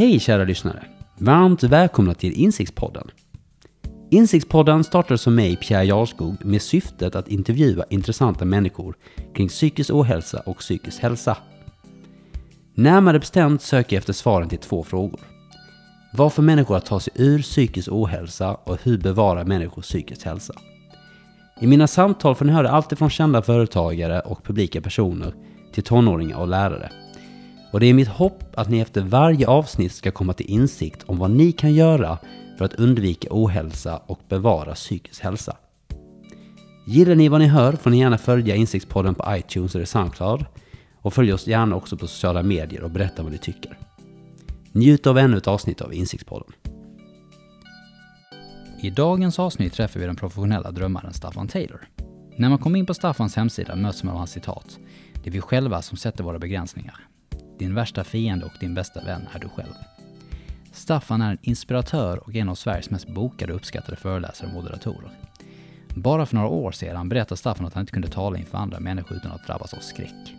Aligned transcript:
Hej 0.00 0.20
kära 0.20 0.44
lyssnare! 0.44 0.84
Varmt 1.18 1.62
välkomna 1.62 2.14
till 2.14 2.32
Insiktspodden. 2.32 3.10
Insiktspodden 4.10 4.84
startades 4.84 5.20
som 5.20 5.34
mig, 5.34 5.56
Pierre 5.56 5.84
Jarskog, 5.84 6.44
med 6.44 6.62
syftet 6.62 7.14
att 7.14 7.28
intervjua 7.28 7.84
intressanta 7.90 8.44
människor 8.44 8.94
kring 9.34 9.48
psykisk 9.48 9.90
ohälsa 9.90 10.42
och 10.46 10.58
psykisk 10.58 11.02
hälsa. 11.02 11.36
Närmare 12.74 13.18
bestämt 13.18 13.62
söker 13.62 13.96
jag 13.96 13.98
efter 13.98 14.12
svaren 14.12 14.48
till 14.48 14.58
två 14.58 14.84
frågor. 14.84 15.20
Varför 16.12 16.42
människor 16.42 16.76
att 16.76 16.86
ta 16.86 17.00
sig 17.00 17.12
ur 17.16 17.42
psykisk 17.42 17.88
ohälsa 17.92 18.54
och 18.54 18.78
hur 18.82 18.98
bevarar 18.98 19.44
människor 19.44 19.82
psykisk 19.82 20.24
hälsa. 20.24 20.54
I 21.60 21.66
mina 21.66 21.86
samtal 21.86 22.34
får 22.34 22.44
ni 22.44 22.52
höra 22.52 22.70
allt 22.70 22.98
från 22.98 23.10
kända 23.10 23.42
företagare 23.42 24.20
och 24.20 24.44
publika 24.44 24.80
personer 24.80 25.34
till 25.72 25.82
tonåringar 25.82 26.36
och 26.36 26.48
lärare. 26.48 26.90
Och 27.70 27.80
det 27.80 27.86
är 27.86 27.94
mitt 27.94 28.08
hopp 28.08 28.42
att 28.54 28.68
ni 28.68 28.80
efter 28.80 29.00
varje 29.00 29.46
avsnitt 29.46 29.92
ska 29.92 30.10
komma 30.10 30.32
till 30.32 30.50
insikt 30.50 31.02
om 31.06 31.18
vad 31.18 31.30
ni 31.30 31.52
kan 31.52 31.74
göra 31.74 32.18
för 32.58 32.64
att 32.64 32.74
undvika 32.74 33.28
ohälsa 33.30 33.96
och 34.06 34.20
bevara 34.28 34.74
psykisk 34.74 35.22
hälsa. 35.22 35.56
Gillar 36.86 37.14
ni 37.14 37.28
vad 37.28 37.40
ni 37.40 37.46
hör 37.46 37.72
får 37.72 37.90
ni 37.90 37.98
gärna 37.98 38.18
följa 38.18 38.54
Insiktspodden 38.54 39.14
på 39.14 39.36
iTunes 39.36 39.74
eller 39.74 39.84
Soundcloud 39.84 40.44
och 41.02 41.14
följ 41.14 41.32
oss 41.32 41.46
gärna 41.46 41.76
också 41.76 41.96
på 41.96 42.06
sociala 42.06 42.42
medier 42.42 42.82
och 42.82 42.90
berätta 42.90 43.22
vad 43.22 43.32
ni 43.32 43.38
tycker. 43.38 43.78
Njut 44.72 45.06
av 45.06 45.18
ännu 45.18 45.36
ett 45.36 45.48
avsnitt 45.48 45.80
av 45.80 45.94
Insiktspodden. 45.94 46.52
I 48.82 48.90
dagens 48.90 49.38
avsnitt 49.38 49.72
träffar 49.72 50.00
vi 50.00 50.06
den 50.06 50.16
professionella 50.16 50.70
drömmaren 50.70 51.12
Staffan 51.12 51.48
Taylor. 51.48 51.88
När 52.36 52.48
man 52.48 52.58
kommer 52.58 52.78
in 52.78 52.86
på 52.86 52.94
Staffans 52.94 53.36
hemsida 53.36 53.76
möts 53.76 54.02
man 54.02 54.12
av 54.12 54.18
hans 54.18 54.30
citat. 54.30 54.78
Det 55.22 55.30
är 55.30 55.32
vi 55.32 55.40
själva 55.40 55.82
som 55.82 55.96
sätter 55.96 56.24
våra 56.24 56.38
begränsningar. 56.38 57.09
Din 57.60 57.74
värsta 57.74 58.04
fiende 58.04 58.46
och 58.46 58.52
din 58.60 58.74
bästa 58.74 59.04
vän 59.04 59.28
är 59.34 59.38
du 59.38 59.48
själv. 59.48 59.74
Staffan 60.72 61.22
är 61.22 61.30
en 61.30 61.38
inspiratör 61.42 62.16
och 62.16 62.34
en 62.34 62.48
av 62.48 62.54
Sveriges 62.54 62.90
mest 62.90 63.08
bokade 63.08 63.52
och 63.52 63.56
uppskattade 63.56 63.96
föreläsare 63.96 64.48
och 64.48 64.54
moderatorer. 64.54 65.10
Bara 65.94 66.26
för 66.26 66.34
några 66.34 66.48
år 66.48 66.72
sedan 66.72 67.08
berättade 67.08 67.36
Staffan 67.36 67.66
att 67.66 67.74
han 67.74 67.80
inte 67.80 67.92
kunde 67.92 68.08
tala 68.08 68.38
inför 68.38 68.58
andra 68.58 68.80
människor 68.80 69.16
utan 69.16 69.32
att 69.32 69.46
drabbas 69.46 69.74
av 69.74 69.78
skräck. 69.78 70.34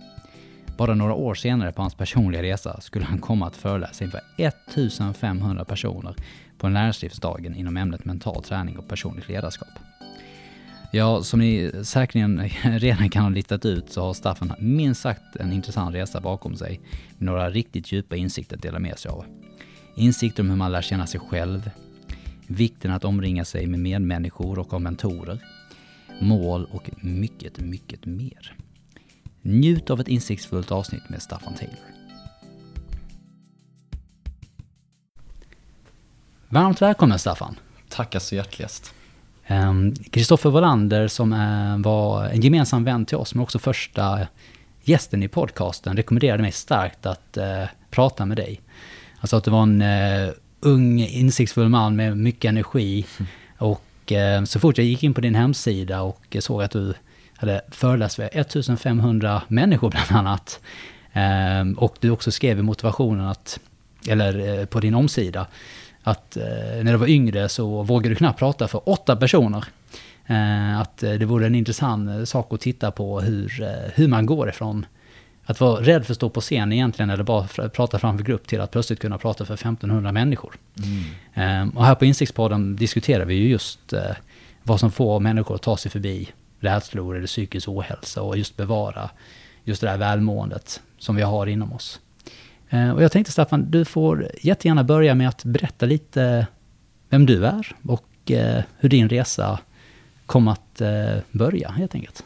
Bara 0.77 0.95
några 0.95 1.13
år 1.13 1.33
senare 1.33 1.71
på 1.71 1.81
hans 1.81 1.95
personliga 1.95 2.43
resa 2.43 2.81
skulle 2.81 3.05
han 3.05 3.19
komma 3.19 3.47
att 3.47 3.55
föreläsa 3.55 4.03
inför 4.03 4.21
1500 4.37 5.65
personer 5.65 6.15
på 6.57 6.69
näringslivsdagen 6.69 7.55
inom 7.55 7.77
ämnet 7.77 8.05
mental 8.05 8.43
träning 8.43 8.77
och 8.77 8.87
personligt 8.87 9.29
ledarskap. 9.29 9.90
Ja, 10.93 11.23
som 11.23 11.39
ni 11.39 11.71
säkerligen 11.83 12.49
redan 12.63 13.09
kan 13.09 13.23
ha 13.23 13.29
listat 13.29 13.65
ut 13.65 13.91
så 13.91 14.01
har 14.01 14.13
Staffan 14.13 14.53
minst 14.59 15.01
sagt 15.01 15.35
en 15.35 15.53
intressant 15.53 15.95
resa 15.95 16.21
bakom 16.21 16.55
sig 16.55 16.79
med 17.17 17.25
några 17.25 17.49
riktigt 17.49 17.91
djupa 17.91 18.15
insikter 18.15 18.55
att 18.55 18.61
dela 18.61 18.79
med 18.79 18.99
sig 18.99 19.11
av. 19.11 19.25
Insikter 19.95 20.43
om 20.43 20.49
hur 20.49 20.57
man 20.57 20.71
lär 20.71 20.81
känna 20.81 21.07
sig 21.07 21.19
själv, 21.19 21.69
vikten 22.47 22.91
att 22.91 23.05
omringa 23.05 23.45
sig 23.45 23.67
med 23.67 23.79
medmänniskor 23.79 24.59
och 24.59 24.73
av 24.73 24.81
mentorer, 24.81 25.39
mål 26.19 26.67
och 26.71 26.89
mycket, 27.01 27.59
mycket 27.59 28.05
mer. 28.05 28.55
Njut 29.41 29.89
av 29.89 29.99
ett 29.99 30.07
insiktsfullt 30.07 30.71
avsnitt 30.71 31.09
med 31.09 31.21
Staffan 31.21 31.53
Taylor. 31.53 31.79
Varmt 36.49 36.81
välkommen 36.81 37.19
Staffan! 37.19 37.55
Tackar 37.89 38.19
så 38.19 38.35
hjärtligast. 38.35 38.93
Kristoffer 40.11 40.49
um, 40.49 40.53
Wallander 40.53 41.07
som 41.07 41.33
uh, 41.33 41.77
var 41.77 42.25
en 42.25 42.41
gemensam 42.41 42.83
vän 42.83 43.05
till 43.05 43.17
oss, 43.17 43.35
men 43.35 43.43
också 43.43 43.59
första 43.59 44.27
gästen 44.83 45.23
i 45.23 45.27
podcasten, 45.27 45.97
rekommenderade 45.97 46.43
mig 46.43 46.51
starkt 46.51 47.05
att 47.05 47.37
uh, 47.37 47.65
prata 47.89 48.25
med 48.25 48.37
dig. 48.37 48.61
Sa 49.23 49.37
att 49.37 49.43
du 49.43 49.51
var 49.51 49.63
en 49.63 49.81
uh, 49.81 50.31
ung, 50.59 50.99
insiktsfull 50.99 51.69
man 51.69 51.95
med 51.95 52.17
mycket 52.17 52.49
energi. 52.49 53.05
Mm. 53.19 53.31
Och 53.57 53.81
så 54.45 54.59
fort 54.59 54.77
jag 54.77 54.87
gick 54.87 55.03
in 55.03 55.13
på 55.13 55.21
din 55.21 55.35
hemsida 55.35 56.01
och 56.01 56.37
såg 56.39 56.63
att 56.63 56.71
du 56.71 56.93
hade 57.35 57.61
föreläst 57.71 58.15
för 58.15 58.29
1500 58.33 59.41
människor 59.47 59.89
bland 59.89 60.11
annat. 60.11 60.59
Um, 61.61 61.73
och 61.73 61.95
du 61.99 62.09
också 62.09 62.31
skrev 62.31 62.59
i 62.59 62.61
motivationen 62.61 63.27
att, 63.27 63.59
eller 64.07 64.65
på 64.65 64.79
din 64.79 64.95
omsida, 64.95 65.47
att 66.03 66.37
eh, 66.37 66.43
när 66.83 66.91
du 66.91 66.97
var 66.97 67.07
yngre 67.07 67.49
så 67.49 67.83
vågade 67.83 68.09
du 68.09 68.15
knappt 68.15 68.39
prata 68.39 68.67
för 68.67 68.89
åtta 68.89 69.15
personer. 69.15 69.65
Eh, 70.25 70.79
att 70.79 71.03
eh, 71.03 71.13
det 71.13 71.25
vore 71.25 71.45
en 71.45 71.55
intressant 71.55 72.29
sak 72.29 72.53
att 72.53 72.61
titta 72.61 72.91
på 72.91 73.21
hur, 73.21 73.65
hur 73.93 74.07
man 74.07 74.25
går 74.25 74.49
ifrån 74.49 74.85
att 75.45 75.59
vara 75.59 75.81
rädd 75.81 76.05
för 76.05 76.13
att 76.13 76.17
stå 76.17 76.29
på 76.29 76.41
scen 76.41 76.73
egentligen, 76.73 77.09
eller 77.09 77.23
bara 77.23 77.69
prata 77.69 77.99
framför 77.99 78.25
grupp, 78.25 78.47
till 78.47 78.61
att 78.61 78.71
plötsligt 78.71 78.99
kunna 78.99 79.17
prata 79.17 79.45
för 79.45 79.53
1500 79.53 80.11
människor. 80.11 80.55
Mm. 81.35 81.69
och 81.69 81.85
här 81.85 81.95
på 81.95 82.05
Insiktspodden 82.05 82.75
diskuterar 82.75 83.25
vi 83.25 83.33
ju 83.33 83.49
just 83.49 83.93
vad 84.63 84.79
som 84.79 84.91
får 84.91 85.19
människor 85.19 85.55
att 85.55 85.61
ta 85.61 85.77
sig 85.77 85.91
förbi 85.91 86.29
rädslor 86.59 87.17
eller 87.17 87.27
psykisk 87.27 87.69
ohälsa 87.69 88.21
och 88.21 88.37
just 88.37 88.57
bevara 88.57 89.09
just 89.63 89.81
det 89.81 89.87
där 89.87 89.97
välmåendet 89.97 90.81
som 90.97 91.15
vi 91.15 91.21
har 91.21 91.47
inom 91.47 91.73
oss. 91.73 91.99
Eh, 92.71 92.91
och 92.91 93.03
jag 93.03 93.11
tänkte 93.11 93.31
Staffan, 93.31 93.71
du 93.71 93.85
får 93.85 94.31
jättegärna 94.41 94.83
börja 94.83 95.15
med 95.15 95.27
att 95.27 95.43
berätta 95.43 95.85
lite 95.85 96.47
vem 97.09 97.25
du 97.25 97.45
är 97.45 97.75
och 97.87 98.31
eh, 98.31 98.63
hur 98.77 98.89
din 98.89 99.09
resa 99.09 99.59
kom 100.25 100.47
att 100.47 100.81
eh, 100.81 101.17
börja 101.31 101.69
helt 101.69 101.95
enkelt. 101.95 102.23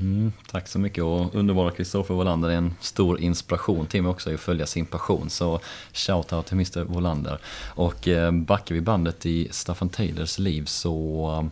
Mm, 0.00 0.32
tack 0.50 0.68
så 0.68 0.78
mycket 0.78 1.04
och 1.04 1.34
underbara 1.34 1.70
Kristoffer 1.70 2.14
Wolander 2.14 2.48
är 2.48 2.56
en 2.56 2.74
stor 2.80 3.20
inspiration 3.20 3.86
till 3.86 4.02
mig 4.02 4.10
också 4.10 4.34
att 4.34 4.40
följa 4.40 4.66
sin 4.66 4.86
passion. 4.86 5.30
Så 5.30 5.60
shout 5.92 6.32
out 6.32 6.46
till 6.46 6.54
Mr 6.54 6.84
Wolander. 6.84 7.38
Och 7.66 8.08
backar 8.32 8.74
vi 8.74 8.80
bandet 8.80 9.26
i 9.26 9.48
Staffan 9.50 9.88
Taylors 9.88 10.38
liv 10.38 10.64
så 10.64 11.50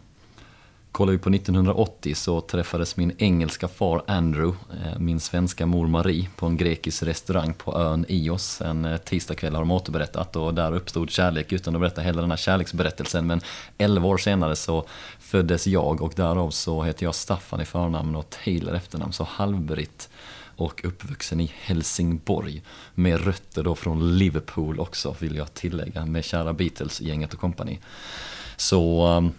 Kollar 0.92 1.12
vi 1.12 1.18
på 1.18 1.30
1980 1.30 2.14
så 2.14 2.40
träffades 2.40 2.96
min 2.96 3.12
engelska 3.18 3.68
far 3.68 4.02
Andrew, 4.06 4.58
eh, 4.72 4.98
min 4.98 5.20
svenska 5.20 5.66
mor 5.66 5.86
Marie 5.86 6.28
på 6.36 6.46
en 6.46 6.56
grekisk 6.56 7.02
restaurang 7.02 7.54
på 7.54 7.78
ön 7.78 8.04
Ios 8.08 8.60
en 8.60 8.84
eh, 8.84 8.96
tisdagkväll 8.96 9.54
har 9.54 9.60
de 9.60 9.70
återberättat 9.70 10.36
och 10.36 10.54
där 10.54 10.74
uppstod 10.74 11.10
kärlek 11.10 11.52
utan 11.52 11.74
att 11.74 11.80
berätta 11.80 12.00
hela 12.00 12.20
den 12.20 12.30
här 12.30 12.36
kärleksberättelsen. 12.36 13.26
Men 13.26 13.40
11 13.78 14.08
år 14.08 14.18
senare 14.18 14.56
så 14.56 14.86
föddes 15.20 15.66
jag 15.66 16.02
och 16.02 16.12
därav 16.16 16.50
så 16.50 16.82
heter 16.82 17.06
jag 17.06 17.14
Staffan 17.14 17.60
i 17.60 17.64
förnamn 17.64 18.16
och 18.16 18.30
Taylor 18.44 18.74
efternamn, 18.74 19.12
så 19.12 19.24
halvbritt 19.24 20.08
och 20.56 20.84
uppvuxen 20.84 21.40
i 21.40 21.52
Helsingborg 21.60 22.62
med 22.94 23.24
rötter 23.24 23.62
då 23.62 23.74
från 23.74 24.18
Liverpool 24.18 24.80
också 24.80 25.16
vill 25.18 25.36
jag 25.36 25.54
tillägga 25.54 26.06
med 26.06 26.24
kära 26.24 26.52
Beatles-gänget 26.52 27.34
och 27.34 27.40
kompani. 27.40 27.78
Så 28.56 29.06
ehm, 29.06 29.32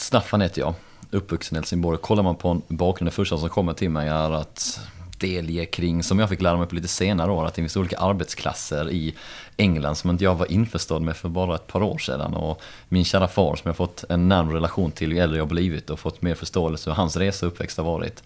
Staffan 0.00 0.40
heter 0.40 0.60
jag, 0.60 0.74
uppvuxen 1.10 1.56
i 1.56 1.58
Helsingborg. 1.58 1.98
Kollar 1.98 2.22
man 2.22 2.36
på 2.36 2.48
en 2.48 2.62
bakgrund, 2.68 3.06
det 3.06 3.14
första 3.14 3.38
som 3.38 3.48
kommer 3.48 3.72
till 3.72 3.90
mig 3.90 4.08
är 4.08 4.30
att 4.30 4.80
delge 5.18 5.66
kring, 5.66 6.02
som 6.02 6.18
jag 6.18 6.28
fick 6.28 6.42
lära 6.42 6.56
mig 6.56 6.66
på 6.66 6.74
lite 6.74 6.88
senare 6.88 7.30
år, 7.30 7.46
att 7.46 7.54
det 7.54 7.62
finns 7.62 7.76
olika 7.76 7.98
arbetsklasser 7.98 8.90
i 8.90 9.14
England 9.56 9.96
som 9.96 10.10
inte 10.10 10.24
jag 10.24 10.34
var 10.34 10.52
införstådd 10.52 11.02
med 11.02 11.16
för 11.16 11.28
bara 11.28 11.54
ett 11.54 11.66
par 11.66 11.82
år 11.82 11.98
sedan. 11.98 12.34
Och 12.34 12.62
min 12.88 13.04
kära 13.04 13.28
far 13.28 13.56
som 13.56 13.68
jag 13.68 13.76
fått 13.76 14.04
en 14.08 14.28
närmare 14.28 14.56
relation 14.56 14.92
till 14.92 15.12
ju 15.12 15.18
äldre 15.18 15.38
jag 15.38 15.48
blivit 15.48 15.90
och 15.90 16.00
fått 16.00 16.22
mer 16.22 16.34
förståelse 16.34 16.84
för 16.84 16.90
hans 16.90 17.16
resa 17.16 17.46
och 17.46 17.52
uppväxt 17.52 17.76
har 17.76 17.84
varit. 17.84 18.22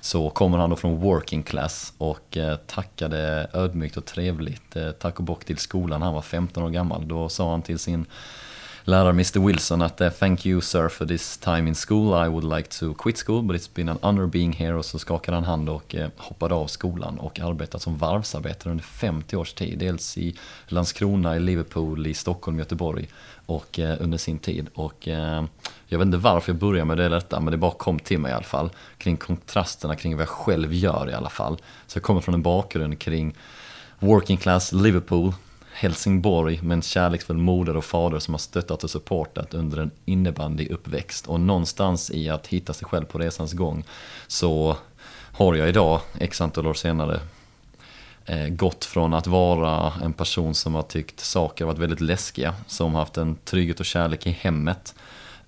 Så 0.00 0.30
kommer 0.30 0.58
han 0.58 0.70
då 0.70 0.76
från 0.76 1.00
working 1.00 1.42
class 1.42 1.92
och 1.98 2.36
eh, 2.36 2.56
tackade 2.56 3.50
ödmjukt 3.52 3.96
och 3.96 4.04
trevligt 4.04 4.76
eh, 4.76 4.90
tack 4.90 5.18
och 5.18 5.24
bock 5.24 5.44
till 5.44 5.58
skolan. 5.58 6.00
när 6.00 6.06
Han 6.06 6.14
var 6.14 6.22
15 6.22 6.62
år 6.62 6.70
gammal. 6.70 7.08
Då 7.08 7.28
sa 7.28 7.50
han 7.50 7.62
till 7.62 7.78
sin 7.78 8.06
lärare 8.88 9.10
Mr 9.10 9.46
Wilson 9.46 9.82
att 9.82 10.00
uh, 10.00 10.08
“Thank 10.08 10.46
you 10.46 10.60
sir 10.60 10.88
for 10.88 11.06
this 11.06 11.38
time 11.38 11.68
in 11.68 11.74
school, 11.74 12.26
I 12.26 12.28
would 12.28 12.56
like 12.56 12.68
to 12.68 12.94
quit 12.94 13.18
school 13.26 13.42
but 13.42 13.56
it's 13.56 13.74
been 13.74 13.88
an 13.88 13.98
honor 14.02 14.26
being 14.26 14.52
here” 14.52 14.74
och 14.74 14.84
så 14.84 14.98
skakade 14.98 15.36
han 15.36 15.44
hand 15.44 15.68
och 15.68 15.94
uh, 15.94 16.06
hoppade 16.16 16.54
av 16.54 16.66
skolan 16.66 17.18
och 17.18 17.40
arbetat 17.40 17.82
som 17.82 17.96
varvsarbetare 17.96 18.70
under 18.70 18.84
50 18.84 19.36
års 19.36 19.52
tid. 19.52 19.78
Dels 19.78 20.18
i 20.18 20.36
Landskrona, 20.66 21.36
i 21.36 21.40
Liverpool, 21.40 22.06
i 22.06 22.14
Stockholm, 22.14 22.58
Göteborg 22.58 23.08
och 23.46 23.78
uh, 23.78 23.94
under 24.00 24.18
sin 24.18 24.38
tid. 24.38 24.68
Och 24.74 25.08
jag 25.86 25.98
vet 25.98 26.06
inte 26.06 26.18
varför 26.18 26.52
jag 26.52 26.58
började 26.58 26.84
med 26.84 26.96
det 26.96 27.08
detta, 27.08 27.40
men 27.40 27.50
det 27.50 27.56
bara 27.56 27.70
kom 27.70 27.98
till 27.98 28.18
mig 28.18 28.30
i 28.30 28.34
alla 28.34 28.44
fall. 28.44 28.70
Kring 28.98 29.16
kontrasterna 29.16 29.96
kring 29.96 30.16
vad 30.16 30.22
jag 30.22 30.28
själv 30.28 30.74
gör 30.74 31.10
i 31.10 31.14
alla 31.14 31.30
fall. 31.30 31.58
Så 31.86 31.96
jag 31.96 32.02
kommer 32.02 32.20
från 32.20 32.34
en 32.34 32.42
bakgrund 32.42 32.98
kring 32.98 33.34
working 33.98 34.36
class 34.36 34.72
Liverpool, 34.72 35.32
Helsingborg 35.80 36.62
med 36.62 36.74
en 36.74 36.82
kärleksfull 36.82 37.36
moder 37.36 37.76
och 37.76 37.84
fader 37.84 38.18
som 38.18 38.34
har 38.34 38.38
stöttat 38.38 38.84
och 38.84 38.90
supportat 38.90 39.54
under 39.54 39.78
en 39.78 39.90
innebandyuppväxt. 40.04 41.26
Och 41.26 41.40
någonstans 41.40 42.10
i 42.10 42.28
att 42.28 42.46
hitta 42.46 42.72
sig 42.72 42.88
själv 42.88 43.04
på 43.04 43.18
resans 43.18 43.52
gång 43.52 43.84
så 44.26 44.76
har 45.32 45.54
jag 45.54 45.68
idag, 45.68 46.00
x 46.18 46.40
antal 46.40 46.66
år 46.66 46.74
senare, 46.74 47.20
eh, 48.26 48.48
gått 48.48 48.84
från 48.84 49.14
att 49.14 49.26
vara 49.26 49.92
en 50.02 50.12
person 50.12 50.54
som 50.54 50.74
har 50.74 50.82
tyckt 50.82 51.20
saker 51.20 51.64
varit 51.64 51.78
väldigt 51.78 52.00
läskiga, 52.00 52.54
som 52.66 52.94
haft 52.94 53.16
en 53.16 53.36
trygghet 53.36 53.80
och 53.80 53.86
kärlek 53.86 54.26
i 54.26 54.30
hemmet, 54.30 54.94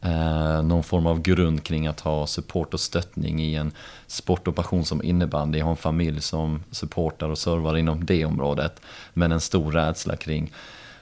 Eh, 0.03 0.63
någon 0.63 0.83
form 0.83 1.07
av 1.07 1.23
grund 1.23 1.65
kring 1.65 1.87
att 1.87 2.01
ha 2.01 2.27
support 2.27 2.75
och 2.75 2.81
stöttning 2.81 3.41
i 3.41 3.55
en 3.55 3.73
sport 4.07 4.49
och 4.49 4.57
passion 4.57 4.85
som 4.85 5.03
innebandy. 5.03 5.59
Jag 5.59 5.67
har 5.67 5.71
en 5.71 5.77
familj 5.77 6.21
som 6.21 6.63
supportar 6.71 7.29
och 7.29 7.39
servar 7.39 7.77
inom 7.77 8.05
det 8.05 8.25
området. 8.25 8.81
Men 9.13 9.33
en 9.33 9.41
stor 9.41 9.73
rädsla 9.73 10.17
kring 10.17 10.53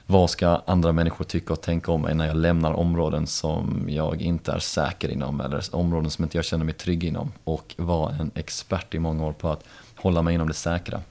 vad 0.05 0.29
ska 0.29 0.61
andra 0.65 0.91
människor 0.91 1.25
tycka 1.25 1.53
och 1.53 1.61
tänka 1.61 1.91
om 1.91 2.01
mig 2.01 2.15
när 2.15 2.27
jag 2.27 2.37
lämnar 2.37 2.73
områden 2.73 3.27
som 3.27 3.85
jag 3.89 4.21
inte 4.21 4.51
är 4.51 4.59
säker 4.59 5.09
inom 5.09 5.41
eller 5.41 5.75
områden 5.75 6.11
som 6.11 6.23
inte 6.23 6.37
jag 6.37 6.45
känner 6.45 6.65
mig 6.65 6.73
trygg 6.73 7.03
inom. 7.03 7.31
Och 7.43 7.75
var 7.77 8.09
en 8.09 8.31
expert 8.35 8.93
i 8.93 8.99
många 8.99 9.25
år 9.25 9.33
på 9.33 9.49
att 9.49 9.63
hålla 9.95 10.21
mig 10.21 10.33
inom 10.33 10.47
det 10.47 10.53
säkra. 10.53 11.01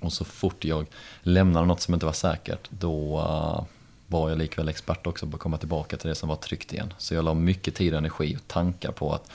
Och 0.00 0.12
så 0.12 0.24
fort 0.24 0.64
jag 0.64 0.86
lämnar 1.22 1.64
något 1.64 1.80
som 1.80 1.94
inte 1.94 2.06
var 2.06 2.12
säkert, 2.12 2.68
då 2.70 3.18
uh, 3.18 3.62
var 4.10 4.28
jag 4.28 4.38
likväl 4.38 4.68
expert 4.68 5.06
också 5.06 5.26
på 5.26 5.36
att 5.36 5.42
komma 5.42 5.58
tillbaka 5.58 5.96
till 5.96 6.08
det 6.08 6.14
som 6.14 6.28
var 6.28 6.36
tryggt 6.36 6.72
igen. 6.72 6.94
Så 6.98 7.14
jag 7.14 7.24
la 7.24 7.34
mycket 7.34 7.74
tid 7.74 7.92
och 7.92 7.98
energi 7.98 8.36
och 8.36 8.48
tankar 8.48 8.92
på 8.92 9.12
att 9.12 9.30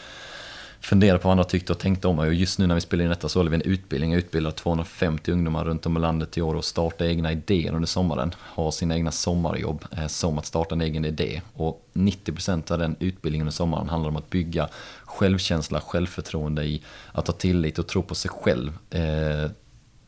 fundera 0.85 1.17
på 1.17 1.27
vad 1.27 1.31
andra 1.31 1.43
tyckte 1.43 1.73
och 1.73 1.79
tänkte 1.79 2.07
om 2.07 2.15
mig. 2.15 2.27
Och 2.27 2.33
just 2.33 2.59
nu 2.59 2.67
när 2.67 2.75
vi 2.75 2.81
spelar 2.81 3.03
in 3.03 3.09
detta 3.09 3.29
så 3.29 3.39
håller 3.39 3.51
vi 3.51 3.55
en 3.55 3.61
utbildning. 3.61 4.11
Jag 4.11 4.19
utbildar 4.19 4.51
250 4.51 5.31
ungdomar 5.31 5.65
runt 5.65 5.85
om 5.85 5.97
i 5.97 5.99
landet 5.99 6.37
i 6.37 6.41
år 6.41 6.55
och 6.55 6.65
startar 6.65 7.05
egna 7.05 7.31
idéer 7.31 7.73
under 7.73 7.87
sommaren. 7.87 8.31
Har 8.37 8.71
sina 8.71 8.95
egna 8.95 9.11
sommarjobb 9.11 9.85
eh, 9.91 10.07
som 10.07 10.37
att 10.37 10.45
starta 10.45 10.75
en 10.75 10.81
egen 10.81 11.05
idé. 11.05 11.41
Och 11.53 11.87
90% 11.93 12.71
av 12.71 12.79
den 12.79 12.95
utbildningen 12.99 13.47
under 13.47 13.55
sommaren 13.55 13.89
handlar 13.89 14.09
om 14.09 14.17
att 14.17 14.29
bygga 14.29 14.69
självkänsla, 15.03 15.81
självförtroende 15.81 16.63
i 16.63 16.83
att 17.11 17.27
ha 17.27 17.33
tillit 17.33 17.79
och 17.79 17.87
tro 17.87 18.03
på 18.03 18.15
sig 18.15 18.31
själv. 18.31 18.77
Eh, 18.89 19.51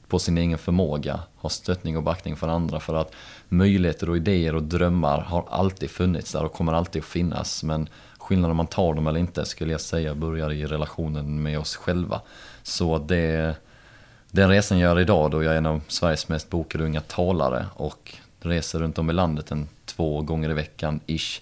på 0.08 0.20
sin 0.20 0.38
egen 0.38 0.58
förmåga, 0.58 1.20
ha 1.36 1.50
stöttning 1.50 1.98
och 1.98 2.04
backning 2.04 2.36
för 2.36 2.48
andra. 2.48 2.80
För 2.80 2.96
att 2.96 3.12
möjligheter 3.50 4.10
och 4.10 4.18
idéer 4.18 4.56
och 4.56 4.64
drömmar 4.64 5.22
har 5.22 5.46
alltid 5.50 5.90
funnits 5.90 6.32
där 6.32 6.44
och 6.44 6.54
kommer 6.54 6.74
alltid 6.74 7.02
att 7.02 7.08
finnas. 7.08 7.64
Men 7.64 7.90
skillnaden 8.18 8.52
om 8.52 8.58
man 8.58 8.68
tar 8.68 8.94
dem 8.94 9.08
eller 9.08 9.20
inte 9.20 9.46
skulle 9.46 9.72
jag 9.72 9.82
säga 9.82 10.16
börjar 10.16 10.52
i 10.52 10.66
relationen 10.66 11.44
med 11.44 11.60
oss 11.60 11.76
själva. 11.76 12.22
Så 12.64 12.98
det, 12.98 13.56
den 14.32 14.50
resan 14.50 14.80
jag 14.80 14.90
gör 14.90 15.00
idag 15.00 15.32
då 15.32 15.44
jag 15.44 15.54
är 15.54 15.58
en 15.58 15.66
av 15.66 15.82
Sveriges 15.88 16.30
mest 16.30 16.50
bokade 16.50 16.84
unga 16.84 17.02
talare 17.02 17.66
och 17.74 18.16
reser 18.40 18.80
runt 18.80 18.98
om 18.98 19.10
i 19.10 19.14
landet 19.14 19.52
en 19.52 19.68
två 19.86 20.22
gånger 20.22 20.50
i 20.50 20.54
veckan 20.54 21.00
ish 21.06 21.42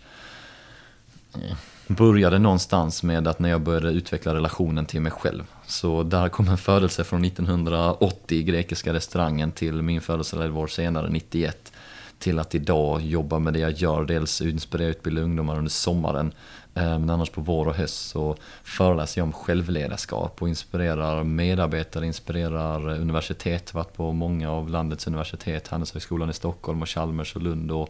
började 1.88 2.40
någonstans 2.40 3.04
med 3.04 3.28
att 3.28 3.40
när 3.40 3.50
jag 3.50 3.62
började 3.62 3.90
utveckla 3.90 4.34
relationen 4.34 4.86
till 4.86 5.02
mig 5.02 5.12
själv. 5.12 5.44
Så 5.68 6.04
där 6.04 6.30
kom 6.30 6.48
en 6.48 6.58
födelse 6.58 7.04
från 7.04 7.26
1980 7.26 8.38
i 8.38 8.44
grekiska 8.44 8.94
restaurangen 8.94 9.52
till 9.52 9.82
min 9.82 10.02
födelse 10.02 10.44
11 10.44 10.60
år 10.60 10.68
senare, 10.68 11.10
91. 11.10 11.72
Till 12.20 12.40
att 12.40 12.56
idag 12.56 13.02
jobba 13.02 13.40
med 13.40 13.54
det 13.54 13.60
jag 13.60 13.72
gör, 13.72 14.06
dels 14.06 14.42
inspirera 14.42 14.88
och 14.88 14.92
utbilda 14.92 15.22
ungdomar 15.22 15.58
under 15.58 15.72
sommaren. 15.72 16.34
Eh, 16.74 17.00
men 17.00 17.10
annars 17.10 17.30
på 17.30 17.42
vår 17.42 17.68
och 17.68 17.76
höst 17.76 18.10
så 18.10 18.36
föreläser 18.64 19.22
jag 19.22 19.26
om 19.26 19.34
självledarskap 19.34 20.42
och 20.42 20.50
inspirerar 20.50 21.24
medarbetare, 21.24 22.06
inspirerar 22.06 22.90
universitet. 22.90 23.74
Varit 23.74 23.94
på 23.94 24.12
många 24.12 24.52
av 24.52 24.70
landets 24.70 25.08
universitet, 25.08 25.68
Handelshögskolan 25.68 26.30
i 26.30 26.34
Stockholm 26.34 26.82
och 26.82 26.90
Chalmers 26.90 27.36
och 27.36 27.42
Lund. 27.42 27.72
Och 27.72 27.90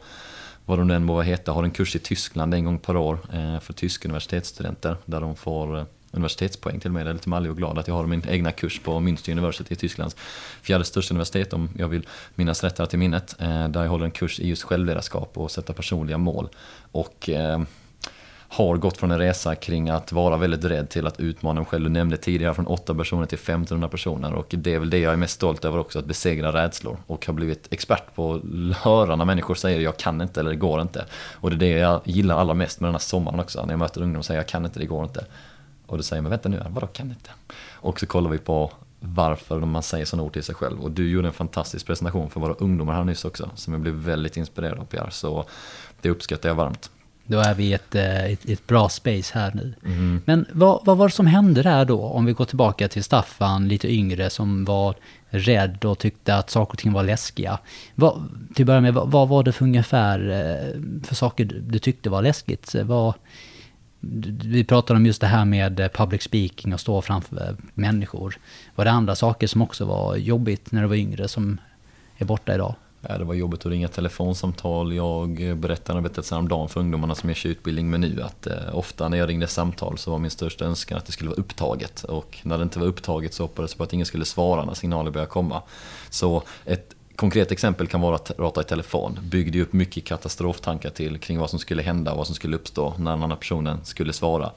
vad 0.66 0.80
de 0.80 0.88
nu 0.88 0.94
än 0.94 1.04
må 1.04 1.22
heta, 1.22 1.52
har 1.52 1.64
en 1.64 1.72
kurs 1.72 1.96
i 1.96 2.00
Tyskland 2.00 2.54
en 2.54 2.66
gång 2.66 2.80
per 2.80 2.98
år 2.98 3.20
eh, 3.34 3.60
för 3.60 3.74
tyska 3.74 4.08
universitetsstudenter 4.08 4.98
där 5.06 5.22
de 5.22 5.36
får 5.36 5.78
eh, 5.78 5.86
universitetspoäng 6.16 6.80
till 6.80 6.90
och 6.90 6.94
med. 6.94 7.02
Jag 7.02 7.10
är 7.10 7.14
lite 7.14 7.30
mallig 7.30 7.52
och 7.52 7.58
glad 7.58 7.78
att 7.78 7.88
jag 7.88 7.96
har 7.96 8.06
min 8.06 8.24
egna 8.30 8.52
kurs 8.52 8.80
på 8.80 8.92
Münster 8.92 9.32
University 9.32 9.74
i 9.74 9.76
Tysklands 9.76 10.16
fjärde 10.62 10.86
största 10.86 11.14
universitet 11.14 11.54
om 11.54 11.70
jag 11.78 11.88
vill 11.88 12.08
minnas 12.36 12.64
rätt 12.64 12.90
till 12.90 13.00
minnet. 13.00 13.36
Eh, 13.40 13.68
där 13.68 13.84
jag 13.84 13.90
håller 13.90 14.06
en 14.06 14.12
kurs 14.12 14.40
i 14.40 14.48
just 14.48 14.64
självledarskap 14.64 15.38
och 15.38 15.52
sätta 15.52 15.74
personliga 15.74 16.18
mål. 16.18 16.50
Och 16.92 17.30
eh, 17.30 17.60
har 18.56 18.78
gått 18.78 18.98
från 18.98 19.12
en 19.12 19.20
resa 19.20 19.56
kring 19.56 19.90
att 19.90 20.12
vara 20.12 20.38
väldigt 20.38 20.64
rädd 20.64 20.90
till 20.90 21.08
att 21.08 21.20
utmana 21.20 21.60
mig 21.60 21.70
själv. 21.70 21.84
Du 21.84 21.90
nämnde 21.90 22.18
tidigare 22.18 22.54
från 22.54 22.68
8 22.68 22.96
personer 22.96 23.26
till 23.26 23.38
1500 23.38 23.90
personer 23.90 24.34
och 24.34 24.48
det 24.50 24.74
är 24.74 24.80
väl 24.80 24.90
det 24.90 25.00
jag 25.00 25.14
är 25.14 25.18
mest 25.18 25.34
stolt 25.34 25.66
över 25.66 25.78
också, 25.78 26.00
att 26.00 26.06
besegra 26.06 26.54
rädslor. 26.54 26.98
Och 27.08 27.26
har 27.26 27.34
blivit 27.34 27.74
expert 27.74 28.16
på 28.16 28.34
att 28.34 28.78
höra 28.78 29.16
när 29.16 29.26
människor 29.26 29.56
säger 29.56 29.80
jag 29.80 29.98
kan 29.98 30.22
inte 30.22 30.40
eller 30.40 30.50
det 30.50 30.56
går 30.56 30.82
inte. 30.82 31.06
Och 31.34 31.50
det 31.50 31.56
är 31.56 31.74
det 31.74 31.80
jag 31.80 32.02
gillar 32.04 32.38
allra 32.38 32.54
mest 32.54 32.80
med 32.80 32.88
den 32.88 32.94
här 32.94 33.00
sommaren 33.00 33.40
också, 33.40 33.66
när 33.66 33.74
jag 33.74 33.80
möter 33.80 34.02
ungdomar 34.02 34.20
och 34.20 34.26
säger 34.26 34.40
jag 34.40 34.48
kan 34.48 34.66
inte, 34.66 34.80
det 34.80 34.86
går 34.86 35.04
inte. 35.04 35.26
Och 35.86 35.98
då 35.98 36.04
säger 36.04 36.22
man 36.22 36.30
vänta 36.30 36.50
nu, 36.50 36.62
vadå 36.70 36.88
kan 36.88 37.10
inte? 37.10 37.30
Och 37.74 38.00
så 38.00 38.06
kollar 38.06 38.30
vi 38.30 38.38
på 38.38 38.72
varför 39.00 39.60
man 39.60 39.84
säger 39.84 40.06
sådana 40.06 40.24
ord 40.24 40.34
till 40.34 40.44
sig 40.44 40.56
själv. 40.56 40.82
Och 40.82 40.92
du 40.92 41.10
gjorde 41.10 41.28
en 41.28 41.34
fantastisk 41.34 41.86
presentation 41.86 42.30
för 42.30 42.40
våra 42.40 42.54
ungdomar 42.54 42.94
här 42.94 43.04
nyss 43.04 43.26
också, 43.26 43.50
som 43.56 43.74
jag 43.74 43.82
blev 43.82 43.94
väldigt 43.94 44.38
inspirerad 44.38 44.80
av 44.80 44.86
Pierre. 44.86 45.12
Så 45.12 45.46
det 46.02 46.10
uppskattar 46.10 46.50
jag 46.50 46.56
varmt. 46.56 46.90
Då 47.28 47.40
är 47.40 47.54
vi 47.54 47.64
i 47.64 47.74
ett, 47.74 47.96
eh, 47.96 48.26
ett, 48.26 48.50
ett, 48.50 48.68
bra 48.68 48.90
space 48.90 49.40
här 49.40 49.52
nu. 49.54 49.74
Mm. 49.86 50.22
Men 50.26 50.46
vad, 50.52 50.86
vad 50.86 50.98
var 50.98 51.08
det 51.08 51.14
som 51.14 51.28
hände 51.28 51.64
där 51.64 51.86
då? 51.86 52.04
Om 52.04 52.26
vi 52.26 52.34
går 52.34 52.46
tillbaka 52.46 52.88
till 52.88 53.04
Staffan, 53.04 53.68
lite 53.68 53.94
yngre, 53.94 54.30
som 54.30 54.66
var 54.66 54.96
rädd 55.30 55.86
och 55.86 56.00
tyckte 56.00 56.36
att 56.36 56.50
saker 56.50 56.74
och 56.74 56.78
ting 56.78 56.94
var 56.94 57.04
läskiga. 57.04 57.60
Vad, 57.96 58.30
till 58.56 58.64
att 58.64 58.68
börja 58.68 58.82
med, 58.82 58.94
vad, 58.94 59.12
vad 59.12 59.28
var 59.28 59.44
det 59.44 59.52
för 59.52 59.66
ungefär 59.66 60.20
eh, 60.20 61.04
för 61.04 61.16
saker 61.16 61.46
du 61.68 61.80
tyckte 61.80 62.10
var 62.10 62.22
läskigt? 62.22 62.76
Vad, 62.76 63.14
vi 64.44 64.64
pratade 64.64 64.98
om 64.98 65.06
just 65.06 65.22
det 65.22 65.28
här 65.28 65.46
med 65.46 65.80
eh, 65.80 65.88
public 65.88 66.24
speaking 66.24 66.74
och 66.74 66.80
stå 66.80 67.02
framför 67.02 67.50
eh, 67.50 67.56
människor. 67.74 68.38
Var 68.76 68.86
det 68.86 68.92
andra 68.92 69.16
saker 69.16 69.48
som 69.48 69.62
också 69.62 69.86
var 69.86 70.16
jobbigt 70.16 70.72
när 70.72 70.82
du 70.82 70.88
var 70.88 70.96
yngre 70.96 71.28
som 71.28 71.58
är 72.18 72.26
borta 72.26 72.56
idag? 72.56 72.76
Ja, 73.10 73.18
det 73.18 73.24
var 73.24 73.34
jobbigt 73.34 73.66
att 73.66 73.72
ringa 73.72 73.88
telefonsamtal. 73.88 74.94
Jag 74.94 75.50
eh, 75.50 75.56
berättade 75.56 76.02
berättelsen 76.02 76.38
om 76.38 76.48
dagen 76.48 76.70
för 76.70 76.80
ungdomarna 76.80 77.16
som 77.16 77.30
jag 77.30 77.38
kör 77.38 77.50
utbildning 77.50 77.90
med 77.90 78.00
nu 78.00 78.22
att 78.22 78.48
eh, 78.48 78.54
ofta 78.78 79.10
när 79.10 79.18
jag 79.18 79.30
ringde 79.30 79.48
samtal 79.48 79.98
så 79.98 80.12
var 80.12 80.20
min 80.20 80.32
största 80.32 80.66
önskan 80.66 80.98
att 80.98 81.06
det 81.06 81.12
skulle 81.12 81.30
vara 81.30 81.40
upptaget. 81.40 82.04
Och 82.04 82.40
när 82.44 82.58
det 82.58 82.64
inte 82.64 82.80
var 82.80 82.88
upptaget 82.88 83.34
så 83.34 83.44
hoppades 83.44 83.72
jag 83.72 83.78
på 83.78 83.84
att 83.84 83.94
ingen 83.94 84.06
skulle 84.06 84.26
svara 84.26 84.66
när 84.66 84.74
signaler 84.74 85.12
började 85.12 85.32
komma. 85.32 85.62
Så 86.10 86.44
ett 86.66 86.95
konkret 87.16 87.52
exempel 87.52 87.88
kan 87.88 88.02
vara 88.02 88.16
att 88.16 88.38
prata 88.38 88.62
i 88.62 88.64
telefon. 88.64 89.20
Byggde 89.22 89.62
upp 89.62 89.74
mycket 89.74 90.06
katastroftankar 90.06 90.90
till 90.90 91.20
kring 91.20 91.40
vad 91.40 91.50
som 91.50 91.60
skulle 91.60 91.82
hända, 91.82 92.12
och 92.12 92.18
vad 92.18 92.28
som 92.28 92.36
skulle 92.36 92.56
uppstå 92.56 92.94
när 92.98 93.12
den 93.12 93.24
andra 93.24 93.36
personen 93.36 93.80
skulle 93.84 94.14
svara 94.14 94.52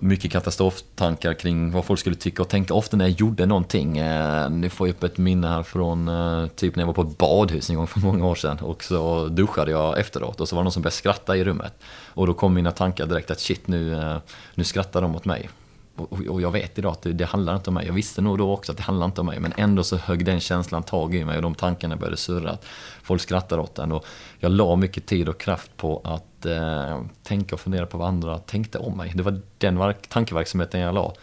mycket 0.00 0.32
katastroftankar 0.32 1.34
kring 1.34 1.70
vad 1.70 1.84
folk 1.84 2.00
skulle 2.00 2.16
tycka 2.16 2.42
och 2.42 2.48
tänka. 2.48 2.74
Ofta 2.74 2.96
när 2.96 3.04
jag 3.04 3.20
gjorde 3.20 3.46
någonting, 3.46 3.98
eh, 3.98 4.50
nu 4.50 4.68
får 4.68 4.88
jag 4.88 4.94
upp 4.94 5.04
ett 5.04 5.18
minne 5.18 5.48
här 5.48 5.62
från 5.62 6.08
eh, 6.08 6.46
typ 6.46 6.76
när 6.76 6.82
jag 6.82 6.86
var 6.86 6.94
på 6.94 7.02
ett 7.02 7.18
badhus 7.18 7.70
en 7.70 7.76
gång 7.76 7.86
för 7.86 8.00
många 8.00 8.26
år 8.26 8.34
sedan 8.34 8.58
och 8.58 8.84
så 8.84 9.26
duschade 9.26 9.70
jag 9.70 9.98
efteråt 9.98 10.40
och 10.40 10.48
så 10.48 10.56
var 10.56 10.62
det 10.62 10.64
någon 10.64 10.72
som 10.72 10.82
började 10.82 10.96
skratta 10.96 11.36
i 11.36 11.44
rummet. 11.44 11.74
Och 12.06 12.26
då 12.26 12.34
kom 12.34 12.54
mina 12.54 12.70
tankar 12.70 13.06
direkt 13.06 13.30
att 13.30 13.40
shit 13.40 13.68
nu, 13.68 13.94
eh, 13.94 14.16
nu 14.54 14.64
skrattar 14.64 15.02
de 15.02 15.16
åt 15.16 15.24
mig. 15.24 15.48
Och 15.98 16.40
jag 16.40 16.50
vet 16.50 16.78
idag 16.78 16.92
att 16.92 17.02
det, 17.02 17.12
det 17.12 17.24
handlar 17.24 17.56
inte 17.56 17.70
om 17.70 17.74
mig. 17.74 17.86
Jag 17.86 17.94
visste 17.94 18.20
nog 18.20 18.38
då 18.38 18.52
också 18.52 18.72
att 18.72 18.78
det 18.78 18.84
handlar 18.84 19.06
inte 19.06 19.20
om 19.20 19.26
mig. 19.26 19.40
Men 19.40 19.52
ändå 19.56 19.84
så 19.84 19.96
högg 19.96 20.24
den 20.24 20.40
känslan 20.40 20.82
tag 20.82 21.14
i 21.14 21.24
mig 21.24 21.36
och 21.36 21.42
de 21.42 21.54
tankarna 21.54 21.96
började 21.96 22.16
surra. 22.16 22.50
Att 22.50 22.64
folk 23.02 23.22
skrattade 23.22 23.62
åt 23.62 23.74
den. 23.74 23.92
Och 23.92 24.06
jag 24.38 24.52
la 24.52 24.76
mycket 24.76 25.06
tid 25.06 25.28
och 25.28 25.40
kraft 25.40 25.76
på 25.76 26.00
att 26.04 26.46
eh, 26.46 27.02
tänka 27.22 27.54
och 27.54 27.60
fundera 27.60 27.86
på 27.86 27.98
vad 27.98 28.08
andra 28.08 28.38
tänkte 28.38 28.78
om 28.78 28.96
mig. 28.96 29.12
Det 29.14 29.22
var 29.22 29.40
den 29.58 29.94
tankeverksamheten 30.08 30.80
jag 30.80 30.94
la. 30.94 31.14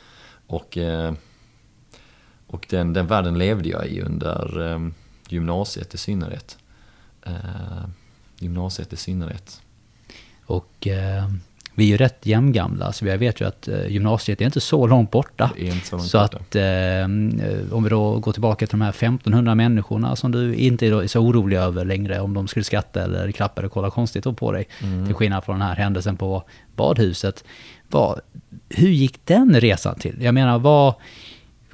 Och, 0.48 0.78
eh, 0.78 1.14
och 2.48 2.66
den, 2.70 2.94
den 2.94 3.08
världen 3.08 3.38
levde 3.38 3.70
jag 3.70 3.88
i 3.88 4.02
under 4.02 4.72
eh, 4.72 4.80
gymnasiet 5.28 5.94
i 5.94 5.98
synnerhet. 5.98 6.58
Eh, 7.22 7.86
gymnasiet 8.40 8.94
i 8.94 8.96
synnerhet. 8.96 9.62
Och 10.46 10.88
eh, 10.88 11.30
vi 11.76 11.84
är 11.84 11.88
ju 11.88 11.98
rätt 11.98 12.26
jämngamla, 12.26 12.92
så 12.92 13.06
jag 13.06 13.18
vet 13.18 13.42
ju 13.42 13.48
att 13.48 13.68
eh, 13.68 13.88
gymnasiet 13.88 14.42
är 14.42 14.46
inte 14.46 14.62
så 14.62 14.88
långt 14.88 15.12
borta. 15.12 15.52
Så, 15.84 15.96
långt 15.96 16.10
så 16.10 16.20
borta. 16.20 16.38
att 16.38 16.56
eh, 16.56 17.06
om 17.76 17.84
vi 17.84 17.90
då 17.90 18.20
går 18.20 18.32
tillbaka 18.32 18.68
till 18.68 18.80
de 18.80 18.82
här 18.82 18.90
1500 18.90 19.56
människorna 19.56 20.16
som 20.16 20.32
du 20.32 20.56
inte 20.56 20.88
är 20.88 21.08
så 21.08 21.20
orolig 21.20 21.58
över 21.58 21.86
längre, 21.86 22.20
om 22.20 22.34
de 22.34 22.48
skulle 22.48 22.64
skratta 22.64 23.04
eller 23.04 23.32
klappa 23.32 23.62
eller 23.62 23.70
kolla 23.70 23.90
konstigt 23.90 24.38
på 24.38 24.52
dig, 24.52 24.68
mm. 24.84 25.06
till 25.06 25.16
skillnad 25.16 25.44
från 25.44 25.60
den 25.60 25.68
här 25.68 25.76
händelsen 25.76 26.18
på 26.18 26.44
badhuset. 26.76 27.44
Vad, 27.90 28.20
hur 28.70 28.90
gick 28.90 29.26
den 29.26 29.60
resan 29.62 29.96
till? 29.96 30.16
Jag 30.22 30.34
menar, 30.34 30.60
vad... 30.60 30.94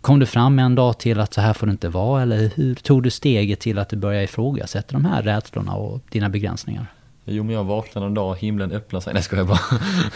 Kom 0.02 0.20
du 0.20 0.26
fram 0.26 0.60
en 0.60 0.76
dag 0.76 1.00
till 1.00 1.20
att 1.20 1.34
så 1.34 1.42
här 1.42 1.54
får 1.54 1.68
det 1.68 1.72
inte 1.72 1.90
vara, 1.90 2.22
eller 2.22 2.52
hur 2.56 2.76
tog 2.76 3.04
du 3.04 3.10
steget 3.10 3.60
till 3.60 3.78
att 3.80 3.90
du 3.90 3.96
började 3.96 4.24
ifrågasätta 4.24 4.94
de 4.94 5.06
här 5.06 5.22
rädslorna 5.22 5.74
och 5.74 6.02
dina 6.10 6.30
begränsningar? 6.30 6.88
Jo 7.26 7.44
men 7.44 7.56
jag 7.56 7.64
vaknade 7.64 8.08
en 8.08 8.14
dag, 8.14 8.36
himlen 8.36 8.72
öppnade 8.72 9.04
sig. 9.04 9.14
Nej 9.14 9.24
ska 9.24 9.36
jag 9.36 9.48
bara. 9.48 9.60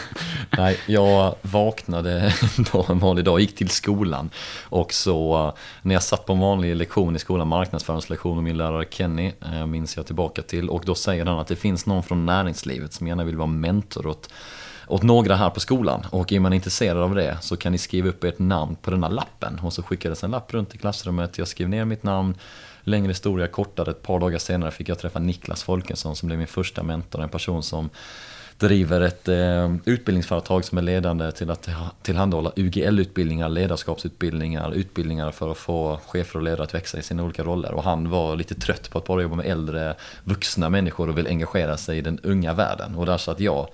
Nej, 0.58 0.78
jag 0.86 1.34
vaknade 1.42 2.34
en 2.58 2.64
dag, 2.72 2.90
en 2.90 2.98
vanlig 2.98 3.24
dag, 3.24 3.40
gick 3.40 3.56
till 3.56 3.68
skolan. 3.68 4.30
Och 4.62 4.92
så 4.92 5.46
eh, 5.46 5.54
när 5.82 5.94
jag 5.94 6.02
satt 6.02 6.26
på 6.26 6.32
en 6.32 6.38
vanlig 6.38 6.76
lektion 6.76 7.16
i 7.16 7.18
skolan, 7.18 7.48
marknadsföringslektion 7.48 8.34
med 8.34 8.44
min 8.44 8.56
lärare 8.56 8.84
Kenny, 8.90 9.32
eh, 9.52 9.66
minns 9.66 9.96
jag 9.96 10.06
tillbaka 10.06 10.42
till. 10.42 10.68
Och 10.70 10.82
då 10.86 10.94
säger 10.94 11.24
han 11.26 11.38
att 11.38 11.46
det 11.46 11.56
finns 11.56 11.86
någon 11.86 12.02
från 12.02 12.26
näringslivet 12.26 12.92
som 12.92 13.06
gärna 13.06 13.24
vill 13.24 13.36
vara 13.36 13.46
mentor 13.46 14.06
åt 14.06 14.28
åt 14.88 15.02
några 15.02 15.36
här 15.36 15.50
på 15.50 15.60
skolan 15.60 16.06
och 16.10 16.32
är 16.32 16.40
man 16.40 16.52
intresserad 16.52 16.98
av 16.98 17.14
det 17.14 17.38
så 17.40 17.56
kan 17.56 17.72
ni 17.72 17.78
skriva 17.78 18.08
upp 18.08 18.24
ert 18.24 18.38
namn 18.38 18.76
på 18.82 18.90
denna 18.90 19.08
lappen. 19.08 19.60
Och 19.62 19.72
så 19.72 19.82
skickades 19.82 20.24
en 20.24 20.30
lapp 20.30 20.54
runt 20.54 20.74
i 20.74 20.78
klassrummet, 20.78 21.38
jag 21.38 21.48
skrev 21.48 21.68
ner 21.68 21.84
mitt 21.84 22.02
namn, 22.02 22.34
längre 22.86 23.08
historia 23.08 23.46
kortare, 23.46 23.90
ett 23.90 24.02
par 24.02 24.20
dagar 24.20 24.38
senare 24.38 24.70
fick 24.70 24.88
jag 24.88 24.98
träffa 24.98 25.18
Niklas 25.18 25.62
Folkesson 25.62 26.16
som 26.16 26.26
blev 26.26 26.38
min 26.38 26.46
första 26.46 26.82
mentor, 26.82 27.22
en 27.22 27.28
person 27.28 27.62
som 27.62 27.90
driver 28.58 29.00
ett 29.00 29.28
eh, 29.28 29.74
utbildningsföretag 29.84 30.64
som 30.64 30.78
är 30.78 30.82
ledande 30.82 31.32
till 31.32 31.50
att 31.50 31.68
tillhandahålla 32.02 32.52
UGL-utbildningar, 32.56 33.48
ledarskapsutbildningar, 33.48 34.72
utbildningar 34.74 35.30
för 35.30 35.50
att 35.50 35.58
få 35.58 36.00
chefer 36.06 36.38
och 36.38 36.42
ledare 36.42 36.62
att 36.62 36.74
växa 36.74 36.98
i 36.98 37.02
sina 37.02 37.24
olika 37.24 37.44
roller. 37.44 37.74
Och 37.74 37.82
han 37.82 38.10
var 38.10 38.36
lite 38.36 38.54
trött 38.54 38.90
på 38.90 38.98
att 38.98 39.06
bara 39.06 39.22
jobba 39.22 39.36
med 39.36 39.46
äldre 39.46 39.94
vuxna 40.24 40.70
människor 40.70 41.08
och 41.08 41.18
vill 41.18 41.26
engagera 41.26 41.76
sig 41.76 41.98
i 41.98 42.00
den 42.00 42.18
unga 42.22 42.52
världen. 42.52 42.94
Och 42.94 43.06
där 43.06 43.18
satt 43.18 43.40
jag 43.40 43.68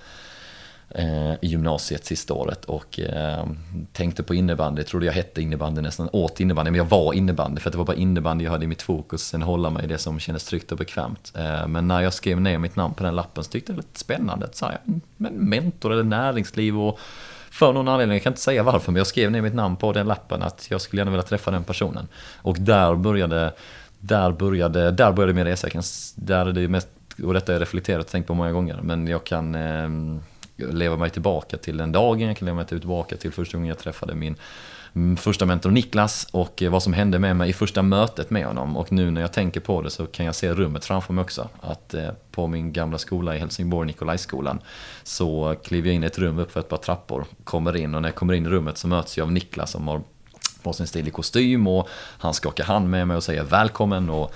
Eh, 0.95 1.33
i 1.33 1.47
gymnasiet 1.47 2.05
sista 2.05 2.33
året 2.33 2.65
och 2.65 2.99
eh, 2.99 3.45
tänkte 3.91 4.23
på 4.23 4.35
innebandy, 4.35 4.83
trodde 4.83 5.05
jag 5.05 5.13
hette 5.13 5.41
innebandy 5.41 5.81
nästan, 5.81 6.09
åt 6.11 6.39
innebandy, 6.39 6.71
men 6.71 6.77
jag 6.77 6.85
var 6.85 7.13
innebandy 7.13 7.61
för 7.61 7.69
att 7.69 7.71
det 7.71 7.77
var 7.77 7.85
bara 7.85 7.97
innebandy 7.97 8.43
jag 8.43 8.51
hade 8.51 8.65
i 8.65 8.67
mitt 8.67 8.81
fokus, 8.81 9.27
sen 9.27 9.41
hålla 9.41 9.69
mig 9.69 9.83
i 9.83 9.87
det 9.87 9.97
som 9.97 10.19
kändes 10.19 10.43
tryggt 10.43 10.71
och 10.71 10.77
bekvämt. 10.77 11.33
Eh, 11.35 11.67
men 11.67 11.87
när 11.87 12.01
jag 12.01 12.13
skrev 12.13 12.41
ner 12.41 12.57
mitt 12.57 12.75
namn 12.75 12.93
på 12.93 13.03
den 13.03 13.15
lappen 13.15 13.43
så 13.43 13.49
tyckte 13.49 13.71
jag 13.71 13.77
det 13.77 13.81
var 13.81 13.87
lite 13.87 13.99
spännande, 13.99 14.45
att 14.45 14.55
säga, 14.55 14.77
mm, 14.87 15.01
men 15.17 15.33
mentor 15.33 15.91
eller 15.91 16.03
näringsliv 16.03 16.79
och 16.79 16.99
för 17.51 17.73
någon 17.73 17.87
anledning, 17.87 18.15
jag 18.15 18.23
kan 18.23 18.31
inte 18.31 18.41
säga 18.41 18.63
varför, 18.63 18.91
men 18.91 18.97
jag 18.97 19.07
skrev 19.07 19.31
ner 19.31 19.41
mitt 19.41 19.53
namn 19.53 19.75
på 19.75 19.93
den 19.93 20.07
lappen 20.07 20.41
att 20.41 20.67
jag 20.71 20.81
skulle 20.81 20.99
gärna 20.99 21.11
vilja 21.11 21.23
träffa 21.23 21.51
den 21.51 21.63
personen. 21.63 22.07
Och 22.35 22.57
där 22.59 22.95
började, 22.95 23.53
där 23.99 24.31
började, 24.31 24.91
där 24.91 25.11
började 25.11 25.33
min 25.33 25.45
resa, 25.45 25.67
där 26.15 26.45
är 26.45 26.51
det 26.51 26.67
mest, 26.67 26.87
och 27.23 27.33
detta 27.33 27.51
har 27.51 27.53
jag 27.53 27.61
reflekterat 27.61 28.05
och 28.05 28.11
tänkt 28.11 28.27
på 28.27 28.33
många 28.33 28.51
gånger, 28.51 28.79
men 28.81 29.07
jag 29.07 29.23
kan 29.23 29.55
eh, 29.55 29.89
leva 30.55 30.97
mig 30.97 31.09
tillbaka 31.09 31.57
till 31.57 31.77
den 31.77 31.91
dagen, 31.91 32.27
jag 32.27 32.37
kan 32.37 32.45
leva 32.45 32.55
mig 32.55 32.65
tillbaka 32.65 33.17
till 33.17 33.31
första 33.31 33.57
gången 33.57 33.69
jag 33.69 33.79
träffade 33.79 34.15
min 34.15 34.35
mm, 34.93 35.17
första 35.17 35.45
mentor 35.45 35.71
Niklas 35.71 36.27
och 36.31 36.61
eh, 36.61 36.71
vad 36.71 36.83
som 36.83 36.93
hände 36.93 37.19
med 37.19 37.35
mig 37.35 37.49
i 37.49 37.53
första 37.53 37.81
mötet 37.81 38.29
med 38.29 38.45
honom. 38.45 38.77
Och 38.77 38.91
nu 38.91 39.11
när 39.11 39.21
jag 39.21 39.33
tänker 39.33 39.59
på 39.59 39.81
det 39.81 39.89
så 39.89 40.05
kan 40.05 40.25
jag 40.25 40.35
se 40.35 40.53
rummet 40.53 40.85
framför 40.85 41.13
mig 41.13 41.21
också. 41.21 41.49
Att 41.61 41.93
eh, 41.93 42.09
på 42.31 42.47
min 42.47 42.73
gamla 42.73 42.97
skola 42.97 43.35
i 43.35 43.39
Helsingborg, 43.39 43.87
Nikolajskolan, 43.87 44.59
så 45.03 45.55
kliver 45.63 45.87
jag 45.87 45.95
in 45.95 46.03
i 46.03 46.07
ett 46.07 46.19
rum 46.19 46.39
upp 46.39 46.51
för 46.51 46.59
ett 46.59 46.69
par 46.69 46.77
trappor, 46.77 47.25
kommer 47.43 47.75
in 47.75 47.95
och 47.95 48.01
när 48.01 48.09
jag 48.09 48.15
kommer 48.15 48.33
in 48.33 48.45
i 48.45 48.49
rummet 48.49 48.77
så 48.77 48.87
möts 48.87 49.17
jag 49.17 49.25
av 49.25 49.31
Niklas 49.31 49.71
som 49.71 49.87
har 49.87 50.01
på 50.63 50.73
sin 50.73 50.87
stilig 50.87 51.13
kostym 51.13 51.67
och 51.67 51.87
han 52.17 52.33
skakar 52.33 52.63
hand 52.63 52.89
med 52.89 53.07
mig 53.07 53.17
och 53.17 53.23
säger 53.23 53.43
välkommen 53.43 54.09
och 54.09 54.33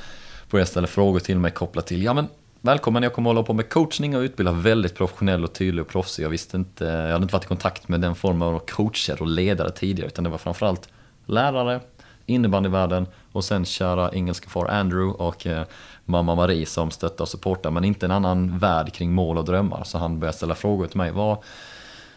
börjar 0.50 0.66
ställa 0.66 0.88
frågor 0.88 1.20
till 1.20 1.40
mig 1.40 1.52
kopplat 1.52 1.88
till, 1.88 2.04
ja 2.04 2.14
men 2.14 2.28
Välkommen, 2.62 3.04
jag 3.04 3.14
kommer 3.14 3.30
hålla 3.30 3.44
på 3.44 3.54
med 3.54 3.70
coachning 3.70 4.16
och 4.16 4.22
utbilda 4.22 4.52
väldigt 4.52 4.96
professionell 4.96 5.44
och 5.44 5.54
tydlig 5.54 5.82
och 5.82 5.88
proffsig. 5.88 6.24
Jag 6.24 6.30
visste 6.30 6.58
inte, 6.58 6.86
jag 6.86 7.12
hade 7.12 7.24
inte 7.24 7.34
varit 7.34 7.44
i 7.44 7.48
kontakt 7.48 7.88
med 7.88 8.02
den 8.02 8.16
formen 8.16 8.48
av 8.48 8.60
coacher 8.60 9.22
och 9.22 9.28
ledare 9.28 9.72
tidigare 9.72 10.08
utan 10.08 10.24
det 10.24 10.30
var 10.30 10.38
framförallt 10.38 10.90
lärare, 11.26 11.80
innebandyvärlden 12.26 13.08
och 13.32 13.44
sen 13.44 13.66
kära 13.66 14.12
engelska 14.14 14.50
far 14.50 14.66
Andrew 14.66 15.24
och 15.24 15.48
eh, 15.48 15.64
mamma 16.06 16.36
Marie 16.36 16.66
som 16.66 16.92
stöttar 16.92 17.24
och 17.24 17.30
supportar 17.30 17.72
men 17.72 17.84
inte 17.84 18.06
en 18.06 18.12
annan 18.12 18.60
värld 18.60 18.94
kring 18.94 19.14
mål 19.14 19.38
och 19.38 19.46
drömmar. 19.46 19.84
Så 19.84 19.98
han 19.98 20.20
började 20.20 20.38
ställa 20.38 20.56
frågor 20.56 20.88
till 20.88 20.98
mig. 20.98 21.12
Vad, 21.12 21.38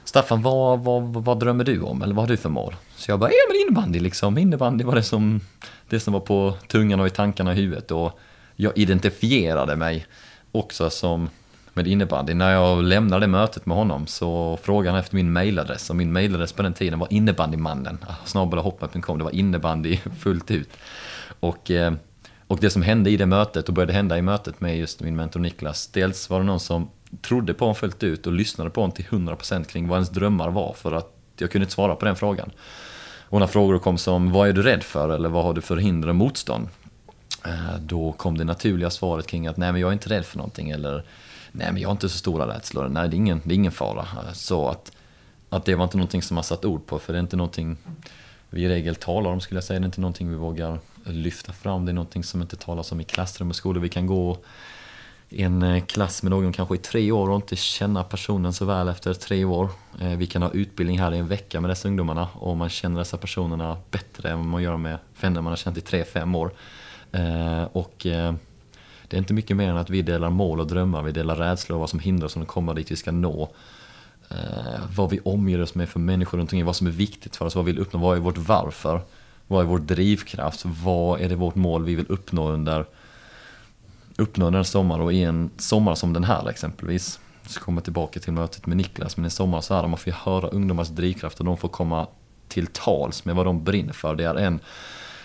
Staffan, 0.04 0.42
vad, 0.42 0.80
vad, 0.84 1.02
vad 1.02 1.40
drömmer 1.40 1.64
du 1.64 1.80
om? 1.80 2.02
Eller 2.02 2.14
vad 2.14 2.22
har 2.22 2.28
du 2.28 2.36
för 2.36 2.48
mål? 2.48 2.74
Så 2.96 3.10
jag 3.10 3.18
bara, 3.18 3.30
ja 3.30 3.36
men 3.48 3.60
innebandy 3.60 4.00
liksom. 4.00 4.38
Innebandy 4.38 4.84
var 4.84 4.94
det 4.94 5.02
som, 5.02 5.40
det 5.88 6.00
som 6.00 6.12
var 6.12 6.20
på 6.20 6.54
tungan 6.68 7.00
och 7.00 7.06
i 7.06 7.10
tankarna 7.10 7.52
i 7.52 7.56
huvudet. 7.56 7.90
Och 7.90 8.20
jag 8.56 8.78
identifierade 8.78 9.76
mig 9.76 10.06
också 10.52 10.90
som 10.90 11.28
med 11.74 11.86
innebandy. 11.86 12.34
När 12.34 12.52
jag 12.52 12.84
lämnade 12.84 13.26
mötet 13.26 13.66
med 13.66 13.76
honom 13.76 14.06
så 14.06 14.58
frågade 14.62 14.90
han 14.90 15.00
efter 15.00 15.14
min 15.14 15.32
mailadress 15.32 15.90
och 15.90 15.96
min 15.96 16.12
mailadress 16.12 16.52
på 16.52 16.62
den 16.62 16.74
tiden 16.74 16.98
var 16.98 17.12
innebandymannen. 17.12 17.98
Ah, 18.08 18.14
Snabbelahoppman.com, 18.24 19.18
det 19.18 19.24
var 19.24 19.34
innebandy 19.34 19.96
fullt 20.20 20.50
ut. 20.50 20.68
Och, 21.40 21.70
eh, 21.70 21.92
och 22.46 22.58
det 22.60 22.70
som 22.70 22.82
hände 22.82 23.10
i 23.10 23.16
det 23.16 23.26
mötet 23.26 23.68
och 23.68 23.74
började 23.74 23.92
hända 23.92 24.18
i 24.18 24.22
mötet 24.22 24.60
med 24.60 24.78
just 24.78 25.00
min 25.00 25.16
mentor 25.16 25.40
Niklas, 25.40 25.86
dels 25.86 26.30
var 26.30 26.38
det 26.38 26.46
någon 26.46 26.60
som 26.60 26.90
trodde 27.22 27.54
på 27.54 27.64
honom 27.64 27.74
fullt 27.74 28.02
ut 28.02 28.26
och 28.26 28.32
lyssnade 28.32 28.70
på 28.70 28.80
honom 28.80 28.94
till 28.94 29.04
100% 29.04 29.64
kring 29.64 29.88
vad 29.88 29.96
ens 29.96 30.10
drömmar 30.10 30.50
var 30.50 30.72
för 30.72 30.92
att 30.92 31.16
jag 31.38 31.50
kunde 31.50 31.64
inte 31.64 31.74
svara 31.74 31.94
på 31.94 32.04
den 32.04 32.16
frågan. 32.16 32.50
Och 33.28 33.40
när 33.40 33.46
frågor 33.46 33.78
kom 33.78 33.98
som 33.98 34.32
vad 34.32 34.48
är 34.48 34.52
du 34.52 34.62
rädd 34.62 34.82
för 34.82 35.08
eller 35.08 35.28
vad 35.28 35.44
har 35.44 35.54
du 35.54 35.60
för 35.60 35.76
hinder 35.76 36.08
och 36.08 36.14
motstånd? 36.14 36.68
Eh, 37.44 37.76
då 37.80 38.12
kom 38.12 38.38
det 38.38 38.44
naturliga 38.44 38.90
svaret 38.90 39.26
kring 39.26 39.46
att 39.46 39.56
nej 39.56 39.72
men 39.72 39.80
jag 39.80 39.88
är 39.88 39.92
inte 39.92 40.08
rädd 40.08 40.24
för 40.24 40.36
någonting 40.36 40.70
eller 40.70 41.04
nej 41.52 41.72
men 41.72 41.82
jag 41.82 41.88
har 41.88 41.92
inte 41.92 42.08
så 42.08 42.18
stora 42.18 42.54
rädslor, 42.54 42.88
nej 42.88 43.08
det 43.08 43.14
är 43.14 43.18
ingen, 43.18 43.40
det 43.44 43.54
är 43.54 43.56
ingen 43.56 43.72
fara. 43.72 44.00
Eh, 44.00 44.32
så 44.32 44.68
att, 44.68 44.92
att 45.48 45.64
det 45.64 45.74
var 45.74 45.84
inte 45.84 45.96
någonting 45.96 46.22
som 46.22 46.34
man 46.34 46.44
satt 46.44 46.64
ord 46.64 46.86
på 46.86 46.98
för 46.98 47.12
det 47.12 47.18
är 47.18 47.20
inte 47.20 47.36
någonting 47.36 47.76
vi 48.50 48.62
i 48.62 48.68
regel 48.68 48.94
talar 48.94 49.30
om 49.30 49.40
skulle 49.40 49.56
jag 49.56 49.64
säga, 49.64 49.80
det 49.80 49.84
är 49.84 49.86
inte 49.86 50.00
någonting 50.00 50.30
vi 50.30 50.36
vågar 50.36 50.78
lyfta 51.04 51.52
fram, 51.52 51.84
det 51.86 51.92
är 51.92 51.94
någonting 51.94 52.24
som 52.24 52.42
inte 52.42 52.56
talas 52.56 52.92
om 52.92 53.00
i 53.00 53.04
klassrum 53.04 53.50
och 53.50 53.56
skolor. 53.56 53.80
Vi 53.80 53.88
kan 53.88 54.06
gå 54.06 54.38
i 55.28 55.42
en 55.42 55.62
eh, 55.62 55.84
klass 55.84 56.22
med 56.22 56.30
någon 56.30 56.52
kanske 56.52 56.74
i 56.74 56.78
tre 56.78 57.12
år 57.12 57.30
och 57.30 57.36
inte 57.36 57.56
känna 57.56 58.04
personen 58.04 58.52
så 58.52 58.64
väl 58.64 58.88
efter 58.88 59.14
tre 59.14 59.44
år. 59.44 59.68
Vi 60.16 60.26
kan 60.26 60.42
ha 60.42 60.50
utbildning 60.50 60.98
här 60.98 61.14
i 61.14 61.18
en 61.18 61.28
vecka 61.28 61.60
med 61.60 61.70
dessa 61.70 61.88
ungdomarna 61.88 62.28
och 62.34 62.56
man 62.56 62.68
känner 62.68 62.98
dessa 62.98 63.16
personerna 63.16 63.76
bättre 63.90 64.30
än 64.30 64.36
vad 64.36 64.46
man 64.46 64.62
gör 64.62 64.76
med 64.76 64.98
vänner 65.20 65.40
man 65.40 65.50
har 65.50 65.56
känt 65.56 65.78
i 65.78 65.80
tre, 65.80 66.04
fem 66.04 66.34
år. 66.34 66.50
Eh, 67.12 67.64
och 67.72 68.06
eh, 68.06 68.34
det 69.08 69.16
är 69.16 69.18
inte 69.18 69.34
mycket 69.34 69.56
mer 69.56 69.70
än 69.70 69.76
att 69.76 69.90
vi 69.90 70.02
delar 70.02 70.30
mål 70.30 70.60
och 70.60 70.66
drömmar, 70.66 71.02
vi 71.02 71.12
delar 71.12 71.36
rädslor 71.36 71.76
och 71.76 71.80
vad 71.80 71.90
som 71.90 71.98
hindrar 71.98 72.26
oss 72.26 72.32
från 72.32 72.42
att 72.42 72.48
komma 72.48 72.74
dit 72.74 72.90
vi 72.90 72.96
ska 72.96 73.12
nå. 73.12 73.48
Eh, 74.30 74.80
vad 74.96 75.10
vi 75.10 75.20
omger 75.20 75.62
oss 75.62 75.74
med 75.74 75.88
för 75.88 76.00
människor 76.00 76.38
runt 76.38 76.52
omkring, 76.52 76.64
vad 76.64 76.76
som 76.76 76.86
är 76.86 76.90
viktigt 76.90 77.36
för 77.36 77.44
oss, 77.44 77.56
vad 77.56 77.64
vi 77.64 77.72
vill 77.72 77.80
uppnå, 77.80 78.00
vad 78.00 78.16
är 78.16 78.20
vårt 78.20 78.38
varför? 78.38 79.00
Vad 79.46 79.64
är 79.64 79.68
vår 79.68 79.78
drivkraft? 79.78 80.62
Vad 80.64 81.20
är 81.20 81.28
det 81.28 81.34
vårt 81.34 81.54
mål 81.54 81.84
vi 81.84 81.94
vill 81.94 82.06
uppnå 82.08 82.48
under 82.48 82.84
uppnå 84.16 84.50
den 84.50 84.64
sommar 84.64 85.00
och 85.00 85.12
i 85.12 85.22
en 85.22 85.50
sommar 85.56 85.94
som 85.94 86.12
den 86.12 86.24
här 86.24 86.48
exempelvis 86.48 87.20
så 87.46 87.60
kommer 87.60 87.76
jag 87.76 87.84
tillbaka 87.84 88.20
till 88.20 88.32
mötet 88.32 88.66
med 88.66 88.76
Niklas, 88.76 89.16
men 89.16 89.24
en 89.24 89.30
sommar 89.30 89.60
så 89.60 89.74
här 89.74 89.86
man 89.86 89.98
får 89.98 90.10
höra 90.10 90.48
ungdomars 90.48 90.88
drivkraft 90.88 91.38
och 91.38 91.44
de 91.44 91.56
får 91.56 91.68
komma 91.68 92.06
till 92.48 92.66
tals 92.66 93.24
med 93.24 93.34
vad 93.34 93.46
de 93.46 93.64
brinner 93.64 93.92
för. 93.92 94.14
Det 94.14 94.24
är 94.24 94.34
en 94.34 94.60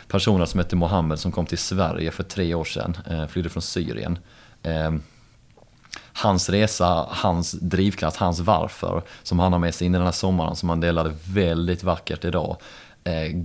personer 0.07 0.45
som 0.45 0.59
heter 0.59 0.77
Mohammed 0.77 1.19
som 1.19 1.31
kom 1.31 1.45
till 1.45 1.57
Sverige 1.57 2.11
för 2.11 2.23
tre 2.23 2.53
år 2.53 2.63
sedan, 2.63 2.97
eh, 3.09 3.27
flydde 3.27 3.49
från 3.49 3.61
Syrien. 3.61 4.19
Eh, 4.63 4.91
hans 6.13 6.49
resa, 6.49 7.05
hans 7.09 7.51
drivkraft, 7.51 8.17
hans 8.17 8.39
varför 8.39 9.01
som 9.23 9.39
han 9.39 9.51
har 9.51 9.59
med 9.59 9.75
sig 9.75 9.87
in 9.87 9.95
i 9.95 9.97
den 9.97 10.05
här 10.05 10.11
sommaren 10.11 10.55
som 10.55 10.69
han 10.69 10.79
delade 10.79 11.13
väldigt 11.27 11.83
vackert 11.83 12.25
idag 12.25 12.57
eh, 13.03 13.41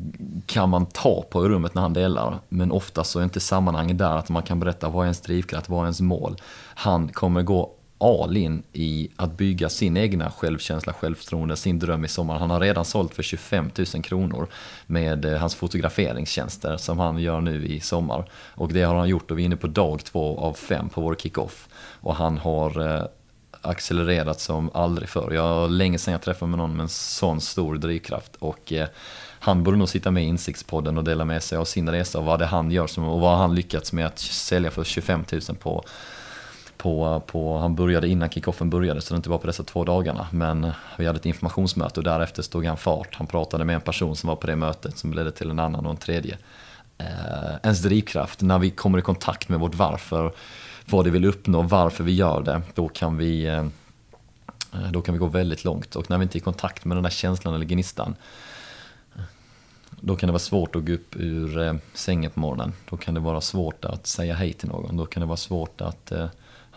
kan 0.47 0.69
man 0.69 0.87
ta 0.87 1.23
på 1.31 1.47
i 1.47 1.49
rummet 1.49 1.75
när 1.75 1.83
han 1.83 1.93
delar. 1.93 2.39
Men 2.49 2.73
ofta 2.73 3.05
så 3.05 3.19
är 3.19 3.25
inte 3.25 3.41
sammanhanget 3.41 3.99
där 3.99 4.17
att 4.17 4.29
man 4.29 4.43
kan 4.43 4.61
berätta 4.61 4.89
vad 4.89 5.03
är 5.03 5.07
ens 5.07 5.21
drivkraft, 5.21 5.69
vad 5.69 5.81
är 5.81 5.85
ens 5.85 6.01
mål. 6.01 6.37
Han 6.75 7.09
kommer 7.09 7.43
gå 7.43 7.75
all 8.01 8.37
in 8.37 8.63
i 8.73 9.09
att 9.17 9.37
bygga 9.37 9.69
sin 9.69 9.97
egna 9.97 10.31
självkänsla, 10.31 10.93
självförtroende, 10.93 11.57
sin 11.57 11.79
dröm 11.79 12.05
i 12.05 12.09
sommar. 12.09 12.39
Han 12.39 12.51
har 12.51 12.61
redan 12.61 12.85
sålt 12.85 13.15
för 13.15 13.23
25 13.23 13.71
000 13.95 14.03
kronor 14.03 14.49
med 14.87 15.25
eh, 15.25 15.39
hans 15.39 15.55
fotograferingstjänster 15.55 16.77
som 16.77 16.99
han 16.99 17.19
gör 17.19 17.41
nu 17.41 17.67
i 17.67 17.81
sommar. 17.81 18.31
Och 18.55 18.73
det 18.73 18.83
har 18.83 18.95
han 18.95 19.09
gjort 19.09 19.31
och 19.31 19.39
vi 19.39 19.43
är 19.43 19.47
inne 19.47 19.57
på 19.57 19.67
dag 19.67 20.05
två 20.05 20.39
av 20.39 20.55
fem 20.55 20.89
på 20.89 21.01
vår 21.01 21.15
kickoff. 21.15 21.69
Och 22.01 22.15
han 22.15 22.39
har 22.39 22.97
eh, 22.97 23.05
accelererat 23.63 24.41
som 24.41 24.71
aldrig 24.75 25.09
förr. 25.09 25.33
Jag 25.35 25.43
har 25.43 25.69
länge 25.69 25.99
sedan 25.99 26.13
jag 26.13 26.23
träffade 26.23 26.51
med 26.51 26.59
någon 26.59 26.77
med 26.77 26.83
en 26.83 26.89
sån 26.89 27.41
stor 27.41 27.75
drivkraft. 27.75 28.37
Och 28.39 28.73
eh, 28.73 28.89
han 29.41 29.63
borde 29.63 29.77
nog 29.77 29.89
sitta 29.89 30.11
med 30.11 30.25
i 30.25 30.27
Insiktspodden 30.27 30.99
och 30.99 31.05
dela 31.05 31.25
med 31.25 31.43
sig 31.43 31.59
av 31.59 31.65
sin 31.65 31.91
resa 31.91 32.19
och 32.19 32.25
vad 32.25 32.39
det 32.39 32.47
han 32.47 32.71
gör 32.71 32.87
som, 32.87 33.05
och 33.05 33.21
vad 33.21 33.39
han 33.39 33.55
lyckats 33.55 33.93
med 33.93 34.07
att 34.07 34.19
sälja 34.19 34.71
för 34.71 34.85
25 34.85 35.25
000 35.33 35.57
på 35.57 35.85
på, 36.83 37.23
på, 37.27 37.59
han 37.59 37.75
började 37.75 38.09
innan 38.09 38.31
kickoffen 38.31 38.71
började 38.71 39.01
så 39.01 39.15
det 39.15 39.17
inte 39.17 39.31
var 39.31 39.39
på 39.39 39.47
dessa 39.47 39.63
två 39.63 39.85
dagarna. 39.85 40.27
Men 40.31 40.73
vi 40.99 41.07
hade 41.07 41.19
ett 41.19 41.27
informationsmöte 41.27 42.01
och 42.01 42.05
därefter 42.05 42.43
stod 42.43 42.67
han 42.67 42.77
fart. 42.77 43.15
Han 43.15 43.27
pratade 43.27 43.65
med 43.65 43.75
en 43.75 43.81
person 43.81 44.17
som 44.17 44.29
var 44.29 44.37
på 44.37 44.47
det 44.47 44.57
mötet 44.57 44.99
som 44.99 45.15
ledde 45.15 45.31
till 45.31 45.51
en 45.51 45.59
annan 45.59 45.87
och 45.87 45.91
en 45.91 45.97
tredje. 45.97 46.39
Eh, 46.99 47.55
ens 47.63 47.83
drivkraft, 47.83 48.43
när 48.43 48.59
vi 48.59 48.71
kommer 48.71 48.99
i 48.99 49.03
kontakt 49.03 49.49
med 49.49 49.61
vårt 49.61 49.75
varför, 49.75 50.33
vad 50.87 51.05
det 51.05 51.11
vill 51.11 51.25
uppnå, 51.25 51.63
varför 51.63 52.05
vi 52.05 52.13
gör 52.13 52.43
det, 52.43 52.63
då 52.75 52.89
kan 52.89 53.17
vi, 53.17 53.45
eh, 53.45 53.65
då 54.91 55.03
kan 55.03 55.15
vi 55.15 55.19
gå 55.19 55.27
väldigt 55.27 55.65
långt. 55.65 55.97
Och 55.97 56.11
när 56.11 56.19
vi 56.19 56.23
inte 56.23 56.39
är 56.39 56.41
i 56.41 56.43
kontakt 56.43 56.85
med 56.85 56.97
den 56.97 57.03
där 57.03 57.11
känslan 57.11 57.55
eller 57.55 57.67
gnistan, 57.67 58.15
då 59.91 60.17
kan 60.17 60.27
det 60.27 60.33
vara 60.33 60.39
svårt 60.39 60.77
att 60.77 60.85
gå 60.85 60.93
upp 60.93 61.17
ur 61.17 61.59
eh, 61.59 61.75
sängen 61.95 62.31
på 62.31 62.41
morgonen. 62.41 62.73
Då 62.91 62.97
kan 62.97 63.15
det 63.15 63.21
vara 63.21 63.41
svårt 63.41 63.85
att 63.85 64.07
säga 64.07 64.35
hej 64.35 64.53
till 64.53 64.69
någon. 64.69 64.97
Då 64.97 65.07
kan 65.07 65.21
det 65.21 65.27
vara 65.27 65.37
svårt 65.37 65.81
att 65.81 66.13
eh, 66.13 66.27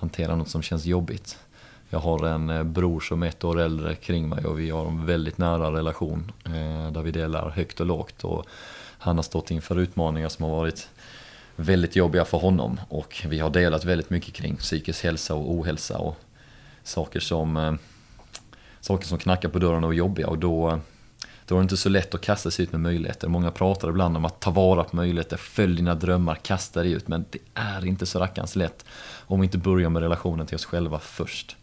hantera 0.04 0.36
något 0.36 0.50
som 0.50 0.62
känns 0.62 0.86
jobbigt. 0.86 1.38
Jag 1.90 2.00
har 2.00 2.26
en 2.26 2.50
eh, 2.50 2.64
bror 2.64 3.00
som 3.00 3.24
är 3.24 3.28
ett 3.28 3.44
år 3.44 3.60
äldre 3.60 3.96
kring 3.96 4.30
mig 4.30 4.46
och 4.46 4.60
vi 4.60 4.70
har 4.70 4.86
en 4.86 5.06
väldigt 5.06 5.38
nära 5.38 5.72
relation 5.72 6.32
eh, 6.46 6.92
där 6.92 7.02
vi 7.02 7.12
delar 7.12 7.50
högt 7.50 7.80
och 7.80 7.86
lågt. 7.86 8.24
Och 8.24 8.46
han 8.98 9.16
har 9.16 9.24
stått 9.24 9.52
inför 9.52 9.80
utmaningar 9.80 10.30
som 10.30 10.46
har 10.46 10.52
varit 10.52 10.90
väldigt 11.56 11.96
jobbiga 11.96 12.26
för 12.26 12.38
honom 12.38 12.80
och 12.90 13.26
vi 13.28 13.40
har 13.40 13.50
delat 13.50 13.86
väldigt 13.86 14.10
mycket 14.10 14.34
kring 14.34 14.56
psykisk 14.56 15.04
hälsa 15.04 15.36
och 15.36 15.52
ohälsa 15.52 15.98
och 15.98 16.18
saker 16.84 17.20
som, 17.20 17.58
eh, 17.58 17.74
saker 18.80 19.08
som 19.08 19.18
knackar 19.18 19.50
på 19.50 19.60
dörren 19.60 19.84
och 19.84 19.94
är 19.94 19.98
jobbiga 19.98 20.28
och 20.28 20.38
då, 20.38 20.80
då 21.48 21.56
är 21.56 21.60
det 21.60 21.64
inte 21.64 21.78
så 21.78 21.90
lätt 21.90 22.16
att 22.16 22.22
kasta 22.22 22.52
sig 22.52 22.64
ut 22.64 22.72
med 22.72 22.82
möjligheter. 22.82 23.28
Många 23.28 23.52
pratar 23.52 23.90
ibland 23.90 24.18
om 24.18 24.26
att 24.26 24.40
ta 24.40 24.52
vara 24.52 24.84
på 24.84 24.96
möjligheter, 24.96 25.38
följ 25.38 25.76
dina 25.76 25.96
drömmar, 25.96 26.36
kasta 26.36 26.84
dig 26.84 26.92
ut 26.92 27.08
men 27.08 27.26
det 27.30 27.40
är 27.54 27.86
inte 27.86 28.06
så 28.06 28.20
rackarns 28.20 28.56
lätt 28.56 28.86
om 29.26 29.40
vi 29.40 29.46
inte 29.46 29.58
börjar 29.58 29.90
med 29.90 30.02
relationen 30.02 30.48
till 30.48 30.56
oss 30.56 30.66
själva 30.66 31.00
först. 31.00 31.56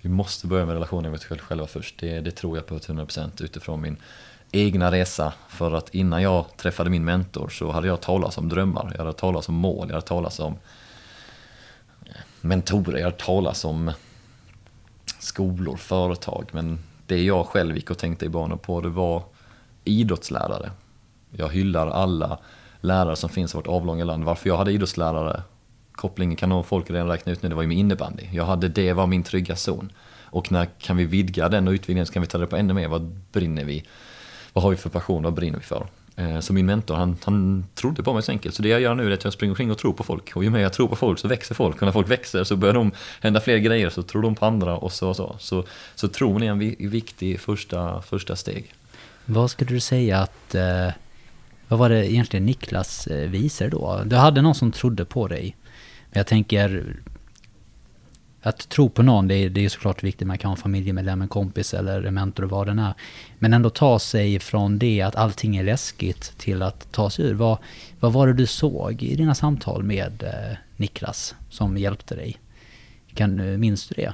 vi 0.00 0.08
måste 0.08 0.46
börja 0.46 0.66
med 0.66 0.72
relationen 0.72 1.10
med 1.10 1.20
oss 1.20 1.40
själva 1.40 1.66
först. 1.66 1.98
Det, 1.98 2.20
det 2.20 2.30
tror 2.30 2.56
jag 2.56 2.66
på 2.66 2.78
till 2.78 2.94
100% 2.94 3.42
utifrån 3.42 3.80
min 3.80 3.96
egna 4.54 4.90
resa. 4.90 5.32
För 5.48 5.72
att 5.72 5.94
innan 5.94 6.22
jag 6.22 6.56
träffade 6.56 6.90
min 6.90 7.04
mentor 7.04 7.48
så 7.48 7.70
hade 7.70 7.86
jag 7.86 8.00
talat 8.00 8.38
om 8.38 8.48
drömmar, 8.48 8.92
jag 8.96 9.04
hade 9.04 9.18
talat 9.18 9.48
om 9.48 9.54
mål, 9.54 9.86
jag 9.88 9.94
hade 9.94 10.06
talat 10.06 10.40
om 10.40 10.58
eh, 12.06 12.12
mentorer, 12.40 12.98
jag 12.98 13.04
hade 13.04 13.16
talat 13.16 13.64
om 13.64 13.92
skolor, 15.18 15.76
företag. 15.76 16.48
Men 16.52 16.78
det 17.06 17.22
jag 17.22 17.46
själv 17.46 17.76
gick 17.76 17.90
och 17.90 17.98
tänkte 17.98 18.24
i 18.24 18.28
banor 18.28 18.56
på 18.56 18.80
det 18.80 18.88
var 18.88 19.22
idrottslärare. 19.84 20.70
Jag 21.30 21.48
hyllar 21.48 21.86
alla 21.86 22.38
lärare 22.80 23.16
som 23.16 23.30
finns 23.30 23.54
i 23.54 23.56
vårt 23.56 23.66
avlånga 23.66 24.04
land. 24.04 24.24
Varför 24.24 24.48
jag 24.48 24.56
hade 24.56 24.72
idrottslärare, 24.72 25.42
kopplingen 25.92 26.36
kan 26.36 26.48
nog 26.48 26.66
folk 26.66 26.90
redan 26.90 27.08
räkna 27.08 27.32
ut 27.32 27.42
nu, 27.42 27.48
det 27.48 27.54
var 27.54 27.62
ju 27.62 27.68
med 27.68 27.78
innebandy. 27.78 28.28
Jag 28.32 28.44
hade 28.44 28.68
det 28.68 28.92
var 28.92 29.06
min 29.06 29.22
trygga 29.22 29.56
zon. 29.56 29.92
Och 30.24 30.52
när 30.52 30.66
kan 30.66 30.96
vi 30.96 31.04
vidga 31.04 31.48
den 31.48 31.68
och 31.68 31.72
utvidga 31.72 31.98
den 31.98 32.06
så 32.06 32.12
kan 32.12 32.22
vi 32.22 32.28
ta 32.28 32.38
det 32.38 32.46
på 32.46 32.56
ännu 32.56 32.74
mer. 32.74 32.88
Vad 32.88 33.02
brinner 33.32 33.64
vi? 33.64 33.84
Vad 34.52 34.62
har 34.62 34.70
vi 34.70 34.76
för 34.76 34.90
passion? 34.90 35.22
Vad 35.22 35.34
brinner 35.34 35.58
vi 35.58 35.64
för? 35.64 35.86
Eh, 36.16 36.40
så 36.40 36.52
min 36.52 36.66
mentor, 36.66 36.94
han, 36.94 37.16
han 37.24 37.64
trodde 37.74 38.02
på 38.02 38.12
mig 38.12 38.22
så 38.22 38.32
enkelt. 38.32 38.54
Så 38.54 38.62
det 38.62 38.68
jag 38.68 38.80
gör 38.80 38.94
nu 38.94 39.10
är 39.10 39.14
att 39.14 39.24
jag 39.24 39.32
springer 39.32 39.52
omkring 39.52 39.70
och 39.70 39.78
tror 39.78 39.92
på 39.92 40.04
folk. 40.04 40.36
Och 40.36 40.44
ju 40.44 40.50
mer 40.50 40.60
jag 40.60 40.72
tror 40.72 40.88
på 40.88 40.96
folk 40.96 41.18
så 41.18 41.28
växer 41.28 41.54
folk. 41.54 41.76
Och 41.76 41.82
när 41.82 41.92
folk 41.92 42.10
växer 42.10 42.44
så 42.44 42.56
börjar 42.56 42.74
de 42.74 42.90
hända 43.20 43.40
fler 43.40 43.58
grejer. 43.58 43.90
Så 43.90 44.02
tror 44.02 44.22
de 44.22 44.34
på 44.34 44.46
andra 44.46 44.76
och 44.76 44.92
så 44.92 45.08
och 45.08 45.16
så. 45.16 45.36
Så, 45.38 45.64
så 45.94 46.08
tron 46.08 46.42
är 46.42 46.50
en 46.50 46.58
viktig 46.90 47.40
första, 47.40 48.02
första 48.02 48.36
steg. 48.36 48.74
Vad 49.24 49.50
skulle 49.50 49.70
du 49.70 49.80
säga 49.80 50.18
att... 50.18 50.54
Eh, 50.54 50.88
vad 51.68 51.78
var 51.78 51.88
det 51.88 52.12
egentligen 52.12 52.46
Niklas 52.46 53.06
visar 53.06 53.26
visade 53.26 53.70
då? 53.70 54.02
Du 54.06 54.16
hade 54.16 54.42
någon 54.42 54.54
som 54.54 54.72
trodde 54.72 55.04
på 55.04 55.28
dig. 55.28 55.56
Men 56.10 56.20
jag 56.20 56.26
tänker... 56.26 56.96
Att 58.46 58.68
tro 58.68 58.88
på 58.88 59.02
någon, 59.02 59.28
det 59.28 59.34
är, 59.34 59.50
det 59.50 59.64
är 59.64 59.68
såklart 59.68 60.02
viktigt. 60.02 60.26
Man 60.26 60.38
kan 60.38 60.48
ha 60.48 60.56
en 60.56 60.62
familjemedlem, 60.62 61.22
en 61.22 61.28
kompis 61.28 61.74
eller 61.74 62.02
en 62.02 62.14
mentor, 62.14 62.42
vad 62.42 62.66
den 62.66 62.78
är. 62.78 62.94
Men 63.38 63.52
ändå 63.52 63.70
ta 63.70 63.98
sig 63.98 64.38
från 64.38 64.78
det 64.78 65.00
att 65.00 65.16
allting 65.16 65.56
är 65.56 65.64
läskigt 65.64 66.38
till 66.38 66.62
att 66.62 66.92
ta 66.92 67.10
sig 67.10 67.24
ur. 67.24 67.34
Vad, 67.34 67.58
vad 68.00 68.12
var 68.12 68.26
det 68.26 68.32
du 68.32 68.46
såg 68.46 69.02
i 69.02 69.16
dina 69.16 69.34
samtal 69.34 69.82
med 69.82 70.22
eh, 70.22 70.56
Niklas 70.76 71.34
som 71.50 71.76
hjälpte 71.76 72.14
dig? 72.14 72.38
Kan, 73.14 73.40
eh, 73.40 73.58
minns 73.58 73.88
du 73.88 73.94
det? 73.94 74.12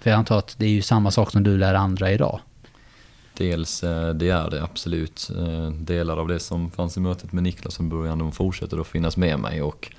För 0.00 0.10
jag 0.10 0.18
antar 0.18 0.38
att 0.38 0.54
det 0.58 0.66
är 0.66 0.70
ju 0.70 0.82
samma 0.82 1.10
sak 1.10 1.30
som 1.30 1.42
du 1.42 1.58
lär 1.58 1.74
andra 1.74 2.12
idag. 2.12 2.40
Dels, 3.34 3.84
eh, 3.84 4.14
det 4.14 4.28
är 4.28 4.50
det 4.50 4.62
absolut. 4.62 5.30
Eh, 5.38 5.70
delar 5.70 6.16
av 6.16 6.28
det 6.28 6.40
som 6.40 6.70
fanns 6.70 6.96
i 6.96 7.00
mötet 7.00 7.32
med 7.32 7.42
Niklas 7.42 7.76
från 7.76 7.88
början, 7.88 8.18
de 8.18 8.32
fortsätter 8.32 8.80
att 8.80 8.86
finnas 8.86 9.16
med 9.16 9.38
mig. 9.38 9.62
Och 9.62 9.92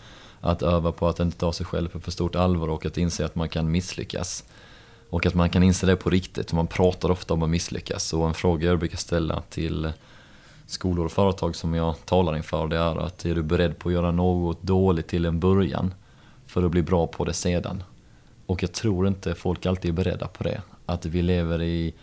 att 0.43 0.63
öva 0.63 0.91
på 0.91 1.07
att 1.07 1.19
inte 1.19 1.37
ta 1.37 1.53
sig 1.53 1.65
själv 1.65 1.89
på 1.89 1.99
för 1.99 2.11
stort 2.11 2.35
allvar 2.35 2.67
och 2.67 2.85
att 2.85 2.97
inse 2.97 3.25
att 3.25 3.35
man 3.35 3.49
kan 3.49 3.71
misslyckas. 3.71 4.43
Och 5.09 5.25
att 5.25 5.33
man 5.33 5.49
kan 5.49 5.63
inse 5.63 5.85
det 5.85 5.95
på 5.95 6.09
riktigt, 6.09 6.53
man 6.53 6.67
pratar 6.67 7.11
ofta 7.11 7.33
om 7.33 7.43
att 7.43 7.49
misslyckas. 7.49 8.13
Och 8.13 8.27
en 8.27 8.33
fråga 8.33 8.67
jag 8.67 8.79
brukar 8.79 8.97
ställa 8.97 9.41
till 9.41 9.91
skolor 10.65 11.05
och 11.05 11.11
företag 11.11 11.55
som 11.55 11.73
jag 11.73 12.05
talar 12.05 12.37
inför, 12.37 12.67
det 12.67 12.77
är 12.77 12.97
att 13.05 13.25
är 13.25 13.35
du 13.35 13.43
beredd 13.43 13.79
på 13.79 13.89
att 13.89 13.93
göra 13.93 14.11
något 14.11 14.63
dåligt 14.63 15.07
till 15.07 15.25
en 15.25 15.39
början 15.39 15.93
för 16.45 16.63
att 16.63 16.71
bli 16.71 16.81
bra 16.81 17.07
på 17.07 17.25
det 17.25 17.33
sedan? 17.33 17.83
Och 18.45 18.63
jag 18.63 18.71
tror 18.71 19.07
inte 19.07 19.35
folk 19.35 19.65
alltid 19.65 19.91
är 19.91 19.95
beredda 19.95 20.27
på 20.27 20.43
det. 20.43 20.61
Att 20.85 21.05
vi 21.05 21.21
lever 21.21 21.61
i 21.61 21.93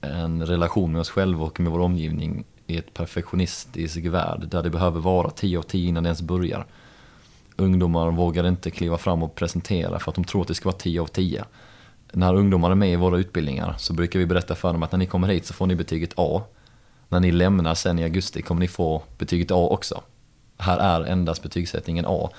en 0.00 0.46
relation 0.46 0.92
med 0.92 1.00
oss 1.00 1.10
själva 1.10 1.44
och 1.44 1.60
med 1.60 1.72
vår 1.72 1.80
omgivning 1.80 2.44
i 2.66 2.76
ett 2.76 2.94
perfektionistisk 2.94 4.04
värld 4.04 4.48
där 4.48 4.62
det 4.62 4.70
behöver 4.70 5.00
vara 5.00 5.30
10 5.30 5.58
av 5.58 5.62
10 5.62 5.88
innan 5.88 6.02
det 6.02 6.08
ens 6.08 6.22
börjar. 6.22 6.66
Ungdomar 7.56 8.10
vågar 8.10 8.48
inte 8.48 8.70
kliva 8.70 8.98
fram 8.98 9.22
och 9.22 9.34
presentera 9.34 9.98
för 9.98 10.10
att 10.10 10.14
de 10.14 10.24
tror 10.24 10.42
att 10.42 10.48
det 10.48 10.54
ska 10.54 10.68
vara 10.68 10.78
10 10.78 11.00
av 11.00 11.06
10. 11.06 11.44
När 12.12 12.34
ungdomar 12.34 12.70
är 12.70 12.74
med 12.74 12.92
i 12.92 12.96
våra 12.96 13.18
utbildningar 13.18 13.74
så 13.78 13.92
brukar 13.92 14.18
vi 14.18 14.26
berätta 14.26 14.54
för 14.54 14.72
dem 14.72 14.82
att 14.82 14.92
när 14.92 14.98
ni 14.98 15.06
kommer 15.06 15.28
hit 15.28 15.46
så 15.46 15.54
får 15.54 15.66
ni 15.66 15.74
betyget 15.74 16.12
A. 16.16 16.42
När 17.08 17.20
ni 17.20 17.32
lämnar 17.32 17.74
sen 17.74 17.98
i 17.98 18.02
augusti 18.02 18.42
kommer 18.42 18.60
ni 18.60 18.68
få 18.68 19.02
betyget 19.18 19.50
A 19.50 19.68
också. 19.70 20.02
Här 20.58 20.78
är 20.78 21.04
endast 21.04 21.42
betygssättningen 21.42 22.04
A 22.08 22.30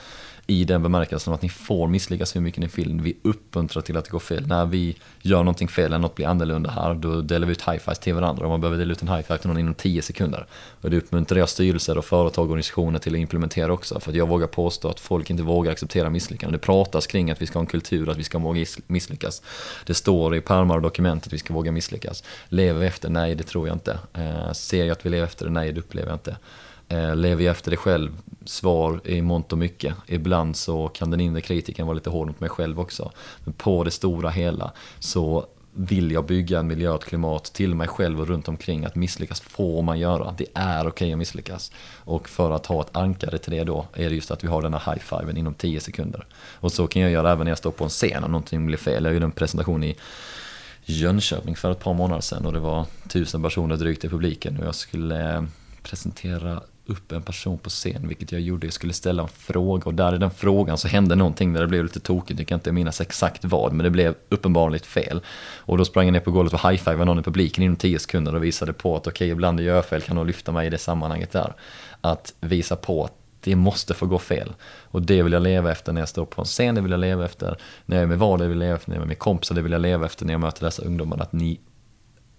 i 0.47 0.63
den 0.65 0.84
bemärkelsen 0.84 1.34
att 1.34 1.41
ni 1.41 1.49
får 1.49 1.88
misslyckas 1.88 2.36
hur 2.36 2.41
mycket 2.41 2.60
ni 2.60 2.67
vill. 2.67 3.01
Vi 3.01 3.17
uppmuntrar 3.21 3.82
till 3.82 3.97
att 3.97 4.06
det 4.06 4.12
går 4.12 4.19
fel. 4.19 4.47
När 4.47 4.65
vi 4.65 4.95
gör 5.21 5.38
någonting 5.38 5.67
fel 5.67 5.86
eller 5.86 5.97
något 5.97 6.15
blir 6.15 6.27
annorlunda 6.27 6.69
här, 6.69 6.93
då 6.93 7.21
delar 7.21 7.47
vi 7.47 7.51
ut 7.51 7.62
high-fives 7.62 7.99
till 7.99 8.13
varandra. 8.13 8.43
Och 8.43 8.49
man 8.49 8.62
behöver 8.62 8.77
dela 8.77 8.91
ut 8.91 9.01
en 9.01 9.08
high-five 9.08 9.38
till 9.38 9.47
någon 9.47 9.60
inom 9.60 9.73
10 9.73 10.01
sekunder. 10.01 10.45
Och 10.82 10.89
det 10.89 10.97
uppmuntrar 10.97 11.39
jag 11.39 11.49
styrelser 11.49 11.97
och 11.97 12.06
företag 12.06 12.45
och 12.45 12.51
organisationer 12.51 12.99
till 12.99 13.13
att 13.13 13.19
implementera 13.19 13.73
också. 13.73 13.99
För 13.99 14.12
att 14.12 14.17
jag 14.17 14.27
vågar 14.27 14.47
påstå 14.47 14.89
att 14.89 14.99
folk 14.99 15.29
inte 15.29 15.43
vågar 15.43 15.71
acceptera 15.71 16.10
misslyckanden. 16.10 16.60
Det 16.60 16.65
pratas 16.65 17.08
kring 17.08 17.32
att 17.32 17.41
vi 17.41 17.47
ska 17.47 17.60
ha 17.60 17.62
en 17.62 17.67
kultur, 17.67 18.10
att 18.10 18.17
vi 18.17 18.23
ska 18.23 18.38
våga 18.38 18.65
misslyckas. 18.88 19.41
Det 19.86 19.93
står 19.93 20.36
i 20.36 20.41
pärmar 20.41 20.75
och 20.75 20.82
dokument 20.82 21.25
att 21.27 21.34
vi 21.34 21.38
ska 21.38 21.53
våga 21.53 21.71
misslyckas. 21.71 22.23
Lever 22.49 22.79
vi 22.79 22.88
efter? 22.88 23.10
Nej, 23.10 23.36
det 23.36 23.43
tror 23.43 23.67
jag 23.67 23.75
inte. 23.75 23.97
Eh, 24.13 24.51
ser 24.51 24.86
jag 24.86 24.91
att 24.91 25.06
vi 25.06 25.10
lever 25.10 25.25
efter 25.25 25.45
det? 25.45 25.51
Nej, 25.51 25.71
det 25.71 25.79
upplever 25.79 26.08
jag 26.08 26.15
inte. 26.15 26.38
Eh, 26.88 27.15
lever 27.15 27.43
jag 27.43 27.52
efter 27.52 27.72
det 27.72 27.78
själv? 27.78 28.12
Svar 28.46 29.02
i 29.04 29.22
mångt 29.22 29.52
och 29.52 29.58
mycket. 29.58 29.96
Ibland 30.08 30.56
så 30.56 30.88
kan 30.88 31.12
den 31.12 31.19
inre 31.19 31.41
kritiken 31.41 31.88
vara 31.88 31.96
lite 31.96 32.10
hård 32.10 32.28
mot 32.28 32.39
mig 32.39 32.50
själv 32.50 32.80
också. 32.80 33.12
Men 33.43 33.54
på 33.54 33.84
det 33.84 33.91
stora 33.91 34.30
hela 34.30 34.72
så 35.00 35.46
vill 35.76 36.12
jag 36.12 36.26
bygga 36.26 36.60
en 36.60 36.67
miljö 36.67 36.89
och 36.89 36.96
ett 36.96 37.10
klimat 37.10 37.43
till 37.43 37.76
mig 37.76 37.88
själv 37.88 38.22
och 38.22 38.28
runt 38.28 38.48
omkring 38.48 38.86
att 38.86 38.96
misslyckas 38.96 39.41
får 39.41 39.82
man 39.82 40.00
göra. 40.00 40.36
Det 40.38 40.46
är 40.54 40.80
okej 40.80 40.89
okay 40.89 41.12
att 41.12 41.17
misslyckas. 41.17 41.72
Och 41.96 42.30
för 42.30 42.52
att 42.52 42.65
ha 42.65 42.82
ett 42.82 42.96
ankare 42.96 43.38
till 43.38 43.52
det 43.52 43.63
då 43.63 43.86
är 43.93 44.10
det 44.10 44.15
just 44.15 44.32
att 44.32 44.43
vi 44.43 44.48
har 44.48 44.62
denna 44.62 44.78
high-fiven 44.78 45.38
inom 45.38 45.54
10 45.54 45.80
sekunder. 45.80 46.26
Och 46.36 46.72
så 46.72 46.88
kan 46.88 47.02
jag 47.02 47.12
göra 47.12 47.32
även 47.32 47.46
när 47.46 47.52
jag 47.52 47.58
står 47.58 47.72
på 47.72 47.84
en 47.84 47.89
scen 47.89 48.24
om 48.24 48.32
någonting 48.32 48.65
blir 48.65 48.78
fel. 48.78 49.04
Jag 49.06 49.13
gjorde 49.13 49.26
en 49.26 49.32
presentation 49.32 49.84
i 49.84 49.96
Jönköping 50.86 51.56
för 51.56 51.72
ett 51.72 51.80
par 51.80 51.93
månader 51.93 52.22
sedan 52.22 52.46
och 52.46 52.54
det 52.54 52.60
var 52.60 52.86
tusen 53.08 53.43
personer 53.43 53.78
drygt 53.78 54.06
i 54.06 54.10
publiken 54.10 54.60
och 54.60 54.65
jag 54.65 54.76
skulle 54.76 55.48
presentera 55.84 56.62
upp 56.86 57.12
en 57.12 57.22
person 57.22 57.58
på 57.58 57.69
scen, 57.69 58.08
vilket 58.08 58.32
jag 58.32 58.41
gjorde. 58.41 58.67
Jag 58.67 58.74
skulle 58.74 58.93
ställa 58.93 59.24
en 59.24 59.30
fråga 59.30 59.84
och 59.86 59.93
där 59.93 60.15
i 60.15 60.17
den 60.17 60.32
frågan 60.32 60.78
så 60.78 60.88
hände 60.88 61.15
någonting 61.15 61.54
där 61.54 61.62
det 61.62 61.67
blev 61.67 61.84
lite 61.84 62.00
tokigt. 62.00 62.39
Jag 62.39 62.48
kan 62.48 62.56
inte 62.56 62.72
minnas 62.72 63.02
exakt 63.02 63.46
vad, 63.46 63.74
men 63.74 63.84
det 63.84 63.89
blev 63.89 64.15
uppenbarligen 64.30 64.86
fel. 64.86 65.22
Och 65.58 65.78
då 65.78 65.86
sprang 65.86 66.06
jag 66.06 66.13
ner 66.13 66.19
på 66.19 66.32
golvet 66.32 66.54
och 66.54 66.69
high-fivade 66.69 67.06
någon 67.06 67.19
i 67.19 67.24
publiken 67.24 67.63
inom 67.63 67.76
10 67.76 68.00
sekunder 68.00 68.36
och 68.36 68.43
visade 68.43 68.74
på 68.74 68.96
att 68.96 69.08
okej, 69.08 69.12
okay, 69.12 69.28
ibland 69.28 69.60
gör 69.60 69.76
jag 69.76 69.86
fel, 69.86 70.02
kan 70.02 70.15
nog 70.15 70.26
lyfta 70.26 70.52
mig 70.52 70.67
i 70.67 70.69
det 70.69 70.78
sammanhanget 70.78 71.32
där. 71.32 71.54
Att 72.02 72.34
visa 72.39 72.76
på 72.76 73.04
att 73.04 73.13
det 73.43 73.56
måste 73.56 73.93
få 73.93 74.06
gå 74.06 74.19
fel. 74.19 74.54
Och 74.84 75.02
det 75.02 75.24
vill 75.24 75.34
jag 75.34 75.41
leva 75.41 75.72
efter 75.72 75.93
när 75.93 76.02
jag 76.02 76.10
står 76.10 76.26
på 76.26 76.41
en 76.41 76.46
scen, 76.46 76.76
det 76.76 76.82
vill 76.82 76.91
jag 76.91 77.00
leva 77.00 77.26
efter 77.26 77.58
när 77.86 77.98
jag 77.98 78.04
är 78.04 78.08
med 78.08 78.19
vad, 78.19 78.39
det 78.39 78.48
vill 78.48 78.58
jag 78.58 78.65
leva 78.65 78.76
efter 78.76 78.89
när 78.89 78.98
jag 78.98 79.04
är 79.04 79.08
med 79.08 79.19
kompisar, 79.19 79.56
det 79.56 79.62
vill 79.62 79.72
jag 79.72 79.82
leva 79.82 80.06
efter 80.06 80.26
när 80.26 80.34
jag 80.34 80.41
möter 80.41 80.65
dessa 80.65 80.84
ungdomar. 80.84 81.22
Att 81.22 81.34
ni 81.34 81.60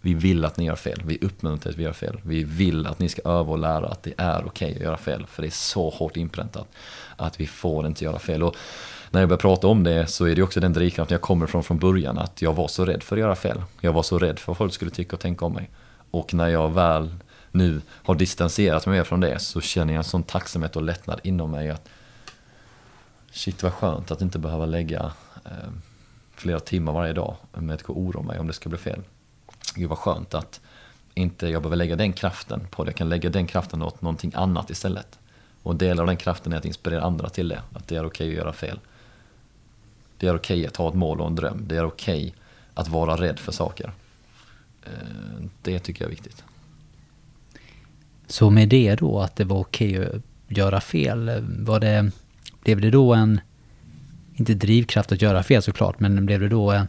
vi 0.05 0.15
vill 0.15 0.45
att 0.45 0.57
ni 0.57 0.65
gör 0.65 0.77
fel, 0.77 1.03
vi 1.05 1.19
uppmuntrar 1.21 1.73
att 1.73 1.79
vi 1.79 1.83
gör 1.83 1.93
fel. 1.93 2.21
Vi 2.23 2.45
vill 2.45 2.87
att 2.87 2.99
ni 2.99 3.09
ska 3.09 3.23
öva 3.25 3.53
och 3.53 3.59
lära 3.59 3.87
att 3.87 4.03
det 4.03 4.15
är 4.17 4.47
okej 4.47 4.67
okay 4.67 4.75
att 4.75 4.83
göra 4.83 4.97
fel. 4.97 5.27
För 5.27 5.43
det 5.43 5.49
är 5.49 5.51
så 5.51 5.91
hårt 5.91 6.17
inpräntat 6.17 6.69
att 7.17 7.41
vi 7.41 7.47
får 7.47 7.87
inte 7.87 8.05
göra 8.05 8.19
fel. 8.19 8.43
Och 8.43 8.57
när 9.11 9.21
jag 9.21 9.29
börjar 9.29 9.41
prata 9.41 9.67
om 9.67 9.85
det 9.85 10.07
så 10.07 10.25
är 10.25 10.37
det 10.37 10.43
också 10.43 10.61
den 10.61 10.73
drivkraften 10.73 11.15
jag 11.15 11.21
kommer 11.21 11.47
från 11.47 11.65
från 11.65 11.79
början. 11.79 12.19
Att 12.19 12.43
jag 12.43 12.53
var 12.53 12.69
så 12.69 12.85
rädd 12.85 13.03
för 13.03 13.17
att 13.17 13.21
göra 13.21 13.35
fel. 13.35 13.63
Jag 13.81 13.93
var 13.93 14.03
så 14.03 14.19
rädd 14.19 14.39
för 14.39 14.47
vad 14.47 14.57
folk 14.57 14.75
skulle 14.75 14.91
tycka 14.91 15.17
och 15.17 15.21
tänka 15.21 15.45
om 15.45 15.53
mig. 15.53 15.71
Och 16.11 16.35
när 16.35 16.49
jag 16.49 16.75
väl 16.75 17.15
nu 17.51 17.81
har 17.89 18.15
distanserat 18.15 18.87
mig 18.87 19.05
från 19.05 19.21
det 19.21 19.39
så 19.39 19.61
känner 19.61 19.95
jag 19.95 19.99
en 19.99 20.05
sån 20.05 20.23
tacksamhet 20.23 20.77
och 20.77 20.83
lättnad 20.83 21.21
inom 21.23 21.51
mig. 21.51 21.71
att 21.71 21.89
Shit 23.33 23.63
vad 23.63 23.73
skönt 23.73 24.11
att 24.11 24.23
inte 24.23 24.39
behöva 24.39 24.67
lägga 24.67 25.13
eh, 25.45 25.71
flera 26.35 26.61
timmar 26.61 26.93
varje 26.93 27.13
dag 27.13 27.37
med 27.53 27.75
att 27.75 27.83
gå 27.83 27.93
och 27.93 28.01
oroa 28.01 28.23
mig 28.23 28.39
om 28.39 28.47
det 28.47 28.53
ska 28.53 28.69
bli 28.69 28.79
fel 28.79 29.01
gud 29.75 29.89
vad 29.89 29.99
skönt 29.99 30.35
att 30.35 30.61
inte 31.15 31.49
jag 31.49 31.63
behöver 31.63 31.77
lägga 31.77 31.97
den 31.97 32.13
kraften 32.13 32.67
på 32.71 32.85
det. 32.85 32.89
Jag 32.89 32.97
kan 32.97 33.09
lägga 33.09 33.31
den 33.31 33.47
kraften 33.47 33.83
åt 33.83 34.03
någonting 34.03 34.33
annat 34.35 34.71
istället. 34.71 35.19
Och 35.63 35.77
delar 35.77 36.03
av 36.03 36.07
den 36.07 36.17
kraften 36.17 36.53
är 36.53 36.57
att 36.57 36.65
inspirera 36.65 37.03
andra 37.03 37.29
till 37.29 37.49
det. 37.49 37.63
Att 37.73 37.89
det 37.89 37.97
är 37.97 38.07
okej 38.07 38.07
okay 38.07 38.29
att 38.29 38.37
göra 38.37 38.53
fel. 38.53 38.79
Det 40.19 40.27
är 40.27 40.37
okej 40.37 40.57
okay 40.57 40.67
att 40.67 40.77
ha 40.77 40.89
ett 40.89 40.95
mål 40.95 41.21
och 41.21 41.27
en 41.27 41.35
dröm. 41.35 41.65
Det 41.69 41.77
är 41.77 41.85
okej 41.85 42.27
okay 42.27 42.33
att 42.75 42.89
vara 42.89 43.17
rädd 43.17 43.39
för 43.39 43.53
saker. 43.53 43.93
Eh, 44.83 44.91
det 45.63 45.79
tycker 45.79 46.05
jag 46.05 46.07
är 46.09 46.17
viktigt. 46.17 46.45
Så 48.27 48.51
med 48.51 48.69
det 48.69 48.95
då, 48.95 49.21
att 49.21 49.37
det 49.37 49.45
var 49.45 49.59
okej 49.59 50.07
att 50.07 50.23
göra 50.49 50.81
fel, 50.81 51.45
var 51.59 51.81
det, 51.81 52.11
blev 52.63 52.81
det 52.81 52.91
då 52.91 53.15
en, 53.15 53.41
inte 54.35 54.55
drivkraft 54.55 55.13
att 55.13 55.23
göra 55.23 55.43
fel 55.43 55.63
såklart, 55.63 56.01
men 56.01 56.27
blev 56.27 56.41
det 56.41 56.49
då 56.49 56.71
en, 56.71 56.87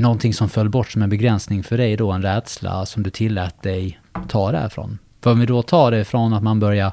någonting 0.00 0.34
som 0.34 0.48
föll 0.48 0.68
bort 0.68 0.90
som 0.90 1.02
en 1.02 1.10
begränsning 1.10 1.62
för 1.62 1.78
dig 1.78 1.96
då, 1.96 2.10
en 2.10 2.22
rädsla 2.22 2.86
som 2.86 3.02
du 3.02 3.10
tillät 3.10 3.62
dig 3.62 4.00
ta 4.28 4.52
därifrån? 4.52 4.98
För 5.20 5.32
om 5.32 5.40
vi 5.40 5.46
då 5.46 5.62
tar 5.62 5.90
det 5.90 6.04
från 6.04 6.32
att 6.32 6.42
man 6.42 6.60
börjar 6.60 6.92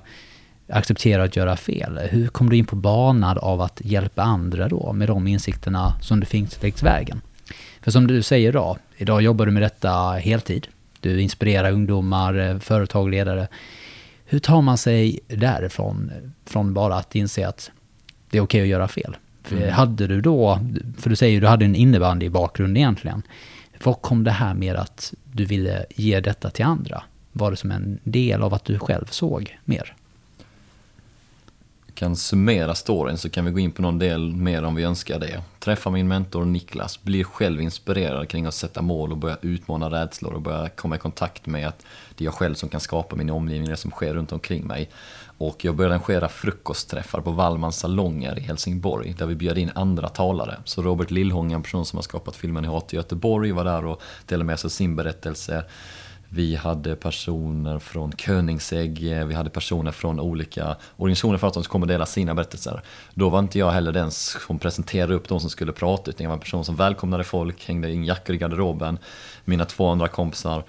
acceptera 0.70 1.24
att 1.24 1.36
göra 1.36 1.58
fel, 1.58 1.98
hur 1.98 2.28
kom 2.28 2.50
du 2.50 2.58
in 2.58 2.66
på 2.66 2.76
banan 2.76 3.38
av 3.38 3.62
att 3.62 3.82
hjälpa 3.84 4.22
andra 4.22 4.68
då 4.68 4.94
med 4.94 5.08
de 5.08 5.28
insikterna 5.28 5.94
som 6.02 6.20
du 6.20 6.26
fick 6.26 6.64
längs 6.64 6.84
vägen? 6.84 7.22
För 7.82 7.92
som 7.92 8.08
du 8.08 8.22
säger 8.22 8.54
då, 8.54 8.78
idag 8.98 9.22
jobbar 9.22 9.46
du 9.46 9.52
med 9.52 9.64
detta 9.64 10.12
heltid. 10.12 10.68
Du 11.00 11.22
inspirerar 11.22 11.72
ungdomar, 11.72 12.34
eh, 12.40 12.60
företag, 12.60 13.10
ledare. 13.10 13.48
Hur 14.26 14.40
tar 14.40 14.62
man 14.62 14.78
sig 14.78 15.20
därifrån, 15.28 16.12
från 16.46 16.74
bara 16.74 16.96
att 16.96 17.16
inse 17.16 17.48
att 17.48 17.72
det 18.30 18.38
är 18.38 18.42
okej 18.42 18.60
okay 18.60 18.62
att 18.62 18.68
göra 18.68 18.88
fel? 18.88 19.18
Mm. 19.52 19.70
Hade 19.70 20.08
du 20.08 20.22
då, 20.22 20.60
för 20.98 21.10
du 21.10 21.16
säger 21.16 21.34
ju 21.34 21.40
du 21.40 21.48
hade 21.48 21.66
en 21.66 21.76
innebandybakgrund 21.76 22.78
egentligen. 22.78 23.22
Var 23.84 23.94
kom 23.94 24.24
det 24.24 24.32
här 24.32 24.54
med 24.54 24.76
att 24.76 25.14
du 25.24 25.46
ville 25.46 25.86
ge 25.96 26.20
detta 26.20 26.50
till 26.50 26.66
andra? 26.66 27.04
Var 27.32 27.52
det 27.52 27.58
som 27.58 27.72
en 27.72 28.00
del 28.04 28.44
av 28.44 28.54
att 28.54 28.66
du 28.66 28.80
själv 28.80 29.06
såg 29.06 29.58
mer? 29.66 29.94
kan 31.98 32.16
summera 32.16 32.76
storyn 32.76 33.18
så 33.18 33.30
kan 33.30 33.46
vi 33.46 33.52
gå 33.52 33.60
in 33.60 33.72
på 33.72 33.82
någon 33.82 34.00
del 34.00 34.36
mer 34.36 34.64
om 34.64 34.76
vi 34.76 34.84
önskar 34.84 35.20
det. 35.20 35.42
Träffa 35.60 35.90
min 35.90 36.08
mentor 36.08 36.46
Niklas, 36.46 37.04
blir 37.04 37.24
själv 37.24 37.62
inspirerad 37.62 38.30
kring 38.30 38.46
att 38.46 38.54
sätta 38.54 38.82
mål 38.82 39.12
och 39.12 39.18
börja 39.18 39.38
utmana 39.42 39.90
rädslor 39.90 40.34
och 40.34 40.42
börja 40.42 40.70
komma 40.70 40.96
i 40.96 41.00
kontakt 41.00 41.46
med 41.46 41.68
att 41.68 41.86
det 42.16 42.24
är 42.24 42.26
jag 42.26 42.34
själv 42.34 42.56
som 42.56 42.70
kan 42.70 42.80
skapa 42.80 43.16
min 43.16 43.30
omgivning, 43.30 43.70
det 43.70 43.78
som 43.78 43.92
sker 43.92 44.14
runt 44.14 44.32
omkring 44.32 44.68
mig. 44.68 44.90
Och 45.38 45.66
jag 45.66 45.76
började 45.76 45.96
arrangera 45.96 46.30
frukostträffar 46.30 47.22
på 47.22 47.32
Wallmans 47.32 47.80
salonger 47.80 48.40
i 48.40 48.42
Helsingborg 48.42 49.16
där 49.18 49.26
vi 49.26 49.36
bjöd 49.36 49.58
in 49.58 49.72
andra 49.76 50.10
talare. 50.10 50.58
Så 50.64 50.82
Robert 50.82 51.12
Lillhång, 51.12 51.54
en 51.54 51.64
person 51.64 51.86
som 51.86 51.98
har 51.98 52.04
skapat 52.04 52.36
filmen 52.36 52.66
i 52.66 52.68
hat 52.68 52.94
i 52.94 52.96
Göteborg, 52.96 53.52
var 53.52 53.64
där 53.64 53.86
och 53.86 54.02
delade 54.26 54.46
med 54.46 54.60
sig 54.60 54.68
av 54.68 54.70
sin 54.70 54.96
berättelse. 54.96 55.64
Vi 56.30 56.56
hade 56.56 56.96
personer 56.96 57.80
från 57.80 58.12
Königsegg, 58.12 59.00
vi 59.00 59.34
hade 59.34 59.50
personer 59.50 59.92
från 59.92 60.20
olika 60.20 60.76
organisationer 60.96 61.38
för 61.38 61.48
att 61.48 61.54
de 61.54 61.64
skulle 61.64 61.72
komma 61.72 61.84
och 61.84 61.88
dela 61.88 62.06
sina 62.06 62.36
berättelser. 62.36 62.82
Då 63.14 63.30
var 63.30 63.40
inte 63.40 63.60
jag 63.60 63.72
heller 63.72 63.92
den 63.92 64.12
som 64.12 64.60
presenterade 64.60 65.14
upp 65.14 65.28
de 65.28 65.40
som 65.40 65.50
skulle 65.50 65.72
prata, 65.72 66.12
utan 66.12 66.24
jag 66.24 66.30
var 66.30 66.36
en 66.36 66.40
person 66.42 66.66
som 66.66 66.76
välkomnade 66.76 67.24
folk, 67.24 67.68
hängde 67.68 67.92
in 67.92 68.06
jackor 68.06 68.36
i 68.36 68.38
garderoben. 68.38 69.00
Mina 69.46 69.66
två 69.66 69.88
andra 69.88 70.08
kompisar 70.08 70.64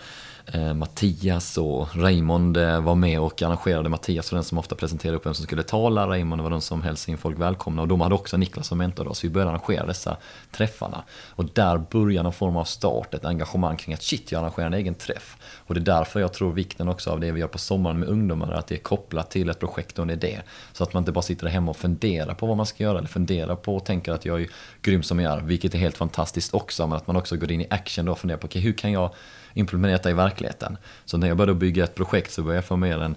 Eh, 0.52 0.74
Mattias 0.74 1.58
och 1.58 1.96
Raymond 1.96 2.56
eh, 2.56 2.80
var 2.80 2.94
med 2.94 3.20
och 3.20 3.42
arrangerade. 3.42 3.88
Mattias 3.88 4.32
var 4.32 4.36
den 4.36 4.44
som 4.44 4.58
ofta 4.58 4.74
presenterade 4.74 5.16
upp 5.16 5.26
vem 5.26 5.34
som 5.34 5.44
skulle 5.44 5.62
tala, 5.62 6.08
Raymond 6.08 6.42
var 6.42 6.50
den 6.50 6.60
som 6.60 6.82
hälsade 6.82 7.12
in 7.12 7.18
folk 7.18 7.38
välkomna 7.38 7.82
och 7.82 7.88
de 7.88 8.00
hade 8.00 8.14
också 8.14 8.36
Niklas 8.36 8.66
som 8.66 8.78
mentor 8.78 9.04
då, 9.04 9.14
så 9.14 9.26
vi 9.26 9.32
började 9.32 9.50
arrangera 9.50 9.86
dessa 9.86 10.16
träffarna. 10.50 11.02
Och 11.28 11.44
där 11.44 11.78
började 11.90 12.22
någon 12.22 12.32
form 12.32 12.56
av 12.56 12.64
start, 12.64 13.14
ett 13.14 13.24
engagemang 13.24 13.76
kring 13.76 13.94
att 13.94 14.02
shit, 14.02 14.32
jag 14.32 14.40
arrangerar 14.40 14.66
en 14.66 14.74
egen 14.74 14.94
träff. 14.94 15.36
Och 15.66 15.74
det 15.74 15.80
är 15.80 15.84
därför 15.84 16.20
jag 16.20 16.32
tror 16.32 16.52
vikten 16.52 16.88
också 16.88 17.10
av 17.10 17.20
det 17.20 17.32
vi 17.32 17.40
gör 17.40 17.48
på 17.48 17.58
sommaren 17.58 17.98
med 17.98 18.08
ungdomar, 18.08 18.52
att 18.52 18.66
det 18.66 18.74
är 18.74 18.78
kopplat 18.78 19.30
till 19.30 19.50
ett 19.50 19.60
projekt 19.60 19.98
och 19.98 20.02
en 20.02 20.10
idé. 20.10 20.40
Så 20.72 20.82
att 20.82 20.92
man 20.92 21.00
inte 21.00 21.12
bara 21.12 21.22
sitter 21.22 21.46
hemma 21.46 21.70
och 21.70 21.76
funderar 21.76 22.34
på 22.34 22.46
vad 22.46 22.56
man 22.56 22.66
ska 22.66 22.84
göra 22.84 22.98
eller 22.98 23.08
funderar 23.08 23.56
på 23.56 23.76
och 23.76 23.84
tänker 23.84 24.12
att 24.12 24.24
jag 24.24 24.42
är 24.42 24.48
grym 24.82 25.02
som 25.02 25.20
jag 25.20 25.32
är, 25.32 25.40
vilket 25.40 25.74
är 25.74 25.78
helt 25.78 25.96
fantastiskt 25.96 26.54
också, 26.54 26.86
men 26.86 26.96
att 26.96 27.06
man 27.06 27.16
också 27.16 27.36
går 27.36 27.52
in 27.52 27.60
i 27.60 27.66
action 27.70 28.04
då 28.04 28.12
och 28.12 28.18
funderar 28.18 28.38
på 28.38 28.46
okay, 28.46 28.62
hur 28.62 28.72
kan 28.72 28.92
jag 28.92 29.10
implementera 29.58 29.92
detta 29.92 30.10
i 30.10 30.12
verkligheten. 30.12 30.76
Så 31.04 31.16
när 31.16 31.28
jag 31.28 31.36
började 31.36 31.54
bygga 31.54 31.84
ett 31.84 31.94
projekt 31.94 32.32
så 32.32 32.42
började 32.42 32.56
jag 32.56 32.64
få 32.64 32.76
mer 32.76 32.98
en 32.98 33.16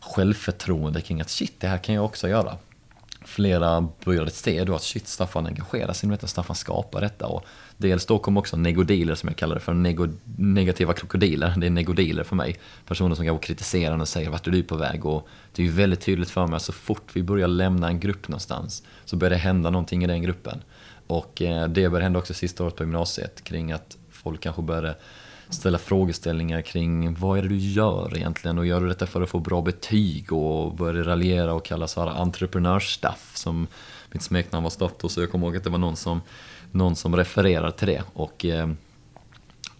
självförtroende 0.00 1.00
kring 1.00 1.20
att 1.20 1.30
shit, 1.30 1.60
det 1.60 1.66
här 1.66 1.78
kan 1.78 1.94
jag 1.94 2.04
också 2.04 2.28
göra. 2.28 2.56
Flera 3.24 3.88
började 4.04 4.30
se 4.30 4.64
då 4.64 4.74
att 4.74 4.82
shit, 4.82 5.08
Staffan 5.08 5.46
engagerar 5.46 5.92
sig 5.92 6.08
i 6.08 6.10
detta, 6.10 6.26
Staffan 6.26 6.56
skapar 6.56 7.00
detta. 7.00 7.26
Och 7.26 7.44
dels 7.76 8.06
då 8.06 8.18
kom 8.18 8.36
också 8.36 8.56
negodiler 8.56 9.14
som 9.14 9.28
jag 9.28 9.36
kallar 9.36 9.54
det 9.54 9.60
för, 9.60 9.74
nego, 9.74 10.08
negativa 10.36 10.92
krokodiler. 10.92 11.54
Det 11.56 11.66
är 11.66 11.70
negodiler 11.70 12.24
för 12.24 12.36
mig. 12.36 12.56
Personer 12.86 13.14
som 13.14 13.26
går 13.26 13.34
och 13.34 13.42
kritiserar 13.42 13.98
och 13.98 14.08
säger 14.08 14.30
vart 14.30 14.46
är 14.46 14.50
du 14.50 14.62
på 14.62 14.76
väg? 14.76 15.06
Och 15.06 15.28
det 15.52 15.62
är 15.62 15.66
ju 15.66 15.72
väldigt 15.72 16.00
tydligt 16.00 16.30
för 16.30 16.46
mig 16.46 16.56
att 16.56 16.62
så 16.62 16.72
fort 16.72 17.10
vi 17.12 17.22
börjar 17.22 17.48
lämna 17.48 17.88
en 17.88 18.00
grupp 18.00 18.28
någonstans 18.28 18.82
så 19.04 19.16
börjar 19.16 19.30
det 19.30 19.36
hända 19.36 19.70
någonting 19.70 20.04
i 20.04 20.06
den 20.06 20.22
gruppen. 20.22 20.62
Och 21.06 21.42
eh, 21.42 21.68
det 21.68 21.88
började 21.88 22.04
hända 22.04 22.18
också 22.18 22.34
sista 22.34 22.64
året 22.64 22.76
på 22.76 22.82
gymnasiet 22.82 23.44
kring 23.44 23.72
att 23.72 23.96
folk 24.10 24.40
kanske 24.40 24.62
började 24.62 24.96
ställa 25.48 25.78
frågeställningar 25.78 26.62
kring 26.62 27.14
vad 27.14 27.38
är 27.38 27.42
det 27.42 27.48
du 27.48 27.56
gör 27.56 28.16
egentligen? 28.16 28.58
Och 28.58 28.66
gör 28.66 28.80
du 28.80 28.88
detta 28.88 29.06
för 29.06 29.22
att 29.22 29.30
få 29.30 29.38
bra 29.38 29.62
betyg 29.62 30.32
och 30.32 30.74
började 30.74 31.10
raljera 31.10 31.54
och 31.54 31.64
kalla 31.64 31.88
så 31.88 32.00
entreprenörsstaff 32.00 33.32
som 33.34 33.66
mitt 34.10 34.22
smeknamn 34.22 34.62
var 34.62 34.70
Staff 34.70 34.92
så? 35.08 35.20
Jag 35.20 35.30
kommer 35.30 35.46
ihåg 35.46 35.56
att 35.56 35.64
det 35.64 35.70
var 35.70 35.78
någon 35.78 35.96
som, 35.96 36.20
någon 36.70 36.96
som 36.96 37.16
refererade 37.16 37.72
till 37.72 37.88
det. 37.88 38.02
Och, 38.12 38.44
eh, 38.44 38.70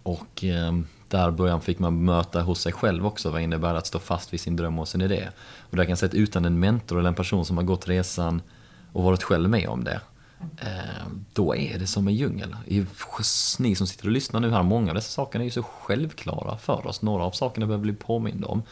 och 0.03 0.43
eh, 0.43 0.73
där 1.07 1.31
början 1.31 1.61
fick 1.61 1.79
man 1.79 2.05
möta 2.05 2.41
hos 2.41 2.61
sig 2.61 2.71
själv 2.71 3.05
också. 3.05 3.29
Vad 3.29 3.41
innebär 3.41 3.75
att 3.75 3.87
stå 3.87 3.99
fast 3.99 4.33
vid 4.33 4.39
sin 4.39 4.55
dröm 4.55 4.79
och 4.79 4.87
sin 4.87 5.01
idé. 5.01 5.29
Och 5.69 5.77
där 5.77 5.83
kan 5.83 5.89
jag 5.89 5.97
säga 5.97 6.07
att 6.07 6.13
utan 6.13 6.45
en 6.45 6.59
mentor 6.59 6.99
eller 6.99 7.09
en 7.09 7.15
person 7.15 7.45
som 7.45 7.57
har 7.57 7.63
gått 7.63 7.87
resan 7.87 8.41
och 8.93 9.03
varit 9.03 9.23
själv 9.23 9.49
med 9.49 9.67
om 9.69 9.83
det 9.83 10.01
Eh, 10.61 11.07
då 11.33 11.55
är 11.55 11.79
det 11.79 11.87
som 11.87 12.07
en 12.07 12.15
djungel. 12.15 12.55
Ni 13.59 13.75
som 13.75 13.87
sitter 13.87 14.05
och 14.05 14.11
lyssnar 14.11 14.39
nu 14.39 14.51
här, 14.51 14.63
många 14.63 14.91
av 14.91 14.95
dessa 14.95 15.11
saker 15.11 15.39
är 15.39 15.43
ju 15.43 15.51
så 15.51 15.63
självklara 15.63 16.57
för 16.57 16.87
oss. 16.87 17.01
Några 17.01 17.23
av 17.23 17.31
sakerna 17.31 17.65
behöver 17.65 17.83
bli 17.83 17.93
påminda 17.93 18.47
om. 18.47 18.63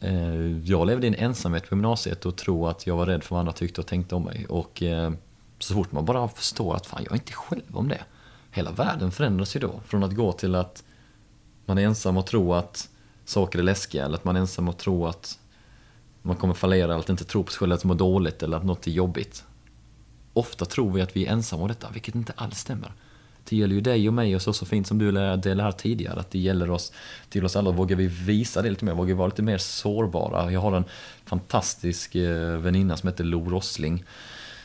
Eh, 0.00 0.58
jag 0.58 0.86
levde 0.86 1.06
i 1.06 1.08
en 1.08 1.14
ensamhet 1.14 1.68
på 1.68 1.74
gymnasiet 1.74 2.26
och 2.26 2.36
tror 2.36 2.70
att 2.70 2.86
jag 2.86 2.96
var 2.96 3.06
rädd 3.06 3.24
för 3.24 3.34
vad 3.34 3.40
andra 3.40 3.52
tyckte 3.52 3.80
och 3.80 3.86
tänkte 3.86 4.14
om 4.14 4.24
mig. 4.24 4.46
Och 4.48 4.82
eh, 4.82 5.12
så 5.58 5.74
fort 5.74 5.92
man 5.92 6.04
bara 6.04 6.28
förstår 6.28 6.76
att 6.76 6.86
fan, 6.86 7.02
jag 7.04 7.12
är 7.12 7.16
inte 7.16 7.32
själv 7.32 7.76
om 7.76 7.88
det. 7.88 8.00
Hela 8.50 8.70
världen 8.70 9.10
förändras 9.10 9.56
ju 9.56 9.60
då. 9.60 9.80
Från 9.86 10.04
att 10.04 10.14
gå 10.14 10.32
till 10.32 10.54
att 10.54 10.84
man 11.66 11.78
är 11.78 11.82
ensam 11.82 12.16
och 12.16 12.26
tro 12.26 12.54
att 12.54 12.88
saker 13.24 13.58
är 13.58 13.62
läskiga 13.62 14.04
eller 14.04 14.14
att 14.14 14.24
man 14.24 14.36
är 14.36 14.40
ensam 14.40 14.68
och 14.68 14.78
tro 14.78 15.06
att 15.06 15.38
man 16.22 16.36
kommer 16.36 16.54
fallera 16.54 16.84
eller 16.84 16.98
att 16.98 17.08
inte 17.08 17.24
tro 17.24 17.44
på 17.44 17.50
sig 17.50 17.58
själv, 17.58 17.72
att 17.72 17.84
må 17.84 17.94
dåligt 17.94 18.42
eller 18.42 18.56
att 18.56 18.64
något 18.64 18.86
är 18.86 18.90
jobbigt. 18.90 19.44
Ofta 20.38 20.64
tror 20.64 20.92
vi 20.92 21.00
att 21.00 21.16
vi 21.16 21.26
är 21.26 21.32
ensamma 21.32 21.62
om 21.62 21.68
detta, 21.68 21.90
vilket 21.90 22.14
inte 22.14 22.32
alls 22.36 22.58
stämmer. 22.58 22.92
Det 23.48 23.56
gäller 23.56 23.74
ju 23.74 23.80
dig 23.80 24.08
och 24.08 24.14
mig 24.14 24.34
och 24.34 24.42
så, 24.42 24.52
så 24.52 24.66
fint 24.66 24.86
som 24.86 24.98
du 24.98 25.12
delade 25.12 25.62
här 25.62 25.72
tidigare, 25.72 26.20
att 26.20 26.30
det 26.30 26.38
gäller 26.38 26.70
oss, 26.70 26.92
till 27.28 27.44
oss 27.44 27.56
alla. 27.56 27.70
Vågar 27.70 27.96
vi 27.96 28.06
visa 28.06 28.62
det 28.62 28.70
lite 28.70 28.84
mer? 28.84 28.94
Vågar 28.94 29.06
vi 29.06 29.12
vara 29.12 29.28
lite 29.28 29.42
mer 29.42 29.58
sårbara? 29.58 30.52
Jag 30.52 30.60
har 30.60 30.72
en 30.72 30.84
fantastisk 31.24 32.14
eh, 32.14 32.58
väninna 32.58 32.96
som 32.96 33.08
heter 33.08 33.24
Lo 33.24 33.48
Rossling 33.48 34.04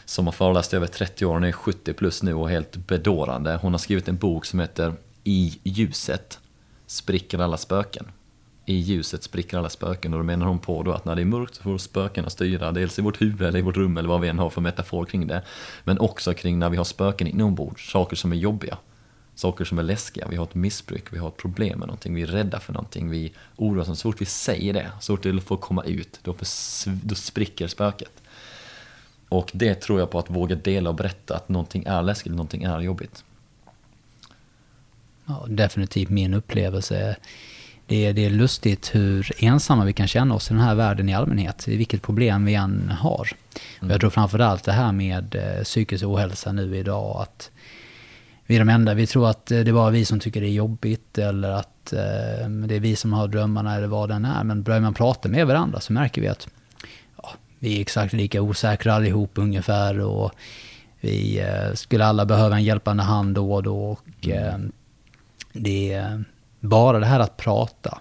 som 0.05 0.27
har 0.27 0.31
föreläst 0.31 0.73
i 0.73 0.75
över 0.75 0.88
30 0.88 1.25
år, 1.25 1.33
hon 1.33 1.43
är 1.43 1.51
70 1.51 1.93
plus 1.93 2.23
nu 2.23 2.33
och 2.33 2.49
helt 2.49 2.75
bedårande. 2.75 3.59
Hon 3.62 3.73
har 3.73 3.79
skrivit 3.79 4.07
en 4.07 4.17
bok 4.17 4.45
som 4.45 4.59
heter 4.59 4.93
I 5.23 5.59
ljuset 5.63 6.39
spricker 6.88 7.39
alla 7.39 7.57
spöken 7.57 8.05
i 8.65 8.76
ljuset 8.76 9.23
spricker 9.23 9.58
alla 9.58 9.69
spöken 9.69 10.13
och 10.13 10.19
då 10.19 10.23
menar 10.23 10.45
hon 10.45 10.60
på 10.60 10.84
då 10.84 10.91
att 10.91 11.06
när 11.06 11.15
det 11.15 11.21
är 11.21 11.26
mörkt 11.26 11.56
så 11.56 11.63
får 11.63 11.78
spökena 11.78 12.30
styra 12.30 12.71
dels 12.71 12.99
i 12.99 13.02
vårt 13.02 13.21
huvud 13.21 13.41
eller 13.41 13.60
i 13.60 13.62
vårt 13.62 13.78
rum 13.78 13.97
eller 13.97 14.10
vad 14.10 14.21
vi 14.21 14.28
än 14.28 14.39
har 14.39 14.49
för 14.49 14.62
metafor 14.62 15.06
kring 15.06 15.28
det. 15.28 15.43
Men 15.84 15.99
också 15.99 16.34
kring 16.34 16.60
när 16.60 16.69
vi 16.69 16.78
har 16.78 16.84
spöken 16.84 17.28
inombords, 17.28 17.91
saker 17.91 18.15
som 18.15 18.32
är 18.32 18.36
jobbiga. 18.36 18.78
Saker 19.36 19.65
som 19.65 19.80
är 19.80 19.84
läskiga, 19.84 20.28
vi 20.28 20.36
har 20.36 20.43
ett 20.43 20.56
missbruk, 20.56 21.13
vi 21.13 21.17
har 21.17 21.28
ett 21.28 21.38
problem 21.38 21.80
med 21.80 21.88
någonting, 21.88 22.15
vi 22.15 22.21
är 22.21 22.28
rädda 22.28 22.60
för 22.60 22.73
någonting, 22.73 23.10
vi 23.10 23.34
oroar 23.56 23.82
oss. 23.82 23.99
Så 23.99 24.12
fort 24.12 24.21
vi 24.21 24.26
säger 24.26 24.73
det, 24.73 24.91
så 24.99 25.13
fort 25.13 25.23
det 25.23 25.41
får 25.41 25.58
komma 25.58 25.84
ut, 25.84 26.19
då, 26.23 26.34
för, 26.34 26.47
då 27.06 27.15
spricker 27.15 27.67
spöket. 27.67 28.21
Och 29.30 29.52
det 29.54 29.76
tror 29.76 29.99
jag 29.99 30.12
på 30.12 30.19
att 30.19 30.30
våga 30.30 30.56
dela 30.56 30.89
och 30.89 30.95
berätta 30.95 31.36
att 31.36 31.49
någonting 31.49 31.84
är 31.88 32.02
läskigt, 32.02 32.32
någonting 32.32 32.63
är 32.63 32.80
jobbigt. 32.80 33.23
Ja, 35.26 35.45
definitivt 35.49 36.10
min 36.10 36.34
upplevelse 36.34 37.15
det 37.93 38.06
är, 38.06 38.13
det 38.13 38.25
är 38.25 38.29
lustigt 38.29 38.95
hur 38.95 39.32
ensamma 39.38 39.86
vi 39.86 39.93
kan 39.93 40.08
känna 40.08 40.36
oss 40.36 40.51
i 40.51 40.53
den 40.53 40.63
här 40.63 40.75
världen 40.75 41.10
i 41.10 41.13
allmänhet, 41.13 41.67
i 41.67 41.77
vilket 41.77 42.01
problem 42.01 42.45
vi 42.45 42.53
än 42.53 42.89
har. 42.99 43.29
Mm. 43.82 43.91
jag 43.91 43.99
tror 43.99 44.10
framförallt 44.10 44.63
det 44.63 44.71
här 44.71 44.91
med 44.91 45.36
eh, 45.36 45.63
psykisk 45.63 46.03
ohälsa 46.03 46.51
nu 46.51 46.77
idag, 46.77 47.21
att 47.21 47.51
vi 48.45 48.56
är 48.56 48.60
de 48.60 48.69
enda, 48.69 48.93
vi 48.93 49.08
tror 49.08 49.29
att 49.29 49.51
eh, 49.51 49.60
det 49.60 49.71
är 49.71 49.73
bara 49.73 49.89
vi 49.89 50.06
som 50.06 50.19
tycker 50.19 50.41
det 50.41 50.47
är 50.47 50.51
jobbigt 50.51 51.17
eller 51.17 51.51
att 51.51 51.93
eh, 51.93 52.49
det 52.49 52.75
är 52.75 52.79
vi 52.79 52.95
som 52.95 53.13
har 53.13 53.27
drömmarna 53.27 53.75
eller 53.75 53.88
vad 53.88 54.10
den 54.10 54.25
är. 54.25 54.43
Men 54.43 54.63
börjar 54.63 54.79
man 54.79 54.93
prata 54.93 55.29
med 55.29 55.47
varandra 55.47 55.79
så 55.79 55.93
märker 55.93 56.21
vi 56.21 56.27
att 56.27 56.47
ja, 57.23 57.29
vi 57.60 57.77
är 57.77 57.82
exakt 57.82 58.13
lika 58.13 58.41
osäkra 58.41 58.93
allihop 58.93 59.32
ungefär 59.34 59.99
och 59.99 60.32
vi 60.99 61.45
skulle 61.73 62.06
alla 62.06 62.25
behöva 62.25 62.56
en 62.56 62.63
hjälpande 62.63 63.03
hand 63.03 63.36
då 63.36 63.53
och 63.53 63.63
då. 63.63 63.86
Och, 63.86 64.27
mm. 64.27 64.71
det, 65.53 66.23
bara 66.63 66.99
det 66.99 67.06
här 67.06 67.19
att 67.19 67.38
prata. 67.38 67.99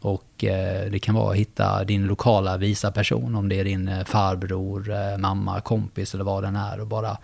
Och 0.00 0.44
eh, 0.44 0.90
det 0.90 0.98
kan 0.98 1.14
vara 1.14 1.30
att 1.30 1.36
hitta 1.36 1.84
din 1.84 2.06
lokala 2.06 2.56
visa 2.56 2.92
person, 2.92 3.34
om 3.34 3.48
det 3.48 3.60
är 3.60 3.64
din 3.64 3.88
eh, 3.88 4.04
farbror, 4.04 4.90
eh, 4.90 5.18
mamma, 5.18 5.60
kompis 5.60 6.14
eller 6.14 6.24
vad 6.24 6.42
den 6.42 6.56
är. 6.56 6.80
Och 6.80 6.86
bara 6.86 7.18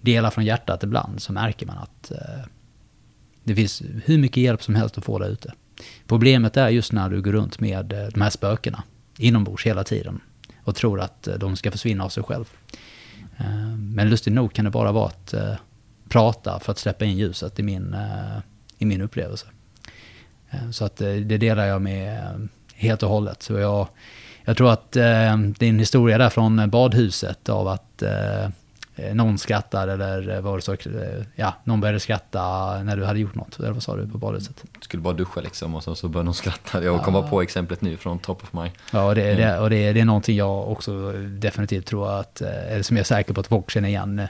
dela 0.00 0.30
från 0.30 0.44
hjärtat 0.44 0.82
ibland 0.82 1.22
så 1.22 1.32
märker 1.32 1.66
man 1.66 1.78
att 1.78 2.10
eh, 2.10 2.46
det 3.44 3.54
finns 3.54 3.82
hur 4.04 4.18
mycket 4.18 4.42
hjälp 4.42 4.62
som 4.62 4.74
helst 4.74 4.98
att 4.98 5.04
få 5.04 5.18
där 5.18 5.28
ute. 5.28 5.52
Problemet 6.06 6.56
är 6.56 6.68
just 6.68 6.92
när 6.92 7.08
du 7.08 7.22
går 7.22 7.32
runt 7.32 7.60
med 7.60 7.92
eh, 7.92 8.08
de 8.14 8.20
här 8.20 8.30
spökena 8.30 8.82
inombords 9.18 9.66
hela 9.66 9.84
tiden 9.84 10.20
och 10.64 10.74
tror 10.74 11.00
att 11.00 11.28
de 11.38 11.56
ska 11.56 11.70
försvinna 11.70 12.04
av 12.04 12.08
sig 12.08 12.22
själv. 12.22 12.44
Men 13.78 14.10
lustigt 14.10 14.32
nog 14.32 14.52
kan 14.52 14.64
det 14.64 14.70
bara 14.70 14.92
vara 14.92 15.06
att 15.06 15.34
prata 16.08 16.60
för 16.60 16.72
att 16.72 16.78
släppa 16.78 17.04
in 17.04 17.16
ljuset 17.16 17.58
i 17.58 17.62
min, 17.62 17.96
i 18.78 18.84
min 18.84 19.00
upplevelse. 19.00 19.46
Eh, 20.50 20.70
så 20.70 20.84
att 20.84 21.00
eh, 21.00 21.12
det 21.12 21.38
delar 21.38 21.66
jag 21.66 21.82
med 21.82 22.18
eh, 22.18 22.30
helt 22.74 23.02
och 23.02 23.08
hållet. 23.08 23.42
Så 23.42 23.52
jag, 23.52 23.88
jag 24.44 24.56
tror 24.56 24.72
att 24.72 24.92
din 25.58 25.78
historia 25.78 26.18
där 26.18 26.30
från 26.30 26.70
badhuset 26.70 27.48
av 27.48 27.68
att 27.68 28.02
någon 29.12 29.38
skrattar 29.38 29.88
eller 29.88 30.40
var 30.40 30.56
det 30.56 30.62
så, 30.62 30.76
ja, 31.34 31.54
någon 31.64 31.80
började 31.80 32.00
skratta 32.00 32.40
när 32.82 32.96
du 32.96 33.04
hade 33.04 33.18
gjort 33.18 33.34
något. 33.34 33.58
Eller 33.58 33.70
vad 33.72 33.82
sa 33.82 33.96
du 33.96 34.08
på 34.08 34.18
badhuset? 34.18 34.64
Skulle 34.80 35.02
bara 35.02 35.14
duscha 35.14 35.40
liksom 35.40 35.74
och 35.74 35.82
så, 35.82 35.94
så 35.94 36.08
började 36.08 36.24
någon 36.24 36.34
skratta. 36.34 36.84
Jag 36.84 37.02
kom 37.04 37.14
bara 37.14 37.28
på 37.28 37.42
exemplet 37.42 37.80
nu 37.80 37.96
från 37.96 38.18
top 38.18 38.42
of 38.42 38.52
my. 38.52 38.70
Ja, 38.92 39.04
och 39.04 39.14
det, 39.14 39.22
Mm. 39.32 39.36
det, 39.36 39.58
och 39.58 39.70
det, 39.70 39.92
det 39.92 40.00
är 40.00 40.04
någonting 40.04 40.36
jag 40.36 40.68
också 40.72 41.12
definitivt 41.12 41.86
tror 41.86 42.20
att, 42.20 42.40
eller 42.40 42.82
som 42.82 42.96
jag 42.96 43.02
är 43.02 43.06
säker 43.06 43.34
på 43.34 43.40
att 43.40 43.46
folk 43.46 43.70
känner 43.70 43.88
igen. 43.88 44.22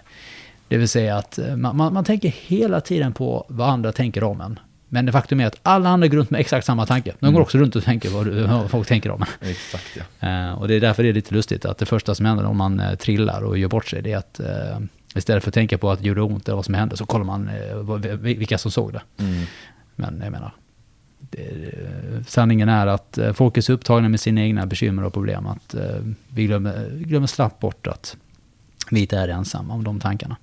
Det 0.69 0.77
vill 0.77 0.89
säga 0.89 1.17
att 1.17 1.39
man, 1.57 1.77
man, 1.77 1.95
man 1.95 2.05
tänker 2.05 2.29
hela 2.29 2.81
tiden 2.81 3.13
på 3.13 3.47
vad 3.49 3.69
andra 3.69 3.93
tänker 3.93 4.25
om 4.25 4.41
en. 4.41 4.59
Men 4.97 5.07
det 5.07 5.13
faktum 5.13 5.41
är 5.41 5.47
att 5.47 5.59
alla 5.63 5.89
andra 5.89 6.09
går 6.09 6.17
runt 6.17 6.31
med 6.31 6.41
exakt 6.41 6.67
samma 6.67 6.87
tanke. 6.87 7.13
De 7.21 7.27
Mm. 7.27 7.35
går 7.35 7.43
också 7.43 7.59
runt 7.59 7.77
och 7.77 7.85
tänker 7.85 8.11
vad, 8.11 8.27
du, 8.27 8.43
vad 8.43 8.71
folk 8.71 8.89
tänker 8.89 9.11
om. 9.11 9.25
Exakt 9.41 9.99
ja. 10.21 10.29
Eh, 10.29 10.53
och 10.53 10.69
det 10.69 10.75
är 10.75 10.81
därför 10.81 11.03
det 11.03 11.09
är 11.09 11.13
lite 11.13 11.35
lustigt 11.35 11.65
att 11.65 11.79
det 11.79 11.87
första 11.87 12.15
som 12.15 12.27
händer 12.27 12.45
om 12.45 12.57
man 12.57 12.81
eh, 12.81 12.95
trillar 12.95 13.43
och 13.43 13.59
gör 13.59 13.69
bort 13.69 13.87
sig, 13.87 14.03
det 14.03 14.13
är 14.13 14.17
att 14.17 14.41
eh, 14.41 14.79
istället 15.15 15.43
för 15.45 15.51
att 15.51 15.55
tänka 15.55 15.79
på 15.79 15.91
att 15.91 16.03
det 16.03 16.09
gjorde 16.09 16.23
ont 16.23 16.49
eller 16.49 16.57
vad 16.57 16.65
som 16.65 16.75
hände, 16.75 16.97
så 16.97 17.07
kollar 17.07 17.25
man 17.25 17.51
vad- 17.75 18.07
vilka 18.07 18.59
som 18.59 18.71
såg 18.71 18.93
det. 18.93 19.03
Mm. 19.19 19.45
Men 19.97 20.21
jag 20.25 20.33
menar, 20.33 20.53
det, 21.19 21.71
sanningen 22.29 22.69
är 22.69 22.87
att 22.87 23.19
folk 23.35 23.57
är 23.57 23.61
så 23.61 23.73
upptagna 23.73 24.09
med 24.09 24.21
sina 24.21 24.41
egna 24.41 24.67
bekymmer 24.67 25.05
och 25.05 25.13
problem 25.13 25.47
att 25.47 25.75
vi 26.29 26.47
glömmer, 26.47 26.89
glömmer 26.91 27.27
slappt 27.27 27.61
bort 27.61 27.87
att 27.87 28.17
vi 28.91 29.01
inte 29.01 29.19
är 29.19 29.29
ensamma 29.29 29.75
om 29.75 29.85
de 29.85 30.01
tankarna. 30.01 30.37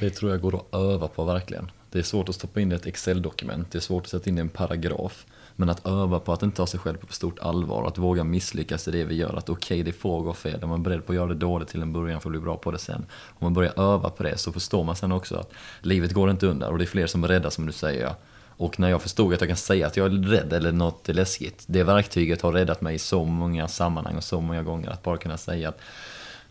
Det 0.00 0.10
tror 0.10 0.30
jag 0.30 0.40
går 0.40 0.56
att 0.56 0.74
öva 0.74 1.08
på 1.08 1.24
verkligen. 1.24 1.70
Det 1.96 2.00
är 2.00 2.04
svårt 2.04 2.28
att 2.28 2.34
stoppa 2.34 2.60
in 2.60 2.68
det 2.68 2.74
i 2.74 2.76
ett 2.76 2.86
Excel-dokument, 2.86 3.70
det 3.70 3.78
är 3.78 3.80
svårt 3.80 4.02
att 4.04 4.10
sätta 4.10 4.30
in 4.30 4.36
det 4.36 4.40
i 4.40 4.42
en 4.42 4.48
paragraf. 4.48 5.26
Men 5.54 5.68
att 5.68 5.86
öva 5.86 6.20
på 6.20 6.32
att 6.32 6.42
inte 6.42 6.56
ta 6.56 6.66
sig 6.66 6.80
själv 6.80 6.96
på 6.96 7.06
för 7.06 7.14
stort 7.14 7.38
allvar, 7.38 7.86
att 7.86 7.98
våga 7.98 8.24
misslyckas 8.24 8.88
i 8.88 8.90
det 8.90 9.04
vi 9.04 9.14
gör. 9.14 9.36
Att 9.36 9.48
okej, 9.48 9.82
det 9.82 9.92
får 9.92 10.22
gå 10.22 10.34
fel. 10.34 10.62
Är 10.62 10.66
man 10.66 10.82
beredd 10.82 11.06
på 11.06 11.12
att 11.12 11.16
göra 11.16 11.26
det 11.26 11.34
dåligt 11.34 11.68
till 11.68 11.82
en 11.82 11.92
början 11.92 12.20
för 12.20 12.28
att 12.28 12.32
bli 12.32 12.40
bra 12.40 12.56
på 12.56 12.70
det 12.70 12.78
sen. 12.78 13.06
Om 13.08 13.44
man 13.44 13.54
börjar 13.54 13.80
öva 13.80 14.10
på 14.10 14.22
det 14.22 14.38
så 14.38 14.52
förstår 14.52 14.84
man 14.84 14.96
sen 14.96 15.12
också 15.12 15.36
att 15.36 15.52
livet 15.80 16.12
går 16.12 16.30
inte 16.30 16.46
under 16.46 16.70
och 16.70 16.78
det 16.78 16.84
är 16.84 16.86
fler 16.86 17.06
som 17.06 17.24
är 17.24 17.28
rädda 17.28 17.50
som 17.50 17.66
du 17.66 17.72
säger. 17.72 18.14
Och 18.56 18.80
när 18.80 18.88
jag 18.88 19.02
förstod 19.02 19.34
att 19.34 19.40
jag 19.40 19.48
kan 19.50 19.56
säga 19.56 19.86
att 19.86 19.96
jag 19.96 20.06
är 20.06 20.10
rädd 20.10 20.52
eller 20.52 20.72
något 20.72 21.08
är 21.08 21.14
läskigt, 21.14 21.64
det 21.66 21.84
verktyget 21.84 22.42
har 22.42 22.52
räddat 22.52 22.80
mig 22.80 22.94
i 22.94 22.98
så 22.98 23.24
många 23.24 23.68
sammanhang 23.68 24.16
och 24.16 24.24
så 24.24 24.40
många 24.40 24.62
gånger. 24.62 24.90
Att 24.90 25.02
bara 25.02 25.16
kunna 25.16 25.36
säga 25.36 25.68
att 25.68 25.80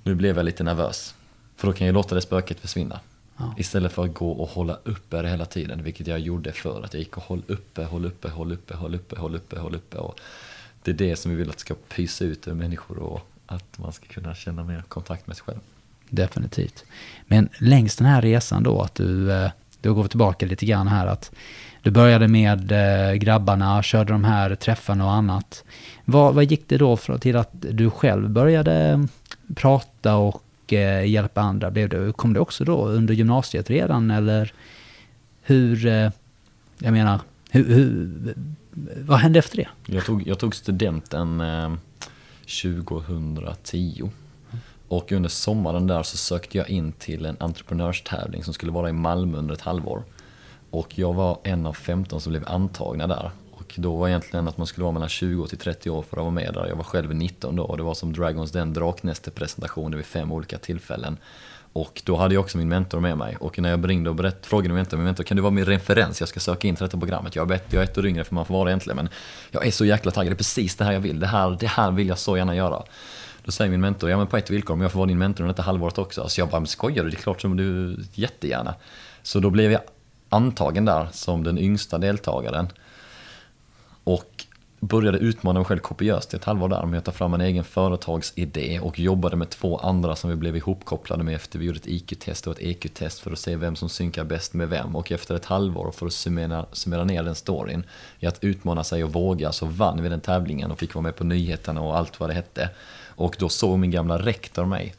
nu 0.03 0.15
blev 0.15 0.37
jag 0.37 0.45
lite 0.45 0.63
nervös. 0.63 1.15
För 1.55 1.67
då 1.67 1.73
kan 1.73 1.87
jag 1.87 1.93
låta 1.93 2.15
det 2.15 2.21
spöket 2.21 2.59
försvinna. 2.59 2.99
Ja. 3.37 3.53
Istället 3.57 3.91
för 3.91 4.05
att 4.05 4.13
gå 4.13 4.31
och 4.31 4.49
hålla 4.49 4.77
uppe 4.83 5.21
det 5.21 5.29
hela 5.29 5.45
tiden, 5.45 5.83
vilket 5.83 6.07
jag 6.07 6.19
gjorde 6.19 6.51
förr. 6.51 6.81
Att 6.85 6.93
jag 6.93 6.99
gick 6.99 7.17
och 7.17 7.23
håll 7.23 7.43
uppe, 7.47 7.83
håll 7.83 8.05
uppe, 8.05 8.29
håll 8.29 8.51
uppe, 8.51 8.75
håll 8.75 8.95
uppe, 8.95 9.19
håll 9.19 9.35
uppe, 9.35 9.59
håll 9.59 9.75
uppe. 9.75 9.97
Och 9.97 10.19
det 10.83 10.91
är 10.91 10.95
det 10.95 11.15
som 11.15 11.31
vi 11.31 11.37
vill 11.37 11.49
att 11.49 11.59
ska 11.59 11.73
pysa 11.73 12.25
ut 12.25 12.47
ur 12.47 12.53
människor 12.53 12.97
och 12.99 13.31
att 13.45 13.77
man 13.77 13.93
ska 13.93 14.05
kunna 14.05 14.35
känna 14.35 14.63
mer 14.63 14.83
kontakt 14.87 15.27
med 15.27 15.35
sig 15.37 15.45
själv. 15.45 15.59
Definitivt. 16.09 16.85
Men 17.27 17.49
längs 17.59 17.95
den 17.95 18.07
här 18.07 18.21
resan 18.21 18.63
då, 18.63 18.81
att 18.81 18.95
du, 18.95 19.31
eh, 19.31 19.51
du 19.81 19.93
går 19.93 20.07
tillbaka 20.07 20.45
lite 20.45 20.65
grann 20.65 20.87
här, 20.87 21.07
att 21.07 21.31
du 21.81 21.91
började 21.91 22.27
med 22.27 22.71
eh, 22.71 23.13
grabbarna, 23.13 23.83
körde 23.83 24.13
de 24.13 24.23
här 24.23 24.55
träffarna 24.55 25.05
och 25.05 25.11
annat. 25.11 25.63
Vad, 26.05 26.35
vad 26.35 26.43
gick 26.43 26.69
det 26.69 26.77
då 26.77 26.97
för, 26.97 27.17
till 27.17 27.35
att 27.35 27.49
du 27.51 27.89
själv 27.89 28.29
började 28.29 29.07
prata 29.55 30.15
och 30.15 30.44
eh, 30.73 31.05
hjälpa 31.05 31.41
andra? 31.41 31.71
Blev 31.71 31.89
det, 31.89 32.13
kom 32.13 32.33
det 32.33 32.39
också 32.39 32.63
då 32.63 32.87
under 32.87 33.13
gymnasiet 33.13 33.69
redan, 33.69 34.11
eller 34.11 34.53
hur, 35.41 35.85
eh, 35.85 36.11
jag 36.79 36.93
menar, 36.93 37.19
hur, 37.49 37.75
hur, 37.75 38.09
vad 39.01 39.19
hände 39.19 39.39
efter 39.39 39.57
det? 39.57 39.67
Jag 39.85 40.05
tog, 40.05 40.27
jag 40.27 40.39
tog 40.39 40.55
studenten 40.55 41.41
eh, 41.41 41.73
2010. 42.63 44.09
Och 44.87 45.11
under 45.11 45.29
sommaren 45.29 45.87
där 45.87 46.03
så 46.03 46.17
sökte 46.17 46.57
jag 46.57 46.69
in 46.69 46.91
till 46.91 47.25
en 47.25 47.37
entreprenörstävling 47.39 48.43
som 48.43 48.53
skulle 48.53 48.71
vara 48.71 48.89
i 48.89 48.93
Malmö 48.93 49.37
under 49.37 49.53
ett 49.53 49.61
halvår. 49.61 50.03
Och 50.69 50.99
jag 50.99 51.13
var 51.13 51.37
en 51.43 51.65
av 51.65 51.73
15 51.73 52.21
som 52.21 52.29
blev 52.29 52.43
antagna 52.47 53.07
där. 53.07 53.31
Då 53.77 53.95
var 53.95 54.07
egentligen 54.07 54.47
att 54.47 54.57
man 54.57 54.67
skulle 54.67 54.83
vara 54.83 54.93
mellan 54.93 55.09
20 55.09 55.47
till 55.47 55.57
30 55.57 55.89
år 55.89 56.01
för 56.01 56.17
att 56.17 56.23
vara 56.23 56.31
med 56.31 56.53
där. 56.53 56.67
Jag 56.67 56.75
var 56.75 56.83
själv 56.83 57.15
19 57.15 57.55
då 57.55 57.63
och 57.63 57.77
det 57.77 57.83
var 57.83 57.93
som 57.93 58.13
Dragons 58.13 58.51
Den 58.51 58.73
draknäste-presentationer 58.73 59.97
vid 59.97 60.05
fem 60.05 60.31
olika 60.31 60.57
tillfällen. 60.57 61.17
Och 61.73 62.01
då 62.05 62.15
hade 62.15 62.33
jag 62.33 62.41
också 62.41 62.57
min 62.57 62.69
mentor 62.69 62.99
med 62.99 63.17
mig. 63.17 63.37
Och 63.39 63.59
när 63.59 63.69
jag 63.69 63.89
ringde 63.89 64.09
och 64.09 64.15
berätt, 64.15 64.45
frågade 64.45 64.69
min 64.69 64.75
mentor, 64.75 64.97
min 64.97 65.05
mentor 65.05 65.23
kan 65.23 65.37
du 65.37 65.41
vara 65.43 65.51
min 65.51 65.65
referens? 65.65 66.19
Jag 66.19 66.29
ska 66.29 66.39
söka 66.39 66.67
in 66.67 66.75
till 66.75 66.83
detta 66.83 66.97
programmet. 66.97 67.35
Jag 67.35 67.51
är, 67.51 67.55
ett, 67.55 67.73
jag 67.73 67.79
är 67.79 67.83
ett 67.83 67.97
år 67.97 68.05
yngre 68.05 68.23
för 68.23 68.35
man 68.35 68.45
får 68.45 68.53
vara 68.53 68.65
det 68.65 68.71
egentligen. 68.71 68.95
Men 68.95 69.09
jag 69.51 69.67
är 69.67 69.71
så 69.71 69.85
jäkla 69.85 70.11
taggad, 70.11 70.31
det 70.31 70.33
är 70.33 70.37
precis 70.37 70.75
det 70.75 70.85
här 70.85 70.91
jag 70.91 70.99
vill. 70.99 71.19
Det 71.19 71.27
här, 71.27 71.57
det 71.59 71.67
här 71.67 71.91
vill 71.91 72.07
jag 72.07 72.19
så 72.19 72.37
gärna 72.37 72.55
göra. 72.55 72.83
Då 73.43 73.51
säger 73.51 73.71
min 73.71 73.81
mentor, 73.81 74.09
ja 74.09 74.17
men 74.17 74.27
på 74.27 74.37
ett 74.37 74.49
villkor, 74.49 74.73
om 74.73 74.81
jag 74.81 74.91
får 74.91 74.99
vara 74.99 75.07
din 75.07 75.17
mentor 75.17 75.43
under 75.43 75.53
detta 75.53 75.63
halvåret 75.63 75.97
också. 75.97 76.29
Så 76.29 76.41
jag 76.41 76.49
bara, 76.49 76.59
men 76.59 76.67
skojar 76.67 77.03
du? 77.03 77.09
Det 77.09 77.17
är 77.17 77.21
klart 77.21 77.41
som 77.41 77.57
du, 77.57 77.97
jättegärna. 78.13 78.75
Så 79.23 79.39
då 79.39 79.49
blev 79.49 79.71
jag 79.71 79.81
antagen 80.29 80.85
där 80.85 81.07
som 81.11 81.43
den 81.43 81.57
yngsta 81.57 81.97
deltagaren. 81.97 82.67
Och 84.05 84.45
började 84.79 85.17
utmana 85.17 85.59
mig 85.59 85.65
själv 85.65 85.79
kopiöst 85.79 86.33
i 86.33 86.37
ett 86.37 86.43
halvår 86.43 86.69
där 86.69 86.85
med 86.85 86.97
att 86.97 87.05
ta 87.05 87.11
fram 87.11 87.33
en 87.33 87.41
egen 87.41 87.63
företagsidé 87.63 88.79
och 88.79 88.99
jobbade 88.99 89.35
med 89.35 89.49
två 89.49 89.77
andra 89.77 90.15
som 90.15 90.29
vi 90.29 90.35
blev 90.35 90.57
ihopkopplade 90.57 91.23
med 91.23 91.35
efter 91.35 91.59
vi 91.59 91.65
gjorde 91.65 91.77
ett 91.77 91.87
IQ-test 91.87 92.47
och 92.47 92.53
ett 92.53 92.61
EQ-test 92.61 93.19
för 93.19 93.31
att 93.31 93.39
se 93.39 93.55
vem 93.55 93.75
som 93.75 93.89
synkar 93.89 94.23
bäst 94.23 94.53
med 94.53 94.69
vem. 94.69 94.95
Och 94.95 95.11
efter 95.11 95.35
ett 95.35 95.45
halvår 95.45 95.91
för 95.91 96.05
att 96.05 96.13
summera, 96.13 96.65
summera 96.71 97.03
ner 97.03 97.23
den 97.23 97.35
storyn 97.35 97.83
i 98.19 98.25
att 98.25 98.43
utmana 98.43 98.83
sig 98.83 99.03
och 99.03 99.13
våga 99.13 99.51
så 99.51 99.65
vann 99.65 100.03
vi 100.03 100.09
den 100.09 100.21
tävlingen 100.21 100.71
och 100.71 100.79
fick 100.79 100.93
vara 100.93 101.03
med 101.03 101.15
på 101.15 101.23
nyheterna 101.23 101.81
och 101.81 101.97
allt 101.97 102.19
vad 102.19 102.29
det 102.29 102.33
hette. 102.33 102.69
Och 103.07 103.35
då 103.39 103.49
såg 103.49 103.79
min 103.79 103.91
gamla 103.91 104.17
rektor 104.17 104.65
mig 104.65 104.95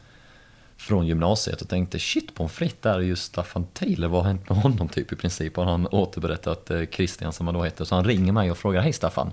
från 0.86 1.06
gymnasiet 1.06 1.62
och 1.62 1.68
tänkte 1.68 1.98
shit 1.98 2.34
på 2.34 2.42
en 2.42 2.48
fritt 2.48 2.82
där 2.82 2.94
är 2.94 3.00
ju 3.00 3.16
Staffan 3.16 3.66
Taylor, 3.72 4.08
vad 4.08 4.22
har 4.22 4.28
hänt 4.28 4.48
med 4.48 4.58
honom 4.58 4.88
typ 4.88 5.12
i 5.12 5.16
princip? 5.16 5.58
Och 5.58 5.64
han 5.64 5.86
återberättat 5.86 6.70
eh, 6.70 6.82
Christian 6.92 7.32
som 7.32 7.46
han 7.46 7.54
då 7.54 7.62
heter. 7.62 7.84
Så 7.84 7.94
han 7.94 8.04
ringer 8.04 8.32
mig 8.32 8.50
och 8.50 8.58
frågar, 8.58 8.80
hej 8.80 8.92
Staffan, 8.92 9.32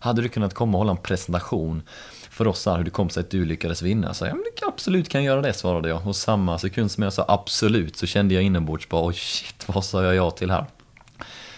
hade 0.00 0.22
du 0.22 0.28
kunnat 0.28 0.54
komma 0.54 0.72
och 0.72 0.78
hålla 0.78 0.90
en 0.90 0.96
presentation 0.96 1.82
för 2.30 2.46
oss 2.46 2.66
här 2.66 2.76
hur 2.76 2.84
det 2.84 2.90
kom 2.90 3.10
sig 3.10 3.20
att 3.20 3.30
du 3.30 3.44
lyckades 3.44 3.82
vinna? 3.82 4.14
Så 4.14 4.24
jag, 4.24 4.30
ja, 4.30 4.34
men 4.34 4.68
absolut 4.68 5.08
kan 5.08 5.24
jag 5.24 5.32
göra 5.32 5.42
det, 5.42 5.52
svarade 5.52 5.88
jag. 5.88 6.06
Och 6.06 6.16
samma 6.16 6.58
sekund 6.58 6.90
som 6.90 7.02
jag 7.02 7.12
sa 7.12 7.24
absolut 7.28 7.96
så 7.96 8.06
kände 8.06 8.34
jag 8.34 8.42
inombords 8.42 8.88
bara, 8.88 9.06
oj 9.06 9.14
shit, 9.14 9.64
vad 9.68 9.84
sa 9.84 10.04
jag 10.04 10.14
ja 10.14 10.30
till 10.30 10.50
här? 10.50 10.66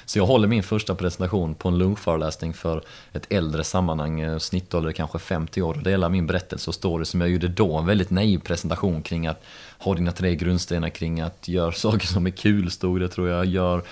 Så 0.07 0.19
jag 0.19 0.27
håller 0.27 0.49
min 0.49 0.63
första 0.63 0.95
presentation 0.95 1.55
på 1.55 1.69
en 1.69 1.79
lunchföreläsning 1.79 2.55
för 2.55 2.83
ett 3.13 3.33
äldre 3.33 3.65
sammanhang, 3.65 4.21
eh, 4.21 4.39
snittålder 4.39 4.93
kanske 4.93 5.19
50 5.19 5.63
år, 5.63 5.75
och 5.75 5.83
delar 5.83 6.09
min 6.09 6.27
berättelse 6.27 6.71
och 6.71 6.75
story 6.75 7.05
som 7.05 7.21
jag 7.21 7.31
gjorde 7.31 7.49
då. 7.49 7.79
En 7.79 7.87
väldigt 7.87 8.11
naiv 8.11 8.39
presentation 8.39 9.03
kring 9.03 9.27
att 9.27 9.45
ha 9.79 9.95
dina 9.95 10.13
tre 10.13 10.35
grundstenar 10.35 10.89
kring 10.89 11.21
att 11.21 11.49
göra 11.49 11.73
saker 11.73 12.07
som 12.07 12.27
är 12.27 12.31
kul, 12.31 12.71
stod 12.71 13.01
det 13.01 13.09
tror 13.09 13.29
jag. 13.29 13.47
Gör, 13.47 13.83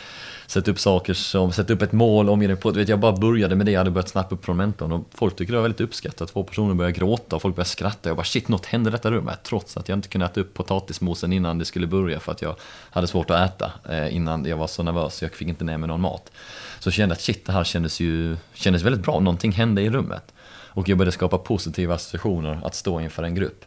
Sätta 0.46 0.70
upp 0.70 0.78
saker 0.78 1.14
som, 1.14 1.52
sätta 1.52 1.72
upp 1.72 1.83
ett 1.83 1.92
mål, 1.92 2.28
omge 2.28 2.46
dig 2.46 2.57
på 2.57 2.70
vet, 2.70 2.88
Jag 2.88 3.00
bara 3.00 3.12
började 3.12 3.57
med 3.57 3.66
det, 3.66 3.72
jag 3.72 3.80
hade 3.80 3.90
börjat 3.90 4.09
snappa 4.09 4.35
upp 4.35 4.44
från 4.44 4.57
mentorn 4.57 4.92
och 4.92 5.07
folk 5.14 5.37
tycker 5.37 5.52
det 5.52 5.59
var 5.59 5.62
väldigt 5.62 5.80
uppskattat. 5.80 6.33
Två 6.33 6.42
personer 6.42 6.74
började 6.74 6.98
gråta 6.98 7.37
och 7.37 7.42
folk 7.42 7.57
började 7.57 7.70
skratta. 7.70 8.09
Jag 8.09 8.16
bara 8.16 8.24
shit, 8.24 8.48
något 8.48 8.66
hände 8.66 8.88
i 8.88 8.92
detta 8.92 9.11
rummet. 9.11 9.40
Trots 9.42 9.76
att 9.76 9.88
jag 9.88 9.98
inte 9.98 10.09
kunde 10.09 10.26
äta 10.26 10.40
upp 10.40 10.54
potatismosen 10.54 11.33
innan 11.33 11.59
det 11.59 11.64
skulle 11.64 11.87
börja 11.87 12.20
för 12.20 12.33
att 12.33 12.42
jag 12.42 12.57
hade 12.90 13.07
svårt 13.07 13.30
att 13.30 13.50
äta 13.50 13.72
eh, 13.88 14.16
innan 14.16 14.44
jag 14.44 14.57
var 14.57 14.66
så 14.66 14.83
nervös. 14.83 15.22
Jag 15.22 15.33
fick 15.33 15.48
inte 15.48 15.64
ner 15.64 15.78
mig 15.78 15.88
någon 15.88 16.00
mat. 16.00 16.33
Så 16.78 16.88
jag 16.88 16.94
kände 16.94 17.12
att 17.12 17.20
shit, 17.20 17.46
det 17.46 17.52
här 17.52 17.64
kändes 17.64 18.00
ju 18.00 18.37
kändes 18.54 18.83
väldigt 18.83 19.02
bra. 19.02 19.20
Någonting 19.20 19.52
hände 19.52 19.83
i 19.83 19.90
rummet. 19.90 20.33
Och 20.74 20.88
jag 20.88 20.98
började 20.98 21.12
skapa 21.12 21.38
positiva 21.38 21.94
associationer 21.94 22.61
att 22.64 22.74
stå 22.74 23.00
inför 23.00 23.22
en 23.22 23.35
grupp. 23.35 23.64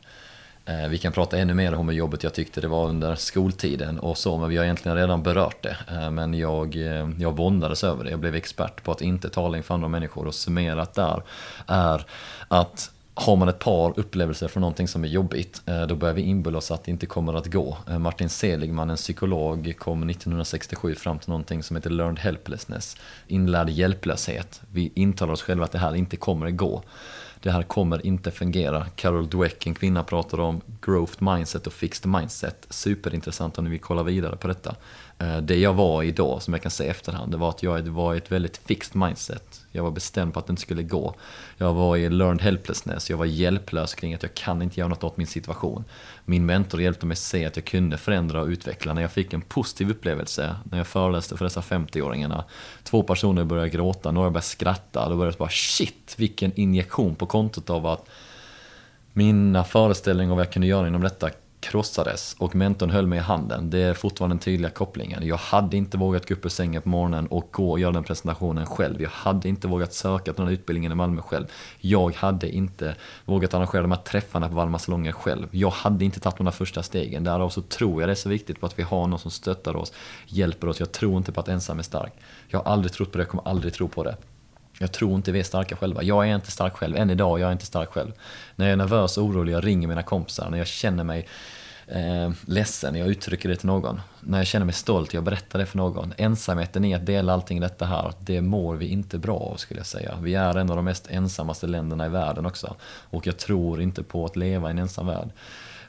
Eh, 0.67 0.87
vi 0.89 0.97
kan 0.97 1.11
prata 1.11 1.37
ännu 1.37 1.53
mer 1.53 1.73
om 1.73 1.89
hur 1.89 1.95
jobbet 1.95 2.23
jag 2.23 2.33
tyckte 2.33 2.61
det 2.61 2.67
var 2.67 2.87
under 2.87 3.15
skoltiden 3.15 3.99
och 3.99 4.17
så, 4.17 4.37
men 4.37 4.49
vi 4.49 4.57
har 4.57 4.63
egentligen 4.63 4.97
redan 4.97 5.23
berört 5.23 5.63
det. 5.63 5.77
Eh, 5.91 6.11
men 6.11 6.33
jag, 6.33 6.75
eh, 6.75 7.09
jag 7.19 7.37
våndades 7.37 7.83
över 7.83 8.03
det. 8.03 8.09
Jag 8.09 8.19
blev 8.19 8.35
expert 8.35 8.83
på 8.83 8.91
att 8.91 9.01
inte 9.01 9.29
tala 9.29 9.57
inför 9.57 9.73
andra 9.73 9.87
människor 9.87 10.27
och 10.27 10.35
summerat 10.35 10.93
där 10.93 11.23
är 11.67 12.05
att 12.47 12.91
har 13.13 13.35
man 13.35 13.49
ett 13.49 13.59
par 13.59 13.99
upplevelser 13.99 14.47
från 14.47 14.61
någonting 14.61 14.87
som 14.87 15.03
är 15.03 15.07
jobbigt, 15.07 15.61
då 15.87 15.95
börjar 15.95 16.13
vi 16.13 16.21
inbilla 16.21 16.57
oss 16.57 16.71
att 16.71 16.83
det 16.83 16.91
inte 16.91 17.05
kommer 17.05 17.33
att 17.33 17.45
gå. 17.45 17.77
Martin 17.99 18.29
Seligman, 18.29 18.89
en 18.89 18.95
psykolog, 18.95 19.73
kom 19.77 20.09
1967 20.09 20.95
fram 20.95 21.19
till 21.19 21.29
någonting 21.29 21.63
som 21.63 21.75
heter 21.75 21.89
learned 21.89 22.19
helplessness, 22.19 22.97
inlärd 23.27 23.69
hjälplöshet. 23.69 24.61
Vi 24.71 24.91
intalar 24.95 25.33
oss 25.33 25.41
själva 25.41 25.65
att 25.65 25.71
det 25.71 25.79
här 25.79 25.95
inte 25.95 26.17
kommer 26.17 26.47
att 26.47 26.57
gå. 26.57 26.83
Det 27.47 27.51
här 27.51 27.63
kommer 27.63 28.05
inte 28.05 28.31
fungera. 28.31 28.85
Carol 28.95 29.29
Dweck, 29.29 29.67
en 29.67 29.75
kvinna, 29.75 30.03
pratar 30.03 30.39
om 30.39 30.61
growth 30.81 31.23
mindset 31.23 31.67
och 31.67 31.73
fixed 31.73 32.11
mindset. 32.11 32.67
Superintressant 32.69 33.57
om 33.57 33.63
ni 33.63 33.69
vill 33.69 33.79
kolla 33.79 34.03
vidare 34.03 34.35
på 34.35 34.47
detta. 34.47 34.75
Eh, 35.19 35.37
det 35.37 35.55
jag 35.55 35.73
var 35.73 36.03
i 36.03 36.11
då, 36.11 36.39
som 36.39 36.53
jag 36.53 36.61
kan 36.61 36.71
säga 36.71 36.87
i 36.87 36.91
efterhand, 36.91 37.31
det 37.31 37.37
var 37.37 37.49
att 37.49 37.63
jag 37.63 37.81
var 37.81 38.13
i 38.13 38.17
ett 38.17 38.31
väldigt 38.31 38.57
fixed 38.57 38.95
mindset. 38.95 39.61
Jag 39.71 39.83
var 39.83 39.91
bestämd 39.91 40.33
på 40.33 40.39
att 40.39 40.47
det 40.47 40.51
inte 40.51 40.61
skulle 40.61 40.83
gå. 40.83 41.15
Jag 41.57 41.73
var 41.73 41.97
i 41.97 42.09
learned 42.09 42.41
helplessness, 42.41 43.09
jag 43.09 43.17
var 43.17 43.25
hjälplös 43.25 43.95
kring 43.95 44.13
att 44.13 44.23
jag 44.23 44.33
kan 44.33 44.61
inte 44.61 44.79
göra 44.79 44.89
något 44.89 45.03
åt 45.03 45.17
min 45.17 45.27
situation. 45.27 45.83
Min 46.25 46.45
mentor 46.45 46.81
hjälpte 46.81 47.05
mig 47.05 47.17
se 47.17 47.45
att 47.45 47.55
jag 47.55 47.65
kunde 47.65 47.97
förändra 47.97 48.41
och 48.41 48.47
utveckla. 48.47 48.93
När 48.93 49.01
jag 49.01 49.11
fick 49.11 49.33
en 49.33 49.41
positiv 49.41 49.89
upplevelse, 49.89 50.55
när 50.63 50.77
jag 50.77 50.87
föreläste 50.87 51.37
för 51.37 51.45
dessa 51.45 51.61
50-åringarna, 51.61 52.43
två 52.83 53.03
personer 53.03 53.43
började 53.43 53.69
gråta, 53.69 54.11
några 54.11 54.29
började 54.29 54.45
skratta, 54.45 55.09
då 55.09 55.15
började 55.15 55.33
jag 55.33 55.39
bara 55.39 55.49
shit, 55.49 56.15
vilken 56.17 56.59
injektion 56.59 57.15
på 57.15 57.25
kontot 57.25 57.69
av 57.69 57.85
att 57.85 58.09
mina 59.13 59.63
föreställningar 59.63 60.31
om 60.31 60.37
vad 60.37 60.45
jag 60.45 60.53
kunde 60.53 60.67
göra 60.67 60.87
inom 60.87 61.01
detta 61.01 61.29
krossades 61.59 62.35
och 62.39 62.55
mentorn 62.55 62.89
höll 62.89 63.07
mig 63.07 63.19
i 63.19 63.21
handen. 63.21 63.69
Det 63.69 63.79
är 63.79 63.93
fortfarande 63.93 64.33
den 64.33 64.39
tydliga 64.39 64.69
kopplingen. 64.69 65.27
Jag 65.27 65.37
hade 65.37 65.77
inte 65.77 65.97
vågat 65.97 66.29
gå 66.29 66.35
upp 66.35 66.45
ur 66.45 66.49
sängen 66.49 66.81
på 66.81 66.89
morgonen 66.89 67.27
och 67.27 67.49
gå 67.51 67.71
och 67.71 67.79
göra 67.79 67.91
den 67.91 68.03
presentationen 68.03 68.65
själv. 68.65 69.01
Jag 69.01 69.09
hade 69.09 69.49
inte 69.49 69.67
vågat 69.67 69.93
söka 69.93 70.23
till 70.23 70.33
den 70.33 70.45
här 70.45 70.53
utbildningen 70.53 70.91
i 70.91 70.95
Malmö 70.95 71.21
själv. 71.21 71.45
Jag 71.79 72.15
hade 72.15 72.49
inte 72.49 72.95
vågat 73.25 73.53
arrangera 73.53 73.81
de 73.81 73.91
här 73.91 73.99
träffarna 73.99 74.49
på 74.49 74.55
Valma 74.55 74.79
salonger 74.79 75.11
själv. 75.11 75.47
Jag 75.51 75.69
hade 75.69 76.05
inte 76.05 76.19
tagit 76.19 76.37
de 76.37 76.45
där 76.45 76.51
första 76.51 76.83
stegen. 76.83 77.23
Därav 77.23 77.49
så 77.49 77.61
tror 77.61 78.01
jag 78.01 78.09
det 78.09 78.13
är 78.13 78.15
så 78.15 78.29
viktigt 78.29 78.59
på 78.59 78.65
att 78.65 78.79
vi 78.79 78.83
har 78.83 79.07
någon 79.07 79.19
som 79.19 79.31
stöttar 79.31 79.75
oss, 79.75 79.93
hjälper 80.25 80.69
oss. 80.69 80.79
Jag 80.79 80.91
tror 80.91 81.17
inte 81.17 81.31
på 81.31 81.39
att 81.39 81.47
ensam 81.47 81.79
är 81.79 81.83
stark. 81.83 82.13
Jag 82.47 82.59
har 82.59 82.71
aldrig 82.71 82.91
trott 82.91 83.11
på 83.11 83.17
det, 83.17 83.21
jag 83.21 83.29
kommer 83.29 83.47
aldrig 83.47 83.73
tro 83.73 83.87
på 83.87 84.03
det. 84.03 84.15
Jag 84.79 84.91
tror 84.91 85.15
inte 85.15 85.31
vi 85.31 85.39
är 85.39 85.43
starka 85.43 85.75
själva. 85.75 86.03
Jag 86.03 86.29
är 86.29 86.35
inte 86.35 86.51
stark 86.51 86.73
själv. 86.73 86.97
Än 86.97 87.09
idag 87.09 87.39
jag 87.39 87.47
är 87.47 87.51
inte 87.51 87.65
stark 87.65 87.89
själv. 87.89 88.11
När 88.55 88.65
jag 88.65 88.73
är 88.73 88.77
nervös 88.77 89.17
och 89.17 89.23
orolig, 89.23 89.53
jag 89.53 89.65
ringer 89.65 89.87
mina 89.87 90.03
kompisar. 90.03 90.49
När 90.49 90.57
jag 90.57 90.67
känner 90.67 91.03
mig 91.03 91.27
eh, 91.87 92.31
ledsen, 92.45 92.95
jag 92.95 93.07
uttrycker 93.07 93.49
det 93.49 93.55
till 93.55 93.67
någon. 93.67 94.01
När 94.19 94.37
jag 94.37 94.47
känner 94.47 94.65
mig 94.65 94.73
stolt, 94.73 95.13
jag 95.13 95.23
berättar 95.23 95.59
det 95.59 95.65
för 95.65 95.77
någon. 95.77 96.13
Ensamheten 96.17 96.85
i 96.85 96.93
att 96.93 97.05
dela 97.05 97.33
allting 97.33 97.59
detta 97.59 97.85
här, 97.85 98.13
det 98.19 98.41
mår 98.41 98.75
vi 98.75 98.87
inte 98.87 99.17
bra 99.17 99.37
av 99.37 99.55
skulle 99.55 99.79
jag 99.79 99.87
säga. 99.87 100.17
Vi 100.21 100.35
är 100.35 100.57
en 100.57 100.69
av 100.69 100.75
de 100.75 100.85
mest 100.85 101.07
ensammaste 101.09 101.67
länderna 101.67 102.05
i 102.05 102.09
världen 102.09 102.45
också. 102.45 102.75
Och 102.83 103.27
jag 103.27 103.37
tror 103.37 103.81
inte 103.81 104.03
på 104.03 104.25
att 104.25 104.35
leva 104.35 104.67
i 104.67 104.71
en 104.71 104.79
ensam 104.79 105.07
värld. 105.07 105.29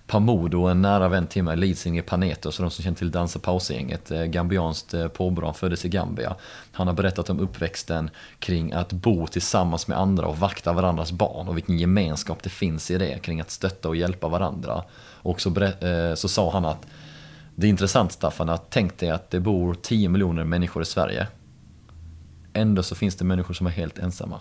Pamodo, 0.09 0.63
en 0.63 0.83
nära 0.83 1.09
vän 1.09 1.27
till 1.27 1.43
mig, 1.43 1.57
leadsinger 1.57 2.03
i 2.03 2.07
Panetos, 2.07 2.57
de 2.57 2.71
som 2.71 2.85
känner 2.85 2.97
till 2.97 3.11
Dansa 3.11 3.39
Pausgänget, 3.39 4.11
eh, 4.11 4.25
gambianskt 4.25 4.95
eh, 4.95 5.09
påbrå, 5.09 5.47
han 5.47 5.55
föddes 5.55 5.85
i 5.85 5.89
Gambia. 5.89 6.37
Han 6.73 6.87
har 6.87 6.95
berättat 6.95 7.31
om 7.31 7.41
uppväxten 7.41 8.11
kring 8.39 8.73
att 8.73 8.93
bo 8.93 9.27
tillsammans 9.27 9.89
med 9.89 9.99
andra 9.99 10.27
och 10.27 10.39
vakta 10.39 10.73
varandras 10.73 11.13
barn 11.13 11.49
och 11.49 11.57
vilken 11.57 11.79
gemenskap 11.79 12.43
det 12.43 12.51
finns 12.51 12.91
i 12.91 12.99
det, 12.99 13.23
kring 13.23 13.41
att 13.41 13.51
stötta 13.51 13.89
och 13.89 13.97
hjälpa 13.97 14.29
varandra. 14.29 14.85
Och 15.23 15.41
så, 15.41 15.63
eh, 15.63 16.15
så 16.15 16.29
sa 16.29 16.51
han 16.51 16.65
att 16.65 16.87
det 17.55 17.67
är 17.67 17.71
intressant 17.71 18.13
Staffan, 18.13 18.49
att 18.49 18.71
tänk 18.71 18.99
dig 18.99 19.11
att 19.11 19.31
det 19.31 19.41
bor 19.41 19.75
10 19.75 20.09
miljoner 20.09 20.45
människor 20.45 20.83
i 20.83 20.87
Sverige. 20.87 21.27
Ändå 22.53 22.83
så 22.83 22.95
finns 22.95 23.17
det 23.17 23.25
människor 23.25 23.55
som 23.55 23.67
är 23.67 23.71
helt 23.71 23.99
ensamma. 23.99 24.41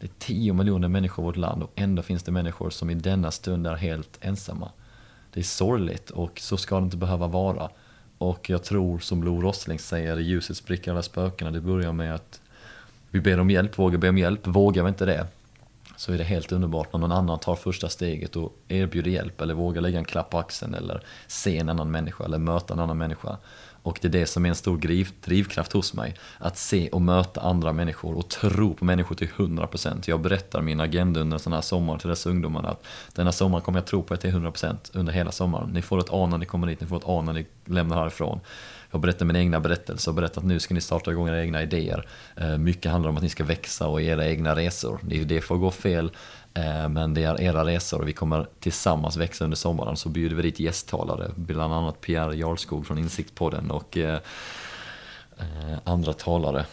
Det 0.00 0.06
är 0.06 0.10
10 0.18 0.52
miljoner 0.52 0.88
människor 0.88 1.24
i 1.24 1.26
vårt 1.26 1.36
land 1.36 1.62
och 1.62 1.72
ändå 1.74 2.02
finns 2.02 2.22
det 2.22 2.32
människor 2.32 2.70
som 2.70 2.90
i 2.90 2.94
denna 2.94 3.30
stund 3.30 3.66
är 3.66 3.74
helt 3.74 4.18
ensamma. 4.20 4.70
Det 5.32 5.40
är 5.40 5.44
sorgligt 5.44 6.10
och 6.10 6.40
så 6.40 6.56
ska 6.56 6.80
det 6.80 6.84
inte 6.84 6.96
behöva 6.96 7.26
vara. 7.26 7.68
Och 8.18 8.50
jag 8.50 8.62
tror 8.62 8.98
som 8.98 9.24
Lo 9.24 9.40
Rossling 9.40 9.78
säger, 9.78 10.16
ljuset 10.16 10.56
spricker 10.56 10.90
alla 10.90 11.02
spökena. 11.02 11.50
Det 11.50 11.60
börjar 11.60 11.92
med 11.92 12.14
att 12.14 12.40
vi 13.10 13.20
ber 13.20 13.40
om 13.40 13.50
hjälp, 13.50 13.78
vågar 13.78 13.98
be 13.98 14.08
om 14.08 14.18
hjälp. 14.18 14.46
Vågar 14.46 14.82
vi 14.82 14.88
inte 14.88 15.04
det 15.04 15.26
så 16.00 16.12
är 16.12 16.18
det 16.18 16.24
helt 16.24 16.52
underbart 16.52 16.92
när 16.92 17.00
någon 17.00 17.12
annan 17.12 17.38
tar 17.38 17.56
första 17.56 17.88
steget 17.88 18.36
och 18.36 18.56
erbjuder 18.68 19.10
hjälp 19.10 19.40
eller 19.40 19.54
vågar 19.54 19.80
lägga 19.80 19.98
en 19.98 20.04
klapp 20.04 20.30
på 20.30 20.38
axeln 20.38 20.74
eller 20.74 21.02
se 21.26 21.58
en 21.58 21.68
annan 21.68 21.90
människa 21.90 22.24
eller 22.24 22.38
möta 22.38 22.74
en 22.74 22.80
annan 22.80 22.98
människa. 22.98 23.36
Och 23.82 23.98
det 24.02 24.08
är 24.08 24.12
det 24.12 24.26
som 24.26 24.44
är 24.44 24.48
en 24.48 24.54
stor 24.54 24.78
drivkraft 25.20 25.72
hos 25.72 25.94
mig. 25.94 26.14
Att 26.38 26.58
se 26.58 26.88
och 26.88 27.02
möta 27.02 27.40
andra 27.40 27.72
människor 27.72 28.18
och 28.18 28.28
tro 28.28 28.74
på 28.74 28.84
människor 28.84 29.14
till 29.14 29.28
100%. 29.28 30.02
Jag 30.06 30.20
berättar 30.20 30.62
min 30.62 30.80
agenda 30.80 31.20
under 31.20 31.34
en 31.34 31.40
sån 31.40 31.52
här 31.52 31.60
sommar 31.60 31.98
till 31.98 32.08
dessa 32.08 32.30
ungdomar 32.30 32.64
att 32.64 32.86
denna 33.14 33.32
sommar 33.32 33.60
kommer 33.60 33.78
jag 33.78 33.86
tro 33.86 34.02
på 34.02 34.14
er 34.14 34.18
till 34.18 34.30
100% 34.30 34.76
under 34.92 35.12
hela 35.12 35.32
sommaren. 35.32 35.70
Ni 35.70 35.82
får 35.82 35.98
ett 35.98 36.10
A 36.10 36.26
när 36.26 36.38
ni 36.38 36.46
kommer 36.46 36.66
dit, 36.66 36.80
ni 36.80 36.86
får 36.86 36.96
ett 36.96 37.02
A 37.06 37.22
när 37.22 37.32
ni 37.32 37.46
lämnar 37.64 37.96
härifrån. 37.96 38.40
Jag 38.90 39.00
berättar 39.00 39.26
mina 39.26 39.38
egna 39.38 39.60
berättelser 39.60 40.10
och 40.10 40.14
berättar 40.14 40.40
att 40.40 40.46
nu 40.46 40.60
ska 40.60 40.74
ni 40.74 40.80
starta 40.80 41.10
igång 41.10 41.28
era 41.28 41.42
egna 41.42 41.62
idéer. 41.62 42.06
Eh, 42.36 42.58
mycket 42.58 42.92
handlar 42.92 43.10
om 43.10 43.16
att 43.16 43.22
ni 43.22 43.28
ska 43.28 43.44
växa 43.44 43.88
och 43.88 44.02
era 44.02 44.26
egna 44.26 44.56
resor. 44.56 44.98
Det 45.02 45.40
får 45.40 45.56
gå 45.56 45.70
fel 45.70 46.10
Eh, 46.54 46.88
men 46.88 47.14
det 47.14 47.24
är 47.24 47.40
era 47.40 47.64
resor 47.64 48.00
och 48.00 48.08
vi 48.08 48.12
kommer 48.12 48.46
tillsammans 48.60 49.16
växa 49.16 49.44
under 49.44 49.56
sommaren. 49.56 49.96
Så 49.96 50.08
bjuder 50.08 50.36
vi 50.36 50.42
dit 50.42 50.60
gästtalare, 50.60 51.30
bland 51.36 51.74
annat 51.74 52.00
Pierre 52.00 52.36
Jarlskog 52.36 52.86
från 52.86 52.98
Insiktpodden 52.98 53.70
och 53.70 53.96
eh, 53.96 54.18
eh, 55.38 55.78
andra 55.84 56.12
talare. 56.12 56.66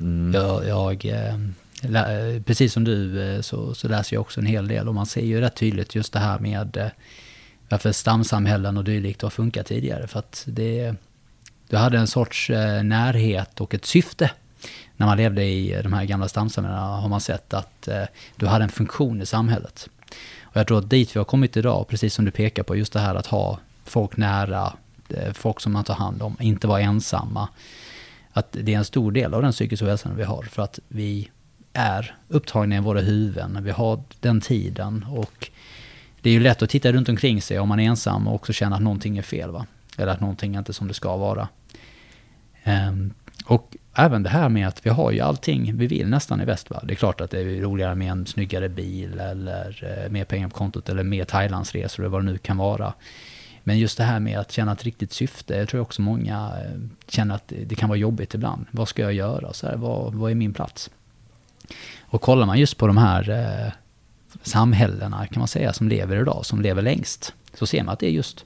Mm. 0.00 0.32
Jag, 0.34 1.04
jag, 1.04 2.44
precis 2.44 2.72
som 2.72 2.84
du 2.84 3.38
så, 3.42 3.74
så 3.74 3.88
läser 3.88 4.16
jag 4.16 4.20
också 4.20 4.40
en 4.40 4.46
hel 4.46 4.68
del 4.68 4.88
och 4.88 4.94
man 4.94 5.06
ser 5.06 5.24
ju 5.24 5.40
rätt 5.40 5.56
tydligt 5.56 5.94
just 5.94 6.12
det 6.12 6.18
här 6.18 6.38
med 6.38 6.90
varför 7.68 7.92
stamsamhällen 7.92 8.76
och 8.76 8.84
dylikt 8.84 9.22
har 9.22 9.30
funkat 9.30 9.66
tidigare. 9.66 10.06
För 10.06 10.18
att 10.18 10.44
det, 10.46 10.94
du 11.68 11.76
hade 11.76 11.98
en 11.98 12.06
sorts 12.06 12.50
närhet 12.82 13.60
och 13.60 13.74
ett 13.74 13.84
syfte 13.84 14.30
när 15.02 15.06
man 15.06 15.16
levde 15.16 15.44
i 15.44 15.80
de 15.82 15.92
här 15.92 16.04
gamla 16.04 16.28
stamsamhällena 16.28 16.86
har 16.86 17.08
man 17.08 17.20
sett 17.20 17.54
att 17.54 17.88
eh, 17.88 18.02
du 18.36 18.46
hade 18.46 18.64
en 18.64 18.70
funktion 18.70 19.22
i 19.22 19.26
samhället. 19.26 19.88
Och 20.42 20.56
jag 20.56 20.66
tror 20.66 20.78
att 20.78 20.90
dit 20.90 21.16
vi 21.16 21.20
har 21.20 21.24
kommit 21.24 21.56
idag, 21.56 21.88
precis 21.88 22.14
som 22.14 22.24
du 22.24 22.30
pekar 22.30 22.62
på, 22.62 22.76
just 22.76 22.92
det 22.92 23.00
här 23.00 23.14
att 23.14 23.26
ha 23.26 23.58
folk 23.84 24.16
nära, 24.16 24.72
eh, 25.08 25.32
folk 25.32 25.60
som 25.60 25.72
man 25.72 25.84
tar 25.84 25.94
hand 25.94 26.22
om, 26.22 26.36
inte 26.40 26.66
vara 26.66 26.80
ensamma. 26.80 27.48
Att 28.32 28.52
det 28.52 28.74
är 28.74 28.78
en 28.78 28.84
stor 28.84 29.12
del 29.12 29.34
av 29.34 29.42
den 29.42 29.52
psykiska 29.52 29.86
ohälsan 29.86 30.16
vi 30.16 30.24
har, 30.24 30.42
för 30.42 30.62
att 30.62 30.78
vi 30.88 31.30
är 31.72 32.16
upptagna 32.28 32.76
i 32.76 32.80
våra 32.80 33.00
huvuden, 33.00 33.58
vi 33.64 33.70
har 33.70 34.02
den 34.20 34.40
tiden 34.40 35.06
och 35.10 35.50
det 36.20 36.30
är 36.30 36.34
ju 36.34 36.40
lätt 36.40 36.62
att 36.62 36.70
titta 36.70 36.92
runt 36.92 37.08
omkring 37.08 37.42
sig 37.42 37.58
om 37.58 37.68
man 37.68 37.80
är 37.80 37.88
ensam 37.88 38.28
och 38.28 38.34
också 38.34 38.52
känna 38.52 38.76
att 38.76 38.82
någonting 38.82 39.18
är 39.18 39.22
fel, 39.22 39.50
va? 39.50 39.66
Eller 39.96 40.12
att 40.12 40.20
någonting 40.20 40.54
inte 40.54 40.70
är 40.70 40.74
som 40.74 40.88
det 40.88 40.94
ska 40.94 41.16
vara. 41.16 41.48
Um, 42.64 43.14
och 43.44 43.76
även 43.94 44.22
det 44.22 44.28
här 44.28 44.48
med 44.48 44.68
att 44.68 44.86
vi 44.86 44.90
har 44.90 45.10
ju 45.10 45.20
allting 45.20 45.76
vi 45.76 45.86
vill 45.86 46.08
nästan 46.08 46.40
i 46.40 46.44
väst. 46.44 46.70
Va? 46.70 46.80
Det 46.84 46.92
är 46.92 46.96
klart 46.96 47.20
att 47.20 47.30
det 47.30 47.40
är 47.40 47.60
roligare 47.60 47.94
med 47.94 48.12
en 48.12 48.26
snyggare 48.26 48.68
bil 48.68 49.20
eller 49.20 50.02
eh, 50.04 50.10
mer 50.10 50.24
pengar 50.24 50.48
på 50.48 50.54
kontot 50.54 50.88
eller 50.88 51.02
mer 51.02 51.24
Thailandsresor 51.24 52.02
eller 52.02 52.10
vad 52.10 52.20
det 52.20 52.32
nu 52.32 52.38
kan 52.38 52.56
vara. 52.56 52.92
Men 53.64 53.78
just 53.78 53.98
det 53.98 54.04
här 54.04 54.20
med 54.20 54.38
att 54.38 54.52
känna 54.52 54.72
ett 54.72 54.84
riktigt 54.84 55.12
syfte, 55.12 55.54
jag 55.54 55.68
tror 55.68 55.80
också 55.80 56.02
många 56.02 56.52
eh, 56.64 56.80
känner 57.08 57.34
att 57.34 57.52
det 57.66 57.74
kan 57.74 57.88
vara 57.88 57.98
jobbigt 57.98 58.34
ibland. 58.34 58.66
Vad 58.70 58.88
ska 58.88 59.02
jag 59.02 59.12
göra? 59.12 59.52
Så 59.52 59.66
här, 59.66 59.76
vad, 59.76 60.14
vad 60.14 60.30
är 60.30 60.34
min 60.34 60.54
plats? 60.54 60.90
Och 62.00 62.20
kollar 62.20 62.46
man 62.46 62.58
just 62.58 62.76
på 62.76 62.86
de 62.86 62.96
här 62.96 63.30
eh, 63.30 63.72
samhällena 64.42 65.26
kan 65.26 65.40
man 65.40 65.48
säga 65.48 65.72
som 65.72 65.88
lever 65.88 66.20
idag, 66.20 66.46
som 66.46 66.60
lever 66.60 66.82
längst, 66.82 67.34
så 67.54 67.66
ser 67.66 67.82
man 67.82 67.92
att 67.92 67.98
det 67.98 68.06
är 68.06 68.10
just 68.10 68.44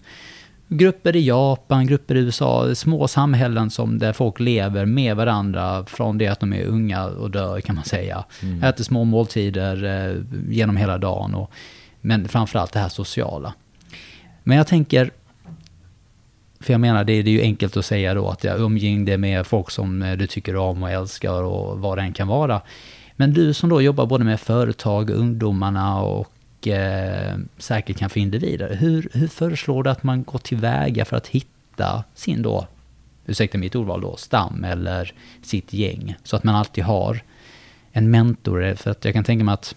grupper 0.69 1.17
i 1.17 1.27
Japan, 1.27 1.87
grupper 1.87 2.15
i 2.15 2.19
USA, 2.19 2.75
små 2.75 3.09
samhällen 3.09 3.71
som 3.71 3.99
där 3.99 4.13
folk 4.13 4.41
lever 4.41 4.85
med 4.85 5.17
varandra 5.17 5.85
från 5.87 6.19
det 6.19 6.27
att 6.27 6.41
de 6.41 6.53
är 6.53 6.65
unga 6.65 7.07
och 7.07 7.31
dör 7.31 7.61
kan 7.61 7.75
man 7.75 7.85
säga. 7.85 8.25
Mm. 8.43 8.63
Äter 8.63 8.85
små 8.85 9.05
måltider 9.05 9.85
eh, 9.85 10.23
genom 10.49 10.77
hela 10.77 10.99
dagen. 10.99 11.35
Och, 11.35 11.51
men 12.01 12.29
framförallt 12.29 12.73
det 12.73 12.79
här 12.79 12.89
sociala. 12.89 13.55
Men 14.43 14.57
jag 14.57 14.67
tänker, 14.67 15.11
för 16.61 16.73
jag 16.73 16.81
menar 16.81 17.05
det, 17.05 17.13
är 17.13 17.23
ju 17.23 17.41
enkelt 17.41 17.77
att 17.77 17.87
säga 17.87 18.15
då 18.15 18.29
att 18.29 18.45
jag 18.45 18.61
umgängde 18.61 19.19
med 19.19 19.47
folk 19.47 19.71
som 19.71 20.03
eh, 20.03 20.17
du 20.17 20.27
tycker 20.27 20.57
om 20.57 20.83
och 20.83 20.91
älskar 20.91 21.43
och 21.43 21.79
vad 21.79 21.99
det 21.99 22.03
än 22.03 22.13
kan 22.13 22.29
vara. 22.29 22.61
Men 23.17 23.33
du 23.33 23.55
som 23.55 23.69
då 23.69 23.83
jobbar 23.83 24.07
både 24.07 24.25
med 24.25 24.41
företag, 24.41 25.11
ungdomarna 25.11 26.03
och 26.03 26.33
eh, 26.69 27.37
säkert 27.59 27.99
kan 27.99 28.11
få 28.11 28.19
individer. 28.19 28.77
Hur, 28.77 29.09
hur 29.13 29.29
föreslår 29.29 29.83
du 29.83 29.91
att 29.91 30.03
man 30.03 30.23
går 30.23 30.39
tillväga 30.39 31.05
för 31.05 31.17
att 31.17 31.27
hitta 31.27 32.05
sin 32.15 32.43
då, 32.43 32.67
ursäkta 33.27 33.59
mitt 33.59 33.75
ordval 33.75 34.01
då, 34.01 34.17
stam 34.17 34.65
eller 34.65 35.13
sitt 35.43 35.73
gäng? 35.73 36.17
Så 36.23 36.37
att 36.37 36.45
man 36.45 36.55
alltid 36.55 36.85
har 36.85 37.21
en 37.93 38.11
mentor. 38.11 38.75
För 38.75 38.91
att 38.91 39.05
jag 39.05 39.15
kan 39.15 39.25
tänka 39.25 39.45
mig 39.45 39.53
att 39.53 39.75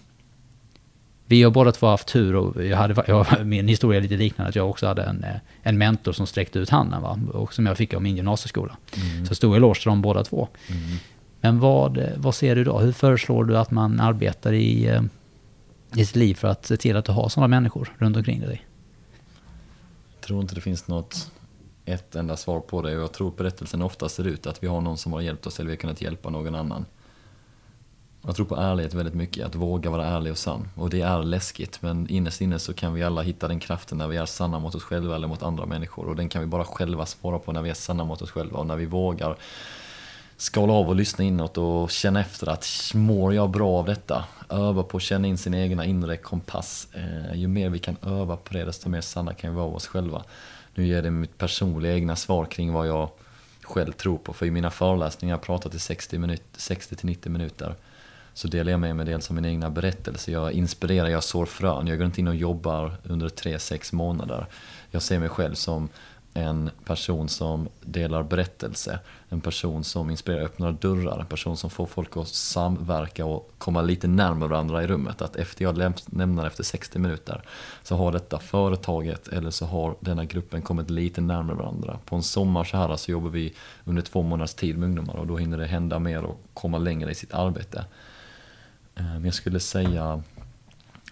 vi 1.26 1.42
har 1.42 1.50
båda 1.50 1.72
två 1.72 1.86
haft 1.86 2.08
tur 2.08 2.36
och 2.36 2.64
jag 2.64 2.76
hade, 2.76 3.04
jag, 3.06 3.26
min 3.46 3.68
historia 3.68 3.98
är 3.98 4.02
lite 4.02 4.16
liknande, 4.16 4.48
att 4.48 4.56
jag 4.56 4.70
också 4.70 4.86
hade 4.86 5.02
en, 5.02 5.26
en 5.62 5.78
mentor 5.78 6.12
som 6.12 6.26
sträckte 6.26 6.58
ut 6.58 6.70
handen, 6.70 7.02
va? 7.02 7.20
och 7.32 7.54
som 7.54 7.66
jag 7.66 7.76
fick 7.76 7.94
av 7.94 8.02
min 8.02 8.16
gymnasieskola. 8.16 8.76
Mm. 8.96 9.26
Så 9.26 9.34
stor 9.34 9.56
eloge 9.56 9.80
till 9.80 9.88
dem 9.88 10.02
båda 10.02 10.24
två. 10.24 10.48
Mm. 10.68 10.98
Men 11.40 11.60
vad, 11.60 12.12
vad 12.16 12.34
ser 12.34 12.56
du 12.56 12.64
då? 12.64 12.78
Hur 12.78 12.92
föreslår 12.92 13.44
du 13.44 13.58
att 13.58 13.70
man 13.70 14.00
arbetar 14.00 14.52
i 14.52 14.86
eh, 14.86 15.02
i 15.94 16.04
sitt 16.04 16.16
liv 16.16 16.34
för 16.34 16.48
att 16.48 16.66
se 16.66 16.76
till 16.76 16.96
att 16.96 17.04
du 17.04 17.12
har 17.12 17.28
sådana 17.28 17.48
människor 17.48 17.96
runt 17.98 18.16
omkring 18.16 18.40
dig? 18.40 18.66
Jag 20.14 20.20
tror 20.20 20.40
inte 20.40 20.54
det 20.54 20.60
finns 20.60 20.88
något 20.88 21.30
ett 21.84 22.14
enda 22.14 22.36
svar 22.36 22.60
på 22.60 22.82
det 22.82 22.96
och 22.96 23.02
jag 23.02 23.12
tror 23.12 23.32
berättelsen 23.36 23.82
ofta 23.82 24.08
ser 24.08 24.26
ut 24.26 24.46
att 24.46 24.62
vi 24.62 24.66
har 24.66 24.80
någon 24.80 24.98
som 24.98 25.12
har 25.12 25.20
hjälpt 25.20 25.46
oss 25.46 25.60
eller 25.60 25.66
vi 25.66 25.76
har 25.76 25.80
kunnat 25.80 26.02
hjälpa 26.02 26.30
någon 26.30 26.54
annan. 26.54 26.84
Jag 28.22 28.36
tror 28.36 28.46
på 28.46 28.56
ärlighet 28.56 28.94
väldigt 28.94 29.14
mycket, 29.14 29.46
att 29.46 29.54
våga 29.54 29.90
vara 29.90 30.06
ärlig 30.06 30.32
och 30.32 30.38
sann. 30.38 30.68
Och 30.74 30.90
det 30.90 31.00
är 31.00 31.22
läskigt, 31.22 31.82
men 31.82 32.08
innerst 32.08 32.40
inne 32.40 32.58
så 32.58 32.74
kan 32.74 32.94
vi 32.94 33.02
alla 33.02 33.22
hitta 33.22 33.48
den 33.48 33.60
kraften 33.60 33.98
när 33.98 34.08
vi 34.08 34.16
är 34.16 34.26
sanna 34.26 34.58
mot 34.58 34.74
oss 34.74 34.82
själva 34.82 35.14
eller 35.14 35.28
mot 35.28 35.42
andra 35.42 35.66
människor. 35.66 36.08
Och 36.08 36.16
den 36.16 36.28
kan 36.28 36.40
vi 36.40 36.46
bara 36.46 36.64
själva 36.64 37.06
svara 37.06 37.38
på 37.38 37.52
när 37.52 37.62
vi 37.62 37.70
är 37.70 37.74
sanna 37.74 38.04
mot 38.04 38.22
oss 38.22 38.30
själva 38.30 38.58
och 38.58 38.66
när 38.66 38.76
vi 38.76 38.86
vågar 38.86 39.36
skala 40.36 40.72
av 40.72 40.88
och 40.88 40.96
lyssna 40.96 41.24
inåt 41.24 41.58
och 41.58 41.90
känna 41.90 42.20
efter 42.20 42.46
att 42.48 42.66
mår 42.94 43.34
jag 43.34 43.50
bra 43.50 43.78
av 43.78 43.86
detta? 43.86 44.24
Öva 44.50 44.82
på 44.82 44.96
att 44.96 45.02
känna 45.02 45.28
in 45.28 45.38
sin 45.38 45.54
egna 45.54 45.84
inre 45.84 46.16
kompass. 46.16 46.88
Eh, 46.92 47.34
ju 47.34 47.48
mer 47.48 47.68
vi 47.70 47.78
kan 47.78 47.96
öva 48.02 48.36
på 48.36 48.54
det 48.54 48.64
desto 48.64 48.88
mer 48.88 49.00
sanna 49.00 49.34
kan 49.34 49.50
vi 49.50 49.56
vara 49.56 49.66
oss 49.66 49.86
själva. 49.86 50.22
Nu 50.74 50.86
ger 50.86 51.02
det 51.02 51.10
mitt 51.10 51.38
personliga 51.38 51.94
egna 51.94 52.16
svar 52.16 52.44
kring 52.44 52.72
vad 52.72 52.88
jag 52.88 53.10
själv 53.62 53.92
tror 53.92 54.18
på. 54.18 54.32
För 54.32 54.46
i 54.46 54.50
mina 54.50 54.70
föreläsningar 54.70 55.32
jag 55.32 55.42
pratat 55.42 55.74
i 55.74 55.78
60-90 55.78 57.28
minuter. 57.28 57.74
så 58.34 58.48
delar 58.48 58.70
jag 58.70 58.80
med 58.80 58.96
mig 58.96 59.06
dels 59.06 59.30
av 59.30 59.34
min 59.34 59.44
egna 59.44 59.70
berättelse. 59.70 60.32
Jag 60.32 60.52
inspirerar, 60.52 61.08
jag 61.08 61.24
sår 61.24 61.46
frön. 61.46 61.86
Jag 61.86 61.98
går 61.98 62.06
inte 62.06 62.20
in 62.20 62.28
och 62.28 62.34
jobbar 62.34 62.96
under 63.02 63.28
tre, 63.28 63.58
sex 63.58 63.92
månader. 63.92 64.46
Jag 64.90 65.02
ser 65.02 65.18
mig 65.18 65.28
själv 65.28 65.54
som 65.54 65.88
en 66.34 66.70
person 66.84 67.28
som 67.28 67.68
delar 67.80 68.22
berättelse, 68.22 68.98
en 69.28 69.40
person 69.40 69.84
som 69.84 70.10
inspirerar, 70.10 70.44
öppnar 70.44 70.72
dörrar, 70.72 71.18
en 71.20 71.26
person 71.26 71.56
som 71.56 71.70
får 71.70 71.86
folk 71.86 72.16
att 72.16 72.28
samverka 72.28 73.24
och 73.24 73.52
komma 73.58 73.82
lite 73.82 74.08
närmare 74.08 74.48
varandra 74.48 74.82
i 74.82 74.86
rummet. 74.86 75.22
Att 75.22 75.36
efter 75.36 75.64
jag 75.64 75.94
lämnar 76.06 76.46
efter 76.46 76.62
60 76.62 76.98
minuter 76.98 77.42
så 77.82 77.96
har 77.96 78.12
detta 78.12 78.38
företaget 78.38 79.28
eller 79.28 79.50
så 79.50 79.66
har 79.66 79.96
denna 80.00 80.24
gruppen 80.24 80.62
kommit 80.62 80.90
lite 80.90 81.20
närmare 81.20 81.56
varandra. 81.56 81.98
På 82.04 82.16
en 82.16 82.22
sommar 82.22 82.64
så 82.64 82.76
här 82.76 82.96
så 82.96 83.10
jobbar 83.10 83.30
vi 83.30 83.54
under 83.84 84.02
två 84.02 84.22
månaders 84.22 84.54
tid 84.54 84.78
med 84.78 84.86
ungdomar 84.86 85.16
och 85.16 85.26
då 85.26 85.36
hinner 85.36 85.58
det 85.58 85.66
hända 85.66 85.98
mer 85.98 86.24
och 86.24 86.40
komma 86.54 86.78
längre 86.78 87.10
i 87.10 87.14
sitt 87.14 87.34
arbete. 87.34 87.84
Men 88.94 89.24
jag 89.24 89.34
skulle 89.34 89.60
säga 89.60 90.22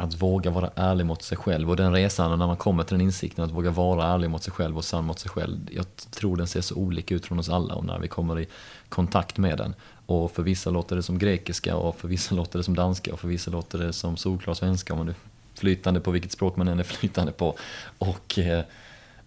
att 0.01 0.23
våga 0.23 0.51
vara 0.51 0.71
ärlig 0.75 1.07
mot 1.07 1.23
sig 1.23 1.39
själv 1.39 1.71
och 1.71 1.77
den 1.77 1.93
resan 1.93 2.39
när 2.39 2.47
man 2.47 2.57
kommer 2.57 2.85
till 2.85 2.95
den 2.99 3.07
insikten 3.07 3.45
att 3.45 3.51
våga 3.51 3.71
vara 3.71 4.07
ärlig 4.07 4.31
mot 4.31 4.43
sig 4.43 4.53
själv 4.53 4.77
och 4.77 4.85
sann 4.85 5.05
mot 5.05 5.19
sig 5.19 5.31
själv. 5.31 5.59
Jag 5.71 5.87
tror 5.97 6.37
den 6.37 6.47
ser 6.47 6.61
så 6.61 6.75
olika 6.75 7.15
ut 7.15 7.27
från 7.27 7.39
oss 7.39 7.49
alla 7.49 7.75
och 7.75 7.85
när 7.85 7.99
vi 7.99 8.09
kommer 8.09 8.41
i 8.41 8.47
kontakt 8.89 9.39
med 9.39 9.59
den. 9.59 9.75
Och 10.07 10.31
för 10.31 10.43
vissa 10.43 10.71
låter 10.71 10.97
det 10.97 11.03
som 11.03 11.19
grekiska 11.19 11.77
och 11.77 11.97
för 11.97 12.09
vissa 12.09 12.35
låter 12.35 12.59
det 12.59 12.65
som 12.65 12.75
danska 12.75 13.13
och 13.13 13.21
för 13.21 13.29
vissa 13.29 13.51
låter 13.51 13.79
det 13.79 13.93
som 13.93 14.17
solklar 14.17 14.55
svenska 14.55 14.93
om 14.93 14.99
man 14.99 15.09
är 15.09 15.15
flytande 15.55 16.01
på 16.01 16.11
vilket 16.11 16.33
språk 16.33 16.57
man 16.57 16.69
än 16.69 16.79
är 16.79 16.85
flytande 16.85 17.33
på. 17.33 17.57
Och 17.99 18.39
eh, 18.39 18.65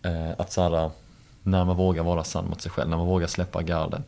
eh 0.01 0.31
att 0.37 0.51
så 0.51 0.91
när 1.43 1.65
man 1.65 1.75
vågar 1.75 2.03
vara 2.03 2.23
sann 2.23 2.49
mot 2.49 2.61
sig 2.61 2.71
själv, 2.71 2.89
när 2.89 2.97
man 2.97 3.07
vågar 3.07 3.27
släppa 3.27 3.61
garden. 3.61 4.03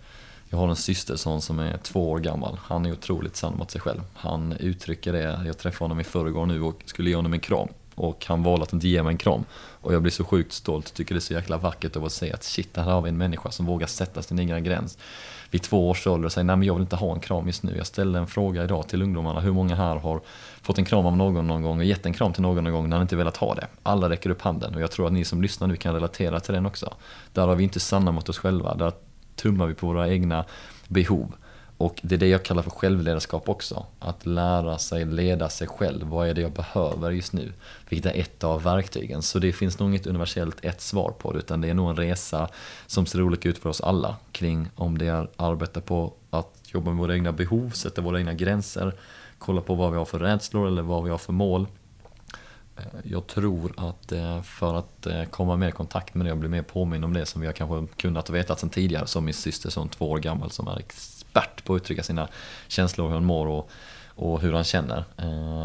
Jag 0.54 0.58
har 0.58 0.68
en 0.68 0.76
systerson 0.76 1.42
som 1.42 1.60
är 1.60 1.78
två 1.78 2.12
år 2.12 2.20
gammal. 2.20 2.60
Han 2.64 2.86
är 2.86 2.92
otroligt 2.92 3.36
sann 3.36 3.58
mot 3.58 3.72
sig 3.72 3.82
själv. 3.82 4.02
Han 4.14 4.54
uttrycker 4.60 5.14
det, 5.14 5.40
jag 5.46 5.58
träffade 5.58 5.84
honom 5.84 6.00
i 6.00 6.04
förrgår 6.04 6.46
nu 6.46 6.62
och 6.62 6.82
skulle 6.86 7.10
ge 7.10 7.16
honom 7.16 7.34
en 7.34 7.40
kram. 7.40 7.68
Och 7.96 8.26
han 8.26 8.44
valde 8.44 8.64
att 8.64 8.74
inte 8.74 8.88
ge 8.88 9.04
mig 9.04 9.12
en 9.12 9.18
kram. 9.18 9.46
Och 9.56 9.94
jag 9.94 10.02
blir 10.02 10.12
så 10.12 10.24
sjukt 10.24 10.54
stolt, 10.54 10.94
tycker 10.94 11.16
det 11.16 11.20
är 11.20 11.22
så 11.22 11.34
jäkla 11.34 11.58
vackert 11.58 11.96
av 11.96 12.06
att 12.06 12.12
se 12.12 12.32
att 12.32 12.44
shit, 12.44 12.78
här 12.78 12.84
har 12.84 13.02
vi 13.02 13.10
en 13.10 13.18
människa 13.18 13.52
som 13.52 13.66
vågar 13.66 13.88
sätta 13.88 14.22
sin 14.22 14.40
egen 14.40 14.64
gräns. 14.64 14.98
Vid 15.52 15.62
två 15.62 15.90
års 15.90 16.08
ålder 16.08 16.26
och 16.26 16.32
säger, 16.32 16.46
nej 16.46 16.56
men 16.56 16.68
jag 16.68 16.74
vill 16.74 16.84
inte 16.84 16.96
ha 16.96 17.14
en 17.14 17.20
kram 17.20 17.48
just 17.48 17.64
nu. 17.64 17.78
Jag 17.78 17.88
ställde 17.88 18.20
en 18.20 18.28
fråga 18.28 18.64
idag 18.64 18.88
till 18.88 19.02
ungdomarna, 19.02 19.40
hur 19.40 19.52
många 19.52 19.76
här 19.76 19.96
har 19.96 20.22
fått 20.62 20.78
en 20.78 20.86
kram 20.86 21.06
av 21.06 21.18
någon 21.18 21.48
någon 21.48 21.62
gång 21.62 21.80
och 21.80 21.86
gett 21.86 22.06
en 22.06 22.14
kram 22.14 22.34
till 22.34 22.42
någon 22.42 22.64
någon 22.64 22.74
gång 22.74 22.90
när 22.90 22.98
han 22.98 23.02
inte 23.02 23.16
velat 23.16 23.38
ha 23.38 23.56
det? 23.56 23.68
Alla 23.84 24.10
räcker 24.10 24.30
upp 24.30 24.42
handen 24.42 24.76
och 24.76 24.82
jag 24.82 24.92
tror 24.92 25.08
att 25.08 25.14
ni 25.14 25.26
som 25.26 25.42
lyssnar 25.42 25.68
nu 25.68 25.76
kan 25.76 25.94
relatera 25.94 26.40
till 26.40 26.54
den 26.54 26.66
också. 26.66 26.94
Där 27.32 27.48
har 27.48 27.56
vi 27.56 27.64
inte 27.64 27.80
sanna 27.80 28.12
mot 28.12 28.30
oss 28.30 28.38
själva, 28.38 28.76
där 28.76 28.92
tummar 29.36 29.68
vi 29.68 29.74
på 29.74 29.88
våra 29.88 30.10
egna 30.10 30.46
behov. 30.88 31.36
Och 31.78 32.00
det 32.04 32.16
är 32.16 32.20
det 32.20 32.28
jag 32.28 32.44
kallar 32.44 32.62
för 32.62 32.70
självledarskap 32.70 33.50
också. 33.50 33.86
Att 34.00 34.26
lära 34.26 34.78
sig 34.78 35.06
leda 35.06 35.50
sig 35.50 35.68
själv. 35.68 36.08
Vad 36.08 36.28
är 36.28 36.34
det 36.34 36.42
jag 36.42 36.52
behöver 36.52 37.12
just 37.12 37.34
nu? 37.34 37.54
Vilket 37.90 38.16
är 38.16 38.20
ett 38.20 38.44
av 38.44 38.64
verktygen. 38.64 39.22
Så 39.22 39.40
det 39.40 39.52
finns 39.52 39.80
nog 39.80 39.90
inget 39.90 40.08
universellt 40.08 40.66
ett 40.66 40.82
svar 40.82 41.14
på 41.18 41.32
det. 41.32 41.40
Utan 41.40 41.62
det 41.62 41.70
är 41.70 41.74
nog 41.74 41.90
en 41.90 41.96
resa 41.96 42.50
som 42.88 43.06
ser 43.06 43.22
olika 43.22 43.50
ut 43.50 43.58
för 43.58 43.70
oss 43.70 43.82
alla. 43.82 44.16
Kring 44.32 44.70
om 44.76 44.98
det 44.98 45.08
är 45.08 45.14
att 45.14 45.34
arbeta 45.36 45.82
på 45.82 46.14
att 46.30 46.62
jobba 46.66 46.92
med 46.92 47.00
våra 47.00 47.14
egna 47.14 47.32
behov, 47.32 47.70
sätta 47.70 48.02
våra 48.02 48.20
egna 48.20 48.34
gränser. 48.34 48.94
Kolla 49.38 49.62
på 49.62 49.76
vad 49.76 49.92
vi 49.92 49.98
har 49.98 50.06
för 50.06 50.20
rädslor 50.20 50.68
eller 50.68 50.82
vad 50.82 51.04
vi 51.04 51.10
har 51.10 51.18
för 51.18 51.34
mål. 51.34 51.68
Eh, 52.78 52.84
jag 53.04 53.28
tror 53.28 53.74
att 53.78 54.12
eh, 54.12 54.42
för 54.42 54.74
att 54.74 55.06
eh, 55.06 55.24
komma 55.24 55.56
mer 55.56 55.68
i 55.68 55.72
kontakt 55.72 56.14
med 56.14 56.26
det 56.26 56.32
och 56.32 56.38
bli 56.38 56.50
mer 56.50 56.62
påminn 56.62 57.04
om 57.04 57.14
det 57.14 57.26
som 57.26 57.42
vi 57.42 57.48
har 57.48 57.54
kanske 57.54 57.96
kunnat 57.98 58.30
veta 58.30 58.56
sedan 58.56 58.70
tidigare, 58.70 59.08
som 59.08 59.26
min 59.26 59.34
syster 59.34 59.70
som 59.70 59.90
två 59.90 60.12
år 60.12 60.20
gammal 60.20 60.52
som 60.52 60.68
är 60.68 60.80
expert 60.80 61.64
på 61.64 61.76
att 61.76 61.82
uttrycka 61.82 62.04
sina 62.04 62.28
känslor, 62.68 63.08
hur 63.08 63.16
hon 63.16 63.26
mår 63.26 63.48
och, 63.48 63.70
och 64.16 64.42
hur 64.42 64.54
han 64.54 64.64
känner, 64.64 65.04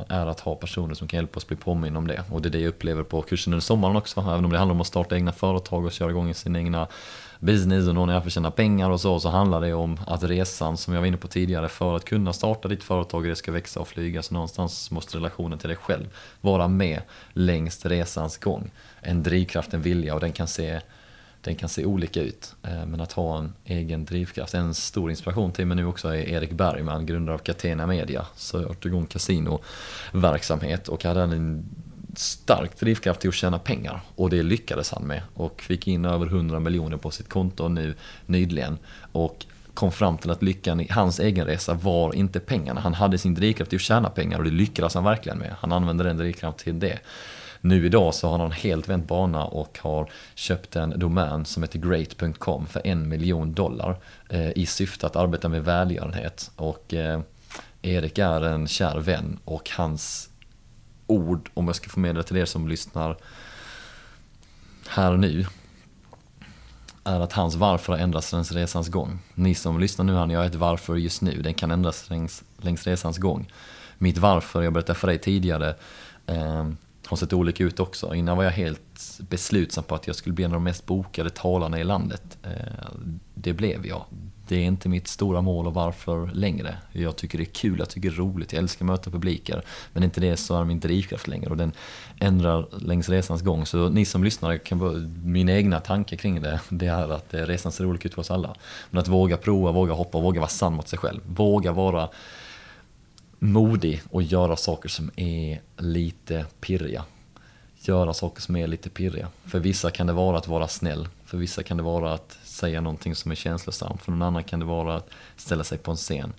är 0.08 0.26
att 0.26 0.40
ha 0.40 0.54
personer 0.54 0.94
som 0.94 1.08
kan 1.08 1.18
hjälpa 1.18 1.36
oss 1.36 1.46
bli 1.46 1.56
påminn 1.56 1.96
om 1.96 2.06
det. 2.06 2.24
Och 2.30 2.42
det 2.42 2.48
är 2.48 2.50
det 2.50 2.60
jag 2.60 2.68
upplever 2.68 3.02
på 3.02 3.22
kursen 3.22 3.52
under 3.52 3.62
sommaren 3.62 3.96
också, 3.96 4.20
även 4.20 4.44
om 4.44 4.52
det 4.52 4.58
handlar 4.58 4.74
om 4.74 4.80
att 4.80 4.86
starta 4.86 5.16
egna 5.16 5.32
företag 5.32 5.84
och 5.84 5.92
köra 5.92 6.10
igång 6.10 6.34
sina 6.34 6.58
egna 6.58 6.88
business 7.40 7.88
och 7.88 7.94
någon 7.94 8.08
är 8.08 8.12
här 8.12 8.20
för 8.20 8.26
att 8.26 8.32
tjäna 8.32 8.50
pengar 8.50 8.90
och 8.90 9.00
så, 9.00 9.20
så 9.20 9.28
handlar 9.28 9.60
det 9.60 9.74
om 9.74 10.00
att 10.06 10.22
resan 10.22 10.76
som 10.76 10.94
jag 10.94 11.00
var 11.00 11.06
inne 11.06 11.16
på 11.16 11.28
tidigare, 11.28 11.68
för 11.68 11.96
att 11.96 12.04
kunna 12.04 12.32
starta 12.32 12.68
ditt 12.68 12.84
företag 12.84 13.20
och 13.20 13.28
det 13.28 13.36
ska 13.36 13.52
växa 13.52 13.80
och 13.80 13.88
flyga, 13.88 14.22
så 14.22 14.34
någonstans 14.34 14.90
måste 14.90 15.16
relationen 15.16 15.58
till 15.58 15.68
dig 15.68 15.76
själv 15.76 16.06
vara 16.40 16.68
med 16.68 17.00
längs 17.32 17.86
resans 17.86 18.38
gång. 18.38 18.70
En 19.00 19.22
drivkraft, 19.22 19.74
en 19.74 19.82
vilja 19.82 20.14
och 20.14 20.20
den 20.20 20.32
kan 20.32 20.48
se 20.48 20.80
den 21.40 21.56
kan 21.56 21.68
se 21.68 21.84
olika 21.84 22.22
ut, 22.22 22.54
eh, 22.62 22.86
men 22.86 23.00
att 23.00 23.12
ha 23.12 23.38
en 23.38 23.52
egen 23.64 24.04
drivkraft. 24.04 24.54
En 24.54 24.74
stor 24.74 25.10
inspiration 25.10 25.52
till 25.52 25.66
mig 25.66 25.76
nu 25.76 25.84
också 25.84 26.08
är 26.08 26.28
Erik 26.28 26.52
Bergman, 26.52 27.06
grundare 27.06 27.34
av 27.34 27.38
Catena 27.38 27.86
Media. 27.86 28.26
Så 28.36 28.60
jag 28.60 28.86
igång 28.86 29.06
kasinoverksamhet 29.06 30.88
och 30.88 31.04
hade 31.04 31.22
en 31.22 31.64
stark 32.18 32.78
drivkraft 32.78 33.20
till 33.20 33.28
att 33.28 33.34
tjäna 33.34 33.58
pengar 33.58 34.00
och 34.16 34.30
det 34.30 34.42
lyckades 34.42 34.90
han 34.90 35.02
med 35.02 35.22
och 35.34 35.62
fick 35.62 35.88
in 35.88 36.04
över 36.04 36.26
100 36.26 36.60
miljoner 36.60 36.96
på 36.96 37.10
sitt 37.10 37.28
konto 37.28 37.68
nu 37.68 37.94
nyligen 38.26 38.78
och 39.12 39.46
kom 39.74 39.92
fram 39.92 40.18
till 40.18 40.30
att 40.30 40.42
lyckan 40.42 40.80
i 40.80 40.88
hans 40.90 41.20
egen 41.20 41.46
resa 41.46 41.74
var 41.74 42.14
inte 42.14 42.40
pengarna. 42.40 42.80
Han 42.80 42.94
hade 42.94 43.18
sin 43.18 43.34
drivkraft 43.34 43.70
till 43.70 43.76
att 43.76 43.82
tjäna 43.82 44.10
pengar 44.10 44.38
och 44.38 44.44
det 44.44 44.50
lyckades 44.50 44.94
han 44.94 45.04
verkligen 45.04 45.38
med. 45.38 45.54
Han 45.60 45.72
använde 45.72 46.04
den 46.04 46.16
drivkraften 46.16 46.64
till 46.64 46.78
det. 46.78 46.98
Nu 47.60 47.86
idag 47.86 48.14
så 48.14 48.28
har 48.28 48.38
han 48.38 48.52
helt 48.52 48.88
vänt 48.88 49.08
bana 49.08 49.44
och 49.44 49.78
har 49.82 50.10
köpt 50.34 50.76
en 50.76 50.98
domän 50.98 51.44
som 51.44 51.62
heter 51.62 51.78
great.com 51.78 52.66
för 52.66 52.86
en 52.86 53.08
miljon 53.08 53.52
dollar 53.54 53.96
eh, 54.28 54.50
i 54.58 54.66
syfte 54.66 55.06
att 55.06 55.16
arbeta 55.16 55.48
med 55.48 55.64
välgörenhet. 55.64 56.50
Och 56.56 56.94
eh, 56.94 57.20
Erik 57.82 58.18
är 58.18 58.40
en 58.40 58.68
kär 58.68 59.00
vän 59.00 59.38
och 59.44 59.70
hans 59.70 60.30
ord, 61.08 61.50
om 61.54 61.66
jag 61.66 61.76
ska 61.76 61.88
förmedla 61.88 62.22
till 62.22 62.36
er 62.36 62.44
som 62.44 62.68
lyssnar 62.68 63.16
här 64.88 65.12
och 65.12 65.18
nu, 65.18 65.46
är 67.04 67.20
att 67.20 67.32
hans 67.32 67.54
varför 67.54 67.92
har 67.92 68.00
ändrats 68.00 68.32
längs 68.32 68.52
resans 68.52 68.88
gång. 68.88 69.18
Ni 69.34 69.54
som 69.54 69.80
lyssnar 69.80 70.04
nu, 70.04 70.14
han, 70.14 70.30
jag 70.30 70.40
har 70.40 70.46
ett 70.46 70.54
varför 70.54 70.96
just 70.96 71.22
nu, 71.22 71.42
den 71.42 71.54
kan 71.54 71.70
ändras 71.70 72.10
längs, 72.10 72.44
längs 72.56 72.86
resans 72.86 73.18
gång. 73.18 73.52
Mitt 73.98 74.18
varför, 74.18 74.62
jag 74.62 74.72
berättade 74.72 74.98
för 74.98 75.06
dig 75.06 75.18
tidigare, 75.18 75.74
eh, 76.26 76.68
har 77.06 77.16
sett 77.16 77.32
olika 77.32 77.64
ut 77.64 77.80
också. 77.80 78.14
Innan 78.14 78.36
var 78.36 78.44
jag 78.44 78.50
helt 78.50 79.18
beslutsam 79.18 79.84
på 79.84 79.94
att 79.94 80.06
jag 80.06 80.16
skulle 80.16 80.32
bli 80.32 80.44
en 80.44 80.50
av 80.50 80.56
de 80.56 80.64
mest 80.64 80.86
bokade 80.86 81.30
talarna 81.30 81.80
i 81.80 81.84
landet. 81.84 82.38
Eh, 82.42 82.88
det 83.34 83.52
blev 83.52 83.86
jag 83.86 84.04
det 84.48 84.56
är 84.56 84.64
inte 84.64 84.88
mitt 84.88 85.08
stora 85.08 85.40
mål 85.40 85.66
och 85.66 85.74
varför 85.74 86.26
längre. 86.26 86.76
Jag 86.92 87.16
tycker 87.16 87.38
det 87.38 87.44
är 87.44 87.52
kul, 87.52 87.78
jag 87.78 87.88
tycker 87.88 88.10
det 88.10 88.14
är 88.14 88.18
roligt, 88.18 88.52
jag 88.52 88.62
älskar 88.62 88.84
att 88.84 88.90
möta 88.90 89.10
publiker. 89.10 89.62
Men 89.92 90.02
inte 90.02 90.20
det 90.20 90.36
så 90.36 90.60
är 90.60 90.64
min 90.64 90.80
drivkraft 90.80 91.28
längre 91.28 91.50
och 91.50 91.56
den 91.56 91.72
ändrar 92.20 92.66
längs 92.80 93.08
resans 93.08 93.42
gång. 93.42 93.66
Så 93.66 93.88
ni 93.88 94.04
som 94.04 94.24
lyssnar, 94.24 94.56
kan 94.56 94.78
bara, 94.78 94.92
min 95.24 95.48
egna 95.48 95.80
tanke 95.80 96.16
kring 96.16 96.42
det, 96.42 96.60
det 96.68 96.86
är 96.86 97.12
att 97.12 97.34
eh, 97.34 97.40
resan 97.40 97.72
ser 97.72 97.86
olika 97.86 98.08
ut 98.08 98.14
för 98.14 98.20
oss 98.20 98.30
alla. 98.30 98.54
Men 98.90 99.00
att 99.00 99.08
våga 99.08 99.36
prova, 99.36 99.72
våga 99.72 99.92
hoppa, 99.92 100.20
våga 100.20 100.40
vara 100.40 100.50
sann 100.50 100.74
mot 100.74 100.88
sig 100.88 100.98
själv. 100.98 101.20
Våga 101.26 101.72
vara 101.72 102.08
modig 103.38 104.02
och 104.10 104.22
göra 104.22 104.56
saker 104.56 104.88
som 104.88 105.10
är 105.16 105.60
lite 105.76 106.46
pirriga. 106.60 107.04
Göra 107.80 108.14
saker 108.14 108.42
som 108.42 108.56
är 108.56 108.66
lite 108.66 108.90
pirriga. 108.90 109.28
För 109.44 109.58
vissa 109.58 109.90
kan 109.90 110.06
det 110.06 110.12
vara 110.12 110.38
att 110.38 110.48
vara 110.48 110.68
snäll. 110.68 111.08
För 111.24 111.38
vissa 111.38 111.62
kan 111.62 111.76
det 111.76 111.82
vara 111.82 112.12
att 112.12 112.38
säga 112.58 112.80
någonting 112.80 113.14
som 113.14 113.30
är 113.30 113.34
känslosamt. 113.34 114.02
För 114.02 114.12
någon 114.12 114.22
annan 114.22 114.44
kan 114.44 114.60
det 114.60 114.66
vara 114.66 114.96
att 114.96 115.10
ställa 115.36 115.64
sig 115.64 115.78
på 115.78 115.90
en 115.90 115.96
scen. 115.96 116.32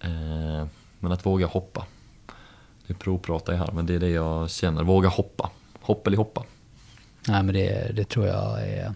Eh, 0.00 0.66
men 0.98 1.12
att 1.12 1.26
våga 1.26 1.46
hoppa. 1.46 1.86
Nu 2.86 2.94
provpratar 2.94 3.52
jag 3.52 3.60
här, 3.60 3.72
men 3.72 3.86
det 3.86 3.94
är 3.94 3.98
det 3.98 4.08
jag 4.08 4.50
känner. 4.50 4.84
Våga 4.84 5.08
hoppa. 5.08 5.50
Hopp 5.80 6.06
eller 6.06 6.16
hoppa. 6.16 6.42
Nej, 7.28 7.42
men 7.42 7.54
det, 7.54 7.92
det 7.94 8.04
tror 8.04 8.26
jag 8.26 8.68
är... 8.68 8.94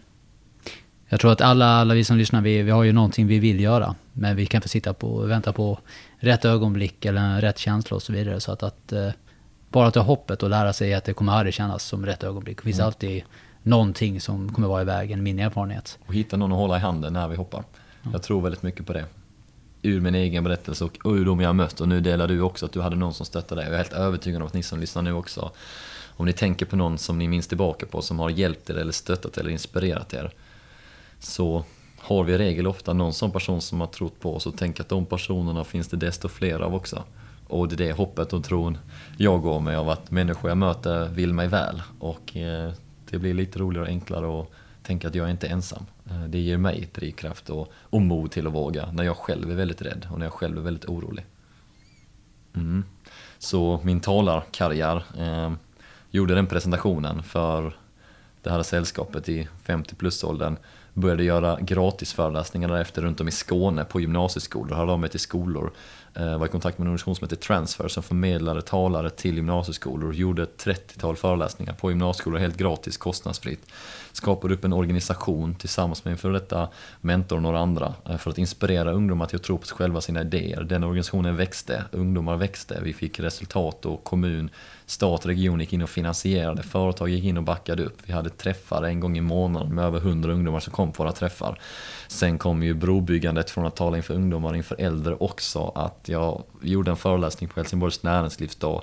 Jag 1.08 1.20
tror 1.20 1.32
att 1.32 1.40
alla, 1.40 1.66
alla 1.66 1.94
vi 1.94 2.04
som 2.04 2.16
lyssnar, 2.16 2.40
vi, 2.40 2.62
vi 2.62 2.70
har 2.70 2.82
ju 2.82 2.92
någonting 2.92 3.26
vi 3.26 3.38
vill 3.38 3.60
göra. 3.60 3.94
Men 4.12 4.36
vi 4.36 4.46
kan 4.46 4.62
få 4.62 4.68
sitta 4.68 4.94
på 4.94 5.14
och 5.14 5.30
vänta 5.30 5.52
på 5.52 5.78
rätt 6.16 6.44
ögonblick 6.44 7.04
eller 7.04 7.40
rätt 7.40 7.58
känsla 7.58 7.94
och 7.94 8.02
så 8.02 8.12
vidare. 8.12 8.40
Så 8.40 8.52
att, 8.52 8.62
att 8.62 8.92
eh, 8.92 9.10
bara 9.68 9.90
ta 9.90 10.00
hoppet 10.00 10.42
och 10.42 10.50
lära 10.50 10.72
sig 10.72 10.94
att 10.94 11.04
det 11.04 11.14
kommer 11.14 11.32
aldrig 11.32 11.54
kännas 11.54 11.84
som 11.84 12.06
rätt 12.06 12.24
ögonblick. 12.24 12.56
Det 12.56 12.62
finns 12.62 12.78
mm. 12.78 12.86
alltid 12.86 13.22
någonting 13.62 14.20
som 14.20 14.52
kommer 14.52 14.68
vara 14.68 14.82
i 14.82 14.84
vägen, 14.84 15.22
min 15.22 15.38
erfarenhet. 15.38 15.98
Och 16.06 16.14
hitta 16.14 16.36
någon 16.36 16.52
att 16.52 16.58
hålla 16.58 16.76
i 16.76 16.80
handen 16.80 17.12
när 17.12 17.28
vi 17.28 17.36
hoppar. 17.36 17.64
Ja. 18.02 18.10
Jag 18.12 18.22
tror 18.22 18.42
väldigt 18.42 18.62
mycket 18.62 18.86
på 18.86 18.92
det. 18.92 19.04
Ur 19.82 20.00
min 20.00 20.14
egen 20.14 20.44
berättelse 20.44 20.84
och 20.84 20.98
ur 21.04 21.24
de 21.24 21.40
jag 21.40 21.48
har 21.48 21.54
mött 21.54 21.80
och 21.80 21.88
nu 21.88 22.00
delar 22.00 22.28
du 22.28 22.40
också 22.40 22.66
att 22.66 22.72
du 22.72 22.80
hade 22.80 22.96
någon 22.96 23.14
som 23.14 23.26
stöttade 23.26 23.60
dig. 23.60 23.64
Jag 23.64 23.74
är 23.74 23.78
helt 23.78 23.92
övertygad 23.92 24.42
om 24.42 24.46
att 24.46 24.54
ni 24.54 24.62
som 24.62 24.80
lyssnar 24.80 25.02
nu 25.02 25.12
också, 25.12 25.50
om 26.16 26.26
ni 26.26 26.32
tänker 26.32 26.66
på 26.66 26.76
någon 26.76 26.98
som 26.98 27.18
ni 27.18 27.28
minns 27.28 27.48
tillbaka 27.48 27.86
på 27.86 28.02
som 28.02 28.18
har 28.18 28.30
hjälpt 28.30 28.70
er 28.70 28.74
eller 28.74 28.92
stöttat 28.92 29.38
eller 29.38 29.50
inspirerat 29.50 30.14
er, 30.14 30.30
så 31.18 31.64
har 31.98 32.24
vi 32.24 32.32
i 32.32 32.38
regel 32.38 32.66
ofta 32.66 32.92
någon 32.92 33.12
sån 33.12 33.30
person 33.30 33.60
som 33.60 33.80
har 33.80 33.86
trott 33.86 34.20
på 34.20 34.36
oss 34.36 34.46
och 34.46 34.56
tänker 34.56 34.82
att 34.82 34.88
de 34.88 35.06
personerna 35.06 35.64
finns 35.64 35.88
det 35.88 35.96
desto 35.96 36.28
fler 36.28 36.60
av 36.60 36.74
också. 36.74 37.04
Och 37.48 37.68
det 37.68 37.74
är 37.74 37.86
det 37.86 37.92
hoppet 37.92 38.32
och 38.32 38.44
tron 38.44 38.78
jag 39.18 39.42
går 39.42 39.60
med 39.60 39.78
av 39.78 39.90
att 39.90 40.10
människor 40.10 40.50
jag 40.50 40.58
möter 40.58 41.08
vill 41.08 41.32
mig 41.32 41.48
väl. 41.48 41.82
Och 41.98 42.36
eh, 42.36 42.72
det 43.12 43.18
blir 43.18 43.34
lite 43.34 43.58
roligare 43.58 43.84
och 43.84 43.90
enklare 43.90 44.40
att 44.40 44.48
tänka 44.82 45.08
att 45.08 45.14
jag 45.14 45.26
är 45.26 45.30
inte 45.30 45.48
ensam. 45.48 45.86
Eh, 46.10 46.24
det 46.24 46.38
ger 46.38 46.56
mig 46.56 46.88
drivkraft 46.94 47.50
och, 47.50 47.72
och 47.74 48.02
mod 48.02 48.30
till 48.30 48.46
att 48.46 48.52
våga 48.52 48.92
när 48.92 49.04
jag 49.04 49.16
själv 49.16 49.50
är 49.50 49.54
väldigt 49.54 49.82
rädd 49.82 50.06
och 50.10 50.18
när 50.18 50.26
jag 50.26 50.32
själv 50.32 50.58
är 50.58 50.62
väldigt 50.62 50.84
orolig. 50.84 51.24
Mm. 52.54 52.84
Så 53.38 53.80
min 53.82 54.00
talarkarriär 54.00 55.04
eh, 55.18 55.52
gjorde 56.10 56.34
den 56.34 56.46
presentationen 56.46 57.22
för 57.22 57.76
det 58.42 58.50
här 58.50 58.62
sällskapet 58.62 59.28
i 59.28 59.48
50 59.62 59.94
plus-åldern. 59.94 60.56
Började 60.94 61.24
göra 61.24 61.58
gratisföreläsningar 61.60 62.68
därefter 62.68 63.02
runt 63.02 63.20
om 63.20 63.28
i 63.28 63.30
Skåne 63.30 63.84
på 63.84 64.00
gymnasieskolor. 64.00 64.76
Hörde 64.76 64.92
av 64.92 65.00
mig 65.00 65.10
till 65.10 65.20
skolor. 65.20 65.72
Eh, 66.14 66.38
var 66.38 66.46
i 66.46 66.48
kontakt 66.48 66.78
med 66.78 66.84
en 66.84 66.88
organisation 66.88 67.16
som 67.16 67.24
heter 67.24 67.36
Transfer 67.36 67.88
som 67.88 68.02
förmedlade 68.02 68.62
talare 68.62 69.10
till 69.10 69.36
gymnasieskolor. 69.36 70.14
Gjorde 70.14 70.42
ett 70.42 70.64
30-tal 70.64 71.16
föreläsningar 71.16 71.72
på 71.72 71.90
gymnasieskolor 71.90 72.38
helt 72.38 72.56
gratis, 72.56 72.96
kostnadsfritt. 72.96 73.66
Skapade 74.12 74.54
upp 74.54 74.64
en 74.64 74.72
organisation 74.72 75.54
tillsammans 75.54 76.04
med 76.04 76.12
en 76.12 76.18
före 76.18 76.32
detta 76.32 76.68
mentor 77.00 77.36
och 77.36 77.42
några 77.42 77.58
andra 77.58 77.94
eh, 78.08 78.16
för 78.16 78.30
att 78.30 78.38
inspirera 78.38 78.92
ungdomar 78.92 79.26
till 79.26 79.36
att 79.36 79.42
tro 79.42 79.58
på 79.58 79.66
sig 79.66 79.76
själva 79.76 79.96
och 79.96 80.04
sina 80.04 80.20
idéer. 80.20 80.62
Den 80.62 80.84
organisationen 80.84 81.36
växte, 81.36 81.84
ungdomar 81.90 82.36
växte, 82.36 82.80
vi 82.82 82.92
fick 82.92 83.20
resultat 83.20 83.86
och 83.86 84.04
kommun, 84.04 84.50
stat, 84.92 85.20
och 85.20 85.26
region 85.26 85.60
gick 85.60 85.72
in 85.72 85.82
och 85.82 85.90
finansierade, 85.90 86.62
företag 86.62 87.08
gick 87.08 87.24
in 87.24 87.36
och 87.36 87.42
backade 87.42 87.84
upp. 87.84 87.96
Vi 88.04 88.12
hade 88.12 88.30
träffar 88.30 88.82
en 88.82 89.00
gång 89.00 89.18
i 89.18 89.20
månaden 89.20 89.74
med 89.74 89.84
över 89.84 89.98
100 89.98 90.32
ungdomar 90.32 90.60
som 90.60 90.72
kom 90.72 90.92
på 90.92 91.02
våra 91.02 91.12
träffar. 91.12 91.58
Sen 92.08 92.38
kom 92.38 92.62
ju 92.62 92.74
brobyggandet 92.74 93.50
från 93.50 93.66
att 93.66 93.76
tala 93.76 93.96
inför 93.96 94.14
ungdomar 94.14 94.56
inför 94.56 94.80
äldre 94.80 95.14
också, 95.14 95.72
att 95.74 96.08
jag 96.08 96.42
gjorde 96.62 96.90
en 96.90 96.96
föreläsning 96.96 97.48
på 97.48 97.60
Helsingborgs 97.60 98.02
näringslivsdag 98.02 98.82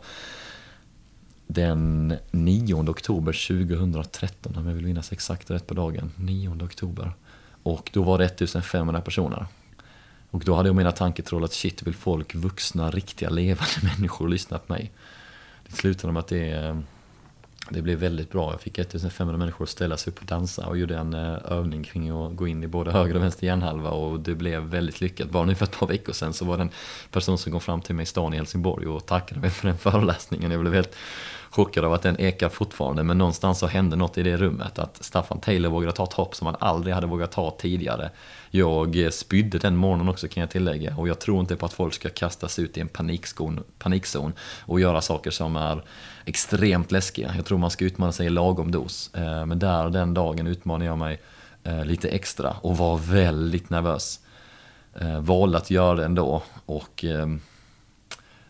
den 1.47 2.17
9 2.31 2.89
oktober 2.89 3.47
2013, 3.47 4.55
om 4.57 4.67
jag 4.67 4.73
vill 4.73 4.85
minnas 4.85 5.11
exakt 5.11 5.51
rätt 5.51 5.67
på 5.67 5.73
dagen. 5.73 6.11
9 6.15 6.63
oktober. 6.63 7.13
Och 7.63 7.89
då 7.93 8.03
var 8.03 8.17
det 8.17 8.25
1500 8.25 9.01
personer. 9.01 9.45
Och 10.31 10.43
då 10.45 10.55
hade 10.55 10.69
jag 10.69 10.75
mina 10.75 10.91
tanketroll 10.91 11.43
att 11.43 11.53
shit, 11.53 11.83
vill 11.83 11.95
folk, 11.95 12.35
vuxna, 12.35 12.91
riktiga, 12.91 13.29
levande 13.29 13.73
människor 13.97 14.27
lyssna 14.27 14.57
på 14.57 14.73
mig? 14.73 14.91
Det 15.69 15.75
slutade 15.75 16.13
med 16.13 16.19
att 16.19 16.27
det, 16.27 16.77
det 17.69 17.81
blev 17.81 17.99
väldigt 17.99 18.31
bra. 18.31 18.51
Jag 18.51 18.61
fick 18.61 18.79
1500 18.79 19.37
människor 19.37 19.63
att 19.63 19.69
ställa 19.69 19.97
sig 19.97 20.11
upp 20.13 20.19
och 20.19 20.25
dansa 20.25 20.67
och 20.67 20.77
gjorde 20.77 20.97
en 20.97 21.13
eh, 21.13 21.37
övning 21.45 21.83
kring 21.83 22.09
att 22.09 22.35
gå 22.35 22.47
in 22.47 22.63
i 22.63 22.67
både 22.67 22.91
höger 22.91 23.15
och 23.15 23.23
vänster 23.23 23.47
hjärnhalva 23.47 23.89
och 23.89 24.19
det 24.19 24.35
blev 24.35 24.61
väldigt 24.61 25.01
lyckat. 25.01 25.29
Bara 25.29 25.45
nu 25.45 25.55
för 25.55 25.65
ett 25.65 25.79
par 25.79 25.87
veckor 25.87 26.13
sedan 26.13 26.33
så 26.33 26.45
var 26.45 26.57
det 26.57 26.63
en 26.63 26.71
person 27.11 27.37
som 27.37 27.51
kom 27.51 27.61
fram 27.61 27.81
till 27.81 27.95
mig 27.95 28.03
i 28.03 28.05
stan 28.05 28.33
i 28.33 28.37
Helsingborg 28.37 28.87
och 28.87 29.05
tackade 29.05 29.41
mig 29.41 29.49
för 29.49 29.67
den 29.67 29.77
föreläsningen. 29.77 30.51
Jag 30.51 30.61
blev 30.61 30.73
helt 30.73 30.95
chockad 31.49 31.85
av 31.85 31.93
att 31.93 32.01
den 32.01 32.19
ekar 32.19 32.49
fortfarande 32.49 33.03
men 33.03 33.17
någonstans 33.17 33.59
så 33.59 33.67
hände 33.67 33.95
något 33.95 34.17
i 34.17 34.23
det 34.23 34.37
rummet 34.37 34.79
att 34.79 35.03
Staffan 35.03 35.39
Taylor 35.39 35.69
vågade 35.69 35.93
ta 35.93 36.03
ett 36.03 36.13
hopp 36.13 36.35
som 36.35 36.47
han 36.47 36.55
aldrig 36.59 36.95
hade 36.95 37.07
vågat 37.07 37.31
ta 37.31 37.51
tidigare. 37.51 38.09
Jag 38.51 39.03
eh, 39.03 39.09
spydde 39.09 39.57
den 39.57 39.75
morgonen 39.75 40.09
också 40.09 40.27
kan 40.27 40.41
jag 40.41 40.49
tillägga 40.49 40.95
och 40.97 41.07
jag 41.07 41.19
tror 41.19 41.39
inte 41.39 41.55
på 41.55 41.65
att 41.65 41.73
folk 41.73 41.93
ska 41.93 42.09
kastas 42.09 42.59
ut 42.59 42.77
i 42.77 42.81
en 42.81 42.87
panikzon, 42.87 43.63
panikzon 43.79 44.33
och 44.65 44.79
göra 44.79 45.01
saker 45.01 45.31
som 45.31 45.55
är 45.55 45.83
extremt 46.25 46.91
läskiga. 46.91 47.33
Jag 47.35 47.45
tror 47.45 47.57
man 47.57 47.71
ska 47.71 47.85
utmana 47.85 48.11
sig 48.11 48.25
i 48.25 48.29
lagom 48.29 48.71
dos. 48.71 49.11
Eh, 49.13 49.45
men 49.45 49.59
där 49.59 49.89
den 49.89 50.13
dagen 50.13 50.47
utmanade 50.47 50.85
jag 50.85 50.97
mig 50.97 51.21
eh, 51.63 51.85
lite 51.85 52.09
extra 52.09 52.55
och 52.61 52.77
var 52.77 52.97
väldigt 52.97 53.69
nervös. 53.69 54.19
Valde 55.19 55.57
att 55.57 55.71
göra 55.71 55.95
det 55.95 56.05
ändå 56.05 56.43
och 56.65 57.05
ehm, 57.05 57.41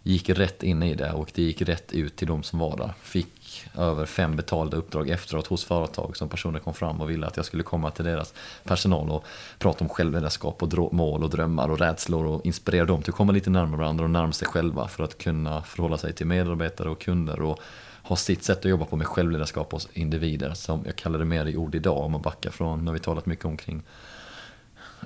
gick 0.04 0.30
rätt 0.30 0.64
in 0.64 0.84
i 0.84 0.96
det 0.96 1.12
och 1.12 1.32
det 1.36 1.42
gick 1.42 1.62
rätt 1.62 1.94
ut 1.94 2.16
till 2.16 2.28
de 2.28 2.44
som 2.44 2.60
var 2.60 2.78
där. 2.78 2.94
Fick 3.02 3.66
över 3.78 4.06
fem 4.06 4.36
betalda 4.36 4.78
uppdrag 4.78 5.10
efteråt 5.10 5.48
hos 5.48 5.66
företag 5.66 6.18
som 6.18 6.30
personer 6.30 6.60
kom 6.60 6.74
fram 6.74 7.02
och 7.02 7.10
ville 7.10 7.28
att 7.28 7.38
jag 7.38 7.46
skulle 7.46 7.64
komma 7.64 7.92
till 7.92 8.06
deras 8.06 8.34
personal 8.64 9.10
och 9.10 9.26
prata 9.60 9.84
om 9.84 9.90
självledarskap 9.90 10.64
och 10.64 10.94
mål 10.94 11.24
och 11.24 11.30
drömmar 11.30 11.70
och 11.70 11.80
rädslor 11.80 12.26
och 12.26 12.46
inspirera 12.46 12.86
dem 12.86 13.02
till 13.02 13.12
att 13.12 13.18
komma 13.18 13.32
lite 13.32 13.50
närmare 13.50 13.78
varandra 13.78 14.04
och 14.04 14.10
närma 14.10 14.32
sig 14.32 14.48
själva 14.48 14.88
för 14.88 15.04
att 15.04 15.18
kunna 15.18 15.62
förhålla 15.62 15.98
sig 15.98 16.14
till 16.14 16.28
medarbetare 16.28 16.90
och 16.90 17.02
kunder 17.02 17.42
och 17.42 17.60
ha 18.04 18.16
sitt 18.16 18.44
sätt 18.44 18.58
att 18.58 18.66
jobba 18.66 18.86
på 18.86 18.96
med 18.96 19.08
självledarskap 19.08 19.72
hos 19.72 19.90
individer 19.94 20.54
som 20.54 20.84
jag 20.86 20.96
kallar 20.96 21.20
det 21.20 21.26
mer 21.26 21.46
i 21.46 21.58
ord 21.58 21.76
idag 21.76 21.98
om 21.98 22.12
man 22.12 22.22
backar 22.22 22.52
från, 22.52 22.86
när 22.86 22.92
vi 22.92 23.00
talat 23.00 23.26
mycket 23.26 23.46
omkring 23.46 23.84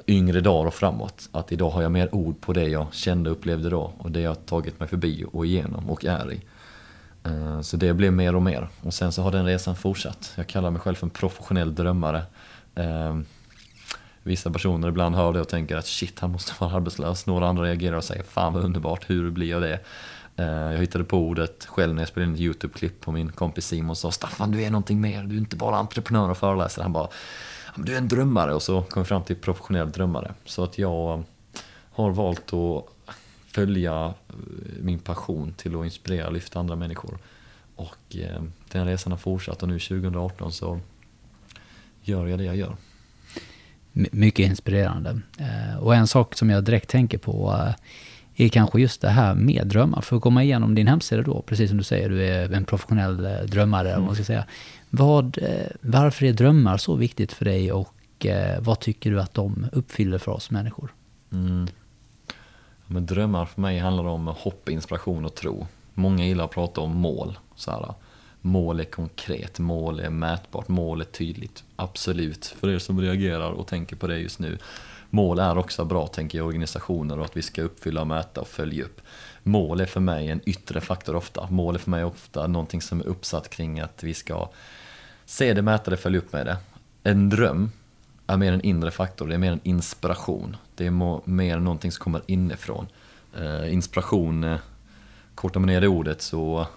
yngre 0.08 0.42
dagar 0.42 0.68
och 0.68 0.74
framåt. 0.74 1.30
Att 1.32 1.52
idag 1.52 1.70
har 1.70 1.82
jag 1.82 1.92
mer 1.92 2.16
ord 2.16 2.42
på 2.42 2.54
det 2.54 2.68
jag 2.68 2.94
kände 2.94 3.30
och 3.30 3.38
upplevde 3.38 3.70
då 3.70 3.94
och 3.98 4.12
det 4.12 4.22
jag 4.22 4.46
tagit 4.46 4.80
mig 4.80 4.90
förbi 4.90 5.26
och 5.32 5.46
igenom 5.46 5.90
och 5.90 6.06
är 6.06 6.34
i. 6.34 6.42
Eh, 7.24 7.62
så 7.62 7.78
det 7.78 7.94
blev 7.94 8.14
mer 8.14 8.36
och 8.36 8.42
mer. 8.42 8.68
Och 8.82 8.94
sen 8.94 9.12
så 9.12 9.22
har 9.22 9.32
den 9.32 9.46
resan 9.46 9.76
fortsatt. 9.76 10.34
Jag 10.36 10.48
kallar 10.48 10.72
mig 10.72 10.82
själv 10.82 10.96
för 10.96 11.06
en 11.06 11.10
professionell 11.10 11.76
drömmare. 11.76 12.22
Eh, 12.76 13.18
vissa 14.24 14.52
personer 14.52 14.88
ibland 14.88 15.16
hör 15.16 15.34
det 15.34 15.42
och 15.42 15.50
tänker 15.50 15.76
att 15.76 15.86
shit, 15.86 16.20
han 16.20 16.32
måste 16.32 16.54
vara 16.60 16.76
arbetslös. 16.76 17.26
Några 17.26 17.48
andra 17.48 17.64
reagerar 17.64 17.98
och 17.98 18.04
säger 18.04 18.24
fan 18.24 18.54
vad 18.54 18.64
underbart, 18.64 19.10
hur 19.10 19.32
blir 19.32 19.50
jag 19.50 19.62
det? 19.62 19.80
Eh, 20.36 20.46
jag 20.46 20.78
hittade 20.78 21.04
på 21.04 21.18
ordet 21.18 21.66
själv 21.66 21.96
när 21.96 22.02
jag 22.02 22.10
spelade 22.10 22.30
in 22.30 22.36
ett 22.36 22.42
YouTube-klipp 22.42 23.02
på 23.02 23.12
min 23.12 23.32
kompis 23.32 23.68
Simon 23.68 23.90
och 23.90 23.98
sa 23.98 24.12
Staffan 24.12 24.52
du 24.52 24.62
är 24.62 24.70
någonting 24.70 25.02
mer, 25.02 25.24
du 25.24 25.36
är 25.36 25.40
inte 25.40 25.56
bara 25.56 25.76
entreprenör 25.76 26.30
och 26.30 26.38
föreläsare. 26.38 26.84
Han 26.84 26.94
bara 26.94 27.08
du 27.76 27.94
är 27.94 27.98
en 27.98 28.08
drömmare 28.08 28.54
och 28.54 28.62
så 28.62 28.82
kom 28.82 29.00
jag 29.00 29.08
fram 29.08 29.24
till 29.24 29.36
professionell 29.36 29.92
drömmare. 29.92 30.34
Så 30.46 30.64
att 30.64 30.78
jag 30.78 31.24
har 31.92 32.12
valt 32.12 32.54
att 32.54 32.86
följa 33.48 34.06
eh, 34.06 34.36
min 34.82 35.00
passion 35.00 35.54
till 35.58 35.80
att 35.80 35.86
inspirera 35.86 36.28
och 36.28 36.34
lyfta 36.34 36.60
andra 36.60 36.76
människor. 36.76 37.18
Och 37.76 38.16
eh, 38.16 38.44
den 38.72 38.86
resan 38.86 39.12
har 39.12 39.18
fortsatt 39.18 39.64
och 39.64 39.70
nu 39.70 39.80
2018 39.80 40.52
så 40.52 40.80
gör 42.02 42.28
jag 42.28 42.40
det 42.40 42.46
jag 42.46 42.56
gör. 42.56 42.76
mycket 43.92 44.50
inspirerande. 44.50 45.20
Eh, 45.38 45.78
och 45.80 45.96
en 45.96 46.08
sak 46.08 46.36
som 46.36 46.50
jag 46.50 46.64
direkt 46.64 46.90
tänker 46.90 47.18
på 47.18 47.58
är 48.36 48.48
kanske 48.48 48.82
just 48.82 49.02
det 49.02 49.10
här 49.10 49.36
med 49.36 49.68
drömmar. 49.68 50.02
För 50.02 50.16
att 50.16 50.22
komma 50.22 50.44
igenom 50.44 50.76
din 50.76 50.88
hemsida 50.88 51.22
då, 51.22 51.42
precis 51.42 51.70
som 51.70 51.78
du 51.78 51.84
säger, 51.84 52.10
du 52.10 52.24
är 52.24 52.54
en 52.54 52.66
professionell 52.66 53.48
drömmare, 53.48 53.94
mm. 53.94 54.06
man 54.06 54.16
ska 54.16 54.24
säga. 54.24 54.46
Vad, 54.96 55.38
eh, 55.42 55.72
varför 55.82 56.26
är 56.26 56.34
drömmar 56.34 56.78
så 56.78 56.96
viktigt 56.96 57.32
för 57.32 57.46
dig 57.46 57.72
och 57.72 58.26
eh, 58.26 58.62
vad 58.62 58.80
tycker 58.80 59.12
du 59.12 59.22
att 59.22 59.34
de 59.34 59.66
uppfyller 59.72 60.18
för 60.18 60.32
oss 60.32 60.52
människor? 60.52 60.94
Mm. 61.32 61.68
Men 62.88 63.06
drömmar 63.06 63.46
för 63.46 63.62
mig 63.62 63.80
handlar 63.80 64.04
om 64.04 64.28
hopp, 64.28 64.70
inspiration 64.70 65.26
och 65.26 65.36
tro. 65.36 65.68
Många 65.94 66.26
gillar 66.26 66.46
att 66.46 66.52
prata 66.52 66.82
om 66.82 66.92
mål. 66.96 67.38
Så 67.56 67.72
här, 67.72 67.94
mål 68.42 68.80
är 68.80 68.84
konkret, 68.84 69.60
mål 69.60 70.00
är 70.00 70.10
mätbart, 70.10 70.68
mål 70.68 71.02
är 71.02 71.06
tydligt. 71.06 71.64
Absolut, 71.76 72.46
för 72.46 72.70
er 72.70 72.80
som 72.80 73.02
reagerar 73.02 73.52
och 73.52 73.68
tänker 73.68 73.96
på 73.96 74.08
det 74.08 74.18
just 74.18 74.40
nu. 74.40 74.58
Mål 75.10 75.40
är 75.40 75.58
också 75.58 75.86
bra, 75.86 76.08
tänker 76.08 76.38
jag, 76.38 76.46
i 76.46 76.48
organisationer 76.48 77.20
och 77.20 77.26
att 77.26 77.38
vi 77.38 77.42
ska 77.42 77.62
uppfylla, 77.62 78.06
mäta 78.06 78.42
och 78.42 78.48
följa 78.48 78.84
upp. 78.84 79.02
Mål 79.44 79.82
är 79.82 79.86
för 79.86 80.00
mig 80.00 80.30
en 80.30 80.42
yttre 80.46 80.82
faktor 80.82 81.16
ofta. 81.16 81.48
Mål 81.50 81.76
är 81.76 81.80
för 81.80 81.92
mig 81.92 82.04
ofta 82.04 82.48
någonting 82.48 82.82
som 82.82 83.00
är 83.00 83.08
uppsatt 83.08 83.50
kring 83.50 83.80
att 83.80 84.04
vi 84.04 84.14
ska 84.14 84.50
Se 85.26 85.54
det, 85.54 85.62
mäta 85.62 85.92
det, 85.92 85.98
följ 85.98 86.18
upp 86.18 86.34
med 86.34 86.46
det. 86.46 86.58
En 87.04 87.30
dröm 87.30 87.72
är 88.28 88.38
mer 88.38 88.54
en 88.54 88.62
inre 88.62 88.92
faktor, 88.92 89.28
det 89.28 89.34
är 89.34 89.38
mer 89.38 89.52
en 89.52 89.60
inspiration. 89.64 90.58
Det 90.76 90.86
är 90.86 91.30
mer 91.30 91.60
någonting 91.60 91.92
som 91.92 92.04
kommer 92.04 92.22
inifrån. 92.28 92.88
Eh, 93.38 93.74
inspiration, 93.74 94.44
eh, 94.44 94.58
kortar 95.36 95.60
man 95.60 95.68
ner 95.68 95.82
det 95.82 95.88
ordet 95.88 96.22
så 96.22 96.68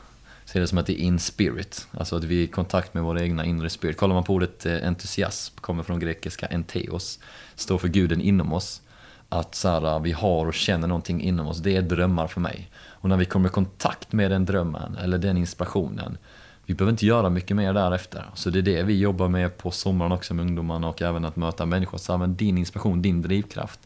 ser 0.45 0.61
det 0.61 0.67
som 0.67 0.79
att 0.79 0.87
det 0.87 1.01
är 1.01 1.05
in 1.05 1.19
spirit, 1.19 1.89
alltså 1.93 2.17
att 2.17 2.25
vi 2.25 2.39
är 2.39 2.45
i 2.45 2.47
kontakt 2.47 2.95
med 2.95 3.03
vår 3.03 3.21
egna 3.21 3.45
inre 3.45 3.71
spirit. 3.71 3.97
Kollar 3.97 4.15
man 4.15 4.25
på 4.25 4.35
ordet 4.35 4.67
eh, 4.67 4.87
entusiasm, 4.87 5.55
kommer 5.61 5.83
från 5.83 6.01
grekiska 6.01 6.47
enteos, 6.47 7.19
står 7.55 7.79
för 7.79 7.89
guden 7.89 8.21
inom 8.21 8.53
oss. 8.53 8.83
Att 9.29 9.55
så 9.55 9.69
här, 9.69 9.99
vi 9.99 10.13
har 10.13 10.47
och 10.47 10.55
känner 10.55 10.89
någonting 10.89 11.23
inom 11.23 11.47
oss, 11.47 11.59
det 11.59 11.77
är 11.77 11.83
drömmar 11.83 12.27
för 12.27 12.41
mig. 12.41 12.71
Och 12.77 13.09
när 13.09 13.17
vi 13.17 13.25
kommer 13.25 13.49
i 13.49 13.53
kontakt 13.53 14.13
med 14.13 14.31
den 14.31 14.45
drömmen, 14.45 14.97
eller 14.97 15.19
den 15.19 15.37
inspirationen, 15.37 16.19
vi 16.67 16.75
behöver 16.75 16.91
inte 16.91 17.07
göra 17.07 17.31
mycket 17.31 17.57
mer 17.57 17.73
därefter. 17.73 18.25
Så 18.35 18.51
det 18.51 18.59
är 18.59 18.63
det 18.63 18.83
vi 18.83 18.99
jobbar 18.99 19.29
med 19.29 19.59
på 19.59 19.71
sommaren 19.71 20.13
också 20.13 20.35
med 20.35 20.45
ungdomarna 20.45 20.89
och 20.89 21.03
även 21.03 21.25
att 21.25 21.37
möta 21.37 21.67
människor. 21.67 21.99
Så 21.99 22.13
använd 22.13 22.37
din 22.37 22.59
inspiration, 22.59 23.03
din 23.03 23.23
drivkraft. 23.23 23.81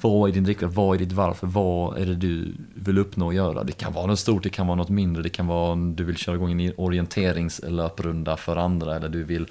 Vad 0.00 0.30
är 0.30 0.34
din 0.34 0.44
drivkraft? 0.44 0.76
Vad 0.76 0.94
är 0.94 0.98
ditt 0.98 1.12
varför? 1.12 1.46
Vad 1.46 1.98
är 1.98 2.06
det 2.06 2.14
du 2.14 2.54
vill 2.74 2.98
uppnå 2.98 3.26
och 3.26 3.34
göra? 3.34 3.64
Det 3.64 3.72
kan 3.72 3.92
vara 3.92 4.06
något 4.06 4.18
stort, 4.18 4.42
det 4.42 4.50
kan 4.50 4.66
vara 4.66 4.76
något 4.76 4.88
mindre. 4.88 5.22
Det 5.22 5.28
kan 5.28 5.46
vara 5.46 5.72
om 5.72 5.96
du 5.96 6.04
vill 6.04 6.16
köra 6.16 6.36
igång 6.36 6.62
en 6.62 6.72
orienteringslöprunda 6.76 8.36
för 8.36 8.56
andra 8.56 8.96
eller 8.96 9.08
du 9.08 9.24
vill 9.24 9.46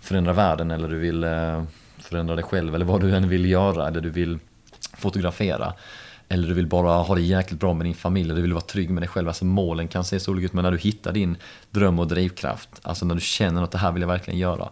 förändra 0.00 0.32
världen 0.32 0.70
eller 0.70 0.88
du 0.88 0.98
vill 0.98 1.24
eh, 1.24 1.62
förändra 1.98 2.34
dig 2.34 2.44
själv 2.44 2.74
eller 2.74 2.84
vad 2.84 3.00
du 3.00 3.16
än 3.16 3.28
vill 3.28 3.50
göra 3.50 3.88
eller 3.88 4.00
du 4.00 4.10
vill 4.10 4.38
fotografera. 4.96 5.72
Eller 6.32 6.48
du 6.48 6.54
vill 6.54 6.66
bara 6.66 6.92
ha 6.92 7.14
det 7.14 7.20
jäkligt 7.20 7.60
bra 7.60 7.74
med 7.74 7.86
din 7.86 7.94
familj, 7.94 8.24
eller 8.24 8.34
du 8.34 8.42
vill 8.42 8.52
vara 8.52 8.64
trygg 8.64 8.90
med 8.90 9.02
dig 9.02 9.08
själv. 9.08 9.28
Alltså 9.28 9.44
målen 9.44 9.88
kan 9.88 10.04
se 10.04 10.20
så 10.20 10.30
olika 10.30 10.44
ut, 10.44 10.52
men 10.52 10.64
när 10.64 10.70
du 10.70 10.78
hittar 10.78 11.12
din 11.12 11.36
dröm 11.70 11.98
och 11.98 12.08
drivkraft, 12.08 12.68
alltså 12.82 13.04
när 13.04 13.14
du 13.14 13.20
känner 13.20 13.62
att 13.62 13.70
det 13.70 13.78
här 13.78 13.92
vill 13.92 14.00
jag 14.00 14.08
verkligen 14.08 14.38
göra, 14.38 14.68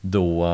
då, 0.00 0.46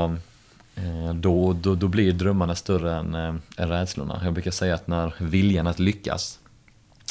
eh, 0.75 1.15
då, 1.15 1.53
då, 1.53 1.75
då 1.75 1.89
blir 1.89 2.13
drömmarna 2.13 2.55
större 2.55 2.95
än, 2.95 3.15
eh, 3.15 3.35
än 3.57 3.69
rädslorna. 3.69 4.21
Jag 4.25 4.33
brukar 4.33 4.51
säga 4.51 4.75
att 4.75 4.87
när 4.87 5.15
viljan 5.19 5.67
att 5.67 5.79
lyckas 5.79 6.39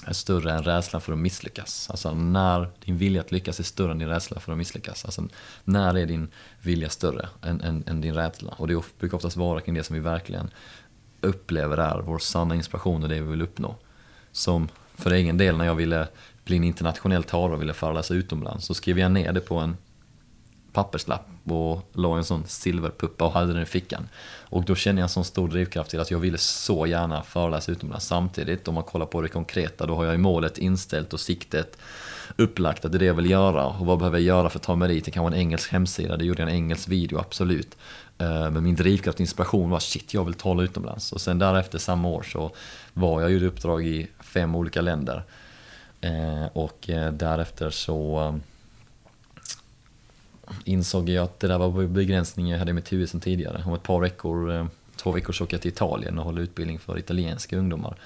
är 0.05 0.13
större 0.13 0.51
än 0.51 0.63
rädslan 0.63 1.01
för 1.01 1.13
att 1.13 1.19
misslyckas. 1.19 1.89
Alltså 1.89 2.13
när 2.13 2.69
din 2.85 2.97
vilja 2.97 3.21
att 3.21 3.31
lyckas 3.31 3.59
är 3.59 3.63
större 3.63 3.91
än 3.91 3.97
din 3.97 4.07
rädsla 4.07 4.39
för 4.39 4.51
att 4.51 4.57
misslyckas. 4.57 5.05
Alltså 5.05 5.27
när 5.63 5.97
är 5.97 6.05
din 6.05 6.27
vilja 6.61 6.89
större 6.89 7.29
än, 7.41 7.61
än, 7.61 7.83
än 7.87 8.01
din 8.01 8.13
rädsla? 8.13 8.53
Och 8.57 8.67
det 8.67 8.81
brukar 8.99 9.17
oftast 9.17 9.37
vara 9.37 9.61
kring 9.61 9.75
det 9.75 9.83
som 9.83 9.93
vi 9.93 9.99
verkligen 9.99 10.49
upplever 11.21 11.77
är 11.77 12.01
vår 12.01 12.19
sanna 12.19 12.55
inspiration 12.55 13.03
och 13.03 13.09
det 13.09 13.21
vi 13.21 13.31
vill 13.31 13.41
uppnå. 13.41 13.75
Som 14.31 14.67
för 14.95 15.11
egen 15.11 15.37
del 15.37 15.57
när 15.57 15.65
jag 15.65 15.75
ville 15.75 16.07
bli 16.43 16.57
en 16.57 16.63
internationell 16.63 17.23
talare 17.23 17.53
och 17.53 17.61
ville 17.61 17.73
föreläsa 17.73 18.13
utomlands. 18.13 18.65
Så 18.65 18.73
skrev 18.73 18.99
jag 18.99 19.11
ner 19.11 19.33
det 19.33 19.39
på 19.39 19.55
en 19.55 19.77
papperslapp 20.73 21.27
och 21.43 21.89
la 21.93 22.17
en 22.17 22.23
sån 22.23 22.43
silverpuppa 22.47 23.25
och 23.25 23.31
hade 23.31 23.53
den 23.53 23.61
i 23.61 23.65
fickan. 23.65 24.07
Och 24.49 24.63
då 24.63 24.75
kände 24.75 24.99
jag 25.01 25.05
en 25.05 25.09
sån 25.09 25.25
stor 25.25 25.47
drivkraft 25.47 25.89
till 25.89 25.99
att 25.99 26.11
jag 26.11 26.19
ville 26.19 26.37
så 26.37 26.87
gärna 26.87 27.23
föreläsa 27.23 27.71
utomlands. 27.71 28.05
Samtidigt, 28.05 28.67
om 28.67 28.73
man 28.73 28.83
kollar 28.83 29.05
på 29.05 29.21
det 29.21 29.27
konkreta, 29.27 29.85
då 29.85 29.95
har 29.95 30.05
jag 30.05 30.13
ju 30.13 30.17
målet 30.17 30.57
inställt 30.57 31.13
och 31.13 31.19
siktet 31.19 31.77
upplagt 32.37 32.85
att 32.85 32.91
det 32.91 32.97
är 32.97 32.99
det 32.99 33.05
jag 33.05 33.13
vill 33.13 33.29
göra. 33.29 33.65
Och 33.65 33.85
vad 33.85 33.97
behöver 33.97 34.17
jag 34.17 34.25
göra 34.25 34.49
för 34.49 34.59
att 34.59 34.63
ta 34.63 34.75
mig 34.75 34.87
dit? 34.87 35.05
Det 35.05 35.11
kan 35.11 35.23
vara 35.23 35.33
en 35.33 35.39
engelsk 35.39 35.71
hemsida, 35.71 36.17
det 36.17 36.25
gjorde 36.25 36.41
jag 36.41 36.49
en 36.49 36.55
engelsk 36.55 36.87
video, 36.87 37.19
absolut. 37.19 37.77
Eh, 38.17 38.49
men 38.49 38.63
min 38.63 38.75
drivkraft 38.75 39.15
och 39.15 39.21
inspiration 39.21 39.69
var 39.69 39.79
shit, 39.79 40.13
jag 40.13 40.25
vill 40.25 40.33
tala 40.33 40.63
utomlands. 40.63 41.11
Och 41.11 41.21
sen 41.21 41.39
därefter 41.39 41.77
samma 41.77 42.07
år 42.07 42.23
så 42.23 42.51
var 42.93 43.21
jag 43.21 43.31
gjorde 43.31 43.45
uppdrag 43.45 43.85
i 43.85 44.07
fem 44.19 44.55
olika 44.55 44.81
länder. 44.81 45.23
Eh, 46.01 46.45
och 46.53 46.89
eh, 46.89 47.11
därefter 47.11 47.69
så 47.69 48.39
insåg 50.65 51.09
jag 51.09 51.23
att 51.23 51.39
det 51.39 51.47
där 51.47 51.57
var 51.57 51.87
begränsningen 51.87 52.51
jag 52.51 52.59
hade 52.59 52.71
i 52.71 52.73
mitt 52.73 52.93
huvud 52.93 53.09
sedan 53.09 53.21
tidigare. 53.21 53.63
Om 53.65 53.73
ett 53.73 53.83
par 53.83 53.99
veckor, 53.99 54.55
eh, 54.55 54.65
två 54.95 55.11
veckor 55.11 55.33
så 55.33 55.43
åker 55.43 55.53
jag 55.53 55.61
till 55.61 55.71
Italien 55.71 56.19
och 56.19 56.25
håller 56.25 56.41
utbildning 56.41 56.79
för 56.79 56.99
italienska 56.99 57.57
ungdomar. 57.57 57.97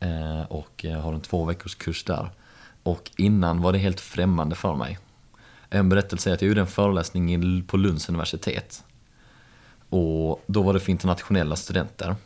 Eh, 0.00 0.42
och 0.42 0.84
har 1.02 1.12
en 1.12 1.20
två 1.20 1.44
veckors 1.44 1.74
kurs 1.74 2.04
där. 2.04 2.30
Och 2.82 3.10
innan 3.16 3.62
var 3.62 3.72
det 3.72 3.78
helt 3.78 4.00
främmande 4.00 4.54
för 4.54 4.74
mig. 4.74 4.98
En 5.70 5.88
berättelse 5.88 6.30
är 6.30 6.34
att 6.34 6.42
jag 6.42 6.48
gjorde 6.48 6.60
en 6.60 6.66
föreläsning 6.66 7.64
på 7.64 7.76
Lunds 7.76 8.08
universitet. 8.08 8.84
Och 9.88 10.44
då 10.46 10.62
var 10.62 10.74
det 10.74 10.80
för 10.80 10.90
internationella 10.90 11.56
studenter. 11.56 12.16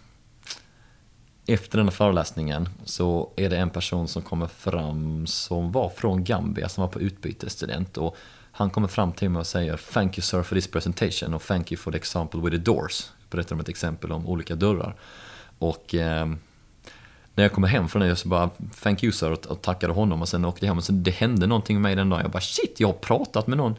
Efter 1.46 1.78
den 1.78 1.86
här 1.86 1.92
föreläsningen 1.92 2.68
så 2.84 3.30
är 3.36 3.50
det 3.50 3.56
en 3.56 3.70
person 3.70 4.08
som 4.08 4.22
kommer 4.22 4.46
fram 4.46 5.26
som 5.26 5.72
var 5.72 5.88
från 5.88 6.24
Gambia, 6.24 6.68
som 6.68 6.82
var 6.82 6.88
på 6.88 7.00
utbytesstudent. 7.00 7.96
Och 7.96 8.16
han 8.60 8.70
kommer 8.70 8.88
fram 8.88 9.12
till 9.12 9.30
mig 9.30 9.40
och 9.40 9.46
säger 9.46 9.76
Thank 9.76 10.18
you 10.18 10.22
sir 10.22 10.42
for 10.42 10.56
this 10.56 10.70
presentation 10.70 11.34
och 11.34 11.42
thank 11.42 11.72
you 11.72 11.78
for 11.78 11.92
the 11.92 11.98
example 11.98 12.40
with 12.40 12.56
the 12.56 12.62
doors. 12.62 13.10
Jag 13.18 13.30
berättar 13.30 13.54
om 13.54 13.60
ett 13.60 13.68
exempel 13.68 14.12
om 14.12 14.26
olika 14.26 14.54
dörrar. 14.54 14.94
Och 15.58 15.94
eh, 15.94 16.26
när 17.34 17.44
jag 17.44 17.52
kommer 17.52 17.68
hem 17.68 17.88
från 17.88 18.02
det 18.02 18.16
så 18.16 18.28
bara 18.28 18.50
Thank 18.82 19.02
you 19.02 19.12
sir 19.12 19.30
och 19.30 19.62
tackade 19.62 19.92
honom 19.92 20.22
och 20.22 20.28
sen 20.28 20.44
åkte 20.44 20.66
jag 20.66 20.70
hem 20.70 20.78
och 20.78 20.84
sen 20.84 21.02
det 21.02 21.10
hände 21.10 21.46
någonting 21.46 21.76
med 21.76 21.82
mig 21.82 21.96
den 21.96 22.08
dagen. 22.08 22.22
Jag 22.22 22.30
bara 22.30 22.40
shit, 22.40 22.80
jag 22.80 22.88
har 22.88 22.94
pratat 22.94 23.46
med 23.46 23.58
någon 23.58 23.74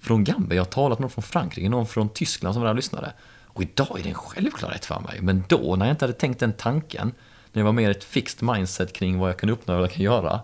från 0.00 0.24
Gambia, 0.24 0.56
jag 0.56 0.64
har 0.64 0.70
talat 0.70 0.98
med 0.98 1.02
någon 1.02 1.10
från 1.10 1.22
Frankrike, 1.22 1.68
någon 1.68 1.86
från 1.86 2.08
Tyskland 2.08 2.54
som 2.54 2.62
var 2.62 2.66
där 2.66 2.72
och 2.72 2.76
lyssnade. 2.76 3.12
Och 3.46 3.62
idag 3.62 3.98
är 3.98 4.02
det 4.02 4.08
en 4.08 4.14
självklarhet 4.14 4.84
för 4.84 5.00
mig. 5.00 5.18
Men 5.20 5.44
då, 5.48 5.76
när 5.76 5.86
jag 5.86 5.92
inte 5.92 6.04
hade 6.04 6.18
tänkt 6.18 6.40
den 6.40 6.52
tanken, 6.52 7.12
när 7.52 7.60
jag 7.60 7.64
var 7.64 7.72
mer 7.72 7.90
ett 7.90 8.04
fixed 8.04 8.48
mindset 8.48 8.92
kring 8.92 9.18
vad 9.18 9.28
jag 9.28 9.38
kan 9.38 9.50
uppnå 9.50 9.74
och 9.74 9.80
vad 9.80 9.88
jag 9.88 9.94
kan 9.94 10.04
göra, 10.04 10.40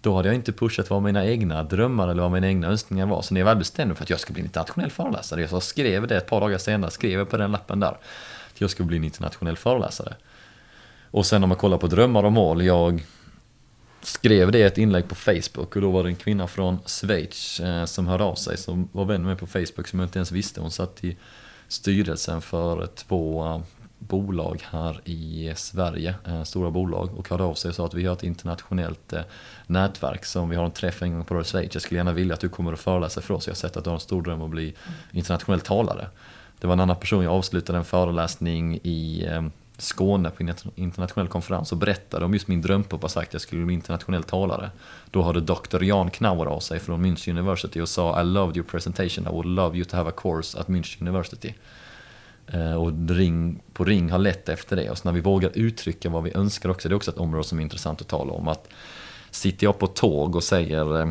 då 0.00 0.16
hade 0.16 0.28
jag 0.28 0.34
inte 0.34 0.52
pushat 0.52 0.90
vad 0.90 1.02
mina 1.02 1.26
egna 1.26 1.62
drömmar 1.62 2.08
eller 2.08 2.22
vad 2.22 2.32
mina 2.32 2.46
egna 2.48 2.66
önskningar 2.66 3.06
var. 3.06 3.22
Så 3.22 3.34
när 3.34 3.40
jag 3.40 3.46
väl 3.46 3.56
bestämde 3.56 3.94
för 3.94 4.02
att 4.02 4.10
jag 4.10 4.20
ska 4.20 4.32
bli 4.32 4.40
en 4.40 4.46
internationell 4.46 4.90
föreläsare, 4.90 5.48
jag 5.50 5.62
skrev 5.62 6.06
det 6.06 6.16
ett 6.16 6.26
par 6.26 6.40
dagar 6.40 6.58
senare, 6.58 6.90
skrev 6.90 7.18
jag 7.18 7.30
på 7.30 7.36
den 7.36 7.52
lappen 7.52 7.80
där, 7.80 7.96
att 8.52 8.60
jag 8.60 8.70
ska 8.70 8.82
bli 8.82 8.96
en 8.96 9.04
internationell 9.04 9.56
föreläsare. 9.56 10.14
Och 11.10 11.26
sen 11.26 11.42
om 11.42 11.48
man 11.48 11.58
kollar 11.58 11.78
på 11.78 11.86
drömmar 11.86 12.24
och 12.24 12.32
mål, 12.32 12.64
jag 12.64 13.06
skrev 14.02 14.52
det 14.52 14.58
i 14.58 14.62
ett 14.62 14.78
inlägg 14.78 15.08
på 15.08 15.14
Facebook 15.14 15.76
och 15.76 15.82
då 15.82 15.90
var 15.90 16.02
det 16.02 16.08
en 16.08 16.16
kvinna 16.16 16.46
från 16.46 16.78
Schweiz 16.86 17.60
eh, 17.60 17.84
som 17.84 18.06
hörde 18.06 18.24
av 18.24 18.34
sig 18.34 18.56
som 18.56 18.88
var 18.92 19.04
vän 19.04 19.22
med 19.22 19.28
mig 19.28 19.36
på 19.36 19.46
Facebook 19.46 19.88
som 19.88 19.98
jag 19.98 20.06
inte 20.06 20.18
ens 20.18 20.32
visste. 20.32 20.60
Hon 20.60 20.70
satt 20.70 21.04
i 21.04 21.16
styrelsen 21.68 22.40
för 22.40 22.86
två 22.86 23.46
eh, 23.46 23.60
bolag 24.00 24.62
här 24.70 25.00
i 25.04 25.52
Sverige, 25.56 26.14
eh, 26.26 26.42
stora 26.42 26.70
bolag 26.70 27.18
och 27.18 27.28
hörde 27.28 27.44
av 27.44 27.54
sig 27.54 27.68
och 27.68 27.74
sa 27.74 27.86
att 27.86 27.94
vi 27.94 28.06
har 28.06 28.12
ett 28.12 28.22
internationellt 28.22 29.12
eh, 29.12 29.22
nätverk 29.66 30.24
som 30.24 30.48
vi 30.48 30.56
har 30.56 30.64
en 30.64 30.70
träff 30.70 31.02
en 31.02 31.12
gång 31.12 31.24
på 31.24 31.34
år 31.34 31.40
i 31.40 31.44
Schweiz. 31.44 31.70
Jag 31.72 31.82
skulle 31.82 31.98
gärna 31.98 32.12
vilja 32.12 32.34
att 32.34 32.40
du 32.40 32.48
kommer 32.48 32.72
och 32.72 32.78
föreläser 32.78 33.20
för 33.20 33.34
oss. 33.34 33.46
Jag 33.46 33.52
har 33.52 33.56
sett 33.56 33.76
att 33.76 33.84
du 33.84 33.90
har 33.90 33.94
en 33.94 34.00
stor 34.00 34.22
dröm 34.22 34.42
att 34.42 34.50
bli 34.50 34.74
internationell 35.12 35.60
talare. 35.60 36.06
Det 36.60 36.66
var 36.66 36.72
en 36.72 36.80
annan 36.80 36.96
person, 36.96 37.24
jag 37.24 37.32
avslutade 37.32 37.78
en 37.78 37.84
föreläsning 37.84 38.78
i 38.82 39.26
eh, 39.26 39.42
Skåne 39.80 40.30
på 40.30 40.42
en 40.42 40.54
internationell 40.74 41.28
konferens 41.28 41.72
och 41.72 41.78
berättade 41.78 42.24
om 42.24 42.32
just 42.32 42.48
min 42.48 42.62
drömpappa 42.62 43.08
sagt 43.08 43.28
att 43.28 43.32
jag 43.32 43.42
skulle 43.42 43.64
bli 43.64 43.74
internationell 43.74 44.22
talare. 44.22 44.70
Då 45.10 45.22
hörde 45.22 45.40
Dr. 45.40 45.82
Jan 45.82 46.10
Knauer 46.10 46.46
av 46.46 46.60
sig 46.60 46.78
från 46.78 47.06
München 47.06 47.30
University 47.30 47.80
och 47.80 47.88
sa 47.88 48.20
I 48.20 48.24
loved 48.24 48.56
your 48.56 48.66
presentation, 48.66 49.26
I 49.26 49.30
would 49.30 49.46
love 49.46 49.76
you 49.76 49.84
to 49.84 49.96
have 49.96 50.08
a 50.08 50.12
course 50.16 50.58
at 50.60 50.66
München 50.66 51.08
University. 51.08 51.54
Eh, 52.52 52.74
och 52.74 52.92
ring 53.08 53.62
på 53.72 53.84
ring 53.84 54.10
har 54.10 54.18
lett 54.18 54.48
efter 54.48 54.76
det. 54.76 54.90
Och 54.90 54.98
så 54.98 55.08
när 55.08 55.12
vi 55.12 55.20
vågar 55.20 55.50
uttrycka 55.54 56.08
vad 56.08 56.22
vi 56.22 56.32
önskar 56.34 56.68
också, 56.68 56.88
det 56.88 56.92
är 56.92 56.96
också 56.96 57.10
ett 57.10 57.18
område 57.18 57.44
som 57.44 57.58
är 57.58 57.62
intressant 57.62 58.00
att 58.00 58.08
tala 58.08 58.32
om. 58.32 58.48
Att 58.48 58.68
sitter 59.30 59.66
jag 59.66 59.78
på 59.78 59.86
tåg 59.86 60.36
och 60.36 60.44
säger 60.44 61.00
eh, 61.00 61.08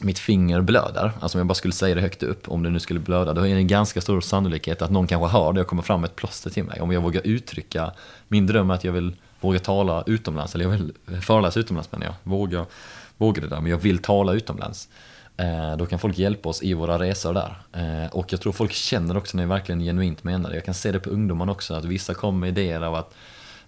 mitt 0.00 0.18
finger 0.18 0.60
blöder, 0.60 1.12
alltså 1.20 1.38
om 1.38 1.40
jag 1.40 1.46
bara 1.46 1.54
skulle 1.54 1.74
säga 1.74 1.94
det 1.94 2.00
högt 2.00 2.22
upp, 2.22 2.48
om 2.48 2.62
det 2.62 2.70
nu 2.70 2.80
skulle 2.80 3.00
blöda, 3.00 3.32
då 3.32 3.40
är 3.40 3.54
det 3.54 3.60
en 3.60 3.66
ganska 3.66 4.00
stor 4.00 4.20
sannolikhet 4.20 4.82
att 4.82 4.90
någon 4.90 5.06
kanske 5.06 5.38
hör 5.38 5.52
det 5.52 5.60
och 5.60 5.66
kommer 5.66 5.82
fram 5.82 6.00
med 6.00 6.08
ett 6.08 6.16
plåster 6.16 6.50
till 6.50 6.64
mig. 6.64 6.80
Om 6.80 6.92
jag 6.92 7.00
vågar 7.00 7.22
uttrycka, 7.24 7.92
min 8.28 8.46
dröm 8.46 8.70
är 8.70 8.74
att 8.74 8.84
jag 8.84 8.92
vill 8.92 9.16
våga 9.40 9.58
tala 9.58 10.04
utomlands, 10.06 10.54
eller 10.54 10.64
jag 10.64 10.72
vill 10.72 10.92
föreläsa 11.20 11.60
utomlands 11.60 11.92
menar 11.92 12.06
jag, 12.06 12.14
våga, 12.22 12.66
våga 13.16 13.40
det 13.40 13.48
där, 13.48 13.60
men 13.60 13.70
jag 13.70 13.78
vill 13.78 13.98
tala 13.98 14.32
utomlands. 14.32 14.88
Eh, 15.36 15.76
då 15.76 15.86
kan 15.86 15.98
folk 15.98 16.18
hjälpa 16.18 16.48
oss 16.48 16.62
i 16.62 16.74
våra 16.74 16.98
resor 16.98 17.34
där. 17.34 17.56
Eh, 17.72 18.10
och 18.12 18.32
jag 18.32 18.40
tror 18.40 18.52
folk 18.52 18.72
känner 18.72 19.16
också 19.16 19.36
när 19.36 19.44
jag 19.44 19.48
verkligen 19.48 19.80
genuint 19.80 20.24
menar 20.24 20.50
det. 20.50 20.54
Jag 20.54 20.64
kan 20.64 20.74
se 20.74 20.92
det 20.92 21.00
på 21.00 21.10
ungdomarna 21.10 21.52
också, 21.52 21.74
att 21.74 21.84
vissa 21.84 22.14
kommer 22.14 22.38
med 22.38 22.48
idéer 22.48 22.80
av 22.80 22.94
att 22.94 23.14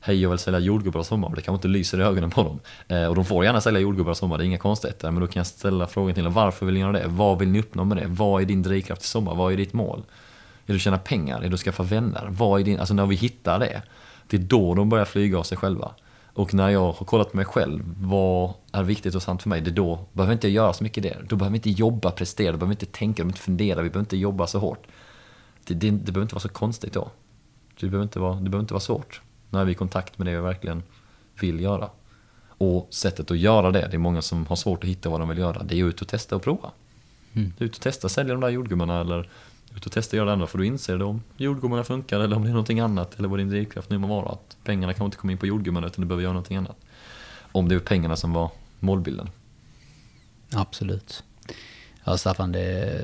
hej 0.00 0.22
jag 0.22 0.30
vill 0.30 0.38
sälja 0.38 0.58
jordgubbar 0.58 1.00
och 1.00 1.06
sommar, 1.06 1.28
det 1.28 1.42
kanske 1.42 1.52
inte 1.52 1.68
lyser 1.68 2.00
i 2.00 2.02
ögonen 2.02 2.30
på 2.30 2.42
dem. 2.42 2.60
Eh, 2.88 3.06
och 3.06 3.14
de 3.14 3.24
får 3.24 3.44
gärna 3.44 3.60
sälja 3.60 3.80
jordgubbar 3.80 4.10
och 4.10 4.16
sommar, 4.16 4.38
det 4.38 4.44
är 4.44 4.46
inga 4.46 4.58
konstigheter. 4.58 5.10
Men 5.10 5.20
då 5.20 5.26
kan 5.26 5.40
jag 5.40 5.46
ställa 5.46 5.86
frågan 5.86 6.14
till 6.14 6.24
dem, 6.24 6.32
varför 6.32 6.66
vill 6.66 6.74
ni 6.74 6.80
göra 6.80 6.92
det? 6.92 7.04
Vad 7.06 7.38
vill 7.38 7.48
ni 7.48 7.60
uppnå 7.60 7.84
med 7.84 7.96
det? 7.96 8.06
Vad 8.06 8.42
är 8.42 8.46
din 8.46 8.62
drivkraft 8.62 9.02
i 9.02 9.06
sommar? 9.06 9.34
Vad 9.34 9.52
är 9.52 9.56
ditt 9.56 9.72
mål? 9.72 10.02
Är 10.66 10.72
det 10.72 10.74
att 10.74 10.80
tjäna 10.80 10.98
pengar? 10.98 11.42
Är 11.42 11.48
det 11.48 11.54
att 11.54 11.60
skaffa 11.60 11.82
vänner? 11.82 12.26
Vad 12.30 12.60
är 12.60 12.64
din, 12.64 12.80
alltså 12.80 12.94
när 12.94 13.06
vi 13.06 13.16
hittar 13.16 13.58
det, 13.58 13.82
det 14.26 14.36
är 14.36 14.40
då 14.40 14.74
de 14.74 14.88
börjar 14.88 15.04
flyga 15.04 15.38
av 15.38 15.42
sig 15.42 15.58
själva. 15.58 15.90
Och 16.36 16.54
när 16.54 16.68
jag 16.68 16.92
har 16.92 17.04
kollat 17.06 17.30
på 17.30 17.36
mig 17.36 17.46
själv, 17.46 17.94
vad 18.00 18.52
är 18.72 18.82
viktigt 18.82 19.14
och 19.14 19.22
sant 19.22 19.42
för 19.42 19.48
mig? 19.48 19.60
Det 19.60 19.70
då 19.70 19.98
behöver 20.12 20.32
inte 20.32 20.48
jag 20.48 20.54
göra 20.54 20.72
så 20.72 20.84
mycket 20.84 21.02
det. 21.02 21.16
Då 21.28 21.36
behöver 21.36 21.52
vi 21.52 21.56
inte 21.56 21.70
jobba, 21.70 22.10
prestera, 22.10 22.52
då 22.52 22.58
behöver 22.58 22.76
vi 22.76 22.84
inte 22.84 22.98
tänka, 22.98 23.22
vi 23.22 23.28
inte 23.28 23.40
fundera, 23.40 23.82
vi 23.82 23.90
behöver 23.90 24.00
inte 24.00 24.16
jobba 24.16 24.46
så 24.46 24.58
hårt. 24.58 24.86
Det, 25.64 25.74
det, 25.74 25.90
det 25.90 26.12
behöver 26.12 26.22
inte 26.22 26.34
vara 26.34 26.42
så 26.42 26.48
konstigt 26.48 26.92
då. 26.92 27.10
Det 27.80 27.86
behöver 27.86 28.02
inte 28.02 28.18
vara, 28.18 28.34
det 28.34 28.40
behöver 28.40 28.60
inte 28.60 28.74
vara 28.74 28.80
svårt 28.80 29.20
när 29.50 29.64
vi 29.64 29.70
är 29.70 29.72
i 29.72 29.78
kontakt 29.78 30.18
med 30.18 30.26
det 30.26 30.34
vi 30.34 30.40
verkligen 30.40 30.82
vill 31.40 31.60
göra. 31.60 31.90
Och 32.48 32.88
sättet 32.90 33.30
att 33.30 33.38
göra 33.38 33.70
det, 33.70 33.88
det 33.90 33.96
är 33.96 33.98
många 33.98 34.22
som 34.22 34.46
har 34.46 34.56
svårt 34.56 34.84
att 34.84 34.90
hitta 34.90 35.08
vad 35.08 35.20
de 35.20 35.28
vill 35.28 35.38
göra, 35.38 35.62
det 35.62 35.80
är 35.80 35.84
ut 35.84 36.02
och 36.02 36.08
testa 36.08 36.36
och 36.36 36.42
prova. 36.42 36.70
Mm. 37.32 37.52
Ut 37.58 37.74
och 37.76 37.80
testa, 37.80 38.08
sälja 38.08 38.34
de 38.34 38.40
där 38.40 38.48
jordgubbarna 38.48 39.00
eller 39.00 39.30
ut 39.76 39.86
och 39.86 39.92
testa 39.92 40.14
att 40.14 40.16
göra 40.16 40.26
det 40.26 40.32
andra 40.32 40.46
för 40.46 40.58
du 40.58 40.66
inser 40.66 40.98
det 40.98 41.04
om 41.04 41.22
jordgubbarna 41.36 41.84
funkar 41.84 42.20
eller 42.20 42.36
om 42.36 42.42
det 42.42 42.48
är 42.48 42.52
någonting 42.52 42.80
annat 42.80 43.18
eller 43.18 43.28
vad 43.28 43.38
din 43.38 43.48
drivkraft 43.48 43.90
nu 43.90 43.98
må 43.98 44.06
vara. 44.06 44.32
Att 44.32 44.56
pengarna 44.64 44.94
kan 44.94 45.04
inte 45.04 45.16
komma 45.16 45.32
in 45.32 45.38
på 45.38 45.46
jordgubbarna 45.46 45.86
utan 45.86 46.00
du 46.00 46.06
behöver 46.06 46.22
göra 46.22 46.32
någonting 46.32 46.56
annat. 46.56 46.76
Om 47.52 47.68
det 47.68 47.74
är 47.74 47.78
pengarna 47.78 48.16
som 48.16 48.32
var 48.32 48.50
målbilden. 48.80 49.28
Absolut. 50.52 51.24
Ja, 52.04 52.16
Staffan, 52.16 52.52
det, 52.52 53.00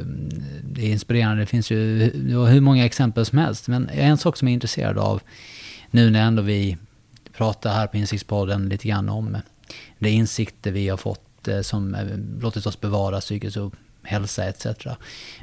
det 0.63 0.83
är 0.83 0.91
inspirerande. 0.91 1.43
Det 1.43 1.47
finns 1.47 1.71
ju 1.71 1.99
hur 2.49 2.61
många 2.61 2.85
exempel 2.85 3.27
som 3.27 3.39
helst. 3.39 3.69
Men 3.69 3.89
en 3.89 4.19
sak 4.19 4.37
som 4.37 4.49
jag 4.49 4.53
är 4.53 4.55
intresserad 4.55 4.99
av 4.99 5.21
nu 5.91 6.11
när 6.11 6.27
ändå 6.27 6.43
vi 6.43 6.77
pratar 7.33 7.75
här 7.75 7.87
på 7.87 7.97
Insiktspodden 7.97 8.69
lite 8.69 8.89
grann 8.89 9.09
om 9.09 9.37
de 9.99 10.09
insikter 10.09 10.73
vi 10.73 10.89
har 10.89 10.97
fått 10.97 11.49
eh, 11.49 11.61
som 11.61 11.95
eh, 11.95 12.07
låtit 12.41 12.67
oss 12.67 12.81
bevara 12.81 13.21
psykisk 13.21 13.59
hälsa 14.03 14.45
etc. 14.45 14.67
Men 14.85 14.97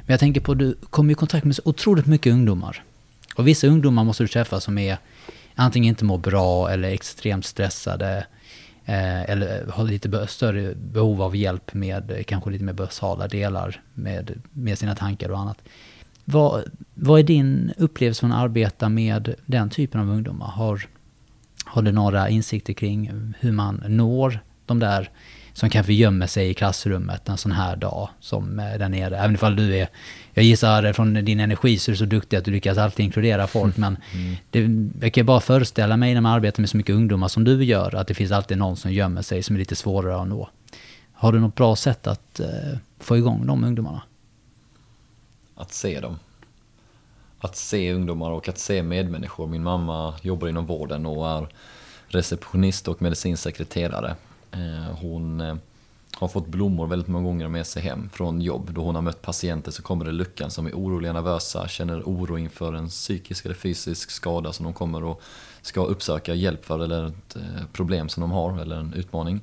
jag 0.06 0.20
tänker 0.20 0.40
på, 0.40 0.54
du 0.54 0.76
kommer 0.90 1.12
i 1.12 1.14
kontakt 1.14 1.44
med 1.44 1.56
så 1.56 1.62
otroligt 1.64 2.06
mycket 2.06 2.32
ungdomar. 2.32 2.84
Och 3.34 3.48
vissa 3.48 3.66
ungdomar 3.66 4.04
måste 4.04 4.24
du 4.24 4.28
träffa 4.28 4.60
som 4.60 4.78
är 4.78 4.98
antingen 5.54 5.88
inte 5.88 6.04
mår 6.04 6.18
bra 6.18 6.70
eller 6.70 6.88
extremt 6.88 7.44
stressade. 7.44 8.26
Eh, 8.84 9.30
eller 9.30 9.66
har 9.66 9.84
lite 9.84 10.26
större 10.26 10.74
behov 10.74 11.22
av 11.22 11.36
hjälp 11.36 11.74
med 11.74 12.10
eh, 12.10 12.22
kanske 12.22 12.50
lite 12.50 12.64
mer 12.64 12.72
basala 12.72 13.28
delar 13.28 13.82
med, 13.94 14.42
med 14.52 14.78
sina 14.78 14.94
tankar 14.94 15.28
och 15.28 15.38
annat. 15.38 15.58
Vad, 16.24 16.64
vad 16.94 17.20
är 17.20 17.24
din 17.24 17.72
upplevelse 17.76 18.20
från 18.20 18.32
att 18.32 18.38
arbeta 18.38 18.88
med 18.88 19.34
den 19.46 19.70
typen 19.70 20.00
av 20.00 20.10
ungdomar? 20.10 20.46
Har, 20.46 20.86
har 21.64 21.82
du 21.82 21.92
några 21.92 22.28
insikter 22.28 22.72
kring 22.72 23.32
hur 23.40 23.52
man 23.52 23.82
når 23.86 24.40
de 24.66 24.78
där 24.78 25.10
som 25.52 25.70
kanske 25.70 25.92
gömmer 25.92 26.26
sig 26.26 26.50
i 26.50 26.54
klassrummet 26.54 27.28
en 27.28 27.38
sån 27.38 27.52
här 27.52 27.76
dag 27.76 28.08
som 28.20 28.56
där 28.56 28.88
nere. 28.88 29.18
Även 29.18 29.34
ifall 29.34 29.56
du 29.56 29.76
är, 29.76 29.88
jag 30.34 30.44
gissar 30.44 30.92
från 30.92 31.14
din 31.14 31.40
energi 31.40 31.78
så 31.78 31.90
är 31.90 31.92
du 31.92 31.96
så 31.96 32.04
duktig 32.04 32.36
att 32.36 32.44
du 32.44 32.50
lyckas 32.50 32.78
alltid 32.78 33.04
inkludera 33.04 33.46
folk. 33.46 33.76
Men 33.76 33.96
mm. 34.14 34.36
det, 34.50 35.04
jag 35.04 35.12
kan 35.12 35.26
bara 35.26 35.40
föreställa 35.40 35.96
mig 35.96 36.14
när 36.14 36.20
man 36.20 36.32
arbetar 36.32 36.60
med 36.60 36.70
så 36.70 36.76
mycket 36.76 36.94
ungdomar 36.94 37.28
som 37.28 37.44
du 37.44 37.64
gör, 37.64 37.94
att 37.94 38.06
det 38.06 38.14
finns 38.14 38.32
alltid 38.32 38.58
någon 38.58 38.76
som 38.76 38.92
gömmer 38.92 39.22
sig 39.22 39.42
som 39.42 39.56
är 39.56 39.60
lite 39.60 39.76
svårare 39.76 40.22
att 40.22 40.28
nå. 40.28 40.48
Har 41.12 41.32
du 41.32 41.40
något 41.40 41.54
bra 41.54 41.76
sätt 41.76 42.06
att 42.06 42.40
uh, 42.40 42.78
få 42.98 43.16
igång 43.16 43.46
de 43.46 43.64
ungdomarna? 43.64 44.02
att 45.60 45.72
se 45.72 46.00
dem. 46.00 46.18
Att 47.38 47.56
se 47.56 47.92
ungdomar 47.92 48.30
och 48.30 48.48
att 48.48 48.58
se 48.58 48.82
medmänniskor. 48.82 49.46
Min 49.46 49.62
mamma 49.62 50.14
jobbar 50.22 50.48
inom 50.48 50.66
vården 50.66 51.06
och 51.06 51.28
är 51.28 51.48
receptionist 52.08 52.88
och 52.88 53.02
medicinsekreterare. 53.02 54.16
Eh, 54.52 54.94
hon 55.00 55.40
eh, 55.40 55.54
har 56.14 56.28
fått 56.28 56.46
blommor 56.46 56.86
väldigt 56.86 57.08
många 57.08 57.24
gånger 57.24 57.48
med 57.48 57.66
sig 57.66 57.82
hem 57.82 58.10
från 58.12 58.40
jobb. 58.40 58.72
Då 58.72 58.82
hon 58.82 58.94
har 58.94 59.02
mött 59.02 59.22
patienter 59.22 59.70
så 59.70 59.82
kommer 59.82 60.04
det 60.04 60.12
luckan 60.12 60.50
som 60.50 60.66
är 60.66 60.72
oroliga, 60.72 61.12
nervösa, 61.12 61.68
känner 61.68 62.02
oro 62.02 62.38
inför 62.38 62.72
en 62.72 62.88
psykisk 62.88 63.44
eller 63.44 63.54
fysisk 63.54 64.10
skada 64.10 64.52
som 64.52 64.64
de 64.64 64.72
kommer 64.72 65.04
och 65.04 65.22
ska 65.62 65.84
uppsöka 65.84 66.34
hjälp 66.34 66.64
för 66.64 66.78
eller 66.78 67.06
ett 67.06 67.36
eh, 67.36 67.66
problem 67.72 68.08
som 68.08 68.20
de 68.20 68.30
har 68.30 68.58
eller 68.58 68.76
en 68.76 68.94
utmaning. 68.94 69.40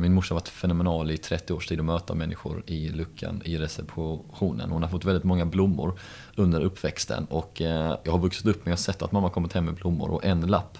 Min 0.00 0.14
morsa 0.14 0.34
har 0.34 0.40
varit 0.40 0.48
fenomenal 0.48 1.10
i 1.10 1.16
30 1.16 1.52
års 1.52 1.66
tid 1.66 1.78
att 1.78 1.84
möta 1.84 2.14
människor 2.14 2.62
i 2.66 2.88
luckan 2.88 3.42
i 3.44 3.58
receptionen. 3.58 4.70
Hon 4.70 4.82
har 4.82 4.90
fått 4.90 5.04
väldigt 5.04 5.24
många 5.24 5.46
blommor 5.46 5.98
under 6.36 6.60
uppväxten 6.60 7.24
och 7.24 7.60
jag 8.02 8.12
har 8.12 8.18
vuxit 8.18 8.46
upp 8.46 8.64
med 8.64 8.74
att 8.74 8.80
sett 8.80 9.02
att 9.02 9.12
mamma 9.12 9.30
kommit 9.30 9.52
hem 9.52 9.64
med 9.64 9.74
blommor 9.74 10.10
och 10.10 10.24
en 10.24 10.40
lapp 10.40 10.78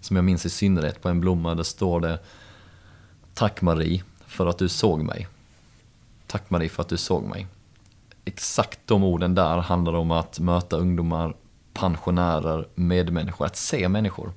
som 0.00 0.16
jag 0.16 0.24
minns 0.24 0.46
i 0.46 0.50
synnerhet 0.50 1.02
på 1.02 1.08
en 1.08 1.20
blomma, 1.20 1.54
där 1.54 1.62
står 1.62 2.00
det 2.00 2.18
Tack 3.40 3.62
Marie 3.62 4.02
för 4.26 4.46
att 4.46 4.58
du 4.58 4.68
såg 4.68 5.02
mig. 5.02 5.28
Tack 6.26 6.50
Marie 6.50 6.68
för 6.68 6.82
att 6.82 6.88
du 6.88 6.96
såg 6.96 7.22
mig. 7.22 7.46
Exakt 8.24 8.80
de 8.84 9.04
orden 9.04 9.34
där 9.34 9.58
handlar 9.58 9.92
om 9.92 10.10
att 10.10 10.38
möta 10.38 10.76
ungdomar, 10.76 11.34
pensionärer, 11.72 12.68
medmänniskor, 12.74 13.46
att 13.46 13.56
se 13.56 13.88
människor. 13.88 14.32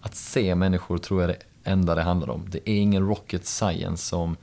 Att 0.00 0.14
se 0.14 0.54
människor 0.54 0.98
tror 0.98 1.20
jag 1.20 1.30
är 1.30 1.36
det 1.36 1.70
enda 1.70 1.94
det 1.94 2.02
handlar 2.02 2.30
om. 2.30 2.44
Det 2.48 2.70
är 2.70 2.74
ingen 2.74 3.08
rocket 3.08 3.46
science 3.46 4.06
som 4.06 4.36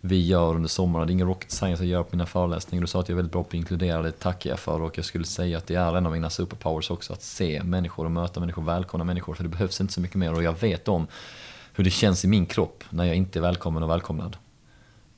vi 0.00 0.26
gör 0.26 0.54
under 0.54 0.68
sommaren. 0.68 1.06
Det 1.06 1.10
är 1.10 1.14
ingen 1.14 1.28
rocket 1.28 1.50
science 1.50 1.84
jag 1.84 1.90
gör 1.90 2.02
på 2.02 2.16
mina 2.16 2.26
föreläsningar. 2.26 2.80
Du 2.80 2.86
sa 2.86 3.00
att 3.00 3.08
jag 3.08 3.14
är 3.14 3.16
väldigt 3.16 3.32
bra 3.32 3.42
på 3.42 3.48
att 3.48 3.54
inkludera, 3.54 4.02
det 4.02 4.12
tackar 4.12 4.50
jag 4.50 4.58
för. 4.58 4.82
Och 4.82 4.98
jag 4.98 5.04
skulle 5.04 5.24
säga 5.24 5.58
att 5.58 5.66
det 5.66 5.74
är 5.74 5.96
en 5.96 6.06
av 6.06 6.12
mina 6.12 6.30
superpowers 6.30 6.90
också, 6.90 7.12
att 7.12 7.22
se 7.22 7.62
människor 7.62 8.04
och 8.04 8.10
möta 8.10 8.40
människor, 8.40 8.62
välkomna 8.62 9.04
människor. 9.04 9.34
För 9.34 9.42
det 9.42 9.48
behövs 9.48 9.80
inte 9.80 9.92
så 9.92 10.00
mycket 10.00 10.16
mer 10.16 10.34
och 10.34 10.42
jag 10.42 10.60
vet 10.60 10.88
om 10.88 11.06
hur 11.76 11.84
det 11.84 11.90
känns 11.90 12.24
i 12.24 12.28
min 12.28 12.46
kropp 12.46 12.84
när 12.90 13.04
jag 13.04 13.16
inte 13.16 13.38
är 13.38 13.40
välkommen 13.40 13.82
och 13.82 13.90
välkomnad. 13.90 14.36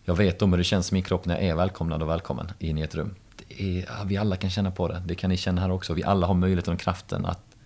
Jag 0.05 0.15
vet 0.15 0.43
om 0.43 0.53
hur 0.53 0.59
det 0.59 0.65
känns 0.65 0.93
i 0.93 0.95
min 0.95 1.03
kropp 1.03 1.25
när 1.25 1.35
jag 1.35 1.45
är 1.45 1.55
välkomnad 1.55 2.03
och 2.03 2.09
välkommen 2.09 2.53
in 2.59 2.79
i 2.79 2.83
ett 2.83 2.95
rum. 2.95 3.15
Är, 3.49 4.05
vi 4.05 4.17
alla 4.17 4.37
kan 4.37 4.51
känna 4.51 4.71
på 4.71 4.89
det, 4.89 5.03
det 5.07 5.15
kan 5.15 5.31
ni 5.31 5.37
känna 5.37 5.61
här 5.61 5.71
också. 5.71 5.95
Vi 5.95 6.05
alla 6.05 6.27
har 6.27 6.35
möjligheten 6.35 6.75
och 6.75 6.81
kraften 6.81 7.27
att 7.27 7.57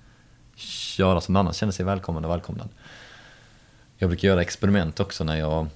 göra 0.99 1.21
som 1.21 1.33
någon 1.33 1.41
annan 1.41 1.53
känner 1.53 1.73
sig 1.73 1.85
välkommen 1.85 2.25
och 2.25 2.31
välkomnad. 2.31 2.69
Jag 3.97 4.11
brukar 4.11 4.29
göra 4.29 4.43
experiment 4.43 5.01
också 5.01 5.25
när 5.25 5.37
jag 5.37 5.67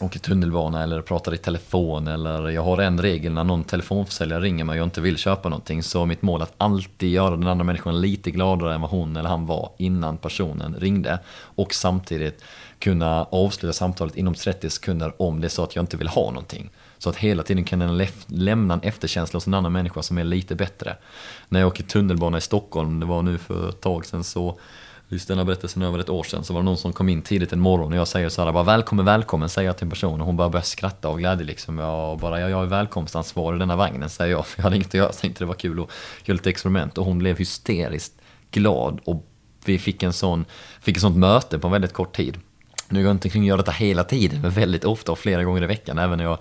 åker 0.00 0.18
tunnelbana 0.18 0.82
eller 0.82 1.02
pratar 1.02 1.34
i 1.34 1.36
telefon 1.36 2.08
eller 2.08 2.48
jag 2.48 2.62
har 2.62 2.78
en 2.78 3.00
regel 3.00 3.32
när 3.32 3.44
någon 3.44 3.64
telefonförsäljare 3.64 4.40
ringer 4.40 4.64
mig 4.64 4.72
och 4.72 4.78
jag 4.78 4.86
inte 4.86 5.00
vill 5.00 5.16
köpa 5.16 5.48
någonting 5.48 5.82
så 5.82 6.02
är 6.02 6.06
mitt 6.06 6.22
mål 6.22 6.42
att 6.42 6.54
alltid 6.56 7.10
göra 7.10 7.36
den 7.36 7.46
andra 7.46 7.64
människan 7.64 8.00
lite 8.00 8.30
gladare 8.30 8.74
än 8.74 8.80
vad 8.80 8.90
hon 8.90 9.16
eller 9.16 9.28
han 9.28 9.46
var 9.46 9.72
innan 9.78 10.16
personen 10.16 10.74
ringde 10.78 11.18
och 11.38 11.74
samtidigt 11.74 12.44
kunna 12.78 13.24
avsluta 13.24 13.72
samtalet 13.72 14.16
inom 14.16 14.34
30 14.34 14.70
sekunder 14.70 15.22
om 15.22 15.40
det 15.40 15.46
är 15.46 15.48
så 15.48 15.62
att 15.62 15.76
jag 15.76 15.82
inte 15.82 15.96
vill 15.96 16.08
ha 16.08 16.30
någonting. 16.30 16.70
Så 16.98 17.10
att 17.10 17.16
hela 17.16 17.42
tiden 17.42 17.64
kan 17.64 17.78
den 17.78 18.06
lämna 18.26 18.74
en 18.74 18.80
efterkänsla 18.80 19.36
hos 19.36 19.46
en 19.46 19.54
annan 19.54 19.72
människa 19.72 20.02
som 20.02 20.18
är 20.18 20.24
lite 20.24 20.54
bättre. 20.54 20.96
När 21.48 21.60
jag 21.60 21.66
åker 21.66 21.84
tunnelbana 21.84 22.38
i 22.38 22.40
Stockholm, 22.40 23.00
det 23.00 23.06
var 23.06 23.22
nu 23.22 23.38
för 23.38 23.68
ett 23.68 23.80
tag 23.80 24.06
sedan 24.06 24.24
så 24.24 24.58
just 25.08 25.28
denna 25.28 25.44
berättelsen 25.44 25.82
över 25.82 25.98
ett 25.98 26.08
år 26.08 26.22
sedan 26.22 26.44
så 26.44 26.52
var 26.52 26.60
det 26.60 26.64
någon 26.64 26.76
som 26.76 26.92
kom 26.92 27.08
in 27.08 27.22
tidigt 27.22 27.52
en 27.52 27.60
morgon 27.60 27.92
och 27.92 27.98
jag 27.98 28.08
säger 28.08 28.28
så 28.28 28.44
här 28.44 28.52
bara 28.52 28.64
välkommen, 28.64 29.04
välkommen 29.04 29.48
säger 29.48 29.68
jag 29.68 29.76
till 29.76 29.84
en 29.84 29.90
person 29.90 30.20
och 30.20 30.26
hon 30.26 30.36
bara 30.36 30.48
börjar 30.48 30.64
skratta 30.64 31.08
av 31.08 31.18
glädje 31.18 31.46
liksom. 31.46 31.78
Jag 31.78 32.18
bara, 32.18 32.40
ja, 32.40 32.48
jag 32.48 32.62
är 32.62 32.66
välkomstansvarig 32.66 33.56
i 33.56 33.58
denna 33.58 33.76
vagnen 33.76 34.10
säger 34.10 34.32
jag 34.32 34.46
för 34.46 34.58
jag 34.58 34.64
hade 34.64 34.76
inget 34.76 34.88
att 34.88 34.94
göra, 34.94 35.06
Jag 35.06 35.16
tänkte 35.16 35.44
det 35.44 35.48
var 35.48 35.54
kul 35.54 35.80
att 35.80 35.90
göra 36.24 36.36
lite 36.36 36.50
experiment 36.50 36.98
och 36.98 37.04
hon 37.04 37.18
blev 37.18 37.38
hysteriskt 37.38 38.12
glad 38.50 39.00
och 39.04 39.26
vi 39.64 39.78
fick 39.78 40.02
en 40.02 40.12
sån, 40.12 40.44
fick 40.80 40.96
ett 40.96 41.02
sånt 41.02 41.16
möte 41.16 41.58
på 41.58 41.66
en 41.66 41.72
väldigt 41.72 41.92
kort 41.92 42.16
tid. 42.16 42.38
Nu 42.88 42.98
går 42.98 43.06
jag 43.06 43.14
inte 43.14 43.28
kring 43.28 43.42
att 43.42 43.48
göra 43.48 43.56
detta 43.56 43.72
hela 43.72 44.04
tiden, 44.04 44.40
men 44.40 44.50
väldigt 44.50 44.84
ofta 44.84 45.12
och 45.12 45.18
flera 45.18 45.44
gånger 45.44 45.62
i 45.62 45.66
veckan, 45.66 45.98
även 45.98 46.18
när 46.18 46.24
jag 46.24 46.38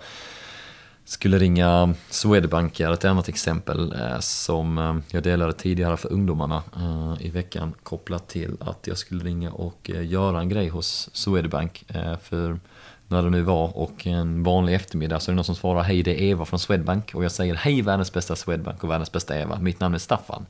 skulle 1.05 1.37
ringa 1.37 1.93
Swedbank 2.09 2.79
är 2.79 2.91
ett 2.91 3.05
annat 3.05 3.29
exempel 3.29 3.93
eh, 3.93 4.19
som 4.19 4.77
eh, 4.77 4.95
jag 5.09 5.23
delade 5.23 5.53
tidigare 5.53 5.97
för 5.97 6.13
ungdomarna 6.13 6.63
eh, 6.75 7.25
i 7.25 7.29
veckan 7.29 7.73
kopplat 7.83 8.27
till 8.27 8.57
att 8.59 8.87
jag 8.87 8.97
skulle 8.97 9.23
ringa 9.23 9.51
och 9.51 9.89
göra 9.89 10.39
en 10.39 10.49
grej 10.49 10.67
hos 10.67 11.09
Swedbank 11.13 11.85
för 12.23 12.59
när 13.07 13.23
det 13.23 13.29
nu 13.29 13.41
var 13.41 13.77
och 13.77 14.07
en 14.07 14.43
vanlig 14.43 14.75
eftermiddag 14.75 15.19
så 15.19 15.31
är 15.31 15.33
det 15.33 15.35
någon 15.35 15.45
som 15.45 15.55
svarar 15.55 15.83
hej 15.83 16.03
det 16.03 16.21
är 16.21 16.23
Eva 16.23 16.45
från 16.45 16.59
Swedbank 16.59 17.15
och 17.15 17.23
jag 17.23 17.31
säger 17.31 17.55
hej 17.55 17.81
världens 17.81 18.13
bästa 18.13 18.35
Swedbank 18.35 18.83
och 18.83 18.89
världens 18.89 19.11
bästa 19.11 19.39
Eva, 19.39 19.59
mitt 19.59 19.79
namn 19.79 19.95
är 19.95 19.99
Staffan. 19.99 20.45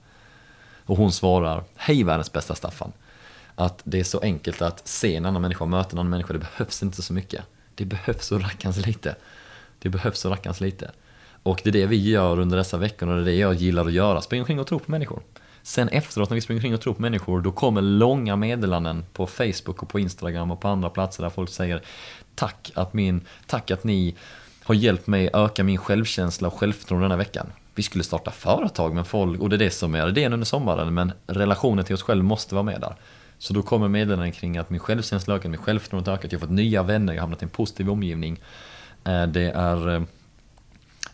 Och 0.85 0.97
hon 0.97 1.11
svarar 1.11 1.63
hej 1.75 2.03
världens 2.03 2.31
bästa 2.31 2.55
Staffan. 2.55 2.91
Att 3.55 3.81
det 3.83 3.99
är 3.99 4.03
så 4.03 4.19
enkelt 4.19 4.61
att 4.61 4.87
se 4.87 5.15
en 5.15 5.25
annan 5.25 5.41
människa 5.41 5.63
och 5.63 5.69
möta 5.69 5.91
en 5.91 5.99
annan 5.99 6.09
människa, 6.09 6.33
det 6.33 6.39
behövs 6.39 6.83
inte 6.83 7.01
så 7.01 7.13
mycket. 7.13 7.43
Det 7.75 7.85
behövs 7.85 8.25
så 8.25 8.39
rackans 8.39 8.85
lite. 8.85 9.15
Det 9.85 9.89
behövs 9.89 10.19
så 10.19 10.29
rackarns 10.29 10.61
lite. 10.61 10.91
Och 11.43 11.61
det 11.63 11.69
är 11.69 11.73
det 11.73 11.85
vi 11.85 12.09
gör 12.09 12.39
under 12.39 12.57
dessa 12.57 12.77
veckor 12.77 13.09
och 13.09 13.15
det 13.15 13.21
är 13.21 13.25
det 13.25 13.35
jag 13.35 13.53
gillar 13.53 13.85
att 13.85 13.93
göra, 13.93 14.21
springa 14.21 14.43
omkring 14.43 14.59
och 14.59 14.67
tro 14.67 14.79
på 14.79 14.91
människor. 14.91 15.21
Sen 15.63 15.89
efteråt 15.89 16.29
när 16.29 16.35
vi 16.35 16.41
springer 16.41 16.59
omkring 16.59 16.73
och 16.73 16.81
tror 16.81 16.93
på 16.93 17.01
människor, 17.01 17.41
då 17.41 17.51
kommer 17.51 17.81
långa 17.81 18.35
meddelanden 18.35 19.05
på 19.13 19.27
Facebook 19.27 19.83
och 19.83 19.89
på 19.89 19.99
Instagram 19.99 20.51
och 20.51 20.61
på 20.61 20.67
andra 20.67 20.89
platser 20.89 21.23
där 21.23 21.29
folk 21.29 21.49
säger 21.49 21.81
Tack 22.35 22.71
att, 22.75 22.93
min, 22.93 23.21
tack 23.47 23.71
att 23.71 23.83
ni 23.83 24.15
har 24.63 24.75
hjälpt 24.75 25.07
mig 25.07 25.29
öka 25.33 25.63
min 25.63 25.77
självkänsla 25.77 26.47
och 26.47 26.53
självförtroende 26.53 27.05
den 27.05 27.11
här 27.11 27.17
veckan. 27.17 27.47
Vi 27.75 27.83
skulle 27.83 28.03
starta 28.03 28.31
företag 28.31 28.95
med 28.95 29.07
folk, 29.07 29.41
och 29.41 29.49
det 29.49 29.55
är 29.55 29.57
det 29.57 29.71
som 29.71 29.95
är 29.95 30.09
idén 30.09 30.33
under 30.33 30.45
sommaren, 30.45 30.93
men 30.93 31.11
relationen 31.27 31.85
till 31.85 31.95
oss 31.95 32.03
själva 32.03 32.23
måste 32.23 32.55
vara 32.55 32.63
med 32.63 32.81
där. 32.81 32.95
Så 33.37 33.53
då 33.53 33.61
kommer 33.61 33.87
meddelanden 33.87 34.31
kring 34.31 34.57
att 34.57 34.69
min 34.69 34.79
självkänsla 34.79 35.35
ökat, 35.35 35.51
min 35.51 35.59
självförtroende 35.59 36.11
ökat, 36.11 36.31
jag 36.31 36.39
har 36.39 36.47
fått 36.47 36.55
nya 36.55 36.83
vänner, 36.83 37.13
jag 37.13 37.21
har 37.21 37.21
hamnat 37.21 37.41
i 37.41 37.45
en 37.45 37.49
positiv 37.49 37.89
omgivning. 37.89 38.39
Eh, 39.05 39.27
det 39.27 39.51
är 39.51 39.95
eh, 39.95 40.01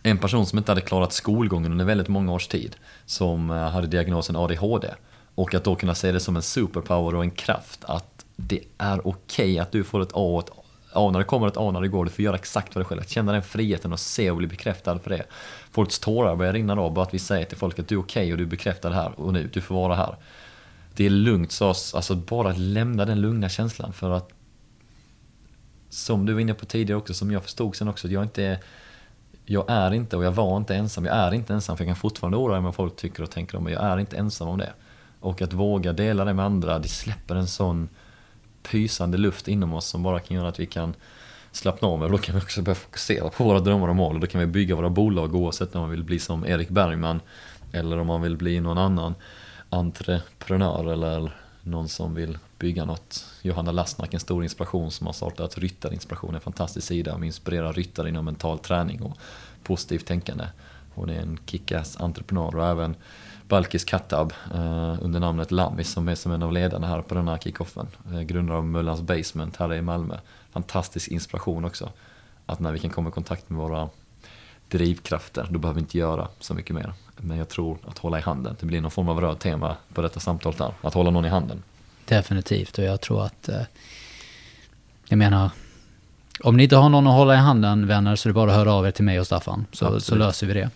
en 0.03 0.17
person 0.17 0.45
som 0.45 0.57
inte 0.57 0.71
hade 0.71 0.81
klarat 0.81 1.13
skolgången 1.13 1.71
under 1.71 1.85
väldigt 1.85 2.07
många 2.07 2.33
års 2.33 2.47
tid. 2.47 2.75
Som 3.05 3.49
eh, 3.49 3.69
hade 3.69 3.87
diagnosen 3.87 4.35
ADHD. 4.35 4.87
Och 5.35 5.53
att 5.55 5.63
då 5.63 5.75
kunna 5.75 5.95
se 5.95 6.11
det 6.11 6.19
som 6.19 6.35
en 6.35 6.41
superpower 6.41 7.15
och 7.15 7.23
en 7.23 7.31
kraft. 7.31 7.83
Att 7.85 8.25
det 8.35 8.59
är 8.77 9.07
okej 9.07 9.45
okay 9.45 9.59
att 9.59 9.71
du 9.71 9.83
får 9.83 10.01
ett 10.01 10.11
A 10.13 10.35
och 10.35 10.43
ett 10.43 10.51
A 10.93 11.09
när 11.11 11.19
det 11.19 11.25
kommer 11.25 11.47
ett 11.47 11.57
A 11.57 11.71
när 11.71 11.81
det 11.81 11.87
går. 11.87 12.05
Du 12.05 12.11
får 12.11 12.25
göra 12.25 12.35
exakt 12.35 12.75
vad 12.75 12.81
du 12.81 12.85
själv. 12.85 13.01
Att 13.01 13.09
känna 13.09 13.31
den 13.31 13.43
friheten 13.43 13.93
och 13.93 13.99
se 13.99 14.31
och 14.31 14.37
bli 14.37 14.47
bekräftad 14.47 14.99
för 14.99 15.09
det. 15.09 15.23
Folks 15.71 15.99
tårar 15.99 16.35
börjar 16.35 16.53
rinna 16.53 16.75
då. 16.75 16.89
Bara 16.89 17.05
att 17.05 17.13
vi 17.13 17.19
säger 17.19 17.45
till 17.45 17.57
folk 17.57 17.79
att 17.79 17.87
du 17.87 17.95
är 17.95 17.99
okej 17.99 18.23
okay 18.23 18.31
och 18.31 18.37
du 18.37 18.43
är 18.43 18.47
bekräftad 18.47 18.89
här 18.89 19.19
och 19.19 19.33
nu. 19.33 19.49
Du 19.53 19.61
får 19.61 19.75
vara 19.75 19.95
här. 19.95 20.15
Det 20.95 21.05
är 21.05 21.09
lugnt 21.09 21.51
så 21.51 21.67
alltså 21.67 22.15
bara 22.15 22.49
att 22.49 22.57
lämna 22.57 23.05
den 23.05 23.21
lugna 23.21 23.49
känslan. 23.49 23.93
För 23.93 24.11
att 24.11 24.29
som 25.91 26.25
du 26.25 26.33
var 26.33 26.41
inne 26.41 26.53
på 26.53 26.65
tidigare 26.65 26.97
också, 26.97 27.13
som 27.13 27.31
jag 27.31 27.43
förstod 27.43 27.75
sen 27.75 27.87
också, 27.87 28.07
att 28.07 28.13
jag 28.13 28.23
inte 28.23 28.59
jag 29.45 29.65
är 29.67 29.93
inte 29.93 30.17
och 30.17 30.23
jag 30.23 30.31
var 30.31 30.57
inte 30.57 30.75
ensam. 30.75 31.05
Jag 31.05 31.15
är 31.15 31.33
inte 31.33 31.53
ensam 31.53 31.77
för 31.77 31.83
jag 31.83 31.89
kan 31.89 31.95
fortfarande 31.95 32.37
oroa 32.37 32.49
mig 32.49 32.57
om 32.57 32.63
vad 32.63 32.75
folk 32.75 32.95
tycker 32.95 33.23
och 33.23 33.31
tänker 33.31 33.57
om 33.57 33.63
mig. 33.63 33.73
Jag 33.73 33.83
är 33.83 33.97
inte 33.97 34.17
ensam 34.17 34.47
om 34.47 34.57
det. 34.57 34.73
Och 35.19 35.41
att 35.41 35.53
våga 35.53 35.93
dela 35.93 36.25
det 36.25 36.33
med 36.33 36.45
andra, 36.45 36.79
det 36.79 36.87
släpper 36.87 37.35
en 37.35 37.47
sån 37.47 37.89
pysande 38.63 39.17
luft 39.17 39.47
inom 39.47 39.73
oss 39.73 39.85
som 39.85 40.03
bara 40.03 40.19
kan 40.19 40.37
göra 40.37 40.47
att 40.47 40.59
vi 40.59 40.65
kan 40.65 40.93
slappna 41.51 41.87
av 41.87 42.03
och 42.03 42.11
då 42.11 42.17
kan 42.17 42.35
vi 42.35 42.41
också 42.41 42.61
börja 42.61 42.75
fokusera 42.75 43.29
på 43.29 43.43
våra 43.43 43.59
drömmar 43.59 43.87
och 43.87 43.95
mål 43.95 44.15
och 44.15 44.21
då 44.21 44.27
kan 44.27 44.41
vi 44.41 44.47
bygga 44.47 44.75
våra 44.75 44.89
bolag 44.89 45.35
oavsett 45.35 45.75
om 45.75 45.81
man 45.81 45.89
vill 45.89 46.03
bli 46.03 46.19
som 46.19 46.45
Erik 46.45 46.69
Bergman 46.69 47.19
eller 47.71 47.97
om 47.97 48.07
man 48.07 48.21
vill 48.21 48.37
bli 48.37 48.59
någon 48.59 48.77
annan 48.77 49.15
entreprenör 49.69 50.91
eller 50.91 51.35
någon 51.61 51.87
som 51.87 52.15
vill 52.15 52.37
bygga 52.61 52.85
något. 52.85 53.25
Johanna 53.41 53.71
Lassnack, 53.71 54.13
en 54.13 54.19
stor 54.19 54.43
inspiration 54.43 54.91
som 54.91 55.07
har 55.07 55.13
startat 55.13 55.57
Ryttarinspiration, 55.57 56.35
en 56.35 56.41
fantastisk 56.41 56.87
sida 56.87 57.11
som 57.11 57.23
inspirerar 57.23 57.73
ryttare 57.73 58.09
inom 58.09 58.25
mental 58.25 58.59
träning 58.59 59.01
och 59.01 59.17
positivt 59.63 60.05
tänkande. 60.05 60.45
Hon 60.95 61.09
är 61.09 61.21
en 61.21 61.39
kickass 61.45 61.97
entreprenör 62.01 62.55
och 62.55 62.67
även 62.67 62.95
Balkis 63.47 63.83
Kattab 63.83 64.33
eh, 64.53 64.97
under 65.01 65.19
namnet 65.19 65.51
Lamis 65.51 65.91
som 65.91 66.07
är 66.07 66.15
som 66.15 66.31
en 66.31 66.43
av 66.43 66.53
ledarna 66.53 66.87
här 66.87 67.01
på 67.01 67.15
den 67.15 67.27
här 67.27 67.37
kickoffen. 67.37 67.87
Eh, 68.13 68.21
grundare 68.21 68.57
av 68.57 68.65
Mullans 68.65 69.01
Basement 69.01 69.57
här 69.57 69.73
i 69.73 69.81
Malmö. 69.81 70.17
Fantastisk 70.51 71.07
inspiration 71.07 71.65
också. 71.65 71.89
Att 72.45 72.59
när 72.59 72.71
vi 72.71 72.79
kan 72.79 72.91
komma 72.91 73.09
i 73.09 73.11
kontakt 73.11 73.49
med 73.49 73.59
våra 73.59 73.89
drivkrafter, 74.67 75.47
då 75.49 75.59
behöver 75.59 75.75
vi 75.75 75.81
inte 75.81 75.97
göra 75.97 76.27
så 76.39 76.53
mycket 76.53 76.75
mer. 76.75 76.93
Men 77.17 77.37
jag 77.37 77.49
tror 77.49 77.77
att 77.87 77.97
hålla 77.97 78.19
i 78.19 78.21
handen, 78.21 78.55
det 78.59 78.65
blir 78.65 78.81
någon 78.81 78.91
form 78.91 79.09
av 79.09 79.21
röd 79.21 79.39
tema 79.39 79.75
på 79.93 80.01
detta 80.01 80.19
samtalet 80.19 80.59
här. 80.59 80.73
Att 80.81 80.93
hålla 80.93 81.09
någon 81.09 81.25
i 81.25 81.29
handen. 81.29 81.63
Definitivt, 82.15 82.77
och 82.77 82.83
jag 82.83 83.01
tror 83.01 83.25
att... 83.25 83.49
Eh, 83.49 83.61
jag 85.07 85.17
menar, 85.17 85.49
om 86.43 86.57
ni 86.57 86.63
inte 86.63 86.75
har 86.75 86.89
någon 86.89 87.07
att 87.07 87.13
hålla 87.13 87.33
i 87.33 87.37
handen, 87.37 87.87
vänner, 87.87 88.15
så 88.15 88.27
är 88.27 88.29
det 88.29 88.33
bara 88.33 88.51
att 88.51 88.57
höra 88.57 88.73
av 88.73 88.87
er 88.87 88.91
till 88.91 89.05
mig 89.05 89.19
och 89.19 89.25
Staffan, 89.25 89.65
så, 89.71 89.99
så 89.99 90.15
löser 90.15 90.47
vi 90.47 90.53
det. 90.53 90.69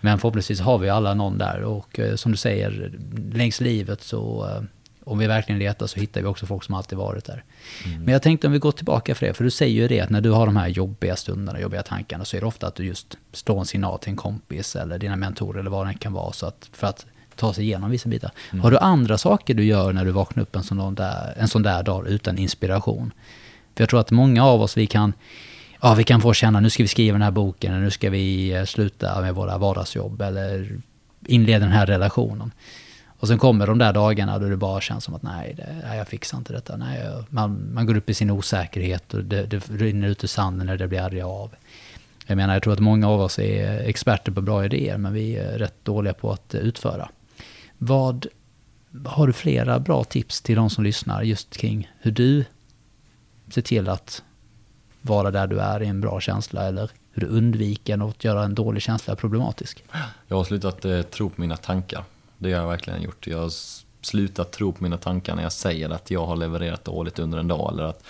Men 0.00 0.18
förhoppningsvis 0.18 0.60
har 0.60 0.78
vi 0.78 0.88
alla 0.88 1.14
någon 1.14 1.38
där, 1.38 1.62
och 1.62 1.98
eh, 1.98 2.14
som 2.14 2.32
du 2.32 2.38
säger, 2.38 2.92
längs 3.32 3.60
livet 3.60 4.02
så... 4.02 4.48
Eh, 4.50 4.62
om 5.04 5.18
vi 5.18 5.26
verkligen 5.26 5.58
letar 5.58 5.86
så 5.86 6.00
hittar 6.00 6.20
vi 6.20 6.26
också 6.26 6.46
folk 6.46 6.64
som 6.64 6.74
alltid 6.74 6.98
varit 6.98 7.24
där. 7.24 7.44
Mm. 7.84 8.04
Men 8.04 8.12
jag 8.12 8.22
tänkte 8.22 8.46
om 8.46 8.52
vi 8.52 8.58
går 8.58 8.72
tillbaka 8.72 9.14
för 9.14 9.26
det, 9.26 9.34
för 9.34 9.44
du 9.44 9.50
säger 9.50 9.82
ju 9.82 9.88
det 9.88 10.00
att 10.00 10.10
när 10.10 10.20
du 10.20 10.30
har 10.30 10.46
de 10.46 10.56
här 10.56 10.68
jobbiga 10.68 11.16
stunderna, 11.16 11.60
jobbiga 11.60 11.82
tankarna, 11.82 12.24
så 12.24 12.36
är 12.36 12.40
det 12.40 12.46
ofta 12.46 12.66
att 12.66 12.74
du 12.74 12.84
just 12.84 13.16
slår 13.32 13.58
en 13.60 13.66
signal 13.66 13.98
till 13.98 14.10
en 14.10 14.16
kompis 14.16 14.76
eller 14.76 14.98
dina 14.98 15.16
mentorer 15.16 15.60
eller 15.60 15.70
vad 15.70 15.86
det 15.86 15.94
kan 15.94 16.12
vara, 16.12 16.32
så 16.32 16.46
att, 16.46 16.70
för 16.72 16.86
att 16.86 17.06
ta 17.36 17.52
sig 17.52 17.64
igenom 17.64 17.90
vissa 17.90 18.08
bitar. 18.08 18.30
Mm. 18.50 18.62
Har 18.62 18.70
du 18.70 18.78
andra 18.78 19.18
saker 19.18 19.54
du 19.54 19.64
gör 19.64 19.92
när 19.92 20.04
du 20.04 20.10
vaknar 20.10 20.42
upp 20.42 20.56
en 20.56 20.62
sån 20.62 20.94
där, 20.94 21.34
en 21.36 21.48
sån 21.48 21.62
där 21.62 21.82
dag 21.82 22.08
utan 22.08 22.38
inspiration? 22.38 23.12
För 23.74 23.82
jag 23.82 23.88
tror 23.88 24.00
att 24.00 24.10
många 24.10 24.44
av 24.44 24.62
oss, 24.62 24.76
vi 24.76 24.86
kan, 24.86 25.12
ja, 25.80 25.94
vi 25.94 26.04
kan 26.04 26.20
få 26.20 26.32
känna 26.32 26.60
nu 26.60 26.70
ska 26.70 26.82
vi 26.82 26.88
skriva 26.88 27.14
den 27.14 27.22
här 27.22 27.30
boken, 27.30 27.72
eller 27.72 27.82
nu 27.84 27.90
ska 27.90 28.10
vi 28.10 28.52
eh, 28.52 28.64
sluta 28.64 29.20
med 29.20 29.34
våra 29.34 29.58
vardagsjobb, 29.58 30.22
eller 30.22 30.78
inleda 31.26 31.64
den 31.64 31.74
här 31.74 31.86
relationen. 31.86 32.52
Och 33.18 33.28
sen 33.28 33.38
kommer 33.38 33.66
de 33.66 33.78
där 33.78 33.92
dagarna 33.92 34.38
då 34.38 34.48
det 34.48 34.56
bara 34.56 34.80
känns 34.80 35.04
som 35.04 35.14
att 35.14 35.22
nej, 35.22 35.54
det, 35.56 35.82
nej 35.88 35.98
jag 35.98 36.08
fixar 36.08 36.38
inte 36.38 36.52
detta. 36.52 36.76
Nej, 36.76 37.00
jag, 37.04 37.24
man, 37.28 37.74
man 37.74 37.86
går 37.86 37.96
upp 37.96 38.10
i 38.10 38.14
sin 38.14 38.30
osäkerhet 38.30 39.14
och 39.14 39.24
det, 39.24 39.42
det 39.42 39.70
rinner 39.70 40.08
ut 40.08 40.24
i 40.24 40.28
sanden 40.28 40.66
när 40.66 40.76
det 40.76 40.88
blir 40.88 41.00
aldrig 41.00 41.22
av. 41.22 41.50
Jag 42.26 42.36
menar, 42.36 42.54
jag 42.54 42.62
tror 42.62 42.72
att 42.72 42.80
många 42.80 43.08
av 43.08 43.20
oss 43.20 43.38
är 43.38 43.88
experter 43.88 44.32
på 44.32 44.40
bra 44.40 44.64
idéer, 44.64 44.98
men 44.98 45.12
vi 45.12 45.36
är 45.36 45.58
rätt 45.58 45.84
dåliga 45.84 46.14
på 46.14 46.32
att 46.32 46.54
utföra. 46.54 47.08
Vad 47.78 48.26
har 49.04 49.26
du 49.26 49.32
flera 49.32 49.78
bra 49.78 50.04
tips 50.04 50.40
till 50.40 50.56
de 50.56 50.70
som 50.70 50.84
lyssnar 50.84 51.22
just 51.22 51.56
kring 51.56 51.90
hur 51.98 52.10
du 52.10 52.44
ser 53.48 53.62
till 53.62 53.88
att 53.88 54.22
vara 55.02 55.30
där 55.30 55.46
du 55.46 55.58
är 55.58 55.82
i 55.82 55.86
en 55.86 56.00
bra 56.00 56.20
känsla 56.20 56.68
eller 56.68 56.90
hur 57.12 57.22
du 57.22 57.28
undviker 57.28 58.08
att 58.08 58.24
göra 58.24 58.44
en 58.44 58.54
dålig 58.54 58.82
känsla 58.82 59.16
problematisk? 59.16 59.84
Jag 60.28 60.36
har 60.36 60.44
slutat 60.44 60.84
eh, 60.84 61.02
tro 61.02 61.30
på 61.30 61.40
mina 61.40 61.56
tankar. 61.56 62.04
Det 62.38 62.52
har 62.52 62.60
jag 62.60 62.68
verkligen 62.68 63.02
gjort. 63.02 63.26
Jag 63.26 63.38
har 63.38 63.52
slutat 64.00 64.52
tro 64.52 64.72
på 64.72 64.82
mina 64.82 64.96
tankar 64.96 65.34
när 65.34 65.42
jag 65.42 65.52
säger 65.52 65.90
att 65.90 66.10
jag 66.10 66.26
har 66.26 66.36
levererat 66.36 66.84
dåligt 66.84 67.18
under 67.18 67.38
en 67.38 67.48
dag 67.48 67.72
eller 67.72 67.84
att 67.84 68.04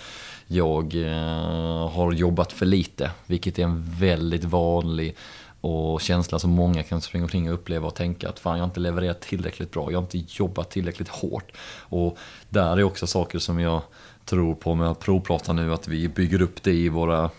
jag 0.47 0.95
eh, 0.95 1.89
har 1.89 2.11
jobbat 2.11 2.53
för 2.53 2.65
lite, 2.65 3.11
vilket 3.25 3.59
är 3.59 3.63
en 3.63 3.83
väldigt 3.89 4.43
vanlig 4.43 5.15
och 5.61 6.01
känsla 6.01 6.39
som 6.39 6.51
många 6.51 6.83
kan 6.83 7.01
springa 7.01 7.25
omkring 7.25 7.47
och 7.49 7.53
uppleva 7.53 7.87
och 7.87 7.95
tänka 7.95 8.29
att 8.29 8.39
fan 8.39 8.57
jag 8.57 8.63
har 8.63 8.67
inte 8.67 8.79
levererat 8.79 9.21
tillräckligt 9.21 9.71
bra, 9.71 9.91
jag 9.91 9.97
har 9.97 10.03
inte 10.03 10.23
jobbat 10.27 10.69
tillräckligt 10.69 11.07
hårt. 11.07 11.51
Och 11.79 12.17
där 12.49 12.77
är 12.77 12.83
också 12.83 13.07
saker 13.07 13.39
som 13.39 13.59
jag 13.59 13.81
tror 14.25 14.55
på 14.55 14.75
med 14.75 14.87
att 14.87 14.99
provprata 14.99 15.53
nu, 15.53 15.73
att 15.73 15.87
vi 15.87 16.07
bygger 16.07 16.41
upp 16.41 16.63
det 16.63 16.73
i 16.73 16.89
våra 16.89 17.29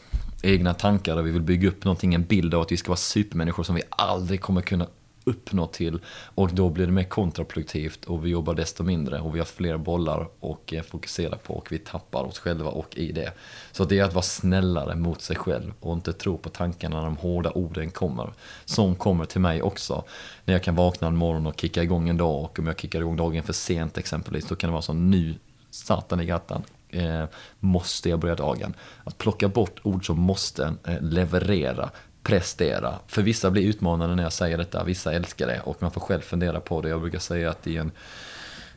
egna 0.43 0.75
tankar 0.75 1.16
och 1.16 1.27
vi 1.27 1.31
vill 1.31 1.43
bygga 1.43 1.69
upp 1.69 1.85
någonting, 1.85 2.14
en 2.14 2.25
bild 2.25 2.55
av 2.55 2.61
att 2.61 2.73
vi 2.73 2.77
ska 2.77 2.89
vara 2.89 2.97
supermänniskor 2.97 3.62
som 3.62 3.75
vi 3.75 3.83
aldrig 3.91 4.41
kommer 4.41 4.61
kunna 4.61 4.87
uppnå 5.29 5.66
till 5.66 5.99
och 6.09 6.55
då 6.55 6.68
blir 6.68 6.87
det 6.87 6.93
mer 6.93 7.05
kontraproduktivt 7.05 8.05
och 8.05 8.26
vi 8.26 8.31
jobbar 8.31 8.55
desto 8.55 8.83
mindre 8.83 9.20
och 9.20 9.35
vi 9.35 9.39
har 9.39 9.47
fler 9.47 9.76
bollar 9.76 10.29
och 10.41 10.74
eh, 10.74 10.83
fokusera 10.83 11.37
på 11.37 11.55
och 11.55 11.72
vi 11.72 11.79
tappar 11.79 12.24
oss 12.24 12.39
själva 12.39 12.70
och 12.70 12.97
i 12.97 13.12
det. 13.12 13.33
Så 13.72 13.85
det 13.85 13.99
är 13.99 14.05
att 14.05 14.14
vara 14.14 14.22
snällare 14.22 14.95
mot 14.95 15.22
sig 15.22 15.37
själv 15.37 15.72
och 15.81 15.95
inte 15.95 16.12
tro 16.12 16.39
på 16.39 16.49
tankarna 16.49 16.97
när 16.97 17.05
de 17.05 17.16
hårda 17.16 17.51
orden 17.51 17.91
kommer. 17.91 18.33
Som 18.64 18.95
kommer 18.95 19.24
till 19.24 19.41
mig 19.41 19.62
också. 19.62 20.05
När 20.45 20.55
jag 20.55 20.62
kan 20.62 20.74
vakna 20.74 21.07
en 21.07 21.16
morgon 21.16 21.47
och 21.47 21.61
kicka 21.61 21.83
igång 21.83 22.09
en 22.09 22.16
dag 22.16 22.45
och 22.45 22.59
om 22.59 22.66
jag 22.66 22.81
kickar 22.81 23.01
igång 23.01 23.16
dagen 23.16 23.43
för 23.43 23.53
sent 23.53 23.99
exempelvis 23.99 24.49
då 24.49 24.55
kan 24.57 24.68
det 24.68 24.72
vara 24.72 24.83
så 24.83 24.93
nu 24.93 25.35
satan 25.70 26.20
i 26.20 26.24
gattan 26.24 26.62
eh, 26.89 27.24
måste 27.61 28.09
jag 28.09 28.18
börja 28.18 28.35
dagen. 28.35 28.74
Att 29.05 29.18
plocka 29.18 29.49
bort 29.49 29.81
ord 29.83 30.07
som 30.07 30.20
måste, 30.20 30.74
eh, 30.85 31.01
leverera, 31.01 31.91
prestera. 32.29 32.95
För 33.07 33.22
vissa 33.22 33.51
blir 33.51 33.62
utmanande 33.62 34.14
när 34.14 34.22
jag 34.22 34.33
säger 34.33 34.59
detta, 34.59 34.85
vissa 34.85 35.12
älskar 35.12 35.47
det 35.47 35.61
och 35.61 35.83
man 35.83 35.91
får 35.91 36.01
själv 36.01 36.20
fundera 36.20 36.61
på 36.61 36.81
det. 36.81 36.89
Jag 36.89 37.01
brukar 37.01 37.18
säga 37.18 37.51
att 37.51 37.66
i 37.66 37.76
en, 37.76 37.91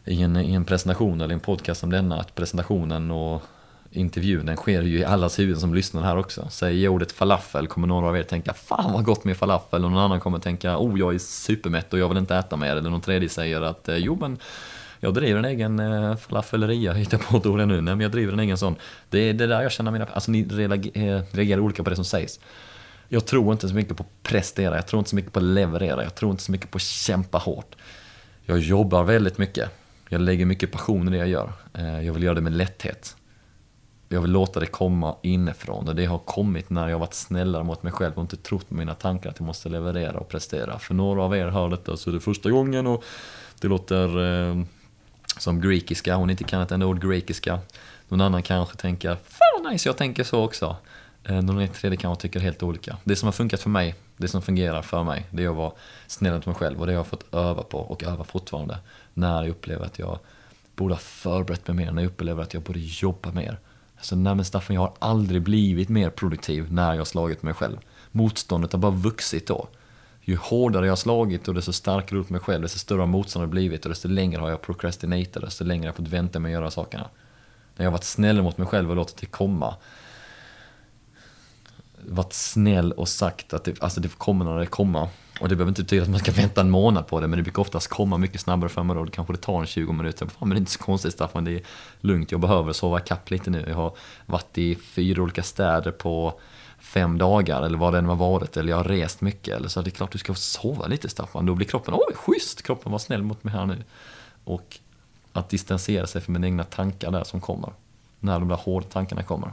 i 0.06 0.22
en, 0.22 0.38
i 0.38 0.54
en 0.54 0.66
presentation 0.66 1.22
eller 1.22 1.34
en 1.34 1.40
podcast 1.40 1.80
som 1.80 1.90
denna, 1.90 2.20
att 2.20 2.36
presentationen 2.36 3.12
och 3.12 3.44
intervjun, 3.92 4.46
den 4.46 4.56
sker 4.56 4.82
ju 4.82 5.00
i 5.00 5.06
allas 5.06 5.40
huvuden 5.40 5.60
som 5.60 5.74
lyssnar 5.74 6.02
här 6.02 6.18
också. 6.18 6.48
Säger 6.50 6.84
jag 6.84 6.94
ordet 6.94 7.12
falafel 7.12 7.68
kommer 7.68 7.88
några 7.88 8.08
av 8.08 8.18
er 8.18 8.24
tänka 8.24 8.54
fan 8.54 8.94
vad 8.94 9.04
gott 9.04 9.24
med 9.24 9.38
falafel 9.38 9.86
och 9.86 9.92
någon 9.92 10.04
annan 10.04 10.20
kommer 10.20 10.40
tänka 10.40 10.78
oh 10.78 11.00
jag 11.00 11.14
är 11.16 11.20
supermätt 11.20 11.94
och 11.94 12.00
jag 12.00 12.10
vill 12.10 12.18
inte 12.18 12.36
äta 12.36 12.56
mer. 12.56 12.76
Eller 12.76 12.90
någon 12.90 13.02
tredje 13.02 13.30
säger 13.30 13.62
att 13.62 13.90
eh, 13.90 13.98
jo 13.98 14.18
men 14.22 14.38
jag 15.00 15.14
driver 15.14 15.40
en 15.40 15.46
egen 15.46 15.80
eh, 15.80 16.16
falafelleria, 16.16 16.94
hittar 17.04 17.18
på 17.18 17.38
ett 17.38 17.46
ord 17.46 17.60
nu, 17.60 17.66
Nej, 17.66 17.82
men 17.82 18.00
jag 18.00 18.12
driver 18.12 18.34
en 18.34 18.40
egen 18.40 18.58
sån. 18.58 18.76
Det 19.10 19.20
är 19.20 19.34
det 19.34 19.48
där 19.48 19.62
jag 19.62 19.72
känner 19.72 19.92
mina, 19.92 20.06
alltså 20.06 20.32
ni 20.32 20.40
eh, 20.94 21.36
reagerar 21.36 21.60
olika 21.60 21.84
på 21.84 21.90
det 21.90 21.96
som 21.96 22.06
sägs. 22.06 22.40
Jag 23.14 23.26
tror 23.26 23.52
inte 23.52 23.70
så 23.70 23.76
mycket 23.76 23.98
på 23.98 24.04
att 24.04 24.24
prestera, 24.24 24.76
jag 24.76 24.88
tror 24.88 25.00
inte 25.00 25.10
så 25.10 25.16
mycket 25.16 25.34
på 25.34 25.40
att 25.40 25.46
leverera, 25.46 26.04
jag 26.04 26.16
tror 26.16 26.32
inte 26.32 26.44
så 26.44 26.52
mycket 26.52 26.72
på 26.72 26.76
att 26.76 26.82
kämpa 26.82 27.38
hårt. 27.38 27.76
Jag 28.46 28.60
jobbar 28.60 29.04
väldigt 29.04 29.38
mycket. 29.38 29.70
Jag 30.10 30.22
lägger 30.22 30.46
mycket 30.46 30.72
passion 30.72 31.08
i 31.08 31.12
det 31.12 31.18
jag 31.18 31.28
gör. 31.28 31.54
Eh, 31.74 32.02
jag 32.02 32.14
vill 32.14 32.24
göra 32.24 32.36
det 32.36 32.42
med 32.42 32.54
lätthet. 32.54 33.16
Jag 34.10 34.22
vill 34.22 34.32
låta 34.32 34.60
det 34.60 34.66
komma 34.66 35.16
inifrån 35.22 35.88
och 35.88 35.96
det 35.96 36.06
har 36.06 36.18
kommit 36.18 36.70
när 36.70 36.88
jag 36.88 37.00
varit 37.00 37.14
snällare 37.14 37.64
mot 37.64 37.84
mig 37.84 37.94
själv 37.94 38.14
och 38.16 38.22
inte 38.22 38.38
trott 38.38 38.70
på 38.70 38.76
mina 38.76 38.96
tankar 38.96 39.30
att 39.30 39.40
jag 39.40 39.46
måste 39.46 39.70
leverera 39.70 40.18
och 40.18 40.30
prestera. 40.30 40.80
För 40.80 40.94
några 40.94 41.24
av 41.24 41.36
er 41.36 41.48
hör 41.48 41.70
detta 41.70 41.98
så 41.98 42.10
är 42.10 42.14
det 42.14 42.20
första 42.20 42.50
gången 42.50 42.88
och 42.88 43.04
det 43.62 43.68
låter 43.68 44.24
eh, 44.50 44.64
som 45.38 45.62
grekiska, 45.62 46.16
hon 46.16 46.30
inte 46.30 46.44
kan 46.44 46.62
ett 46.62 46.72
enda 46.72 46.86
ord 46.86 47.02
grekiska. 47.02 47.60
Någon 48.08 48.22
annan 48.22 48.44
kanske 48.44 48.78
tänker, 48.78 49.16
fan 49.16 49.72
nice, 49.72 49.90
jag 49.90 49.98
tänker 49.98 50.24
så 50.24 50.44
också. 50.44 50.76
Eh, 51.24 51.42
någon 51.42 51.68
tredje 51.68 51.98
kanske 51.98 52.22
tycker 52.22 52.40
helt 52.40 52.64
olika. 52.64 52.98
Det 53.04 53.16
som 53.16 53.28
har 53.28 53.32
funkat 53.32 53.62
för 53.62 53.70
mig, 53.70 53.96
det 54.18 54.28
som 54.28 54.42
fungerar 54.42 54.82
för 54.82 55.04
mig, 55.04 55.28
det 55.32 55.44
är 55.44 55.50
att 55.50 55.56
vara 55.56 55.72
snäll 56.08 56.34
mot 56.34 56.46
mig 56.46 56.56
själv 56.56 56.80
och 56.80 56.86
det 56.86 56.92
har 56.92 57.00
jag 57.00 57.08
fått 57.08 57.34
öva 57.34 57.64
på 57.64 57.78
och 57.78 58.04
öva 58.04 58.24
fortfarande. 58.24 58.78
När 59.14 59.42
jag 59.42 59.50
upplever 59.50 59.86
att 59.86 60.00
jag 60.00 60.20
borde 60.76 60.94
ha 60.94 61.00
förberett 61.00 61.68
mig 61.68 61.76
mer, 61.78 61.92
när 61.92 62.02
jag 62.02 62.10
upplever 62.10 62.44
att 62.44 62.54
jag 62.54 62.64
borde 62.64 62.80
jobba 62.80 63.32
mer. 63.32 63.60
Alltså, 63.98 64.16
nej 64.16 64.36
men 64.36 64.46
Staffan, 64.46 64.76
jag 64.76 64.82
har 64.82 64.94
aldrig 65.00 65.42
blivit 65.42 65.90
mer 65.90 66.10
produktiv 66.10 66.74
när 66.74 66.92
jag 66.92 67.00
har 67.00 67.06
slagit 67.06 67.44
mig 67.44 67.54
själv. 67.54 67.78
Motståndet 68.12 68.72
har 68.72 68.80
bara 68.80 68.92
vuxit 68.92 69.48
då. 69.48 69.68
Ju 70.22 70.36
hårdare 70.36 70.86
jag 70.86 70.92
har 70.92 70.98
slagit 70.98 71.48
och 71.48 71.54
desto 71.54 71.74
starkare 71.74 72.20
ut 72.20 72.30
mig 72.30 72.42
själv, 72.42 72.62
desto 72.62 72.80
större 72.80 73.00
har 73.00 73.08
motståndet 73.08 73.50
blivit 73.50 73.86
och 73.86 73.90
desto 73.90 74.08
längre 74.08 74.42
har 74.42 74.50
jag 74.50 74.62
procrastinatat, 74.62 75.44
desto 75.44 75.64
längre 75.64 75.82
har 75.82 75.88
jag 75.88 75.96
fått 75.96 76.08
vänta 76.08 76.40
med 76.40 76.50
att 76.50 76.54
göra 76.54 76.72
sakerna. 76.72 77.10
När 77.76 77.86
jag 77.86 77.92
har 77.92 77.98
varit 77.98 78.04
snäll 78.04 78.42
mot 78.42 78.58
mig 78.58 78.68
själv 78.68 78.90
och 78.90 78.96
låtit 78.96 79.18
det 79.18 79.26
komma, 79.26 79.76
varit 82.08 82.34
snäll 82.34 82.92
och 82.92 83.10
sagt 83.10 83.54
att 83.54 83.64
det, 83.64 83.82
alltså 83.84 84.02
det 84.02 84.18
kommer 84.18 84.46
när 84.46 84.60
det 84.60 84.66
kommer. 84.66 85.08
Och 85.42 85.50
det 85.50 85.56
behöver 85.56 85.70
inte 85.70 85.82
betyda 85.84 86.04
att 86.04 86.10
man 86.10 86.20
ska 86.20 86.32
vänta 86.32 86.62
en 86.62 86.70
månad 86.70 87.08
på 87.08 87.20
det, 87.20 87.28
men 87.28 87.38
det 87.38 87.44
brukar 87.44 87.62
oftast 87.62 87.88
komma 87.88 88.18
mycket 88.18 88.42
snabbare 88.42 88.70
för 88.70 88.84
mig 88.84 88.96
då. 88.96 89.06
Det 89.06 89.12
kanske 89.12 89.34
det 89.34 89.38
tar 89.38 89.60
en 89.60 89.66
20 89.66 89.94
minuter. 89.94 90.26
Fan, 90.26 90.36
men 90.40 90.50
det 90.50 90.56
är 90.56 90.60
inte 90.60 90.72
så 90.72 90.80
konstigt 90.80 91.14
Staffan, 91.14 91.44
det 91.44 91.52
är 91.52 91.62
lugnt. 92.02 92.32
Jag 92.32 92.42
behöver 92.42 92.74
sova 92.74 93.00
kapp 93.00 93.30
lite 93.30 93.50
nu. 93.50 93.66
Jag 93.68 93.76
har 93.76 93.94
varit 94.26 94.58
i 94.58 94.76
fyra 94.76 95.22
olika 95.22 95.44
städer 95.44 95.92
på 95.92 96.40
fem 96.80 97.18
dagar 97.18 97.62
eller 97.62 97.78
vad 97.78 97.94
det 97.94 98.00
än 98.00 98.06
har 98.06 98.16
varit. 98.16 98.58
Eller 98.58 98.70
jag 98.70 98.78
har 98.78 98.84
rest 98.84 99.22
mycket. 99.22 99.56
Eller 99.56 99.70
så 99.70 99.82
det 99.82 99.90
är 99.90 99.92
klart 99.92 100.12
du 100.12 100.18
ska 100.18 100.34
sova 100.34 100.88
lite 100.88 101.10
Staffan. 101.10 101.46
Då 101.46 101.56
blir 101.56 101.68
kroppen, 101.68 101.94
oj 101.94 102.16
schysst, 102.16 102.62
kroppen 102.62 102.92
var 102.92 103.00
snäll 103.00 103.24
mot 103.24 103.44
mig 103.44 103.54
här 103.54 103.66
nu. 103.66 103.84
Och 104.44 104.80
att 105.34 105.50
distansera 105.50 106.08
sig 106.08 106.22
från 106.22 106.34
mina 106.34 106.48
egna 106.48 106.64
tankar 106.64 107.12
där 107.12 107.24
som 107.24 107.42
kommer. 107.42 107.74
När 108.20 108.40
de 108.40 108.48
där 108.48 108.56
hårda 108.56 108.88
tankarna 108.88 109.24
kommer. 109.24 109.52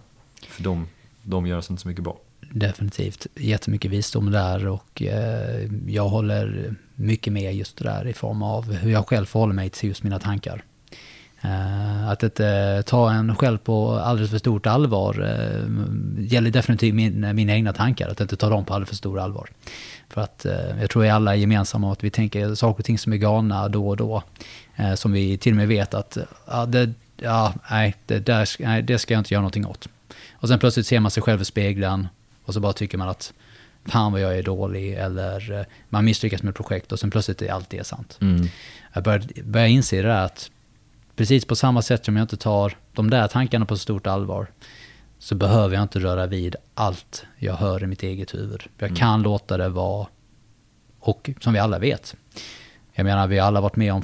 För 0.48 0.62
de, 0.62 0.88
de 1.22 1.46
gör 1.46 1.58
oss 1.58 1.70
inte 1.70 1.82
så 1.82 1.88
mycket 1.88 2.04
bra 2.04 2.16
definitivt 2.50 3.26
jättemycket 3.36 3.90
visdom 3.90 4.30
där 4.30 4.66
och 4.66 5.02
eh, 5.02 5.68
jag 5.86 6.08
håller 6.08 6.74
mycket 6.94 7.32
med 7.32 7.54
just 7.54 7.76
det 7.76 7.84
där 7.84 8.06
i 8.06 8.12
form 8.12 8.42
av 8.42 8.72
hur 8.72 8.90
jag 8.90 9.08
själv 9.08 9.26
förhåller 9.26 9.54
mig 9.54 9.70
till 9.70 9.88
just 9.88 10.02
mina 10.02 10.18
tankar. 10.18 10.64
Eh, 11.40 12.08
att 12.08 12.22
inte 12.22 12.82
ta 12.86 13.12
en 13.12 13.36
själv 13.36 13.58
på 13.58 13.92
alldeles 13.92 14.30
för 14.30 14.38
stort 14.38 14.66
allvar 14.66 15.22
eh, 15.22 16.24
gäller 16.32 16.50
definitivt 16.50 16.94
min, 16.94 17.36
mina 17.36 17.52
egna 17.52 17.72
tankar, 17.72 18.08
att 18.08 18.20
inte 18.20 18.36
ta 18.36 18.48
dem 18.48 18.64
på 18.64 18.74
alldeles 18.74 18.88
för 18.88 18.96
stort 18.96 19.18
allvar. 19.18 19.50
För 20.08 20.20
att 20.20 20.44
eh, 20.44 20.80
jag 20.80 20.90
tror 20.90 21.02
vi 21.02 21.08
alla 21.08 21.32
är 21.32 21.38
gemensamma 21.38 21.92
att 21.92 22.04
vi 22.04 22.10
tänker 22.10 22.54
saker 22.54 22.80
och 22.80 22.84
ting 22.84 22.98
som 22.98 23.12
är 23.12 23.16
galna 23.16 23.68
då 23.68 23.88
och 23.88 23.96
då. 23.96 24.22
Eh, 24.76 24.94
som 24.94 25.12
vi 25.12 25.38
till 25.38 25.52
och 25.52 25.56
med 25.56 25.68
vet 25.68 25.94
att, 25.94 26.18
ja, 26.46 26.66
det, 26.66 26.92
ja 27.16 27.54
nej, 27.70 27.94
det, 28.06 28.18
där, 28.18 28.48
nej, 28.58 28.82
det 28.82 28.98
ska 28.98 29.14
jag 29.14 29.20
inte 29.20 29.34
göra 29.34 29.42
någonting 29.42 29.66
åt. 29.66 29.88
Och 30.32 30.48
sen 30.48 30.58
plötsligt 30.58 30.86
ser 30.86 31.00
man 31.00 31.10
sig 31.10 31.22
själv 31.22 31.40
i 31.40 31.44
spegeln 31.44 32.08
och 32.48 32.54
så 32.54 32.60
bara 32.60 32.72
tycker 32.72 32.98
man 32.98 33.08
att 33.08 33.32
fan 33.84 34.12
vad 34.12 34.20
jag 34.20 34.38
är 34.38 34.42
dålig 34.42 34.94
eller 34.94 35.52
eh, 35.52 35.66
man 35.88 36.04
misslyckas 36.04 36.42
med 36.42 36.54
projekt 36.54 36.92
och 36.92 36.98
sen 36.98 37.10
plötsligt 37.10 37.42
är 37.42 37.52
allt 37.52 37.70
det 37.70 37.86
sant. 37.86 38.18
Mm. 38.20 38.48
Jag 38.92 39.04
börjar, 39.04 39.22
börjar 39.42 39.66
inse 39.66 39.96
det 39.96 40.02
där 40.02 40.24
att 40.24 40.50
precis 41.16 41.44
på 41.44 41.56
samma 41.56 41.82
sätt 41.82 42.04
som 42.04 42.16
jag 42.16 42.24
inte 42.24 42.36
tar 42.36 42.76
de 42.92 43.10
där 43.10 43.28
tankarna 43.28 43.66
på 43.66 43.76
stort 43.76 44.06
allvar 44.06 44.46
så 45.18 45.34
behöver 45.34 45.74
jag 45.74 45.82
inte 45.82 45.98
röra 45.98 46.26
vid 46.26 46.56
allt 46.74 47.26
jag 47.36 47.54
hör 47.54 47.82
i 47.82 47.86
mitt 47.86 48.02
eget 48.02 48.34
huvud. 48.34 48.62
Jag 48.78 48.88
mm. 48.88 48.96
kan 48.96 49.22
låta 49.22 49.56
det 49.56 49.68
vara, 49.68 50.06
och 51.00 51.30
som 51.40 51.52
vi 51.52 51.58
alla 51.58 51.78
vet, 51.78 52.16
jag 52.92 53.04
menar 53.04 53.26
vi 53.26 53.38
har 53.38 53.46
alla 53.46 53.60
varit 53.60 53.76
med 53.76 53.92
om 53.92 54.02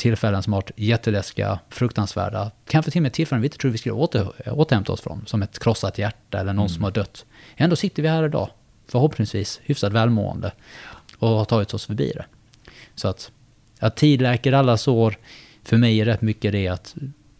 tillfällen 0.00 0.42
som 0.42 0.52
har 0.52 0.60
varit 0.60 0.70
jätteläskiga, 0.76 1.58
fruktansvärda, 1.68 2.50
kanske 2.66 2.90
till 2.90 2.98
och 2.98 3.02
med 3.02 3.12
tillfällen 3.12 3.42
vi 3.42 3.46
inte 3.46 3.58
tror 3.58 3.70
vi 3.70 3.78
skulle 3.78 3.92
åter, 3.92 4.32
återhämta 4.46 4.92
oss 4.92 5.00
från, 5.00 5.22
som 5.26 5.42
ett 5.42 5.58
krossat 5.58 5.98
hjärta 5.98 6.40
eller 6.40 6.52
någon 6.52 6.66
mm. 6.66 6.74
som 6.74 6.84
har 6.84 6.90
dött. 6.90 7.24
Ändå 7.56 7.76
sitter 7.76 8.02
vi 8.02 8.08
här 8.08 8.24
idag, 8.24 8.50
förhoppningsvis 8.88 9.60
hyfsat 9.64 9.92
välmående 9.92 10.52
och 11.18 11.28
har 11.28 11.44
tagit 11.44 11.74
oss 11.74 11.86
förbi 11.86 12.12
det. 12.14 12.24
Så 12.94 13.08
att, 13.08 13.30
att 13.78 13.96
tid 13.96 14.22
läker 14.22 14.52
alla 14.52 14.76
sår, 14.76 15.16
för 15.62 15.76
mig 15.76 16.00
är 16.00 16.04
rätt 16.04 16.22
mycket 16.22 16.52
det 16.52 16.68
att 16.68 16.94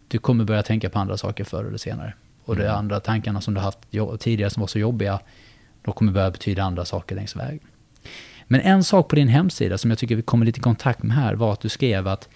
du 0.07 0.17
kommer 0.17 0.43
börja 0.43 0.63
tänka 0.63 0.89
på 0.89 0.99
andra 0.99 1.17
saker 1.17 1.43
förr 1.43 1.63
eller 1.65 1.77
senare. 1.77 2.13
Och 2.45 2.55
de 2.55 2.63
mm. 2.63 2.75
andra 2.75 2.99
tankarna 2.99 3.41
som 3.41 3.53
du 3.53 3.59
haft 3.59 3.79
tidigare 4.19 4.49
som 4.49 4.61
var 4.61 4.67
så 4.67 4.79
jobbiga, 4.79 5.19
de 5.81 5.93
kommer 5.93 6.11
börja 6.11 6.31
betyda 6.31 6.63
andra 6.63 6.85
saker 6.85 7.15
längs 7.15 7.35
vägen. 7.35 7.67
Men 8.47 8.61
en 8.61 8.83
sak 8.83 9.07
på 9.09 9.15
din 9.15 9.27
hemsida 9.27 9.77
som 9.77 9.91
jag 9.91 9.99
tycker 9.99 10.15
vi 10.15 10.21
kommer 10.21 10.45
lite 10.45 10.59
i 10.59 10.61
kontakt 10.61 11.03
med 11.03 11.17
här 11.17 11.33
var 11.33 11.53
att 11.53 11.61
du 11.61 11.69
skrev 11.69 12.07
att 12.07 12.29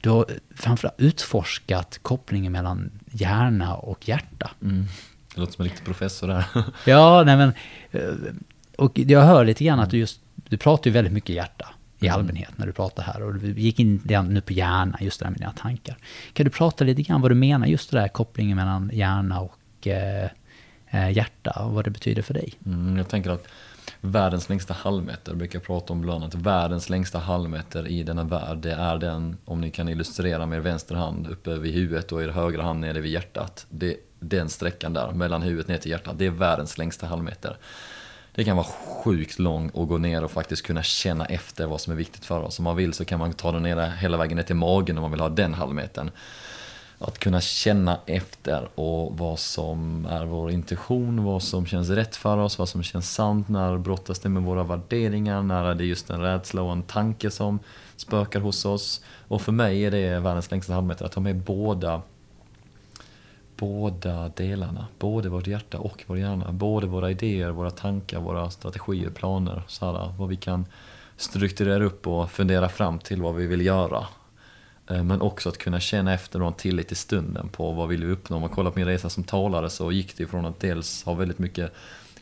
du 0.00 0.08
har 0.10 0.26
framförallt 0.54 1.00
utforskat 1.00 1.98
kopplingen 2.02 2.52
mellan 2.52 2.90
hjärna 3.10 3.74
och 3.76 4.08
hjärta. 4.08 4.50
Mm. 4.62 4.86
Det 5.34 5.40
låter 5.40 5.52
som 5.52 5.62
en 5.64 5.68
riktig 5.70 5.84
professor 5.86 6.28
där. 6.28 6.44
Ja, 6.86 7.22
nej 7.26 7.36
men... 7.36 7.52
eh, 7.90 8.32
Och 8.76 8.98
jag 8.98 9.20
hör 9.22 9.44
lite 9.44 9.64
grann 9.64 9.80
att 9.80 9.90
du 9.90 9.98
just... 9.98 10.20
Du 10.34 10.56
pratar 10.56 10.90
ju 10.90 10.94
väldigt 10.94 11.12
mycket 11.12 11.36
hjärta 11.36 11.68
i 12.00 12.08
allmänhet 12.08 12.50
när 12.58 12.66
du 12.66 12.72
pratar 12.72 13.02
här. 13.02 13.22
Och 13.22 13.34
du 13.34 13.52
gick 13.60 13.78
in 13.80 14.00
nu 14.28 14.40
på 14.40 14.52
hjärna, 14.52 14.98
just 15.00 15.18
det 15.20 15.24
där 15.26 15.30
med 15.30 15.40
dina 15.40 15.52
tankar. 15.52 15.96
Kan 16.32 16.44
du 16.44 16.50
prata 16.50 16.84
lite 16.84 17.02
grann 17.02 17.20
vad 17.20 17.30
du 17.30 17.34
menar, 17.34 17.66
just 17.66 17.90
det 17.90 18.00
där 18.00 18.08
kopplingen 18.08 18.56
mellan 18.56 18.90
hjärna 18.92 19.40
och 19.40 19.86
eh, 19.86 20.28
eh, 20.90 21.10
hjärta 21.10 21.50
och 21.50 21.72
vad 21.72 21.84
det 21.84 21.90
betyder 21.90 22.22
för 22.22 22.34
dig? 22.34 22.52
Mm, 22.66 22.96
jag 22.96 23.08
tänker 23.08 23.30
att 23.30 23.46
världens 24.00 24.48
längsta 24.48 24.74
halvmeter, 24.74 25.34
brukar 25.34 25.58
jag 25.58 25.66
prata 25.66 25.92
om 25.92 26.00
bland 26.00 26.24
annat, 26.24 26.34
världens 26.34 26.88
längsta 26.88 27.18
halvmeter 27.18 27.88
i 27.88 28.02
denna 28.02 28.24
värld, 28.24 28.58
det 28.58 28.72
är 28.72 28.98
den, 28.98 29.36
om 29.44 29.60
ni 29.60 29.70
kan 29.70 29.88
illustrera 29.88 30.46
med 30.46 30.56
er 30.56 30.60
vänster 30.60 30.94
hand 30.94 31.26
uppe 31.26 31.58
vid 31.58 31.74
huvudet 31.74 32.12
och 32.12 32.22
er 32.22 32.28
högra 32.28 32.62
hand 32.62 32.80
nere 32.80 33.00
vid 33.00 33.12
hjärtat. 33.12 33.66
Det, 33.70 33.96
den 34.20 34.48
sträckan 34.48 34.92
där, 34.92 35.12
mellan 35.12 35.42
huvudet 35.42 35.68
ner 35.68 35.78
till 35.78 35.90
hjärtat, 35.90 36.18
det 36.18 36.26
är 36.26 36.30
världens 36.30 36.78
längsta 36.78 37.06
halvmeter. 37.06 37.56
Det 38.34 38.44
kan 38.44 38.56
vara 38.56 38.66
sjukt 38.66 39.38
lång 39.38 39.68
och 39.68 39.88
gå 39.88 39.98
ner 39.98 40.24
och 40.24 40.30
faktiskt 40.30 40.66
kunna 40.66 40.82
känna 40.82 41.26
efter 41.26 41.66
vad 41.66 41.80
som 41.80 41.92
är 41.92 41.96
viktigt 41.96 42.24
för 42.24 42.40
oss. 42.40 42.58
Om 42.58 42.64
man 42.64 42.76
vill 42.76 42.92
så 42.92 43.04
kan 43.04 43.18
man 43.18 43.32
ta 43.32 43.52
den 43.52 43.62
ner 43.62 43.90
hela 43.90 44.16
vägen 44.16 44.36
ner 44.36 44.42
till 44.44 44.56
magen 44.56 44.98
om 44.98 45.02
man 45.02 45.10
vill 45.10 45.20
ha 45.20 45.28
den 45.28 45.54
halvmetern. 45.54 46.10
Att 47.02 47.18
kunna 47.18 47.40
känna 47.40 47.98
efter 48.06 48.68
och 48.74 49.18
vad 49.18 49.38
som 49.38 50.06
är 50.10 50.24
vår 50.24 50.50
intention, 50.50 51.24
vad 51.24 51.42
som 51.42 51.66
känns 51.66 51.88
rätt 51.88 52.16
för 52.16 52.38
oss, 52.38 52.58
vad 52.58 52.68
som 52.68 52.82
känns 52.82 53.14
sant, 53.14 53.48
när 53.48 53.78
brottas 53.78 54.18
det 54.18 54.28
med 54.28 54.42
våra 54.42 54.62
värderingar, 54.62 55.42
när 55.42 55.64
är 55.64 55.74
det 55.74 55.84
just 55.84 56.10
en 56.10 56.20
rädsla 56.20 56.62
och 56.62 56.72
en 56.72 56.82
tanke 56.82 57.30
som 57.30 57.58
spökar 57.96 58.40
hos 58.40 58.64
oss. 58.64 59.04
Och 59.28 59.42
för 59.42 59.52
mig 59.52 59.84
är 59.84 59.90
det 59.90 60.18
världens 60.20 60.50
längsta 60.50 60.74
halvmeter, 60.74 61.04
att 61.04 61.12
ta 61.12 61.20
med 61.20 61.36
båda 61.36 62.02
båda 63.60 64.28
delarna, 64.28 64.86
både 64.98 65.28
vårt 65.28 65.46
hjärta 65.46 65.78
och 65.78 66.04
vår 66.06 66.18
hjärna, 66.18 66.52
både 66.52 66.86
våra 66.86 67.10
idéer, 67.10 67.50
våra 67.50 67.70
tankar, 67.70 68.20
våra 68.20 68.50
strategier, 68.50 69.10
planer, 69.10 69.62
så 69.66 69.86
här, 69.86 70.14
vad 70.18 70.28
vi 70.28 70.36
kan 70.36 70.66
strukturera 71.16 71.84
upp 71.84 72.06
och 72.06 72.30
fundera 72.30 72.68
fram 72.68 72.98
till 72.98 73.22
vad 73.22 73.34
vi 73.34 73.46
vill 73.46 73.66
göra. 73.66 74.06
Eh, 74.90 75.04
men 75.04 75.20
också 75.20 75.48
att 75.48 75.58
kunna 75.58 75.80
känna 75.80 76.14
efter 76.14 76.38
och 76.38 76.44
ha 76.44 76.52
en 76.52 76.58
tillit 76.58 76.92
i 76.92 76.94
stunden 76.94 77.48
på 77.48 77.72
vad 77.72 77.88
vill 77.88 78.04
vi 78.04 78.12
uppnå. 78.12 78.36
Om 78.36 78.40
man 78.40 78.50
kollar 78.50 78.70
på 78.70 78.78
min 78.78 78.88
resa 78.88 79.10
som 79.10 79.24
talare 79.24 79.70
så 79.70 79.92
gick 79.92 80.16
det 80.16 80.22
ifrån 80.22 80.46
att 80.46 80.60
dels 80.60 81.04
ha 81.04 81.14
väldigt 81.14 81.38
mycket 81.38 81.72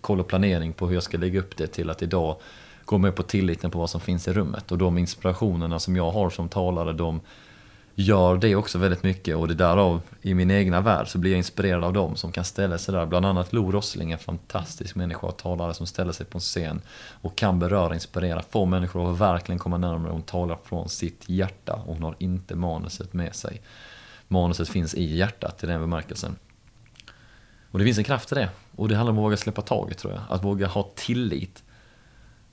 koll 0.01 0.21
och 0.21 0.29
planering 0.29 0.73
på 0.73 0.87
hur 0.87 0.95
jag 0.95 1.03
ska 1.03 1.19
lägga 1.19 1.41
upp 1.41 1.57
det 1.57 1.66
till 1.66 1.91
att 1.91 2.03
idag 2.03 2.37
gå 2.85 2.99
med 2.99 3.14
på 3.14 3.23
tilliten 3.23 3.71
på 3.71 3.79
vad 3.79 3.91
som 3.91 4.01
finns 4.01 4.29
i 4.29 4.33
rummet. 4.33 4.73
Och 4.73 4.79
de 4.79 4.99
inspirationerna 4.99 5.79
som 5.79 5.97
jag 5.97 6.11
har 6.11 6.31
som 6.31 6.49
talare, 6.49 6.93
de 6.93 7.21
gör 8.01 8.36
det 8.36 8.57
också 8.57 8.78
väldigt 8.78 9.03
mycket 9.03 9.36
och 9.36 9.49
det 9.49 9.55
därav 9.55 10.01
i 10.22 10.34
min 10.34 10.51
egna 10.51 10.80
värld 10.80 11.09
så 11.09 11.18
blir 11.18 11.30
jag 11.30 11.38
inspirerad 11.38 11.84
av 11.84 11.92
dem 11.92 12.16
som 12.16 12.32
kan 12.32 12.44
ställa 12.44 12.78
sig 12.78 12.94
där. 12.94 13.07
Bland 13.07 13.26
annat 13.26 13.53
Lo 13.53 13.70
Rossling, 13.70 14.12
en 14.12 14.18
fantastisk 14.18 14.94
människa 14.94 15.26
och 15.26 15.36
talare 15.36 15.74
som 15.74 15.86
ställer 15.86 16.12
sig 16.12 16.26
på 16.26 16.38
en 16.38 16.40
scen 16.40 16.80
och 17.22 17.36
kan 17.36 17.59
beröra, 17.59 17.94
inspirera, 17.94 18.42
få 18.51 18.64
människor 18.64 19.11
att 19.11 19.18
verkligen 19.18 19.59
komma 19.59 19.78
närmare. 19.78 20.12
Hon 20.12 20.22
talar 20.22 20.59
från 20.64 20.88
sitt 20.88 21.28
hjärta 21.28 21.74
och 21.74 21.94
hon 21.94 22.03
har 22.03 22.16
inte 22.18 22.55
manuset 22.55 23.12
med 23.12 23.34
sig. 23.34 23.62
Manuset 24.28 24.68
finns 24.68 24.94
i 24.94 25.16
hjärtat 25.16 25.64
i 25.64 25.66
den 25.66 25.80
bemärkelsen. 25.80 26.36
Och 27.70 27.78
det 27.78 27.84
finns 27.84 27.99
en 27.99 28.05
kraft 28.05 28.32
i 28.32 28.34
det. 28.34 28.49
Och 28.76 28.88
det 28.88 28.96
handlar 28.96 29.12
om 29.12 29.18
att 29.18 29.24
våga 29.24 29.36
släppa 29.36 29.62
taget 29.62 29.99
tror 29.99 30.12
jag. 30.12 30.22
Att 30.28 30.44
våga 30.44 30.66
ha 30.66 30.90
tillit 30.94 31.62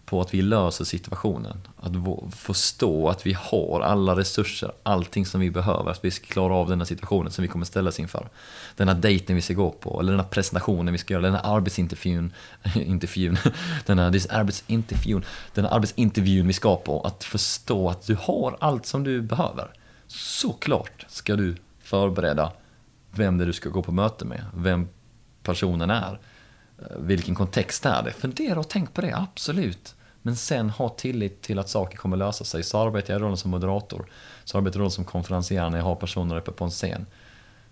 på 0.05 0.21
att 0.21 0.33
vi 0.33 0.41
löser 0.41 0.85
situationen. 0.85 1.61
Att 1.77 1.91
förstå 2.35 3.09
att 3.09 3.25
vi 3.25 3.33
har 3.33 3.81
alla 3.81 4.15
resurser, 4.15 4.71
allting 4.83 5.25
som 5.25 5.41
vi 5.41 5.51
behöver, 5.51 5.91
att 5.91 6.05
vi 6.05 6.11
ska 6.11 6.25
klara 6.25 6.53
av 6.53 6.69
den 6.69 6.79
här 6.79 6.85
situationen 6.85 7.31
som 7.31 7.41
vi 7.41 7.47
kommer 7.47 7.65
ställas 7.65 7.99
inför. 7.99 8.29
Den 8.75 8.87
här 8.87 8.95
dejten 8.95 9.35
vi 9.35 9.41
ska 9.41 9.53
gå 9.53 9.71
på, 9.71 9.99
eller 9.99 10.11
den 10.11 10.19
här 10.19 10.27
presentationen 10.27 10.91
vi 10.91 10.97
ska 10.97 11.13
göra, 11.13 11.23
den 11.23 11.33
här 11.33 11.55
arbetsintervjun, 11.55 12.33
intervjun, 12.75 13.37
den 13.85 13.99
här 13.99 14.05
arbetsintervjun, 14.29 15.25
den 15.53 15.65
här 15.65 15.71
arbetsintervjun 15.71 16.47
vi 16.47 16.53
ska 16.53 16.75
på. 16.75 17.01
Att 17.01 17.23
förstå 17.23 17.89
att 17.89 18.07
du 18.07 18.17
har 18.21 18.57
allt 18.59 18.85
som 18.85 19.03
du 19.03 19.21
behöver. 19.21 19.71
Såklart 20.07 21.05
ska 21.09 21.35
du 21.35 21.55
förbereda 21.83 22.51
vem 23.11 23.37
det 23.37 23.43
är 23.43 23.45
du 23.45 23.53
ska 23.53 23.69
gå 23.69 23.83
på 23.83 23.91
möte 23.91 24.25
med, 24.25 24.45
vem 24.55 24.87
personen 25.43 25.89
är. 25.89 26.19
Eh, 26.79 26.97
vilken 26.97 27.35
kontext 27.35 27.85
är 27.85 28.03
det? 28.03 28.11
Fundera 28.11 28.59
och 28.59 28.69
tänk 28.69 28.93
på 28.93 29.01
det, 29.01 29.17
absolut. 29.17 29.95
Men 30.21 30.35
sen 30.35 30.69
ha 30.69 30.89
tillit 30.89 31.41
till 31.41 31.59
att 31.59 31.69
saker 31.69 31.97
kommer 31.97 32.17
lösa 32.17 32.43
sig. 32.43 32.63
Så 32.63 32.79
arbetar 32.79 33.13
jag 33.13 33.19
i 33.19 33.23
rollen 33.23 33.37
som 33.37 33.51
moderator. 33.51 34.05
Så 34.43 34.57
arbetar 34.57 34.77
jag 34.77 34.79
i 34.79 34.81
rollen 34.81 34.91
som 34.91 35.05
konferencier 35.05 35.69
när 35.69 35.77
jag 35.77 35.85
har 35.85 35.95
personer 35.95 36.37
uppe 36.37 36.51
på 36.51 36.63
en 36.63 36.69
scen. 36.69 37.05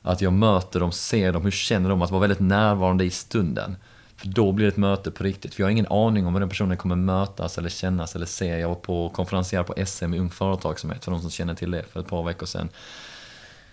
Att 0.02 0.22
jag 0.22 0.34
möter 0.34 0.80
dem, 0.80 0.92
ser 0.92 1.34
dem, 1.34 1.44
hur 1.44 1.52
känner 1.52 1.90
de? 1.90 2.02
Att 2.02 2.12
vara 2.12 2.22
väldigt 2.22 2.40
närvarande 2.40 3.04
i 3.04 3.10
stunden. 3.10 3.76
För 4.16 4.28
då 4.28 4.52
blir 4.52 4.66
det 4.66 4.72
ett 4.72 4.78
möte 4.78 5.12
på 5.12 5.24
riktigt. 5.24 5.54
För 5.54 5.62
jag 5.62 5.66
har 5.68 5.72
ingen 5.72 5.88
aning 5.88 6.28
om 6.28 6.34
hur 6.34 6.40
den 6.40 6.50
personen 6.50 6.78
kommer 6.78 6.96
mötas 6.96 7.58
eller 7.58 7.70
kännas 7.70 8.16
eller 8.16 8.26
se. 8.26 8.48
Jag 8.48 8.68
var 8.68 8.76
på 8.76 9.10
konferencier 9.10 9.64
på 9.64 9.86
SM 9.86 10.14
i 10.14 10.20
Ung 10.20 10.30
Företagsamhet, 10.30 11.04
för 11.04 11.12
de 11.12 11.22
som 11.22 11.30
känner 11.30 11.56
till 11.56 11.72
det, 11.72 11.84
för 11.84 12.00
ett 12.00 12.08
par 12.08 12.24
veckor 12.24 12.46
sedan. 12.46 12.70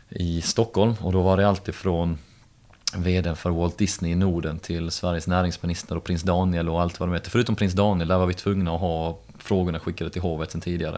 I 0.09 0.43
Stockholm. 0.43 0.95
Och 1.01 1.13
då 1.13 1.23
var 1.23 1.37
det 1.37 1.49
alltifrån 1.49 2.19
VD 2.97 3.35
för 3.35 3.51
Walt 3.51 3.79
Disney 3.79 4.13
i 4.13 4.15
Norden 4.15 4.59
till 4.59 4.91
Sveriges 4.91 5.27
näringsminister 5.27 5.97
och 5.97 6.05
prins 6.05 6.23
Daniel 6.23 6.69
och 6.69 6.81
allt 6.83 7.01
vad 7.01 7.09
de 7.09 7.13
heter. 7.13 7.31
Förutom 7.31 7.57
prins 7.57 7.73
Daniel, 7.73 8.09
där 8.09 8.19
var 8.19 8.27
vi 8.27 8.35
tvungna 8.35 8.75
att 8.75 8.81
ha 8.81 9.19
frågorna 9.39 9.79
skickade 9.79 10.11
till 10.11 10.23
hovet 10.23 10.51
sedan 10.51 10.61
tidigare. 10.61 10.97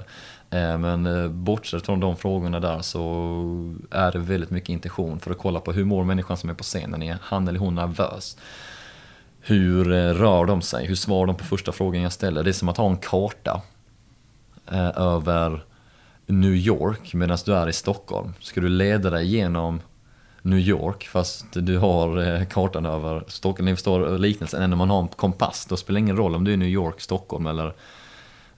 Eh, 0.51 0.79
men 0.79 1.07
eh, 1.07 1.29
bortsett 1.29 1.87
från 1.87 2.01
de 2.01 2.17
frågorna 2.17 2.61
där 2.61 2.81
så 2.83 3.75
är 3.91 4.13
det 4.13 4.19
väldigt 4.19 4.51
mycket 4.51 4.69
intention 4.69 5.21
för 5.21 5.31
att 5.31 5.39
kolla 5.39 5.61
på 5.61 5.73
hur 5.73 5.85
mår 5.85 6.05
människan 6.05 6.37
som 6.37 6.51
är 6.51 6.55
på 6.55 6.65
scenen? 6.65 7.03
Är 7.03 7.19
han 7.23 7.49
eller 7.49 7.59
hon 7.59 7.75
nervös? 7.75 8.37
Hur 9.41 9.93
eh, 9.93 10.15
rör 10.15 10.45
de 10.45 10.63
sig? 10.63 10.87
Hur 10.87 10.95
svarar 10.95 11.27
de 11.27 11.37
på 11.37 11.45
första 11.45 11.73
frågan 11.73 12.03
jag 12.03 12.13
ställer? 12.13 12.45
Det 12.45 12.51
är 12.51 12.53
som 12.53 12.69
att 12.69 12.77
ha 12.77 12.91
en 12.91 12.97
karta 12.97 13.63
över 14.97 15.65
New 16.27 16.55
York 16.55 17.15
medan 17.15 17.39
du 17.45 17.55
är 17.55 17.69
i 17.69 17.73
Stockholm. 17.73 18.35
Ska 18.41 18.61
du 18.61 18.69
leda 18.69 19.11
dig 19.11 19.27
genom 19.27 19.81
New 20.43 20.59
York 20.59 21.09
fast 21.09 21.47
du 21.53 21.79
har 21.79 22.35
eh, 22.35 22.45
kartan 22.45 22.87
över 22.87 23.25
Stockholm. 23.27 23.65
Ni 23.65 23.75
förstår 23.75 24.19
liknelsen, 24.19 24.71
när 24.71 24.77
man 24.77 24.91
har 24.91 25.01
en 25.01 25.09
kompass. 25.09 25.67
Då 25.67 25.77
spelar 25.77 26.01
det 26.01 26.05
ingen 26.05 26.17
roll 26.17 26.35
om 26.35 26.45
du 26.45 26.51
är 26.51 26.55
i 26.55 26.57
New 26.57 26.69
York, 26.69 27.01
Stockholm 27.01 27.47
eller, 27.47 27.73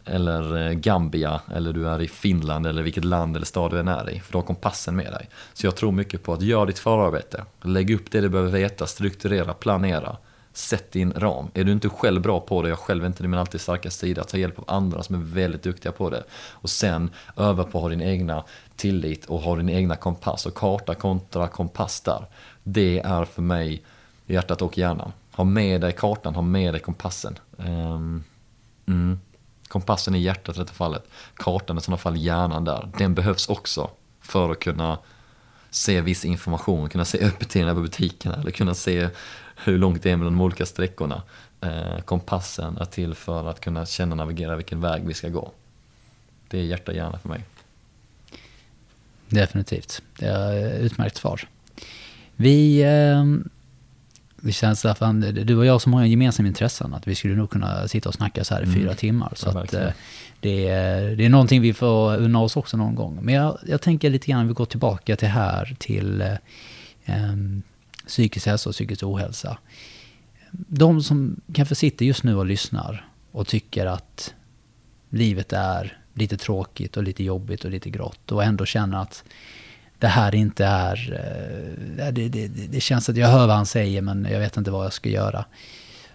eller 0.04 0.66
eh, 0.66 0.72
Gambia 0.72 1.40
eller 1.54 1.72
du 1.72 1.88
är 1.88 2.02
i 2.02 2.08
Finland 2.08 2.66
eller 2.66 2.82
vilket 2.82 3.04
land 3.04 3.36
eller 3.36 3.46
stad 3.46 3.70
du 3.70 3.80
än 3.80 3.88
är 3.88 4.10
i. 4.10 4.20
För 4.20 4.32
du 4.32 4.38
har 4.38 4.42
kompassen 4.42 4.96
med 4.96 5.12
dig. 5.12 5.28
Så 5.52 5.66
jag 5.66 5.76
tror 5.76 5.92
mycket 5.92 6.22
på 6.22 6.32
att 6.32 6.42
göra 6.42 6.64
ditt 6.64 6.78
förarbete. 6.78 7.44
Lägg 7.62 7.90
upp 7.90 8.10
det 8.10 8.20
du 8.20 8.28
behöver 8.28 8.50
veta, 8.50 8.86
strukturera, 8.86 9.54
planera. 9.54 10.16
Sätt 10.52 10.92
din 10.92 11.12
ram. 11.12 11.50
Är 11.54 11.64
du 11.64 11.72
inte 11.72 11.88
själv 11.88 12.22
bra 12.22 12.40
på 12.40 12.62
det, 12.62 12.68
jag 12.68 12.78
själv 12.78 13.02
är 13.02 13.06
inte 13.06 13.22
det 13.22 13.28
min 13.28 13.40
alltid 13.40 13.60
starka 13.60 13.90
sida, 13.90 14.24
ta 14.24 14.36
hjälp 14.36 14.58
av 14.58 14.64
andra 14.68 15.02
som 15.02 15.14
är 15.14 15.18
väldigt 15.18 15.62
duktiga 15.62 15.92
på 15.92 16.10
det. 16.10 16.24
Och 16.52 16.70
sen 16.70 17.10
öva 17.36 17.64
på 17.64 17.78
att 17.78 17.82
ha 17.82 17.88
din 17.88 18.02
egna 18.02 18.44
tillit 18.76 19.26
och 19.26 19.40
ha 19.40 19.56
din 19.56 19.68
egna 19.68 19.96
kompass 19.96 20.46
och 20.46 20.54
karta 20.54 20.94
kontra 20.94 21.48
kompass 21.48 22.00
där. 22.00 22.26
Det 22.62 22.98
är 22.98 23.24
för 23.24 23.42
mig 23.42 23.82
hjärtat 24.26 24.62
och 24.62 24.78
hjärnan. 24.78 25.12
Ha 25.32 25.44
med 25.44 25.80
dig 25.80 25.92
kartan, 25.92 26.34
ha 26.34 26.42
med 26.42 26.74
dig 26.74 26.80
kompassen. 26.80 27.38
Um, 27.56 28.24
mm. 28.86 29.20
Kompassen 29.68 30.14
är 30.14 30.18
hjärtat 30.18 30.56
i 30.56 30.58
detta 30.58 30.72
fallet. 30.72 31.04
Kartan 31.34 31.76
är 31.76 31.80
i 31.80 31.84
sådana 31.84 31.96
fall 31.96 32.16
hjärnan 32.16 32.64
där. 32.64 32.90
Den 32.98 33.14
behövs 33.14 33.48
också 33.48 33.90
för 34.20 34.50
att 34.50 34.58
kunna 34.58 34.98
se 35.70 36.00
viss 36.00 36.24
information, 36.24 36.88
kunna 36.88 37.04
se 37.04 37.18
öppettiderna 37.18 37.74
på 37.74 37.80
butikerna 37.80 38.34
eller 38.34 38.50
kunna 38.50 38.74
se 38.74 39.08
hur 39.56 39.78
långt 39.78 40.02
det 40.02 40.10
är 40.10 40.16
mellan 40.16 40.32
de 40.32 40.40
olika 40.40 40.66
sträckorna. 40.66 41.22
Eh, 41.60 42.00
kompassen 42.04 42.78
är 42.78 42.84
till 42.84 43.14
för 43.14 43.50
att 43.50 43.60
kunna 43.60 43.86
känna 43.86 44.12
och 44.12 44.16
navigera 44.16 44.56
vilken 44.56 44.80
väg 44.80 45.06
vi 45.06 45.14
ska 45.14 45.28
gå. 45.28 45.52
Det 46.48 46.58
är 46.58 46.62
hjärta 46.62 46.90
och 46.90 46.96
hjärna 46.96 47.18
för 47.18 47.28
mig. 47.28 47.44
Definitivt. 49.28 50.02
Det 50.18 50.26
är 50.26 50.66
ett 50.76 50.80
utmärkt 50.80 51.16
svar. 51.16 51.40
Vi, 52.36 52.82
eh, 52.82 53.24
vi 54.40 54.52
känns 54.52 54.78
Staffan, 54.78 55.20
du 55.20 55.56
och 55.56 55.66
jag 55.66 55.80
som 55.82 55.92
har 55.94 56.02
en 56.02 56.10
gemensam 56.10 56.46
intressen, 56.46 56.94
att 56.94 57.08
vi 57.08 57.14
skulle 57.14 57.34
nog 57.34 57.50
kunna 57.50 57.88
sitta 57.88 58.08
och 58.08 58.14
snacka 58.14 58.44
så 58.44 58.54
här 58.54 58.60
i 58.60 58.64
Mm. 58.64 58.74
fyra 58.76 58.94
timmar. 58.94 59.32
Så 59.36 59.50
Ja, 59.54 59.60
att, 59.62 59.74
eh, 59.74 59.88
det, 60.40 60.68
är, 60.68 61.16
det 61.16 61.24
är 61.24 61.28
någonting 61.28 61.62
vi 61.62 61.72
får 61.72 62.16
unna 62.16 62.40
oss 62.40 62.56
också 62.56 62.76
någon 62.76 62.94
gång. 62.94 63.18
Men 63.22 63.34
jag, 63.34 63.58
jag 63.66 63.80
tänker 63.80 64.10
lite 64.10 64.26
grann, 64.30 64.48
vi 64.48 64.54
går 64.54 64.66
tillbaka 64.66 65.16
till 65.16 65.28
här, 65.28 65.76
till 65.78 66.20
eh, 66.20 66.36
em, 67.04 67.62
psykisk 68.06 68.46
hälsa 68.46 68.68
och 68.68 68.74
psykisk 68.74 69.02
ohälsa. 69.02 69.58
De 70.50 71.02
som 71.02 71.40
kanske 71.54 71.74
sitter 71.74 72.04
just 72.06 72.24
nu 72.24 72.36
och 72.36 72.46
lyssnar 72.46 73.08
och 73.32 73.46
tycker 73.46 73.86
att 73.86 74.34
livet 75.10 75.52
är 75.52 75.98
lite 76.14 76.36
tråkigt 76.36 76.96
och 76.96 77.02
lite 77.02 77.24
jobbigt 77.24 77.64
och 77.64 77.70
lite 77.70 77.90
grått 77.90 78.32
och 78.32 78.44
ändå 78.44 78.64
känna 78.64 79.00
att 79.00 79.24
det 79.98 80.06
här 80.08 80.34
inte 80.34 80.64
är... 80.64 81.12
Eh, 81.98 82.12
det, 82.12 82.28
det, 82.28 82.48
det 82.48 82.80
känns 82.80 83.08
att 83.08 83.16
jag 83.16 83.28
hör 83.28 83.46
vad 83.46 83.56
han 83.56 83.66
säger 83.66 84.02
men 84.02 84.26
jag 84.30 84.38
vet 84.38 84.56
inte 84.56 84.70
vad 84.70 84.84
jag 84.84 84.92
ska 84.92 85.08
göra. 85.08 85.44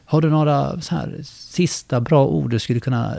Har 0.06 0.22
du 0.22 0.30
några 0.30 0.82
så 0.82 0.96
här 0.96 1.20
sista 1.24 2.02
bra 2.02 2.28
ord 2.28 2.50
du 2.50 2.60
skulle 2.60 2.80
kunna 2.80 3.16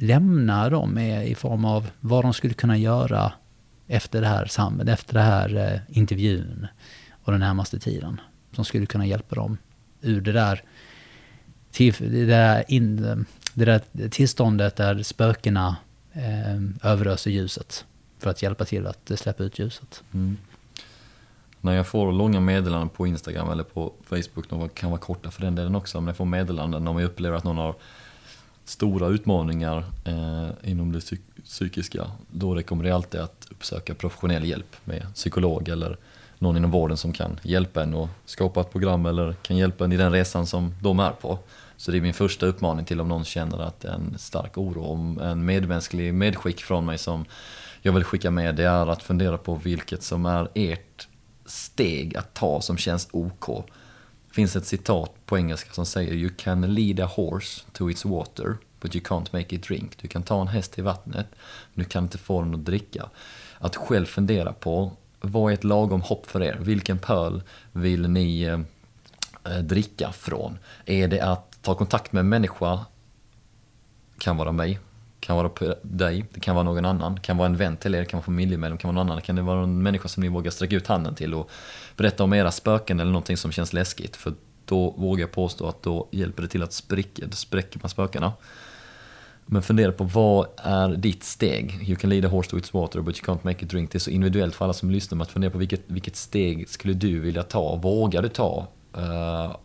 lämna 0.00 0.70
dem 0.70 0.90
med 0.90 1.28
i 1.28 1.34
form 1.34 1.64
av 1.64 1.90
vad 2.00 2.24
de 2.24 2.32
skulle 2.32 2.54
kunna 2.54 2.76
göra 2.76 3.32
efter 3.88 4.20
det 4.20 4.26
här, 4.26 4.46
sam- 4.46 4.88
efter 4.88 5.14
det 5.14 5.20
här 5.20 5.56
eh, 5.56 5.98
intervjun 5.98 6.66
och 7.22 7.32
den 7.32 7.40
närmaste 7.40 7.78
tiden 7.78 8.20
som 8.52 8.64
skulle 8.64 8.86
kunna 8.86 9.06
hjälpa 9.06 9.34
dem 9.34 9.58
ur 10.00 10.20
det 10.20 10.32
där, 10.32 10.62
till, 11.70 11.94
det 11.98 12.26
där, 12.26 12.64
in, 12.68 13.26
det 13.54 13.64
där 13.64 14.08
tillståndet 14.08 14.76
där 14.76 15.02
spökena 15.02 15.76
eh, 16.12 16.90
överöser 16.90 17.30
ljuset 17.30 17.84
för 18.18 18.30
att 18.30 18.42
hjälpa 18.42 18.64
till 18.64 18.86
att 18.86 19.10
eh, 19.10 19.16
släppa 19.16 19.42
ut 19.42 19.58
ljuset. 19.58 20.02
Mm. 20.12 20.36
När 21.60 21.72
jag 21.72 21.86
får 21.86 22.12
långa 22.12 22.40
meddelanden 22.40 22.88
på 22.88 23.06
Instagram 23.06 23.50
eller 23.50 23.64
på 23.64 23.92
Facebook, 24.02 24.48
de 24.48 24.68
kan 24.68 24.90
vara 24.90 25.00
korta 25.00 25.30
för 25.30 25.42
den 25.42 25.54
delen 25.54 25.74
också, 25.74 26.00
men 26.00 26.06
jag 26.06 26.16
får 26.16 26.24
meddelanden 26.24 26.88
om 26.88 26.98
jag 26.98 27.06
upplever 27.06 27.36
att 27.36 27.44
någon 27.44 27.56
har 27.56 27.74
stora 28.64 29.08
utmaningar 29.08 29.84
eh, 30.04 30.70
inom 30.70 30.92
det 30.92 31.00
psyk 31.00 31.20
psykiska, 31.44 32.10
då 32.30 32.54
rekommenderar 32.54 32.90
jag 32.90 32.96
alltid 32.96 33.20
att 33.20 33.46
uppsöka 33.50 33.94
professionell 33.94 34.44
hjälp 34.44 34.76
med 34.84 35.14
psykolog 35.14 35.68
eller 35.68 35.96
någon 36.38 36.56
inom 36.56 36.70
vården 36.70 36.96
som 36.96 37.12
kan 37.12 37.40
hjälpa 37.42 37.82
en 37.82 37.94
och 37.94 38.08
skapa 38.24 38.60
ett 38.60 38.72
program 38.72 39.06
eller 39.06 39.32
kan 39.32 39.56
hjälpa 39.56 39.84
en 39.84 39.92
i 39.92 39.96
den 39.96 40.12
resan 40.12 40.46
som 40.46 40.74
de 40.80 41.00
är 41.00 41.10
på. 41.10 41.38
Så 41.82 41.90
det 41.90 41.96
är 41.96 42.00
min 42.00 42.14
första 42.14 42.46
uppmaning 42.46 42.84
till 42.84 43.00
om 43.00 43.08
någon 43.08 43.24
känner 43.24 43.58
att 43.58 43.84
en 43.84 44.18
stark 44.18 44.58
oro, 44.58 44.84
om 44.84 45.18
en 45.18 45.44
medmänsklig 45.44 46.14
medskick 46.14 46.60
från 46.60 46.84
mig 46.84 46.98
som 46.98 47.24
jag 47.80 47.92
vill 47.92 48.04
skicka 48.04 48.30
med, 48.30 48.54
det 48.54 48.64
är 48.64 48.86
att 48.86 49.02
fundera 49.02 49.38
på 49.38 49.54
vilket 49.54 50.02
som 50.02 50.26
är 50.26 50.48
ert 50.54 51.08
steg 51.46 52.16
att 52.16 52.34
ta 52.34 52.60
som 52.60 52.76
känns 52.76 53.08
OK. 53.12 53.46
Det 54.28 54.34
finns 54.34 54.56
ett 54.56 54.66
citat 54.66 55.26
på 55.26 55.38
engelska 55.38 55.72
som 55.72 55.86
säger 55.86 56.12
You 56.12 56.30
can 56.36 56.74
lead 56.74 57.00
a 57.00 57.10
horse 57.16 57.62
to 57.72 57.90
its 57.90 58.04
water 58.04 58.56
but 58.80 58.96
you 58.96 59.04
can't 59.04 59.28
make 59.32 59.54
it 59.56 59.62
drink. 59.62 59.98
Du 60.02 60.08
kan 60.08 60.22
ta 60.22 60.40
en 60.40 60.48
häst 60.48 60.72
till 60.72 60.84
vattnet 60.84 61.26
men 61.74 61.84
du 61.84 61.90
kan 61.90 62.04
inte 62.04 62.18
få 62.18 62.42
den 62.42 62.54
att 62.54 62.64
dricka. 62.64 63.08
Att 63.58 63.76
själv 63.76 64.06
fundera 64.06 64.52
på 64.52 64.92
vad 65.20 65.52
är 65.52 65.54
ett 65.54 65.64
lagom 65.64 66.00
hopp 66.00 66.26
för 66.26 66.42
er? 66.42 66.58
Vilken 66.60 66.98
pöl 66.98 67.42
vill 67.72 68.08
ni 68.08 68.42
eh, 68.42 69.58
dricka 69.58 70.12
från? 70.12 70.58
Är 70.86 71.08
det 71.08 71.20
att 71.20 71.51
ta 71.62 71.74
kontakt 71.74 72.12
med 72.12 72.20
en 72.20 72.28
människa, 72.28 72.78
kan 74.18 74.36
vara 74.36 74.52
mig, 74.52 74.78
kan 75.20 75.36
vara 75.36 75.74
dig, 75.82 76.24
det 76.34 76.40
kan 76.40 76.54
vara 76.54 76.64
någon 76.64 76.84
annan, 76.84 77.20
kan 77.20 77.36
vara 77.36 77.46
en 77.46 77.56
vän 77.56 77.76
till 77.76 77.94
er, 77.94 78.04
kan 78.04 78.18
vara 78.18 78.24
familjemedlem, 78.24 78.78
kan 78.78 78.88
vara 78.88 79.04
någon 79.04 79.10
annan, 79.10 79.22
kan 79.22 79.36
det 79.36 79.42
vara 79.42 79.62
en 79.62 79.82
människa 79.82 80.08
som 80.08 80.22
ni 80.22 80.28
vågar 80.28 80.50
sträcka 80.50 80.76
ut 80.76 80.86
handen 80.86 81.14
till 81.14 81.34
och 81.34 81.50
berätta 81.96 82.24
om 82.24 82.32
era 82.32 82.50
spöken 82.50 83.00
eller 83.00 83.12
någonting 83.12 83.36
som 83.36 83.52
känns 83.52 83.72
läskigt. 83.72 84.16
För 84.16 84.34
då 84.64 84.90
vågar 84.90 85.20
jag 85.20 85.32
påstå 85.32 85.68
att 85.68 85.82
då 85.82 86.08
hjälper 86.10 86.42
det 86.42 86.48
till 86.48 86.62
att 86.62 86.72
spricka, 86.72 87.26
då 87.26 87.36
spräcker 87.36 87.80
man 87.82 87.88
spökena. 87.88 88.32
Men 89.46 89.62
fundera 89.62 89.92
på 89.92 90.04
vad 90.04 90.46
är 90.56 90.88
ditt 90.88 91.24
steg? 91.24 91.88
You 91.88 91.96
can 91.96 92.10
lead 92.10 92.24
a 92.24 92.28
horse 92.28 92.50
to 92.50 92.58
its 92.58 92.74
water 92.74 93.00
but 93.00 93.18
you 93.18 93.24
can't 93.26 93.44
make 93.44 93.64
it 93.64 93.70
drink. 93.70 93.92
Det 93.92 93.96
är 93.96 94.00
så 94.00 94.10
individuellt 94.10 94.54
för 94.54 94.64
alla 94.64 94.74
som 94.74 94.90
lyssnar 94.90 95.16
med 95.16 95.24
att 95.24 95.30
fundera 95.30 95.50
på 95.50 95.58
vilket, 95.58 95.82
vilket 95.86 96.16
steg 96.16 96.68
skulle 96.68 96.94
du 96.94 97.20
vilja 97.20 97.42
ta? 97.42 97.76
Vågar 97.76 98.22
du 98.22 98.28
ta? 98.28 98.66
Uh, 98.96 99.56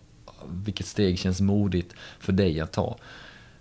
vilket 0.49 0.85
steg 0.85 1.19
känns 1.19 1.41
modigt 1.41 1.93
för 2.19 2.33
dig 2.33 2.59
att 2.59 2.71
ta? 2.71 2.97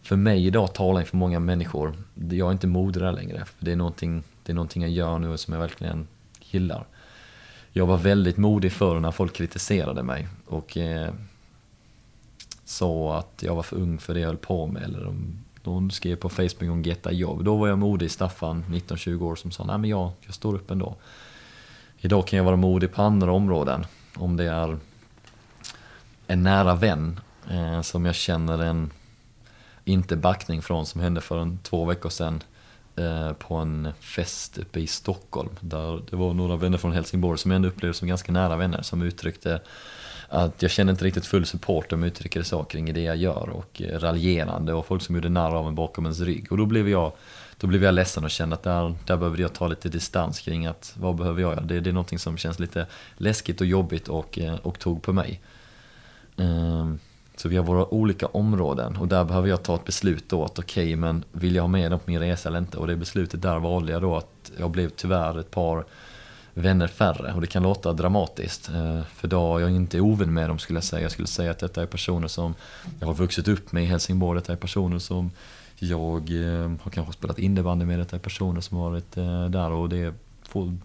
För 0.02 0.16
mig 0.16 0.46
idag 0.46 0.74
talar 0.74 1.00
inför 1.00 1.16
många 1.16 1.40
människor, 1.40 1.94
jag 2.14 2.48
är 2.48 2.52
inte 2.52 2.66
modig 2.66 3.02
där 3.02 3.12
längre. 3.12 3.44
För 3.44 3.64
det, 3.64 3.72
är 3.72 3.76
någonting, 3.76 4.22
det 4.42 4.52
är 4.52 4.54
någonting 4.54 4.82
jag 4.82 4.90
gör 4.90 5.18
nu 5.18 5.36
som 5.36 5.54
jag 5.54 5.60
verkligen 5.60 6.06
gillar. 6.40 6.86
Jag 7.72 7.86
var 7.86 7.96
väldigt 7.96 8.36
modig 8.36 8.72
förr 8.72 9.00
när 9.00 9.10
folk 9.10 9.32
kritiserade 9.32 10.02
mig 10.02 10.28
och 10.46 10.76
eh, 10.76 11.12
sa 12.64 13.18
att 13.18 13.42
jag 13.42 13.54
var 13.54 13.62
för 13.62 13.76
ung 13.76 13.98
för 13.98 14.14
det 14.14 14.20
jag 14.20 14.26
höll 14.26 14.36
på 14.36 14.66
med. 14.66 14.82
Eller 14.82 15.04
de, 15.04 15.38
de 15.62 15.90
skrev 15.90 16.16
på 16.16 16.28
Facebook 16.28 16.70
om 16.70 16.82
getta 16.82 17.12
jobb. 17.12 17.44
Då 17.44 17.56
var 17.56 17.68
jag 17.68 17.78
modig, 17.78 18.10
Staffan, 18.10 18.64
19-20 18.68 19.22
år, 19.22 19.36
som 19.36 19.50
sa 19.50 19.64
nej 19.64 19.78
men 19.78 19.90
jag, 19.90 20.10
jag 20.20 20.34
står 20.34 20.54
upp 20.54 20.70
ändå. 20.70 20.96
Idag 21.98 22.26
kan 22.26 22.36
jag 22.36 22.44
vara 22.44 22.56
modig 22.56 22.92
på 22.92 23.02
andra 23.02 23.32
områden. 23.32 23.86
Om 24.16 24.36
det 24.36 24.44
är 24.44 24.78
en 26.26 26.42
nära 26.42 26.74
vän 26.74 27.20
eh, 27.50 27.82
som 27.82 28.04
jag 28.06 28.14
känner 28.14 28.62
en 28.62 28.90
inte 29.84 30.16
backning 30.16 30.62
från 30.62 30.86
som 30.86 31.00
hände 31.00 31.20
för 31.20 31.38
en 31.38 31.58
två 31.62 31.84
veckor 31.84 32.10
sedan 32.10 32.42
eh, 32.96 33.32
på 33.32 33.54
en 33.54 33.88
fest 34.00 34.58
uppe 34.58 34.80
i 34.80 34.86
Stockholm. 34.86 35.50
Där 35.60 36.02
det 36.10 36.16
var 36.16 36.34
några 36.34 36.56
vänner 36.56 36.78
från 36.78 36.92
Helsingborg 36.92 37.38
som 37.38 37.50
jag 37.50 37.56
ändå 37.56 37.68
upplevde 37.68 37.94
som 37.94 38.08
ganska 38.08 38.32
nära 38.32 38.56
vänner 38.56 38.82
som 38.82 39.02
uttryckte 39.02 39.60
att 40.28 40.62
jag 40.62 40.70
känner 40.70 40.92
inte 40.92 41.04
riktigt 41.04 41.26
full 41.26 41.46
support 41.46 41.90
de 41.90 42.04
uttrycker 42.04 42.40
det 42.40 42.44
så 42.44 42.64
kring 42.64 42.94
det 42.94 43.00
jag 43.00 43.16
gör 43.16 43.48
och 43.50 43.82
eh, 43.82 43.98
raljerande 43.98 44.72
och 44.72 44.86
folk 44.86 45.02
som 45.02 45.14
gjorde 45.14 45.28
narr 45.28 45.54
av 45.54 45.64
mig 45.64 45.74
bakom 45.74 46.04
ens 46.04 46.20
rygg. 46.20 46.52
Och 46.52 46.58
då 46.58 46.66
blev 46.66 46.88
jag, 46.88 47.12
då 47.56 47.66
blev 47.66 47.84
jag 47.84 47.94
ledsen 47.94 48.24
och 48.24 48.30
kände 48.30 48.54
att 48.54 48.62
där, 48.62 48.94
där 49.04 49.16
behöver 49.16 49.38
jag 49.38 49.52
ta 49.52 49.68
lite 49.68 49.88
distans 49.88 50.40
kring 50.40 50.66
att 50.66 50.94
vad 50.96 51.14
behöver 51.16 51.42
jag 51.42 51.52
göra? 51.54 51.64
Det, 51.64 51.80
det 51.80 51.90
är 51.90 51.94
någonting 51.94 52.18
som 52.18 52.36
känns 52.36 52.58
lite 52.58 52.86
läskigt 53.16 53.60
och 53.60 53.66
jobbigt 53.66 54.08
och, 54.08 54.38
eh, 54.38 54.54
och 54.54 54.78
tog 54.78 55.02
på 55.02 55.12
mig. 55.12 55.40
Ehm, 56.36 56.98
så 57.36 57.48
vi 57.48 57.56
har 57.56 57.64
våra 57.64 57.94
olika 57.94 58.26
områden 58.26 58.96
och 58.96 59.08
där 59.08 59.24
behöver 59.24 59.48
jag 59.48 59.62
ta 59.62 59.74
ett 59.74 59.84
beslut 59.84 60.28
då 60.28 60.44
att 60.44 60.58
okej, 60.58 60.84
okay, 60.84 60.96
men 60.96 61.24
vill 61.32 61.54
jag 61.54 61.62
ha 61.62 61.68
med 61.68 61.90
dem 61.90 62.00
på 62.00 62.10
min 62.10 62.20
resa 62.20 62.48
eller 62.48 62.58
inte? 62.58 62.78
Och 62.78 62.86
det 62.86 62.96
beslutet 62.96 63.42
där 63.42 63.58
valde 63.58 63.92
jag 63.92 64.02
då 64.02 64.16
att 64.16 64.52
jag 64.58 64.70
blev 64.70 64.88
tyvärr 64.88 65.40
ett 65.40 65.50
par 65.50 65.84
vänner 66.54 66.86
färre 66.86 67.32
och 67.32 67.40
det 67.40 67.46
kan 67.46 67.62
låta 67.62 67.92
dramatiskt. 67.92 68.68
Eh, 68.68 69.02
för 69.02 69.28
då 69.28 69.60
jag 69.60 69.70
inte 69.70 70.00
ovän 70.00 70.34
med 70.34 70.50
dem 70.50 70.58
skulle 70.58 70.76
jag 70.76 70.84
säga. 70.84 71.02
Jag 71.02 71.10
skulle 71.10 71.28
säga 71.28 71.50
att 71.50 71.58
detta 71.58 71.82
är 71.82 71.86
personer 71.86 72.28
som 72.28 72.54
jag 73.00 73.06
har 73.06 73.14
vuxit 73.14 73.48
upp 73.48 73.72
med 73.72 73.82
i 73.82 73.86
Helsingborg. 73.86 74.40
Detta 74.40 74.52
är 74.52 74.56
personer 74.56 74.98
som 74.98 75.30
jag 75.78 76.30
eh, 76.30 76.70
har 76.82 76.90
kanske 76.90 77.12
spelat 77.12 77.38
innebandy 77.38 77.84
med. 77.84 77.98
Detta 77.98 78.16
är 78.16 78.20
personer 78.20 78.60
som 78.60 78.76
har 78.76 78.90
varit 78.90 79.16
eh, 79.16 79.44
där 79.44 79.70
och 79.70 79.88
det 79.88 80.14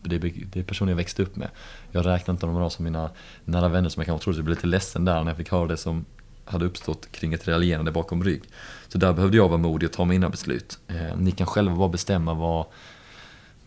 det 0.01 0.15
är 0.59 0.63
personer 0.63 0.91
jag 0.91 0.97
växte 0.97 1.23
upp 1.23 1.35
med. 1.35 1.49
Jag 1.91 2.05
räknar 2.05 2.33
inte 2.33 2.45
dem 2.45 2.69
som 2.69 2.85
mina 2.85 3.09
nära 3.45 3.67
vänner 3.67 3.89
som 3.89 4.01
jag 4.01 4.07
kanske 4.07 4.23
trodde. 4.23 4.37
Jag 4.37 4.45
blev 4.45 4.57
lite 4.57 4.67
ledsen 4.67 5.05
där 5.05 5.23
när 5.23 5.31
jag 5.31 5.37
fick 5.37 5.51
höra 5.51 5.67
det 5.67 5.77
som 5.77 6.05
hade 6.45 6.65
uppstått 6.65 7.11
kring 7.11 7.33
ett 7.33 7.47
raljerande 7.47 7.91
bakom 7.91 8.23
rygg. 8.23 8.41
Så 8.87 8.97
där 8.97 9.13
behövde 9.13 9.37
jag 9.37 9.49
vara 9.49 9.57
modig 9.57 9.89
och 9.89 9.93
ta 9.93 10.05
mina 10.05 10.29
beslut. 10.29 10.79
Eh, 10.87 11.17
ni 11.17 11.31
kan 11.31 11.47
själva 11.47 11.75
bara 11.75 11.89
bestämma 11.89 12.33
vad, 12.33 12.65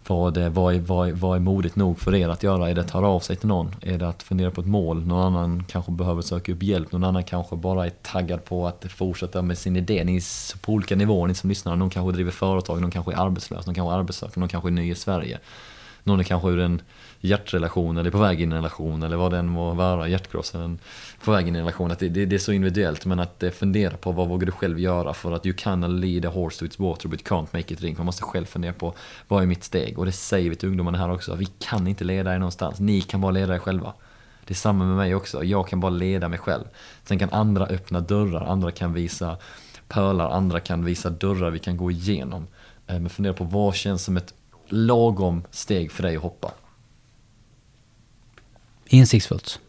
vad, 0.06 0.34
det, 0.34 0.48
vad, 0.48 0.74
är, 0.74 0.80
vad, 0.80 1.10
vad 1.10 1.36
är 1.36 1.40
modigt 1.40 1.76
nog 1.76 1.98
för 1.98 2.14
er 2.14 2.28
att 2.28 2.42
göra? 2.42 2.70
Är 2.70 2.74
det 2.74 2.80
att 2.80 2.90
höra 2.90 3.08
av 3.08 3.20
sig 3.20 3.36
till 3.36 3.48
någon? 3.48 3.74
Är 3.80 3.98
det 3.98 4.08
att 4.08 4.22
fundera 4.22 4.50
på 4.50 4.60
ett 4.60 4.66
mål? 4.66 5.06
Någon 5.06 5.22
annan 5.34 5.64
kanske 5.64 5.92
behöver 5.92 6.22
söka 6.22 6.52
upp 6.52 6.62
hjälp. 6.62 6.92
Någon 6.92 7.04
annan 7.04 7.24
kanske 7.24 7.56
bara 7.56 7.86
är 7.86 7.92
taggad 8.02 8.44
på 8.44 8.66
att 8.66 8.84
fortsätta 8.88 9.42
med 9.42 9.58
sin 9.58 9.76
idé. 9.76 10.04
Ni 10.04 10.16
är 10.16 10.58
på 10.58 10.72
olika 10.72 10.96
nivåer, 10.96 11.28
ni 11.28 11.34
som 11.34 11.48
lyssnar. 11.48 11.76
Någon 11.76 11.90
kanske 11.90 12.12
driver 12.12 12.30
företag, 12.30 12.80
någon 12.80 12.90
kanske 12.90 13.12
är 13.12 13.16
arbetslös, 13.16 13.66
någon 13.66 13.74
kanske 13.74 13.94
är 13.94 13.98
arbetssökande, 13.98 14.40
någon 14.40 14.48
kanske 14.48 14.68
är 14.68 14.72
ny 14.72 14.90
i 14.90 14.94
Sverige. 14.94 15.38
Någon 16.04 16.20
är 16.20 16.24
kanske 16.24 16.48
ur 16.48 16.58
en 16.58 16.82
hjärtrelation 17.20 17.98
eller 17.98 18.10
på 18.10 18.18
väg 18.18 18.40
in 18.40 18.52
i 18.52 18.54
en 18.54 18.62
relation 18.62 19.02
eller 19.02 19.16
vad 19.16 19.32
det 19.32 19.38
än 19.38 19.48
må 19.48 19.74
vara, 19.74 20.08
hjärtkross 20.08 20.54
eller 20.54 20.76
på 21.24 21.32
väg 21.32 21.48
in 21.48 21.56
i 21.56 21.58
en 21.58 21.64
relation. 21.64 21.90
Att 21.90 21.98
det, 21.98 22.08
det, 22.08 22.26
det, 22.26 22.36
är 22.36 22.38
så 22.38 22.52
individuellt 22.52 23.06
men 23.06 23.20
att 23.20 23.42
eh, 23.42 23.50
fundera 23.50 23.96
på 23.96 24.12
vad 24.12 24.28
vågar 24.28 24.46
du 24.46 24.52
själv 24.52 24.78
göra 24.78 25.14
för 25.14 25.32
att 25.32 25.46
you 25.46 25.54
can 25.58 26.00
lead 26.00 26.26
a 26.26 26.30
horse 26.34 26.58
to 26.58 26.64
its 26.64 26.78
water 26.78 27.08
but 27.08 27.20
you 27.20 27.28
can't 27.28 27.46
make 27.52 27.74
it 27.74 27.80
drink. 27.80 27.98
Man 27.98 28.06
måste 28.06 28.22
själv 28.22 28.44
fundera 28.44 28.72
på 28.72 28.94
vad 29.28 29.42
är 29.42 29.46
mitt 29.46 29.64
steg? 29.64 29.98
Och 29.98 30.06
det 30.06 30.12
säger 30.12 30.50
vi 30.50 30.56
till 30.56 30.68
ungdomarna 30.68 30.98
här 30.98 31.10
också, 31.10 31.34
vi 31.34 31.46
kan 31.58 31.88
inte 31.88 32.04
leda 32.04 32.34
er 32.34 32.38
någonstans, 32.38 32.80
ni 32.80 33.00
kan 33.00 33.20
bara 33.20 33.32
leda 33.32 33.54
er 33.54 33.58
själva. 33.58 33.92
Det 34.44 34.52
är 34.52 34.56
samma 34.56 34.84
med 34.84 34.96
mig 34.96 35.14
också, 35.14 35.44
jag 35.44 35.68
kan 35.68 35.80
bara 35.80 35.90
leda 35.90 36.28
mig 36.28 36.38
själv. 36.38 36.64
Sen 37.04 37.18
kan 37.18 37.30
andra 37.30 37.66
öppna 37.66 38.00
dörrar, 38.00 38.46
andra 38.46 38.70
kan 38.70 38.92
visa 38.92 39.36
pölar, 39.88 40.30
andra 40.30 40.60
kan 40.60 40.84
visa 40.84 41.10
dörrar 41.10 41.50
vi 41.50 41.58
kan 41.58 41.76
gå 41.76 41.90
igenom. 41.90 42.46
Eh, 42.86 43.00
men 43.00 43.10
fundera 43.10 43.32
på 43.32 43.44
vad 43.44 43.74
känns 43.74 44.04
som 44.04 44.16
ett 44.16 44.34
lagom 44.68 45.42
steg 45.50 45.92
för 45.92 46.02
dig 46.02 46.16
att 46.16 46.22
hoppa. 46.22 46.52
Insiktsfullt. 48.86 49.60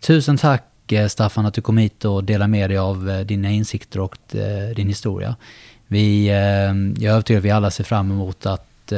Tusen 0.00 0.36
tack 0.36 0.92
eh, 0.92 1.06
Staffan 1.08 1.46
att 1.46 1.54
du 1.54 1.60
kom 1.60 1.78
hit 1.78 2.04
och 2.04 2.24
delade 2.24 2.48
med 2.48 2.70
dig 2.70 2.78
av 2.78 3.10
eh, 3.10 3.20
dina 3.20 3.50
insikter 3.50 4.00
och 4.00 4.36
eh, 4.36 4.74
din 4.76 4.88
historia. 4.88 5.36
Vi, 5.86 6.26
jag 6.26 7.04
är 7.04 7.10
övertygad 7.10 7.38
att 7.38 7.44
vi 7.44 7.50
alla 7.50 7.70
ser 7.70 7.84
fram 7.84 8.10
emot 8.10 8.46
att 8.46 8.92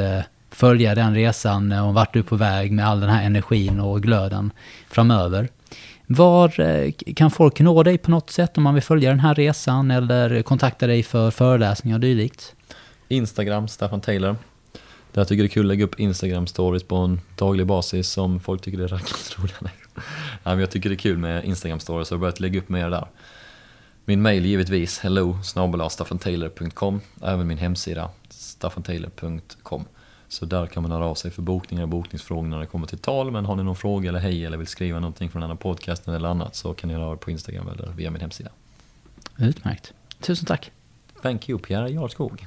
följa 0.49 0.95
den 0.95 1.15
resan 1.15 1.71
och 1.71 1.93
vart 1.93 2.13
du 2.13 2.19
är 2.19 2.23
på 2.23 2.35
väg 2.35 2.71
med 2.71 2.87
all 2.87 2.99
den 2.99 3.09
här 3.09 3.25
energin 3.25 3.79
och 3.79 4.03
glöden 4.03 4.51
framöver. 4.89 5.49
Var 6.07 6.51
kan 7.13 7.31
folk 7.31 7.59
nå 7.59 7.83
dig 7.83 7.97
på 7.97 8.11
något 8.11 8.29
sätt 8.29 8.57
om 8.57 8.63
man 8.63 8.73
vill 8.73 8.83
följa 8.83 9.09
den 9.09 9.19
här 9.19 9.35
resan 9.35 9.91
eller 9.91 10.41
kontakta 10.41 10.87
dig 10.87 11.03
för 11.03 11.31
föreläsningar 11.31 11.97
och 11.97 12.01
dylikt? 12.01 12.55
Instagram, 13.07 13.67
Staffan 13.67 14.01
Taylor. 14.01 14.35
Jag 15.17 15.27
tycker 15.27 15.43
det 15.43 15.47
är 15.47 15.49
kul 15.49 15.65
att 15.65 15.67
lägga 15.67 15.85
upp 15.85 15.99
Instagram-stories 15.99 16.85
på 16.85 16.95
en 16.95 17.21
daglig 17.35 17.67
basis 17.67 18.09
som 18.09 18.39
folk 18.39 18.61
tycker 18.61 18.77
det 18.77 18.83
är 18.83 18.87
rackarns 18.87 19.39
roliga. 19.39 19.55
Nej, 19.61 19.73
men 20.43 20.59
jag 20.59 20.71
tycker 20.71 20.89
det 20.89 20.95
är 20.95 20.97
kul 20.97 21.17
med 21.17 21.43
Instagram-stories 21.43 22.01
och 22.01 22.11
jag 22.11 22.15
har 22.15 22.17
börjat 22.17 22.39
lägga 22.39 22.59
upp 22.59 22.69
mer 22.69 22.89
där. 22.89 23.07
Min 24.05 24.21
mail 24.21 24.45
givetvis 24.45 24.99
hello 24.99 25.37
staffantaylor.com 25.89 27.01
Även 27.21 27.47
min 27.47 27.57
hemsida 27.57 28.09
staffantaylor.com 28.29 29.85
Så 30.27 30.45
där 30.45 30.67
kan 30.67 30.83
man 30.83 30.91
höra 30.91 31.05
av 31.05 31.15
sig 31.15 31.31
för 31.31 31.41
bokningar 31.41 31.83
och 31.83 31.89
bokningsfrågor 31.89 32.47
när 32.47 32.59
det 32.59 32.65
kommer 32.65 32.87
till 32.87 32.97
tal. 32.97 33.31
Men 33.31 33.45
har 33.45 33.55
ni 33.55 33.63
någon 33.63 33.75
fråga 33.75 34.09
eller 34.09 34.19
hej 34.19 34.45
eller 34.45 34.57
vill 34.57 34.67
skriva 34.67 34.99
någonting 34.99 35.29
från 35.29 35.41
den 35.41 35.49
här 35.49 35.57
podcasten 35.57 36.13
eller 36.13 36.29
annat 36.29 36.55
så 36.55 36.73
kan 36.73 36.87
ni 36.87 36.93
höra 36.93 37.17
på 37.17 37.31
Instagram 37.31 37.67
eller 37.67 37.91
via 37.91 38.11
min 38.11 38.21
hemsida. 38.21 38.49
Utmärkt. 39.37 39.93
Tusen 40.19 40.45
tack. 40.45 40.71
Thank 41.21 41.49
you 41.49 41.59
Pierre 41.59 41.89
Jarskog. 41.89 42.45